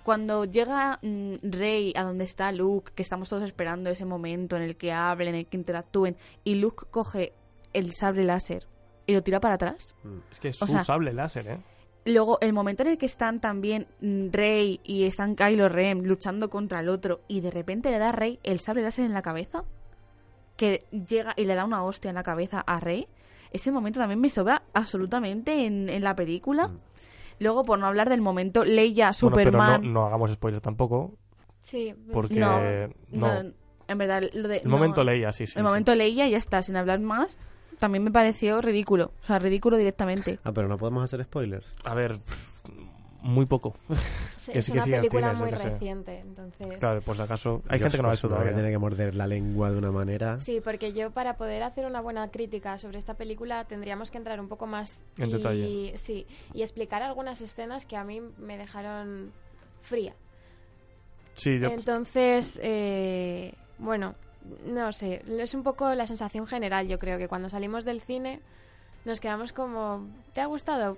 cuando 0.02 0.44
llega 0.44 0.98
mm, 1.02 1.34
Rey 1.42 1.92
a 1.96 2.02
donde 2.04 2.24
está 2.24 2.52
Luke, 2.52 2.92
que 2.94 3.02
estamos 3.02 3.28
todos 3.28 3.42
esperando 3.44 3.90
ese 3.90 4.04
momento 4.04 4.56
en 4.56 4.62
el 4.62 4.76
que 4.76 4.92
hablen, 4.92 5.30
en 5.30 5.34
el 5.36 5.46
que 5.46 5.56
interactúen, 5.56 6.16
y 6.44 6.56
Luke 6.56 6.86
coge 6.90 7.32
el 7.72 7.92
sable 7.92 8.24
láser 8.24 8.66
y 9.06 9.14
lo 9.14 9.22
tira 9.22 9.40
para 9.40 9.54
atrás. 9.54 9.94
Es 10.30 10.40
que 10.40 10.48
es 10.48 10.62
O 10.62 10.66
un 10.66 10.70
sea, 10.72 10.84
sable 10.84 11.12
láser, 11.12 11.46
¿eh? 11.48 11.58
Luego, 12.04 12.38
el 12.40 12.52
momento 12.52 12.82
en 12.82 12.90
el 12.90 12.98
que 12.98 13.06
están 13.06 13.40
también 13.40 13.86
mm, 14.00 14.30
Rey 14.32 14.80
y 14.82 15.04
están 15.04 15.36
Kylo 15.36 15.68
Ren 15.68 16.06
luchando 16.06 16.50
contra 16.50 16.80
el 16.80 16.88
otro 16.88 17.20
y 17.28 17.40
de 17.40 17.50
repente 17.50 17.90
le 17.90 17.98
da 17.98 18.08
a 18.08 18.12
Rey 18.12 18.40
el 18.42 18.58
sable 18.58 18.82
láser 18.82 19.04
en 19.04 19.12
la 19.12 19.22
cabeza, 19.22 19.64
que 20.56 20.84
llega 20.90 21.32
y 21.36 21.44
le 21.44 21.54
da 21.54 21.64
una 21.64 21.84
hostia 21.84 22.08
en 22.08 22.16
la 22.16 22.22
cabeza 22.22 22.60
a 22.66 22.78
Rey, 22.80 23.06
ese 23.52 23.70
momento 23.70 24.00
también 24.00 24.20
me 24.20 24.30
sobra 24.30 24.62
absolutamente 24.72 25.66
en, 25.66 25.88
en 25.88 26.02
la 26.02 26.14
película. 26.14 26.70
Luego, 27.42 27.64
por 27.64 27.78
no 27.78 27.86
hablar 27.86 28.08
del 28.08 28.20
momento 28.20 28.64
Leia 28.64 29.10
Mm. 29.10 29.14
Bueno, 29.22 29.36
pero 29.36 29.50
Superman... 29.52 29.82
no, 29.82 30.00
no 30.00 30.06
hagamos 30.06 30.30
spoilers 30.32 30.62
tampoco, 30.62 31.14
Sí, 31.60 31.94
porque 32.12 32.40
No, 32.40 32.58
no. 33.10 33.42
no, 33.42 33.52
en 33.88 33.98
verdad, 33.98 34.22
lo 34.34 34.48
de, 34.48 34.58
El 34.58 34.64
no, 34.64 34.70
momento 34.70 35.04
Leia, 35.04 35.32
sí, 35.32 35.46
sí. 35.46 35.52
el 35.58 35.62
sí. 35.62 35.68
momento 35.68 35.94
Leia 35.94 36.26
ya 36.28 36.38
está, 36.38 36.62
sin 36.62 36.76
hablar 36.76 36.98
más, 37.00 37.38
también 37.78 38.02
me 38.04 38.10
pareció 38.10 38.60
ridículo. 38.60 39.12
O 39.22 39.26
sea, 39.26 39.38
ridículo 39.38 39.76
directamente. 39.76 40.38
Ah, 40.44 40.52
pero 40.52 40.66
no 40.68 40.76
podemos 40.78 41.02
hacer 41.04 41.22
spoilers. 41.24 41.66
A 41.84 41.94
ver, 41.94 42.18
pff, 42.18 42.64
muy 43.22 43.46
poco. 43.46 43.74
Sí, 44.36 44.52
que 44.52 44.58
es 44.58 44.66
sí 44.66 44.72
que 44.72 44.78
una 44.78 44.84
película 44.86 45.34
cines, 45.34 45.40
muy 45.40 45.50
reciente, 45.50 46.18
entonces... 46.18 46.78
Claro, 46.78 47.00
por 47.00 47.16
si 47.16 47.22
acaso. 47.22 47.62
Hay 47.68 47.78
Dios, 47.78 47.84
gente 47.92 47.96
que 47.98 48.02
no 48.02 48.08
ha 48.08 48.10
pues 48.10 48.18
hecho 48.20 48.28
todavía. 48.28 48.54
tener 48.54 48.70
que 48.72 48.78
morder 48.78 49.14
la 49.14 49.26
lengua 49.26 49.70
de 49.70 49.78
una 49.78 49.90
manera. 49.92 50.40
Sí, 50.40 50.60
porque 50.62 50.92
yo 50.92 51.10
para 51.12 51.36
poder 51.36 51.62
hacer 51.62 51.86
una 51.86 52.00
buena 52.00 52.28
crítica 52.30 52.76
sobre 52.78 52.98
esta 52.98 53.14
película 53.14 53.64
tendríamos 53.64 54.10
que 54.10 54.18
entrar 54.18 54.40
un 54.40 54.48
poco 54.48 54.66
más 54.66 55.04
En 55.18 55.28
y, 55.30 55.32
detalle. 55.34 55.92
Sí, 55.96 56.26
y 56.52 56.62
explicar 56.62 57.02
algunas 57.02 57.40
escenas 57.40 57.86
que 57.86 57.96
a 57.96 58.04
mí 58.04 58.20
me 58.38 58.58
dejaron 58.58 59.32
fría. 59.80 60.14
Sí, 61.34 61.58
yo- 61.58 61.68
Entonces, 61.68 62.58
eh, 62.62 63.54
bueno, 63.78 64.14
no 64.66 64.92
sé, 64.92 65.22
es 65.26 65.54
un 65.54 65.62
poco 65.62 65.94
la 65.94 66.06
sensación 66.06 66.46
general, 66.46 66.88
yo 66.88 66.98
creo 66.98 67.16
que 67.18 67.28
cuando 67.28 67.48
salimos 67.48 67.84
del 67.84 68.00
cine 68.00 68.40
nos 69.04 69.20
quedamos 69.20 69.52
como, 69.52 70.06
¿te 70.32 70.40
ha 70.40 70.46
gustado? 70.46 70.96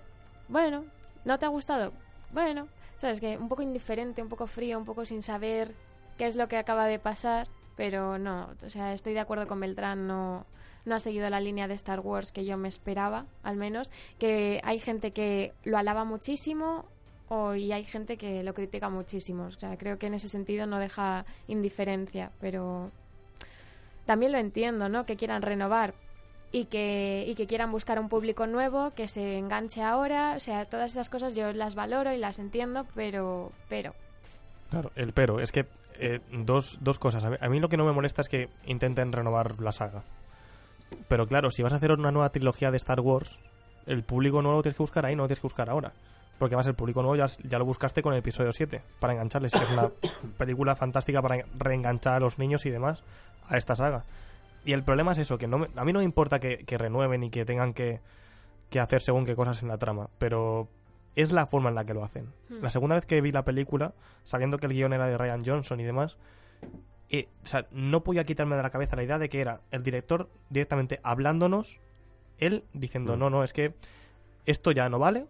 Bueno, 0.49 0.85
¿no 1.25 1.39
te 1.39 1.47
ha 1.47 1.49
gustado? 1.51 1.93
Bueno, 2.35 2.67
sabes 2.97 3.21
que 3.21 3.39
un 3.39 3.49
poco 3.49 3.63
indiferente, 3.63 4.21
un 4.21 4.29
poco 4.29 4.49
frío, 4.49 4.77
un 4.77 4.85
poco 4.85 5.07
sin 5.07 5.23
saber 5.23 5.73
qué 6.19 6.27
es 6.27 6.35
lo 6.35 6.49
que 6.49 6.57
acaba 6.57 6.87
de 6.87 6.99
pasar, 6.99 7.47
pero 7.77 8.19
no, 8.19 8.51
o 8.65 8.71
sea, 8.71 8.93
estoy 8.93 9.15
de 9.15 9.21
acuerdo 9.21 9.47
con 9.47 9.61
Beltrán, 9.61 10.09
no 10.09 10.45
no 10.85 10.97
ha 10.97 10.99
seguido 10.99 11.31
la 11.31 11.41
línea 11.41 11.67
de 11.69 11.75
Star 11.75 12.01
Wars 12.01 12.31
que 12.31 12.45
yo 12.45 12.59
me 12.59 12.69
esperaba, 12.69 13.25
al 13.43 13.57
menos, 13.57 13.91
que 14.19 14.61
hay 14.65 14.79
gente 14.79 15.13
que 15.13 15.55
lo 15.63 15.79
alaba 15.79 16.05
muchísimo 16.05 16.85
o, 17.29 17.55
y 17.55 17.73
hay 17.73 17.85
gente 17.85 18.19
que 18.19 18.43
lo 18.43 18.53
critica 18.53 18.91
muchísimo. 18.91 19.45
O 19.45 19.51
sea, 19.51 19.79
creo 19.79 19.99
que 19.99 20.09
en 20.09 20.15
ese 20.15 20.29
sentido 20.29 20.67
no 20.67 20.79
deja 20.79 21.25
indiferencia, 21.49 22.33
pero 22.39 22.91
también 24.05 24.33
lo 24.33 24.39
entiendo, 24.39 24.91
¿no? 24.91 25.07
Que 25.07 25.17
quieran 25.17 25.41
renovar 25.41 25.95
y 26.55 26.67
que, 26.67 27.25
y 27.27 27.35
que 27.35 27.49
quieran 27.49 27.73
buscar 27.73 27.99
un 27.99 28.09
público 28.09 28.47
nuevo, 28.47 28.93
que 28.93 29.09
se 29.09 29.39
enganche 29.39 29.83
ahora. 29.83 30.35
O 30.37 30.41
sea, 30.41 30.65
todas 30.67 30.93
esas 30.93 31.11
cosas 31.11 31.35
yo 31.35 31.53
las 31.53 31.75
valoro 31.75 32.13
y 32.13 32.17
las 32.17 32.39
entiendo, 32.39 32.87
pero... 32.95 33.51
pero 33.69 33.93
Claro, 34.71 34.93
el 34.95 35.13
pero. 35.13 35.41
Es 35.41 35.51
que 35.51 35.67
eh, 35.99 36.21
dos, 36.31 36.79
dos 36.81 37.01
cosas. 37.01 37.25
A 37.25 37.49
mí, 37.49 37.59
lo 37.59 37.69
que 37.69 37.77
no 37.77 37.85
me 37.85 37.91
molesta 37.91 38.21
es 38.21 38.29
que 38.29 38.49
intenten 38.67 39.11
renovar 39.11 39.59
la 39.59 39.73
saga. 39.73 40.05
Pero 41.09 41.27
claro, 41.27 41.51
si 41.51 41.65
vas 41.65 41.73
a 41.73 41.77
hacer 41.77 41.91
una 41.91 42.13
nueva 42.13 42.31
trilogía 42.31 42.71
de 42.71 42.77
Star 42.77 43.01
Wars, 43.01 43.41
el 43.87 44.05
público 44.05 44.41
nuevo 44.41 44.59
lo 44.59 44.63
tienes 44.63 44.77
que 44.77 44.85
buscar 44.85 45.07
ahí, 45.07 45.17
no 45.17 45.25
lo 45.25 45.27
tienes 45.27 45.41
que 45.41 45.47
buscar 45.47 45.69
ahora. 45.69 45.93
Porque 46.39 46.55
además 46.55 46.69
el 46.69 46.75
público 46.75 47.03
nuevo 47.03 47.17
ya, 47.17 47.27
ya 47.43 47.59
lo 47.59 47.65
buscaste 47.65 48.01
con 48.01 48.13
el 48.13 48.21
episodio 48.21 48.53
7, 48.53 48.81
para 49.01 49.15
engancharles. 49.15 49.51
que 49.51 49.59
es 49.59 49.71
una 49.73 49.91
película 50.39 50.77
fantástica 50.77 51.21
para 51.21 51.45
reenganchar 51.59 52.15
a 52.15 52.21
los 52.21 52.39
niños 52.39 52.65
y 52.65 52.71
demás 52.71 53.03
a 53.49 53.57
esta 53.57 53.75
saga. 53.75 54.05
Y 54.65 54.73
el 54.73 54.83
problema 54.83 55.13
es 55.13 55.19
eso, 55.19 55.37
que 55.39 55.47
no 55.47 55.59
me- 55.59 55.69
a 55.77 55.85
mí 55.85 55.93
no 55.93 55.99
me 55.99 56.05
importa 56.05 56.41
que, 56.41 56.59
que 56.59 56.79
renueven 56.79 57.23
y 57.25 57.31
que 57.31 57.45
tengan 57.45 57.75
que, 57.75 58.01
que 58.71 58.81
hacer 58.81 59.03
según 59.03 59.25
qué 59.27 59.37
cosas 59.37 59.63
en 59.63 59.69
la 59.69 59.79
trama, 59.79 60.09
pero 60.19 60.69
es 61.17 61.31
la 61.33 61.47
forma 61.47 61.69
en 61.69 61.75
la 61.75 61.85
que 61.85 61.95
lo 61.95 62.03
hacen. 62.03 62.33
Hmm. 62.49 62.63
La 62.63 62.71
segunda 62.71 62.95
vez 62.97 63.07
que 63.07 63.21
vi 63.21 63.31
la 63.31 63.45
película, 63.45 63.95
sabiendo 64.23 64.59
que 64.59 64.67
el 64.67 64.73
guion 64.73 64.93
era 64.93 65.07
de 65.07 65.19
Ryan 65.19 65.45
Johnson 65.45 65.79
y 65.81 65.85
demás, 65.85 66.17
eh, 67.11 67.29
o 67.43 67.47
sea, 67.47 67.67
no 67.71 68.03
podía 68.03 68.25
quitarme 68.25 68.57
de 68.57 68.63
la 68.63 68.71
cabeza 68.71 68.97
la 68.97 69.03
idea 69.05 69.19
de 69.19 69.29
que 69.29 69.41
era 69.41 69.61
el 69.71 69.83
director 69.83 70.31
directamente 70.51 70.99
hablándonos, 71.03 71.79
él 72.39 72.65
diciendo, 72.73 73.17
Mm. 73.17 73.19
no, 73.21 73.31
no, 73.31 73.45
es 73.45 73.53
que 73.53 73.75
esto 74.47 74.73
ya 74.73 74.89
no 74.89 74.99
vale 74.99 75.27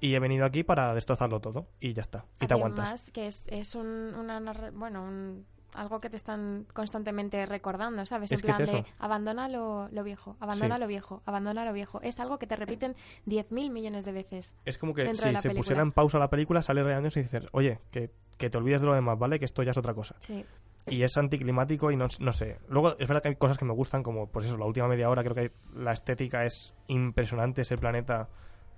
y 0.00 0.14
he 0.14 0.18
venido 0.20 0.44
aquí 0.44 0.62
para 0.62 0.94
destrozarlo 0.94 1.40
todo 1.40 1.66
y 1.80 1.94
ya 1.94 2.02
está. 2.02 2.26
Y 2.40 2.46
te 2.46 2.54
aguantas. 2.54 2.84
Además, 2.84 3.10
que 3.10 3.26
es, 3.26 3.48
es 3.48 3.74
un, 3.74 3.86
una 4.14 4.38
bueno, 4.74 5.02
un- 5.02 5.46
algo 5.76 6.00
que 6.00 6.10
te 6.10 6.16
están 6.16 6.66
constantemente 6.72 7.44
recordando, 7.46 8.04
¿sabes? 8.06 8.32
Es 8.32 8.42
en 8.42 8.50
es 8.50 8.56
plan 8.56 8.66
de 8.66 8.84
abandona 8.98 9.48
lo, 9.48 9.88
lo 9.90 10.02
viejo, 10.02 10.36
abandona 10.40 10.76
Sí. 10.76 10.80
lo 10.80 10.86
viejo, 10.86 11.22
abandona 11.26 11.64
lo 11.64 11.72
viejo. 11.72 12.00
Es 12.02 12.18
algo 12.20 12.38
que 12.38 12.46
te 12.46 12.56
repiten 12.56 12.96
10.000 13.26 13.70
millones 13.70 14.04
de 14.04 14.12
veces. 14.12 14.56
Es 14.64 14.78
como 14.78 14.94
que 14.94 15.02
si 15.14 15.16
se 15.16 15.32
película. 15.32 15.54
pusiera 15.54 15.82
en 15.82 15.92
pausa 15.92 16.18
la 16.18 16.28
película, 16.28 16.62
sale 16.62 16.82
Johnson 16.82 17.20
y 17.20 17.22
dices, 17.24 17.46
oye, 17.52 17.80
que, 17.90 18.10
que 18.38 18.50
te 18.50 18.58
olvides 18.58 18.80
de 18.80 18.86
lo 18.86 18.94
demás, 18.94 19.18
¿vale? 19.18 19.38
Que 19.38 19.44
esto 19.44 19.62
ya 19.62 19.70
es 19.70 19.76
otra 19.78 19.94
cosa. 19.94 20.16
Sí. 20.20 20.44
y 20.88 21.02
es 21.02 21.16
anticlimático 21.16 21.90
y 21.90 21.96
no, 21.96 22.06
no 22.20 22.32
sé. 22.32 22.58
Luego 22.68 22.96
es 22.98 23.08
verdad 23.08 23.20
que 23.22 23.28
hay 23.30 23.36
cosas 23.36 23.58
que 23.58 23.64
me 23.64 23.72
gustan, 23.72 24.02
como 24.02 24.28
pues 24.28 24.44
eso, 24.46 24.56
la 24.56 24.66
última 24.66 24.86
media 24.88 25.10
hora 25.10 25.22
creo 25.24 25.34
que 25.34 25.52
la 25.74 25.92
estética 25.92 26.44
es 26.44 26.74
impresionante, 26.86 27.62
ese 27.62 27.76
planeta 27.76 28.28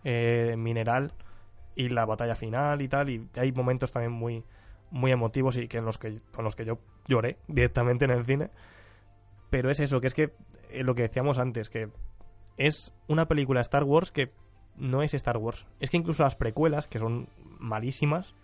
eh, 0.04 0.54
mineral 0.56 1.12
y 1.74 1.90
la 1.90 2.06
batalla 2.06 2.34
final 2.34 2.80
y 2.82 2.88
tal, 2.88 3.10
y 3.10 3.28
hay 3.36 3.52
momentos 3.52 3.92
también 3.92 4.12
muy 4.12 4.42
muy 4.90 5.12
emotivos 5.12 5.56
y 5.56 5.68
que 5.68 5.78
en 5.78 5.84
los 5.84 5.98
que 5.98 6.20
con 6.32 6.44
los 6.44 6.56
que 6.56 6.64
yo 6.64 6.78
lloré 7.06 7.38
directamente 7.48 8.04
en 8.04 8.10
el 8.10 8.24
cine. 8.24 8.50
Pero 9.50 9.70
es 9.70 9.80
eso, 9.80 10.00
que 10.00 10.06
es 10.06 10.14
que 10.14 10.34
eh, 10.70 10.82
lo 10.82 10.94
que 10.94 11.02
decíamos 11.02 11.38
antes, 11.38 11.70
que 11.70 11.90
es 12.56 12.92
una 13.06 13.26
película 13.26 13.60
Star 13.60 13.84
Wars 13.84 14.10
que 14.10 14.32
no 14.76 15.02
es 15.02 15.14
Star 15.14 15.38
Wars. 15.38 15.66
Es 15.80 15.90
que 15.90 15.96
incluso 15.96 16.22
las 16.22 16.36
precuelas, 16.36 16.86
que 16.86 16.98
son 16.98 17.28
malísimas, 17.58 18.34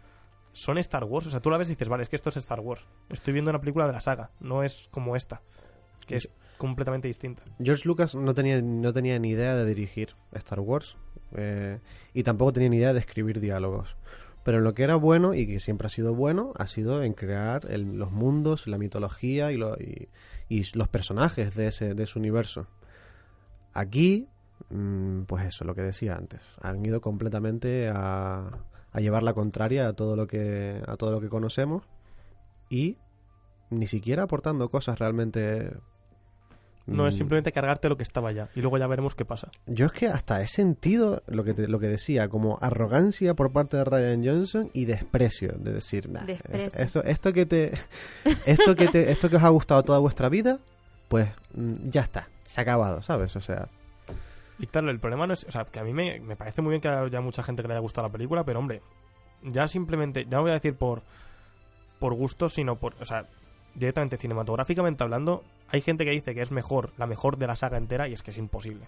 son 0.52 0.78
Star 0.78 1.04
Wars. 1.04 1.26
O 1.26 1.30
sea, 1.30 1.40
tú 1.40 1.50
la 1.50 1.58
ves 1.58 1.68
y 1.68 1.72
dices, 1.72 1.88
vale, 1.88 2.02
es 2.02 2.08
que 2.08 2.16
esto 2.16 2.30
es 2.30 2.36
Star 2.36 2.60
Wars. 2.60 2.86
Estoy 3.08 3.32
viendo 3.32 3.50
una 3.50 3.60
película 3.60 3.86
de 3.86 3.92
la 3.92 4.00
saga, 4.00 4.30
no 4.40 4.62
es 4.62 4.88
como 4.90 5.16
esta, 5.16 5.42
que 6.06 6.16
es 6.16 6.30
completamente 6.58 7.08
distinta. 7.08 7.42
George 7.62 7.86
Lucas 7.86 8.14
no 8.14 8.34
tenía, 8.34 8.60
no 8.62 8.92
tenía 8.92 9.18
ni 9.18 9.30
idea 9.30 9.54
de 9.54 9.66
dirigir 9.66 10.14
Star 10.32 10.60
Wars 10.60 10.96
eh, 11.36 11.80
y 12.12 12.22
tampoco 12.22 12.52
tenía 12.52 12.68
ni 12.68 12.76
idea 12.76 12.92
de 12.92 13.00
escribir 13.00 13.40
diálogos. 13.40 13.96
Pero 14.44 14.58
en 14.58 14.64
lo 14.64 14.74
que 14.74 14.84
era 14.84 14.94
bueno 14.96 15.34
y 15.34 15.46
que 15.46 15.58
siempre 15.58 15.86
ha 15.86 15.90
sido 15.90 16.14
bueno, 16.14 16.52
ha 16.56 16.66
sido 16.68 17.02
en 17.02 17.14
crear 17.14 17.64
los 17.78 18.12
mundos, 18.12 18.66
la 18.68 18.78
mitología 18.78 19.50
y, 19.50 19.56
lo- 19.56 19.76
y- 19.80 20.08
y 20.48 20.64
los 20.76 20.88
personajes 20.88 21.54
de 21.56 21.66
ese, 21.68 21.94
de 21.94 22.02
ese 22.04 22.18
universo. 22.18 22.66
Aquí, 23.72 24.28
mm, 24.70 25.22
pues 25.22 25.46
eso, 25.46 25.64
lo 25.64 25.74
que 25.74 25.82
decía 25.82 26.14
antes, 26.16 26.40
han 26.60 26.84
ido 26.84 27.00
completamente 27.00 27.88
a, 27.92 28.50
a 28.92 29.00
llevar 29.00 29.22
la 29.22 29.34
contraria 29.34 29.88
a 29.88 29.92
todo 29.94 30.14
lo 30.16 30.26
que 30.26 30.80
a 30.86 30.96
todo 30.96 31.10
lo 31.10 31.20
que 31.20 31.28
conocemos 31.28 31.84
y 32.70 32.98
ni 33.70 33.86
siquiera 33.86 34.24
aportando 34.24 34.70
cosas 34.70 34.98
realmente 34.98 35.72
No 36.86 37.06
es 37.08 37.14
mm, 37.14 37.18
simplemente 37.18 37.50
cargarte 37.52 37.88
lo 37.88 37.96
que 37.96 38.02
estaba 38.02 38.30
ya 38.32 38.48
y 38.54 38.60
luego 38.60 38.76
ya 38.76 38.86
veremos 38.86 39.14
qué 39.14 39.24
pasa. 39.24 39.48
yo 39.66 39.86
es 39.86 39.92
que 39.92 40.06
hasta 40.08 40.42
he 40.42 40.46
sentido 40.46 41.22
lo 41.26 41.42
que, 41.42 41.54
te- 41.54 41.66
lo 41.68 41.80
que 41.80 41.86
decía, 41.88 42.28
como 42.28 42.58
arrogancia 42.60 43.32
por 43.34 43.52
parte 43.52 43.76
de 43.78 43.84
Ryan 43.84 44.22
Johnson 44.24 44.70
y 44.74 44.84
desprecio, 44.84 45.54
de 45.56 45.72
decir, 45.72 46.10
"Nah, 46.10 46.24
Desprecio. 46.24 46.66
es- 46.68 46.80
esto, 46.80 47.04
esto 47.04 47.32
que 47.32 47.46
te, 47.46 47.72
esto 48.46 48.74
que 48.74 48.88
te, 48.88 49.10
esto 49.10 49.30
que 49.30 49.36
os 49.36 49.42
ha 49.42 49.48
gustado 49.48 49.82
toda 49.82 49.98
vuestra 49.98 50.28
vida, 50.28 50.58
pues 51.08 51.30
mm, 51.54 51.88
ya 51.88 52.02
está, 52.02 52.28
se 52.44 52.60
ha 52.60 52.62
acabado, 52.62 53.02
¿sabes? 53.02 53.34
O 53.36 53.40
sea, 53.40 53.68
Y 54.58 54.66
tal, 54.66 54.88
el 54.88 55.00
problema 55.00 55.26
no 55.26 55.32
es. 55.32 55.44
O 55.44 55.50
sea, 55.50 55.64
que 55.64 55.80
a 55.80 55.84
mí 55.84 55.92
me, 55.92 56.20
me 56.20 56.36
parece 56.36 56.62
muy 56.62 56.70
bien 56.70 56.80
que 56.80 56.88
haya 56.88 57.20
mucha 57.20 57.42
gente 57.42 57.62
que 57.62 57.66
le 57.68 57.74
haya 57.74 57.80
gustado 57.80 58.06
la 58.06 58.12
película, 58.12 58.44
pero 58.44 58.60
hombre, 58.60 58.82
ya 59.42 59.66
simplemente. 59.66 60.24
Ya 60.26 60.36
no 60.36 60.42
voy 60.42 60.50
a 60.52 60.54
decir 60.54 60.74
por. 60.76 61.02
Por 61.98 62.14
gusto, 62.14 62.48
sino 62.48 62.76
por. 62.76 62.94
O 63.00 63.04
sea, 63.04 63.26
directamente 63.74 64.16
cinematográficamente 64.16 65.02
hablando, 65.04 65.42
hay 65.68 65.80
gente 65.80 66.04
que 66.04 66.10
dice 66.12 66.34
que 66.34 66.42
es 66.42 66.50
mejor, 66.52 66.90
la 66.98 67.06
mejor 67.06 67.36
de 67.38 67.46
la 67.46 67.56
saga 67.56 67.76
entera, 67.78 68.08
y 68.08 68.12
es 68.12 68.22
que 68.22 68.30
es 68.30 68.38
imposible. 68.38 68.84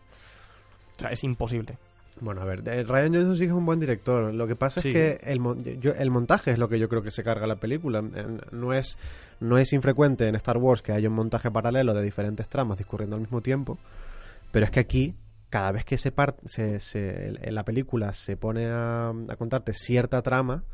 O 0.96 1.00
sea, 1.00 1.10
es 1.10 1.22
imposible. 1.24 1.76
bueno, 2.20 2.40
a 2.40 2.44
ver, 2.46 2.62
eh, 2.66 2.82
Ryan 2.82 3.12
Johnson 3.14 3.36
sí 3.36 3.40
que 3.42 3.48
es 3.50 3.52
un 3.52 3.66
buen 3.66 3.78
director. 3.78 4.32
Lo 4.32 4.46
que 4.46 4.56
pasa 4.56 4.80
Sí. 4.80 4.88
es 4.88 4.94
que 4.94 5.30
el, 5.30 5.38
yo- 5.80 5.92
el 5.92 6.10
montaje 6.10 6.50
es 6.50 6.58
lo 6.58 6.66
que 6.68 6.78
yo 6.78 6.88
creo 6.88 7.02
que 7.02 7.10
se 7.10 7.22
carga 7.22 7.46
la 7.46 7.56
película. 7.56 8.00
No 8.52 8.72
es, 8.72 8.96
no 9.40 9.58
es 9.58 9.72
infrecuente 9.74 10.26
en 10.26 10.34
Star 10.36 10.56
Wars 10.56 10.80
que 10.80 10.92
haya 10.92 11.10
un 11.10 11.14
montaje 11.14 11.50
paralelo 11.50 11.92
de 11.92 12.02
diferentes 12.02 12.48
tramas 12.48 12.78
discurriendo 12.78 13.16
al 13.16 13.20
mismo 13.22 13.42
tiempo. 13.42 13.76
Pero 14.50 14.64
es 14.64 14.70
que 14.70 14.80
aquí, 14.80 15.14
cada 15.50 15.72
vez 15.72 15.84
que 15.84 15.98
se, 15.98 16.10
par- 16.10 16.36
se, 16.46 16.80
se- 16.80 17.34
en 17.46 17.54
la 17.54 17.64
película 17.64 18.14
se 18.14 18.38
pone 18.38 18.66
a, 18.70 19.10
a 19.10 19.36
contarte 19.36 19.74
cierta 19.74 20.22
trama, 20.22 20.64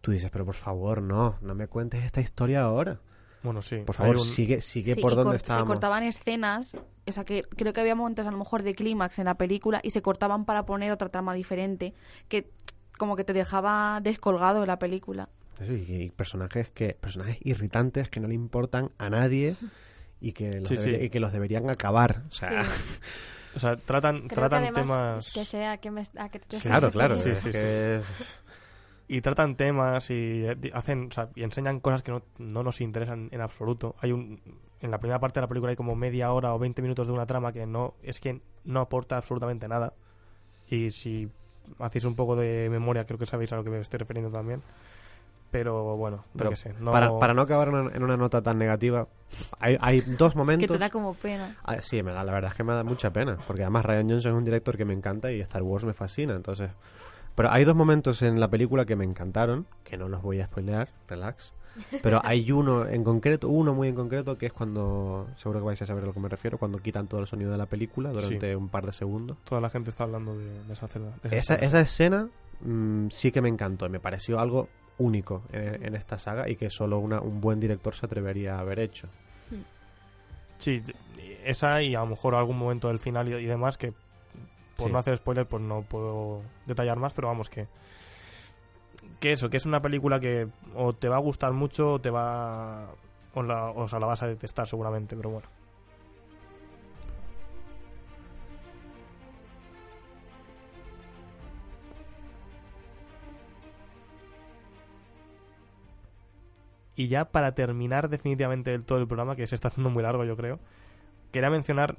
tú 0.00 0.12
dices, 0.12 0.30
pero 0.30 0.44
por 0.44 0.54
favor, 0.54 1.02
no, 1.02 1.38
no 1.40 1.56
me 1.56 1.66
cuentes 1.66 2.04
esta 2.04 2.20
historia 2.20 2.60
ahora. 2.62 3.00
Bueno, 3.42 3.60
sí. 3.62 3.78
Por 3.84 3.94
favor, 3.94 4.16
un- 4.16 4.24
sigue, 4.24 4.60
sigue 4.60 4.94
Sí, 4.94 5.00
por 5.00 5.12
donde 5.14 5.24
cor- 5.24 5.32
Se 5.34 5.36
estábamos. 5.38 5.68
cortaban 5.68 6.02
escenas, 6.04 6.78
o 7.06 7.12
sea 7.12 7.24
que 7.24 7.42
creo 7.42 7.72
que 7.72 7.80
había 7.80 7.94
momentos 7.94 8.26
a 8.26 8.30
lo 8.30 8.38
mejor 8.38 8.62
de 8.62 8.74
clímax 8.74 9.18
en 9.18 9.24
la 9.24 9.34
película 9.36 9.80
y 9.82 9.90
se 9.90 10.00
cortaban 10.02 10.44
para 10.44 10.64
poner 10.64 10.92
otra 10.92 11.08
trama 11.08 11.34
diferente 11.34 11.92
que 12.28 12.50
como 12.98 13.16
que 13.16 13.24
te 13.24 13.32
dejaba 13.32 14.00
descolgado 14.02 14.60
de 14.60 14.66
la 14.66 14.78
película. 14.78 15.28
Eso, 15.60 15.72
y, 15.72 15.84
y 16.04 16.10
personajes 16.10 16.70
que 16.70 16.94
personajes 16.94 17.38
irritantes 17.42 18.08
que 18.08 18.20
no 18.20 18.28
le 18.28 18.34
importan 18.34 18.90
a 18.98 19.10
nadie 19.10 19.56
y 20.20 20.32
que 20.32 20.52
los, 20.60 20.68
Sí, 20.68 20.76
debería- 20.76 20.98
sí. 21.00 21.04
y 21.06 21.10
que 21.10 21.18
los 21.20 21.32
deberían 21.32 21.68
acabar. 21.68 22.22
O 22.28 22.32
sea, 22.32 22.62
Sí. 22.64 22.70
O 23.54 23.58
sea, 23.60 23.76
tratan, 23.76 24.28
Creo 24.28 24.48
tratan 24.48 24.72
temas. 24.72 25.30
que 25.30 25.44
sea 25.44 25.76
que 25.76 25.90
me, 25.90 26.02
a 26.16 26.30
que 26.30 26.38
te 26.38 26.56
Sí, 26.56 26.62
claro, 26.62 26.90
claro. 26.90 27.14
Sí, 27.14 27.34
sí, 27.34 27.50
que 27.50 27.96
es- 27.96 28.04
y 29.08 29.20
tratan 29.20 29.56
temas 29.56 30.10
y 30.10 30.44
eh, 30.44 30.56
hacen 30.72 31.08
o 31.08 31.10
sea, 31.12 31.28
y 31.34 31.42
enseñan 31.42 31.80
cosas 31.80 32.02
que 32.02 32.12
no, 32.12 32.22
no 32.38 32.62
nos 32.62 32.80
interesan 32.80 33.28
en 33.32 33.40
absoluto 33.40 33.94
hay 34.00 34.12
un 34.12 34.40
en 34.80 34.90
la 34.90 34.98
primera 34.98 35.18
parte 35.20 35.40
de 35.40 35.42
la 35.42 35.48
película 35.48 35.70
hay 35.70 35.76
como 35.76 35.94
media 35.94 36.32
hora 36.32 36.54
o 36.54 36.58
20 36.58 36.80
minutos 36.82 37.06
de 37.06 37.12
una 37.12 37.26
trama 37.26 37.52
que 37.52 37.66
no 37.66 37.94
es 38.02 38.20
que 38.20 38.40
no 38.64 38.80
aporta 38.80 39.16
absolutamente 39.16 39.68
nada 39.68 39.92
y 40.68 40.90
si 40.90 41.28
hacéis 41.78 42.04
un 42.04 42.14
poco 42.16 42.36
de 42.36 42.68
memoria 42.70 43.04
creo 43.04 43.18
que 43.18 43.26
sabéis 43.26 43.52
a 43.52 43.56
lo 43.56 43.64
que 43.64 43.70
me 43.70 43.80
estoy 43.80 43.98
refiriendo 43.98 44.30
también 44.30 44.62
pero 45.50 45.96
bueno 45.96 46.24
Pero 46.36 46.50
qué 46.50 46.56
sé 46.56 46.74
no 46.80 46.92
para, 46.92 47.18
para 47.18 47.34
no 47.34 47.42
acabar 47.42 47.68
en 47.68 47.74
una, 47.74 47.94
en 47.94 48.02
una 48.02 48.16
nota 48.16 48.40
tan 48.40 48.56
negativa, 48.58 49.06
hay, 49.60 49.76
hay 49.80 50.00
dos 50.00 50.32
Que 50.32 50.38
momentos. 50.38 50.68
te 50.68 50.78
da 50.78 50.88
como 50.88 51.12
pena. 51.12 51.56
Ah, 51.64 51.76
sí, 51.82 52.02
me 52.02 52.10
da, 52.10 52.24
la 52.24 52.32
verdad 52.32 52.52
es 52.52 52.56
que 52.56 52.64
me 52.64 52.72
da 52.72 52.82
mucha 52.82 53.12
pena, 53.12 53.36
porque 53.46 53.60
además 53.62 53.84
Ryan 53.84 54.08
Johnson 54.08 54.32
es 54.32 54.38
un 54.38 54.44
director 54.44 54.78
que 54.78 54.86
me 54.86 54.94
encanta 54.94 55.30
y 55.30 55.42
Star 55.42 55.62
Wars 55.62 55.84
me 55.84 55.92
fascina, 55.92 56.34
entonces... 56.34 56.70
Pero 57.34 57.50
hay 57.50 57.64
dos 57.64 57.74
momentos 57.76 58.22
en 58.22 58.38
la 58.40 58.48
película 58.48 58.84
que 58.84 58.96
me 58.96 59.04
encantaron, 59.04 59.66
que 59.84 59.96
no 59.96 60.08
los 60.08 60.22
voy 60.22 60.40
a 60.40 60.46
spoilear, 60.46 60.88
relax. 61.08 61.52
Pero 62.02 62.20
hay 62.24 62.50
uno 62.52 62.86
en 62.86 63.02
concreto, 63.02 63.48
uno 63.48 63.72
muy 63.74 63.88
en 63.88 63.94
concreto, 63.94 64.36
que 64.36 64.46
es 64.46 64.52
cuando, 64.52 65.26
seguro 65.36 65.60
que 65.60 65.66
vais 65.66 65.80
a 65.82 65.86
saber 65.86 66.04
a 66.04 66.06
lo 66.08 66.12
que 66.12 66.20
me 66.20 66.28
refiero, 66.28 66.58
cuando 66.58 66.78
quitan 66.78 67.06
todo 67.06 67.20
el 67.20 67.26
sonido 67.26 67.50
de 67.50 67.56
la 67.58 67.66
película 67.66 68.10
durante 68.12 68.54
un 68.54 68.68
par 68.68 68.84
de 68.84 68.92
segundos. 68.92 69.38
toda 69.44 69.60
la 69.62 69.70
gente 69.70 69.88
está 69.90 70.04
hablando 70.04 70.36
de, 70.36 70.64
de 70.64 70.72
esa 70.74 70.86
escena 70.86 71.06
esa 71.24 71.54
Esa, 71.54 71.80
escena. 71.80 72.28
mm, 72.60 73.08
sí 73.08 73.32
que 73.32 73.40
me 73.40 73.48
encantó, 73.48 73.86
y 73.86 73.88
me 73.88 74.00
pareció 74.00 74.38
algo 74.38 74.68
único 74.98 75.42
en, 75.50 75.82
en 75.86 75.94
esta 75.96 76.18
saga 76.18 76.48
y 76.50 76.56
que 76.56 76.68
solo 76.68 76.98
una, 76.98 77.20
un 77.20 77.40
buen 77.40 77.58
director 77.58 77.94
se 77.94 78.04
atrevería 78.04 78.56
a 78.56 78.60
haber 78.60 78.78
hecho. 78.78 79.08
sí 80.58 80.80
esa 81.44 81.82
y 81.82 81.94
a 81.94 82.00
lo 82.00 82.06
mejor 82.06 82.34
algún 82.36 82.56
momento 82.58 82.88
del 82.88 82.98
final 83.00 83.28
y, 83.28 83.34
y 83.34 83.46
demás 83.46 83.76
que 83.78 83.94
por 84.76 84.86
Sí. 84.86 84.92
no 84.92 84.98
hacer 84.98 85.16
spoiler 85.16 85.46
pues 85.46 85.62
no 85.62 85.82
puedo 85.82 86.42
detallar 86.66 86.98
más 86.98 87.12
pero 87.14 87.28
vamos 87.28 87.48
que 87.48 87.68
que 89.20 89.32
eso 89.32 89.50
que 89.50 89.56
es 89.56 89.66
una 89.66 89.80
película 89.82 90.20
que 90.20 90.48
o 90.74 90.92
te 90.92 91.08
va 91.08 91.16
a 91.16 91.20
gustar 91.20 91.52
mucho 91.52 91.94
o 91.94 92.00
te 92.00 92.10
va 92.10 92.88
o, 93.34 93.42
la, 93.42 93.70
o 93.70 93.88
sea, 93.88 93.98
la 93.98 94.06
vas 94.06 94.22
a 94.22 94.26
detestar 94.26 94.66
seguramente 94.66 95.16
pero 95.16 95.30
bueno 95.30 95.48
Y 106.94 107.08
ya 107.08 107.24
para 107.24 107.54
terminar 107.54 108.08
definitivamente 108.10 108.78
todo 108.78 108.98
el 108.98 109.06
programa, 109.06 109.34
que 109.34 109.46
se 109.46 109.54
está 109.54 109.68
haciendo 109.68 109.90
muy 109.90 110.02
largo 110.02 110.24
yo 110.24 110.36
creo, 110.36 110.58
quería 111.32 111.50
mencionar, 111.50 111.96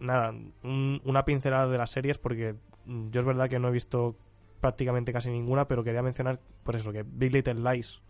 nada, 0.00 0.30
un- 0.62 1.00
una 1.04 1.24
pincelada 1.24 1.66
de 1.68 1.78
las 1.78 1.90
series 1.90 2.18
porque 2.18 2.54
mm, 2.86 3.10
yo 3.10 3.20
es 3.20 3.26
verdad 3.26 3.48
que 3.48 3.58
no 3.58 3.68
he 3.68 3.72
visto 3.72 4.16
prácticamente 4.60 5.12
casi 5.12 5.30
ninguna, 5.30 5.68
pero 5.68 5.84
quería 5.84 6.02
mencionar, 6.02 6.40
pues 6.64 6.78
eso, 6.78 6.92
que 6.92 7.04
Big 7.04 7.32
Little 7.32 7.54
Lies, 7.54 8.00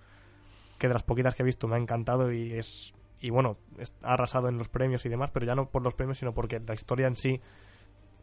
que 0.79 0.89
de 0.89 0.95
las 0.95 1.03
poquitas 1.03 1.35
que 1.35 1.43
he 1.43 1.47
visto 1.47 1.69
me 1.69 1.77
ha 1.77 1.79
encantado 1.79 2.33
y 2.33 2.53
es 2.55 2.95
y 3.21 3.31
bueno, 3.31 3.57
es- 3.79 3.95
ha 4.03 4.13
arrasado 4.15 4.49
en 4.49 4.59
los 4.59 4.69
premios 4.69 5.05
y 5.05 5.09
demás, 5.09 5.31
pero 5.33 5.45
ya 5.45 5.55
no 5.57 5.69
por 5.69 5.83
los 5.83 5.95
premios, 5.95 6.19
sino 6.19 6.33
porque 6.33 6.61
la 6.61 6.75
historia 6.75 7.09
en 7.09 7.17
sí 7.17 7.41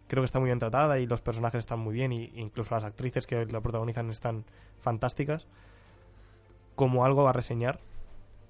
creo 0.08 0.22
que 0.22 0.26
está 0.26 0.40
muy 0.40 0.48
bien 0.48 0.60
tratada 0.60 1.00
y 1.00 1.06
los 1.06 1.22
personajes 1.22 1.60
están 1.60 1.80
muy 1.80 1.94
bien 1.94 2.14
y 2.14 2.32
incluso 2.36 2.74
las 2.76 2.84
actrices 2.86 3.28
que 3.28 3.46
la 3.46 3.60
protagonizan 3.62 4.10
están 4.10 4.46
fantásticas 4.80 5.48
como 6.76 7.06
algo 7.06 7.28
a 7.28 7.34
reseñar 7.34 7.80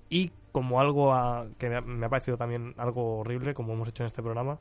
y 0.10 0.32
como 0.52 0.80
algo 0.80 1.14
a, 1.14 1.48
que 1.58 1.70
me 1.82 2.06
ha 2.06 2.10
parecido 2.10 2.38
también 2.38 2.74
algo 2.78 3.20
horrible 3.20 3.54
como 3.54 3.74
hemos 3.74 3.88
hecho 3.88 4.04
en 4.04 4.08
este 4.08 4.22
programa 4.22 4.60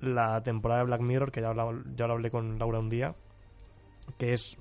la 0.00 0.42
temporada 0.42 0.80
de 0.80 0.86
Black 0.86 1.00
Mirror 1.00 1.30
que 1.32 1.40
ya, 1.40 1.48
hablaba- 1.48 1.82
ya 1.94 2.06
lo 2.06 2.14
hablé 2.14 2.30
con 2.30 2.58
Laura 2.58 2.78
un 2.78 2.90
día 2.90 3.14
que 4.18 4.32
es 4.32 4.56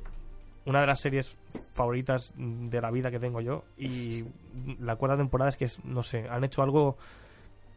una 0.65 0.81
de 0.81 0.88
las 0.88 0.99
series 1.01 1.38
favoritas 1.73 2.33
de 2.38 2.81
la 2.81 2.89
vida 2.91 3.11
que 3.11 3.19
tengo 3.19 3.41
yo 3.41 3.63
y 3.77 4.23
la 4.79 4.95
cuarta 4.95 5.17
temporada 5.17 5.49
es 5.49 5.57
que 5.57 5.65
es, 5.65 5.83
no 5.86 6.03
sé 6.03 6.27
han 6.29 6.43
hecho 6.43 6.63
algo 6.63 6.97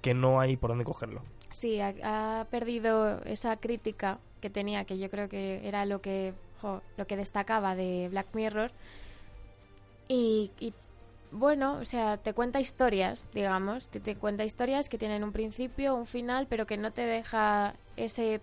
que 0.01 0.15
no 0.15 0.41
hay 0.41 0.57
por 0.57 0.71
dónde 0.71 0.85
cogerlo 0.85 1.23
Sí, 1.51 1.81
ha, 1.81 2.47
perdido 2.51 3.23
esa 3.25 3.57
crítica 3.57 4.19
que 4.41 4.51
tenía, 4.51 4.85
que 4.85 4.99
yo 4.99 5.09
creo 5.11 5.29
que 5.29 5.67
era 5.67 5.87
lo 5.87 6.01
que, 6.01 6.35
lo 6.97 7.07
que 7.07 7.17
destacaba 7.17 7.75
de 7.75 8.09
Black 8.11 8.27
Mirror. 8.35 8.71
Y, 10.09 10.51
y, 10.61 10.75
bueno, 11.31 11.79
o 11.81 11.85
sea, 11.85 12.17
te 12.17 12.33
cuenta 12.33 12.61
historias, 12.61 13.29
digamos, 13.33 13.89
te, 13.89 14.01
te 14.01 14.17
cuenta 14.17 14.45
historias 14.45 14.89
que 14.89 14.99
tienen 14.99 15.25
un 15.25 15.33
principio, 15.33 15.95
un 15.95 16.07
final, 16.07 16.47
pero 16.49 16.67
que 16.67 16.77
no 16.77 16.91
te 16.91 17.03
deja 17.03 17.75
ese 17.97 18.41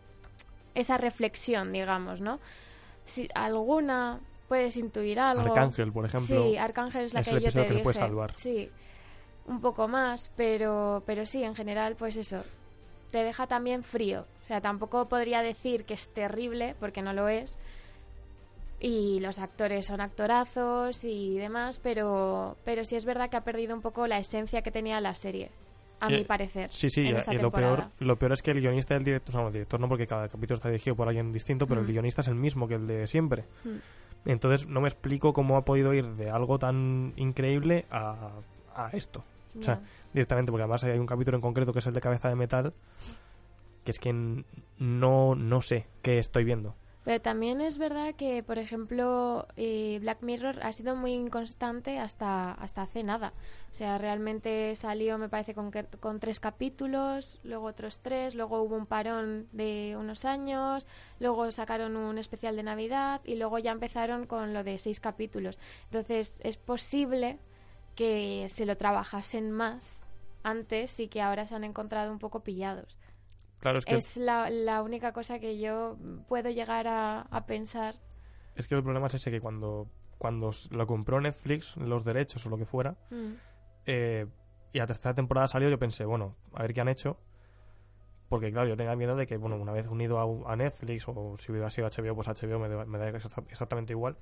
esa 0.76 0.98
reflexión, 0.98 1.72
digamos, 1.72 2.20
¿no? 2.22 2.40
Si 3.06 3.30
alguna 3.34 4.20
puedes 4.48 4.76
intuir 4.78 5.20
algo. 5.20 5.42
Arcángel 5.44 5.92
por 5.92 6.06
ejemplo 6.06 6.44
Sí, 6.50 6.58
Arcángel 6.58 7.06
es 7.06 7.14
la 7.14 7.22
es 7.22 7.30
que 7.30 7.36
el 7.36 7.44
yo 7.44 7.52
te 7.52 7.64
que 7.66 7.70
dije. 7.72 7.84
puede 7.84 7.94
salvar. 7.94 8.36
Sí, 8.36 8.70
un 9.48 9.62
poco 9.62 9.88
más, 9.88 10.32
pero, 10.36 11.02
pero 11.06 11.26
sí, 11.26 11.44
en 11.44 11.56
general, 11.56 11.96
pues 11.96 12.18
eso, 12.18 12.44
te 13.12 13.24
deja 13.24 13.48
también 13.48 13.84
frío. 13.84 14.26
O 14.44 14.48
sea, 14.48 14.62
tampoco 14.62 15.08
podría 15.08 15.42
decir 15.42 15.86
que 15.86 15.94
es 15.94 16.10
terrible, 16.10 16.76
porque 16.80 17.02
no 17.02 17.14
lo 17.14 17.30
es. 17.30 17.58
Y 18.80 19.20
los 19.22 19.40
actores 19.40 19.88
son 19.88 20.02
actorazos 20.02 21.04
y 21.06 21.38
demás, 21.38 21.80
pero, 21.80 22.58
pero 22.66 22.84
sí 22.84 22.96
es 22.96 23.06
verdad 23.06 23.30
que 23.30 23.38
ha 23.38 23.44
perdido 23.44 23.74
un 23.76 23.82
poco 23.82 24.06
la 24.08 24.18
esencia 24.18 24.62
que 24.62 24.70
tenía 24.72 25.00
la 25.02 25.16
serie, 25.16 25.50
a 26.02 26.10
Eh, 26.12 26.18
mi 26.18 26.24
parecer. 26.26 26.72
Sí, 26.72 26.90
sí, 26.90 27.02
en 27.02 27.16
y, 27.16 27.18
esta 27.20 27.34
y 27.34 27.38
lo 27.38 27.52
peor, 27.52 27.86
lo 28.00 28.18
peor 28.18 28.34
es 28.34 28.42
que 28.42 28.52
el 28.52 28.60
guionista 28.60 28.94
y 28.94 28.98
el 28.98 29.04
director, 29.06 29.36
o 29.36 29.40
sea, 29.40 29.48
el 29.48 29.54
director 29.54 29.80
no, 29.80 29.88
porque 29.88 30.06
cada 30.06 30.28
capítulo 30.28 30.56
está 30.56 30.70
dirigido 30.70 30.96
por 30.96 31.08
alguien 31.08 31.32
distinto, 31.32 31.66
pero 31.68 31.80
el 31.82 31.88
Mm. 31.88 31.92
guionista 31.92 32.22
es 32.22 32.28
el 32.28 32.36
mismo 32.36 32.68
que 32.68 32.76
el 32.76 32.86
de 32.86 33.08
siempre. 33.08 33.46
Mm. 33.64 34.30
Entonces 34.30 34.68
no 34.68 34.82
me 34.82 34.88
explico 34.90 35.32
cómo 35.34 35.56
ha 35.56 35.64
podido 35.66 35.94
ir 35.94 36.06
de 36.16 36.30
algo 36.30 36.60
tan 36.60 37.14
increíble 37.16 37.86
a, 37.92 38.32
a 38.76 38.90
esto. 38.92 39.24
O 39.58 39.64
sea, 39.64 39.80
directamente, 40.14 40.52
porque 40.52 40.64
además 40.64 40.84
hay 40.84 41.00
un 41.00 41.06
capítulo 41.06 41.38
en 41.38 41.42
concreto 41.42 41.72
que 41.72 41.80
es 41.80 41.88
el 41.88 41.94
de 41.94 42.02
Cabeza 42.02 42.28
de 42.28 42.36
Metal, 42.36 42.74
que 43.86 43.92
es 43.92 44.00
que 44.00 44.12
no, 44.80 45.36
no 45.36 45.62
sé 45.62 45.86
qué 46.02 46.20
estoy 46.20 46.44
viendo. 46.44 46.76
Pero 47.06 47.22
también 47.22 47.62
es 47.62 47.78
verdad 47.78 48.16
que, 48.16 48.42
por 48.42 48.58
ejemplo, 48.58 49.48
eh, 49.58 50.00
Black 50.02 50.24
Mirror 50.24 50.60
ha 50.64 50.74
sido 50.74 50.96
muy 50.96 51.14
inconstante 51.14 52.00
hasta, 52.00 52.54
hasta 52.54 52.82
hace 52.82 53.04
nada. 53.04 53.32
O 53.72 53.76
sea, 53.76 54.00
realmente 54.00 54.76
salió, 54.76 55.20
me 55.20 55.30
parece, 55.30 55.54
con, 55.54 55.72
con 56.00 56.20
tres 56.20 56.40
capítulos, 56.40 57.40
luego 57.44 57.68
otros 57.68 58.00
tres, 58.00 58.34
luego 58.34 58.60
hubo 58.64 58.76
un 58.76 58.88
parón 58.88 59.48
de 59.52 59.96
unos 60.00 60.26
años, 60.26 60.88
luego 61.20 61.52
sacaron 61.52 61.96
un 61.96 62.18
especial 62.18 62.56
de 62.56 62.64
Navidad 62.64 63.22
y 63.24 63.36
luego 63.36 63.60
ya 63.60 63.72
empezaron 63.72 64.26
con 64.26 64.56
lo 64.56 64.64
de 64.64 64.80
seis 64.80 65.00
capítulos. 65.00 65.60
Entonces, 65.84 66.40
es 66.44 66.58
posible 66.58 67.38
que 67.94 68.48
se 68.50 68.66
lo 68.66 68.78
trabajasen 68.78 69.52
más 69.52 70.04
antes 70.42 71.00
y 71.00 71.08
que 71.08 71.22
ahora 71.22 71.46
se 71.46 71.54
han 71.54 71.66
encontrado 71.66 72.12
un 72.12 72.18
poco 72.18 72.40
pillados. 72.40 72.98
Claro, 73.66 73.80
es 73.80 73.86
que, 73.86 73.96
Es 73.96 74.18
la, 74.18 74.48
la 74.52 74.84
única 74.84 75.12
cosa 75.12 75.40
que 75.40 75.58
yo 75.58 75.98
puedo 76.28 76.52
llegar 76.52 76.88
a, 76.88 77.22
a 77.22 77.48
pensar. 77.48 77.96
es 78.56 78.68
que 78.68 78.76
el 78.76 78.84
problema 78.84 79.08
es 79.08 79.16
ese, 79.16 79.32
que 79.32 79.42
cuando, 79.42 79.90
cuando 80.20 80.52
lo 80.70 80.86
compró 80.86 81.20
Netflix, 81.20 81.76
los 81.78 82.04
derechos 82.06 82.46
o 82.46 82.50
lo 82.52 82.58
que 82.60 82.66
fuera, 82.66 82.96
Mm. 83.10 83.34
eh, 83.88 84.28
y 84.72 84.78
la 84.78 84.86
tercera 84.86 85.16
temporada 85.16 85.48
salió, 85.48 85.68
yo 85.68 85.80
pensé, 85.80 86.06
bueno, 86.06 86.36
a 86.54 86.62
ver 86.62 86.76
qué 86.76 86.82
han 86.82 86.90
hecho. 86.90 87.18
Porque, 88.30 88.52
claro, 88.52 88.68
yo 88.70 88.76
tenía 88.78 88.96
miedo 88.96 89.16
de 89.16 89.26
que, 89.26 89.38
bueno, 89.38 89.56
una 89.56 89.72
vez 89.72 89.88
unido 89.88 90.20
a, 90.20 90.52
a 90.54 90.56
Netflix 90.56 91.08
o 91.08 91.36
si 91.36 91.52
hubiera 91.52 91.72
sido 91.72 91.88
HBO, 91.88 92.14
pues 92.14 92.28
HBO 92.28 92.60
me, 92.60 92.70
da- 92.70 92.86
me 92.86 93.00
da 93.00 93.10
exa- 93.10 93.46
exactamente 93.50 93.94
igual, 93.94 94.16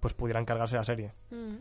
pues 0.00 0.12
pudieran 0.12 0.44
cargarse 0.44 0.76
la 0.76 0.84
serie. 0.84 1.14
Mm. 1.30 1.56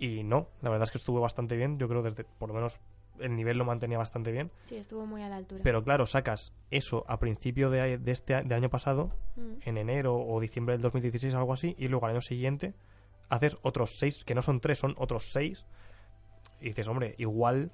Y 0.00 0.24
no, 0.24 0.48
la 0.62 0.70
verdad 0.70 0.84
es 0.88 0.90
que 0.90 0.98
estuvo 0.98 1.20
bastante 1.20 1.54
bien. 1.56 1.78
Yo 1.78 1.86
creo 1.88 2.02
desde, 2.02 2.24
por 2.24 2.48
lo 2.48 2.54
menos, 2.56 2.80
el 3.18 3.34
nivel 3.36 3.58
lo 3.58 3.64
mantenía 3.64 3.98
bastante 3.98 4.30
bien. 4.32 4.50
Sí, 4.62 4.76
estuvo 4.76 5.04
muy 5.06 5.22
a 5.22 5.28
la 5.28 5.36
altura. 5.36 5.62
Pero 5.62 5.82
claro, 5.84 6.06
sacas 6.06 6.52
eso 6.70 7.04
a 7.08 7.18
principio 7.18 7.68
de, 7.70 7.98
de 7.98 8.12
este 8.12 8.42
de 8.42 8.54
año 8.54 8.70
pasado, 8.70 9.10
Mm. 9.36 9.54
en 9.64 9.78
enero 9.78 10.16
o 10.16 10.40
diciembre 10.40 10.74
del 10.74 10.82
2016, 10.82 11.34
algo 11.34 11.52
así, 11.52 11.74
y 11.78 11.88
luego 11.88 12.06
al 12.06 12.12
año 12.12 12.20
siguiente 12.20 12.74
haces 13.28 13.58
otros 13.62 13.96
seis, 13.98 14.24
que 14.24 14.34
no 14.34 14.42
son 14.42 14.60
tres, 14.60 14.78
son 14.78 14.94
otros 14.98 15.30
seis. 15.32 15.64
Y 16.60 16.66
dices, 16.66 16.88
hombre, 16.88 17.14
igual 17.18 17.70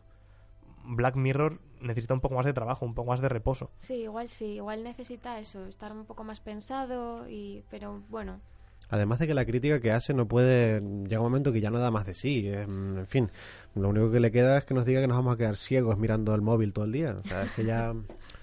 Black 0.84 1.16
Mirror 1.16 1.60
necesita 1.80 2.14
un 2.14 2.20
poco 2.20 2.34
más 2.36 2.46
de 2.46 2.52
trabajo, 2.52 2.84
un 2.84 2.94
poco 2.94 3.10
más 3.10 3.20
de 3.20 3.28
reposo. 3.28 3.70
Sí, 3.80 3.94
igual 4.02 4.28
sí, 4.28 4.54
igual 4.56 4.84
necesita 4.84 5.38
eso, 5.40 5.66
estar 5.66 5.92
un 5.92 6.04
poco 6.04 6.22
más 6.24 6.40
pensado, 6.40 7.28
y 7.28 7.64
pero 7.70 8.02
bueno, 8.08 8.40
Además 8.88 9.18
de 9.18 9.26
que 9.26 9.34
la 9.34 9.44
crítica 9.44 9.80
que 9.80 9.90
hace 9.90 10.14
no 10.14 10.28
puede. 10.28 10.80
Llega 10.80 11.18
un 11.20 11.24
momento 11.26 11.52
que 11.52 11.60
ya 11.60 11.70
no 11.70 11.78
da 11.80 11.90
más 11.90 12.06
de 12.06 12.14
sí. 12.14 12.46
eh, 12.46 12.62
En 12.62 13.06
fin, 13.08 13.30
lo 13.74 13.88
único 13.88 14.10
que 14.12 14.20
le 14.20 14.30
queda 14.30 14.58
es 14.58 14.64
que 14.64 14.74
nos 14.74 14.84
diga 14.86 15.00
que 15.00 15.08
nos 15.08 15.16
vamos 15.16 15.34
a 15.34 15.36
quedar 15.36 15.56
ciegos 15.56 15.98
mirando 15.98 16.34
el 16.34 16.40
móvil 16.42 16.72
todo 16.72 16.84
el 16.84 16.92
día. 16.92 17.16
O 17.24 17.26
sea, 17.28 17.42
es 17.42 17.52
que 17.52 17.64
ya. 17.64 17.92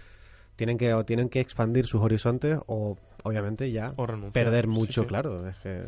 tienen 0.56 0.78
que, 0.78 0.94
o 0.94 1.04
tienen 1.06 1.30
que 1.30 1.40
expandir 1.40 1.86
sus 1.88 2.02
horizontes 2.02 2.60
o, 2.68 2.98
obviamente, 3.24 3.72
ya 3.72 3.92
O 3.98 4.06
perder 4.32 4.68
mucho, 4.68 5.02
sí. 5.02 5.08
claro. 5.08 5.48
Es 5.48 5.58
que. 5.58 5.84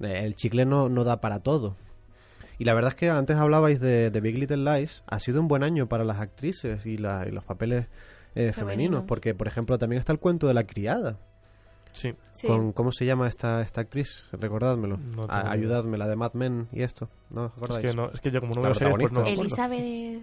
El 0.00 0.34
chicle 0.34 0.64
no, 0.66 0.88
no 0.88 1.04
da 1.04 1.20
para 1.20 1.40
todo. 1.40 1.76
Y 2.58 2.64
la 2.64 2.72
verdad 2.74 2.90
es 2.90 2.94
que 2.96 3.10
antes 3.10 3.36
hablabais 3.36 3.80
de, 3.80 4.10
de 4.10 4.20
Big 4.20 4.38
Little 4.38 4.56
Lies. 4.78 5.04
Ha 5.06 5.20
sido 5.20 5.40
un 5.40 5.48
buen 5.48 5.62
año 5.62 5.86
para 5.88 6.04
las 6.04 6.20
actrices 6.20 6.86
y, 6.86 6.96
la- 6.96 7.26
y 7.28 7.30
los 7.30 7.44
papeles 7.44 7.86
eh, 8.34 8.52
femeninos. 8.52 8.54
Femeninos. 8.56 9.04
Porque, 9.06 9.34
por 9.34 9.46
ejemplo, 9.46 9.76
también 9.78 10.00
está 10.00 10.12
el 10.12 10.18
cuento 10.18 10.46
de 10.48 10.54
la 10.54 10.64
criada. 10.64 11.18
Sí, 11.96 12.12
sí. 12.30 12.46
Con, 12.46 12.72
¿Cómo 12.72 12.92
se 12.92 13.06
llama 13.06 13.26
esta, 13.26 13.62
esta 13.62 13.80
actriz? 13.80 14.26
Recordádmelo. 14.32 14.98
No 14.98 15.24
A- 15.30 15.50
ayudadme, 15.50 15.96
la 15.96 16.06
de 16.06 16.14
Mad 16.14 16.34
Men 16.34 16.68
y 16.70 16.82
esto. 16.82 17.08
¿No 17.30 17.46
os 17.46 17.52
es 17.52 17.56
acordáis? 17.56 17.86
que, 17.90 17.96
no, 17.96 18.10
es 18.12 18.20
que 18.20 18.30
yo 18.30 18.40
como 18.40 18.54
no 18.54 18.60
veo 18.60 18.74
series, 18.74 18.96
pues 18.98 19.12
no. 19.12 19.24
Elizabeth... 19.24 20.22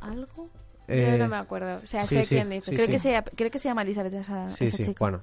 ¿Algo? 0.00 0.48
Eh, 0.90 1.08
yo 1.12 1.18
no 1.18 1.28
me 1.28 1.36
acuerdo, 1.36 1.80
o 1.82 1.86
sea, 1.86 2.02
sí, 2.04 2.16
sé 2.16 2.24
sí, 2.24 2.34
quién 2.36 2.50
dices. 2.50 2.66
sí, 2.68 2.74
creo, 2.74 2.86
sí. 2.86 2.92
Que 2.92 2.98
se, 2.98 3.22
creo 3.36 3.50
que 3.50 3.58
se 3.58 3.68
llama 3.68 3.82
Elizabeth 3.82 4.14
esa, 4.14 4.48
Sí, 4.48 4.64
esa 4.66 4.76
sí. 4.76 4.84
chica. 4.84 4.98
Bueno, 4.98 5.20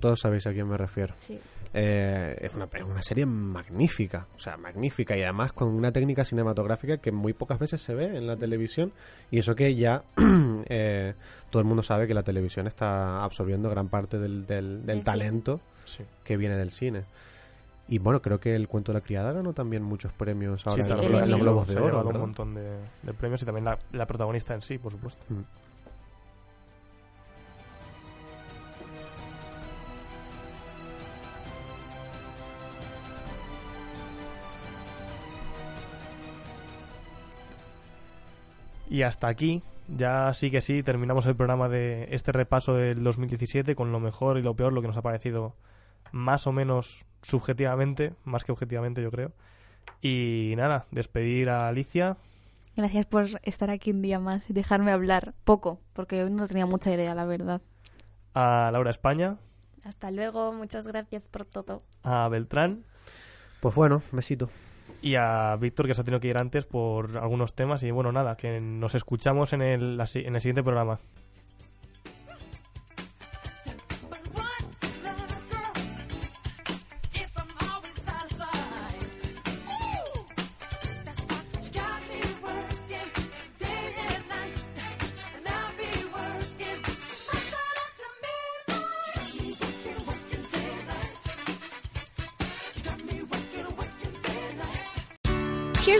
todos 0.00 0.20
sabéis 0.20 0.46
a 0.46 0.52
quién 0.52 0.68
me 0.68 0.76
refiero. 0.76 1.14
Sí. 1.16 1.38
Eh, 1.74 2.36
es, 2.40 2.54
una, 2.54 2.64
es 2.72 2.82
una 2.82 3.02
serie 3.02 3.26
magnífica. 3.26 4.26
O 4.36 4.38
sea, 4.40 4.56
magnífica. 4.56 5.16
Y 5.16 5.22
además 5.22 5.52
con 5.52 5.68
una 5.68 5.92
técnica 5.92 6.24
cinematográfica 6.24 6.96
que 6.98 7.12
muy 7.12 7.32
pocas 7.34 7.58
veces 7.58 7.82
se 7.82 7.94
ve 7.94 8.16
en 8.16 8.26
la 8.26 8.36
televisión. 8.36 8.92
Y 9.30 9.38
eso 9.40 9.54
que 9.54 9.74
ya 9.74 10.02
eh, 10.68 11.14
todo 11.50 11.60
el 11.60 11.68
mundo 11.68 11.82
sabe 11.82 12.06
que 12.06 12.14
la 12.14 12.22
televisión 12.22 12.66
está 12.66 13.22
absorbiendo 13.22 13.68
gran 13.70 13.88
parte 13.88 14.18
del, 14.18 14.46
del, 14.46 14.78
del 14.78 14.86
Del 14.86 15.04
talento 15.04 15.60
Sí. 15.84 16.04
que 16.24 16.36
viene 16.36 16.56
del 16.56 16.70
cine. 16.70 17.04
Y 17.88 17.98
bueno, 17.98 18.20
creo 18.20 18.38
que 18.38 18.54
el 18.54 18.68
cuento 18.68 18.92
de 18.92 18.98
la 18.98 19.04
criada 19.04 19.32
ganó 19.32 19.54
también 19.54 19.82
muchos 19.82 20.12
premios 20.12 20.66
ahora 20.66 20.84
Sí, 20.84 20.90
en, 20.90 21.30
los, 21.30 21.40
Globos 21.40 21.68
de 21.68 21.80
Oro. 21.80 22.06
un 22.06 22.20
montón 22.20 22.54
de, 22.54 22.78
de 23.02 23.14
premios 23.14 23.42
y 23.42 23.46
también 23.46 23.64
la, 23.64 23.78
la 23.92 24.06
protagonista 24.06 24.54
en 24.54 24.60
sí, 24.60 24.76
por 24.76 24.92
supuesto. 24.92 25.24
Mm. 25.30 25.42
Y 38.90 39.02
hasta 39.02 39.28
aquí, 39.28 39.62
ya 39.86 40.32
sí 40.34 40.50
que 40.50 40.60
sí, 40.60 40.82
terminamos 40.82 41.26
el 41.26 41.36
programa 41.36 41.68
de 41.68 42.08
este 42.10 42.32
repaso 42.32 42.74
del 42.74 43.02
2017 43.02 43.74
con 43.74 43.92
lo 43.92 44.00
mejor 44.00 44.38
y 44.38 44.42
lo 44.42 44.54
peor, 44.54 44.72
lo 44.72 44.80
que 44.80 44.88
nos 44.88 44.96
ha 44.96 45.02
parecido 45.02 45.54
más 46.12 46.46
o 46.46 46.52
menos 46.52 47.04
subjetivamente, 47.22 48.14
más 48.24 48.44
que 48.44 48.52
objetivamente 48.52 49.02
yo 49.02 49.10
creo. 49.10 49.32
Y 50.00 50.54
nada, 50.56 50.86
despedir 50.90 51.50
a 51.50 51.68
Alicia. 51.68 52.16
Gracias 52.76 53.06
por 53.06 53.26
estar 53.42 53.70
aquí 53.70 53.90
un 53.90 54.02
día 54.02 54.20
más 54.20 54.48
y 54.50 54.52
dejarme 54.52 54.92
hablar 54.92 55.34
poco, 55.44 55.80
porque 55.94 56.22
hoy 56.22 56.30
no 56.30 56.46
tenía 56.46 56.66
mucha 56.66 56.92
idea, 56.92 57.14
la 57.14 57.24
verdad. 57.24 57.60
a 58.34 58.70
Laura 58.72 58.90
España, 58.90 59.36
Hasta 59.84 60.10
luego, 60.12 60.52
muchas 60.52 60.86
gracias 60.86 61.28
por 61.28 61.44
todo. 61.44 61.78
a 62.04 62.28
Beltrán 62.28 62.84
Pues 63.60 63.74
bueno, 63.74 64.02
besito. 64.12 64.48
y 65.02 65.16
a 65.16 65.56
Víctor 65.56 65.86
que 65.88 65.94
se 65.94 66.02
ha 66.02 66.04
tenido 66.04 66.20
que 66.20 66.28
ir 66.28 66.38
antes 66.38 66.66
por 66.66 67.16
algunos 67.18 67.54
temas 67.54 67.82
y 67.82 67.90
bueno, 67.90 68.12
nada, 68.12 68.36
que 68.36 68.60
nos 68.60 68.94
escuchamos 68.94 69.52
en 69.52 69.62
el, 69.62 69.96
la 69.96 70.06
si- 70.06 70.20
en 70.20 70.36
el 70.36 70.40
siguiente 70.40 70.62
programa. 70.62 70.98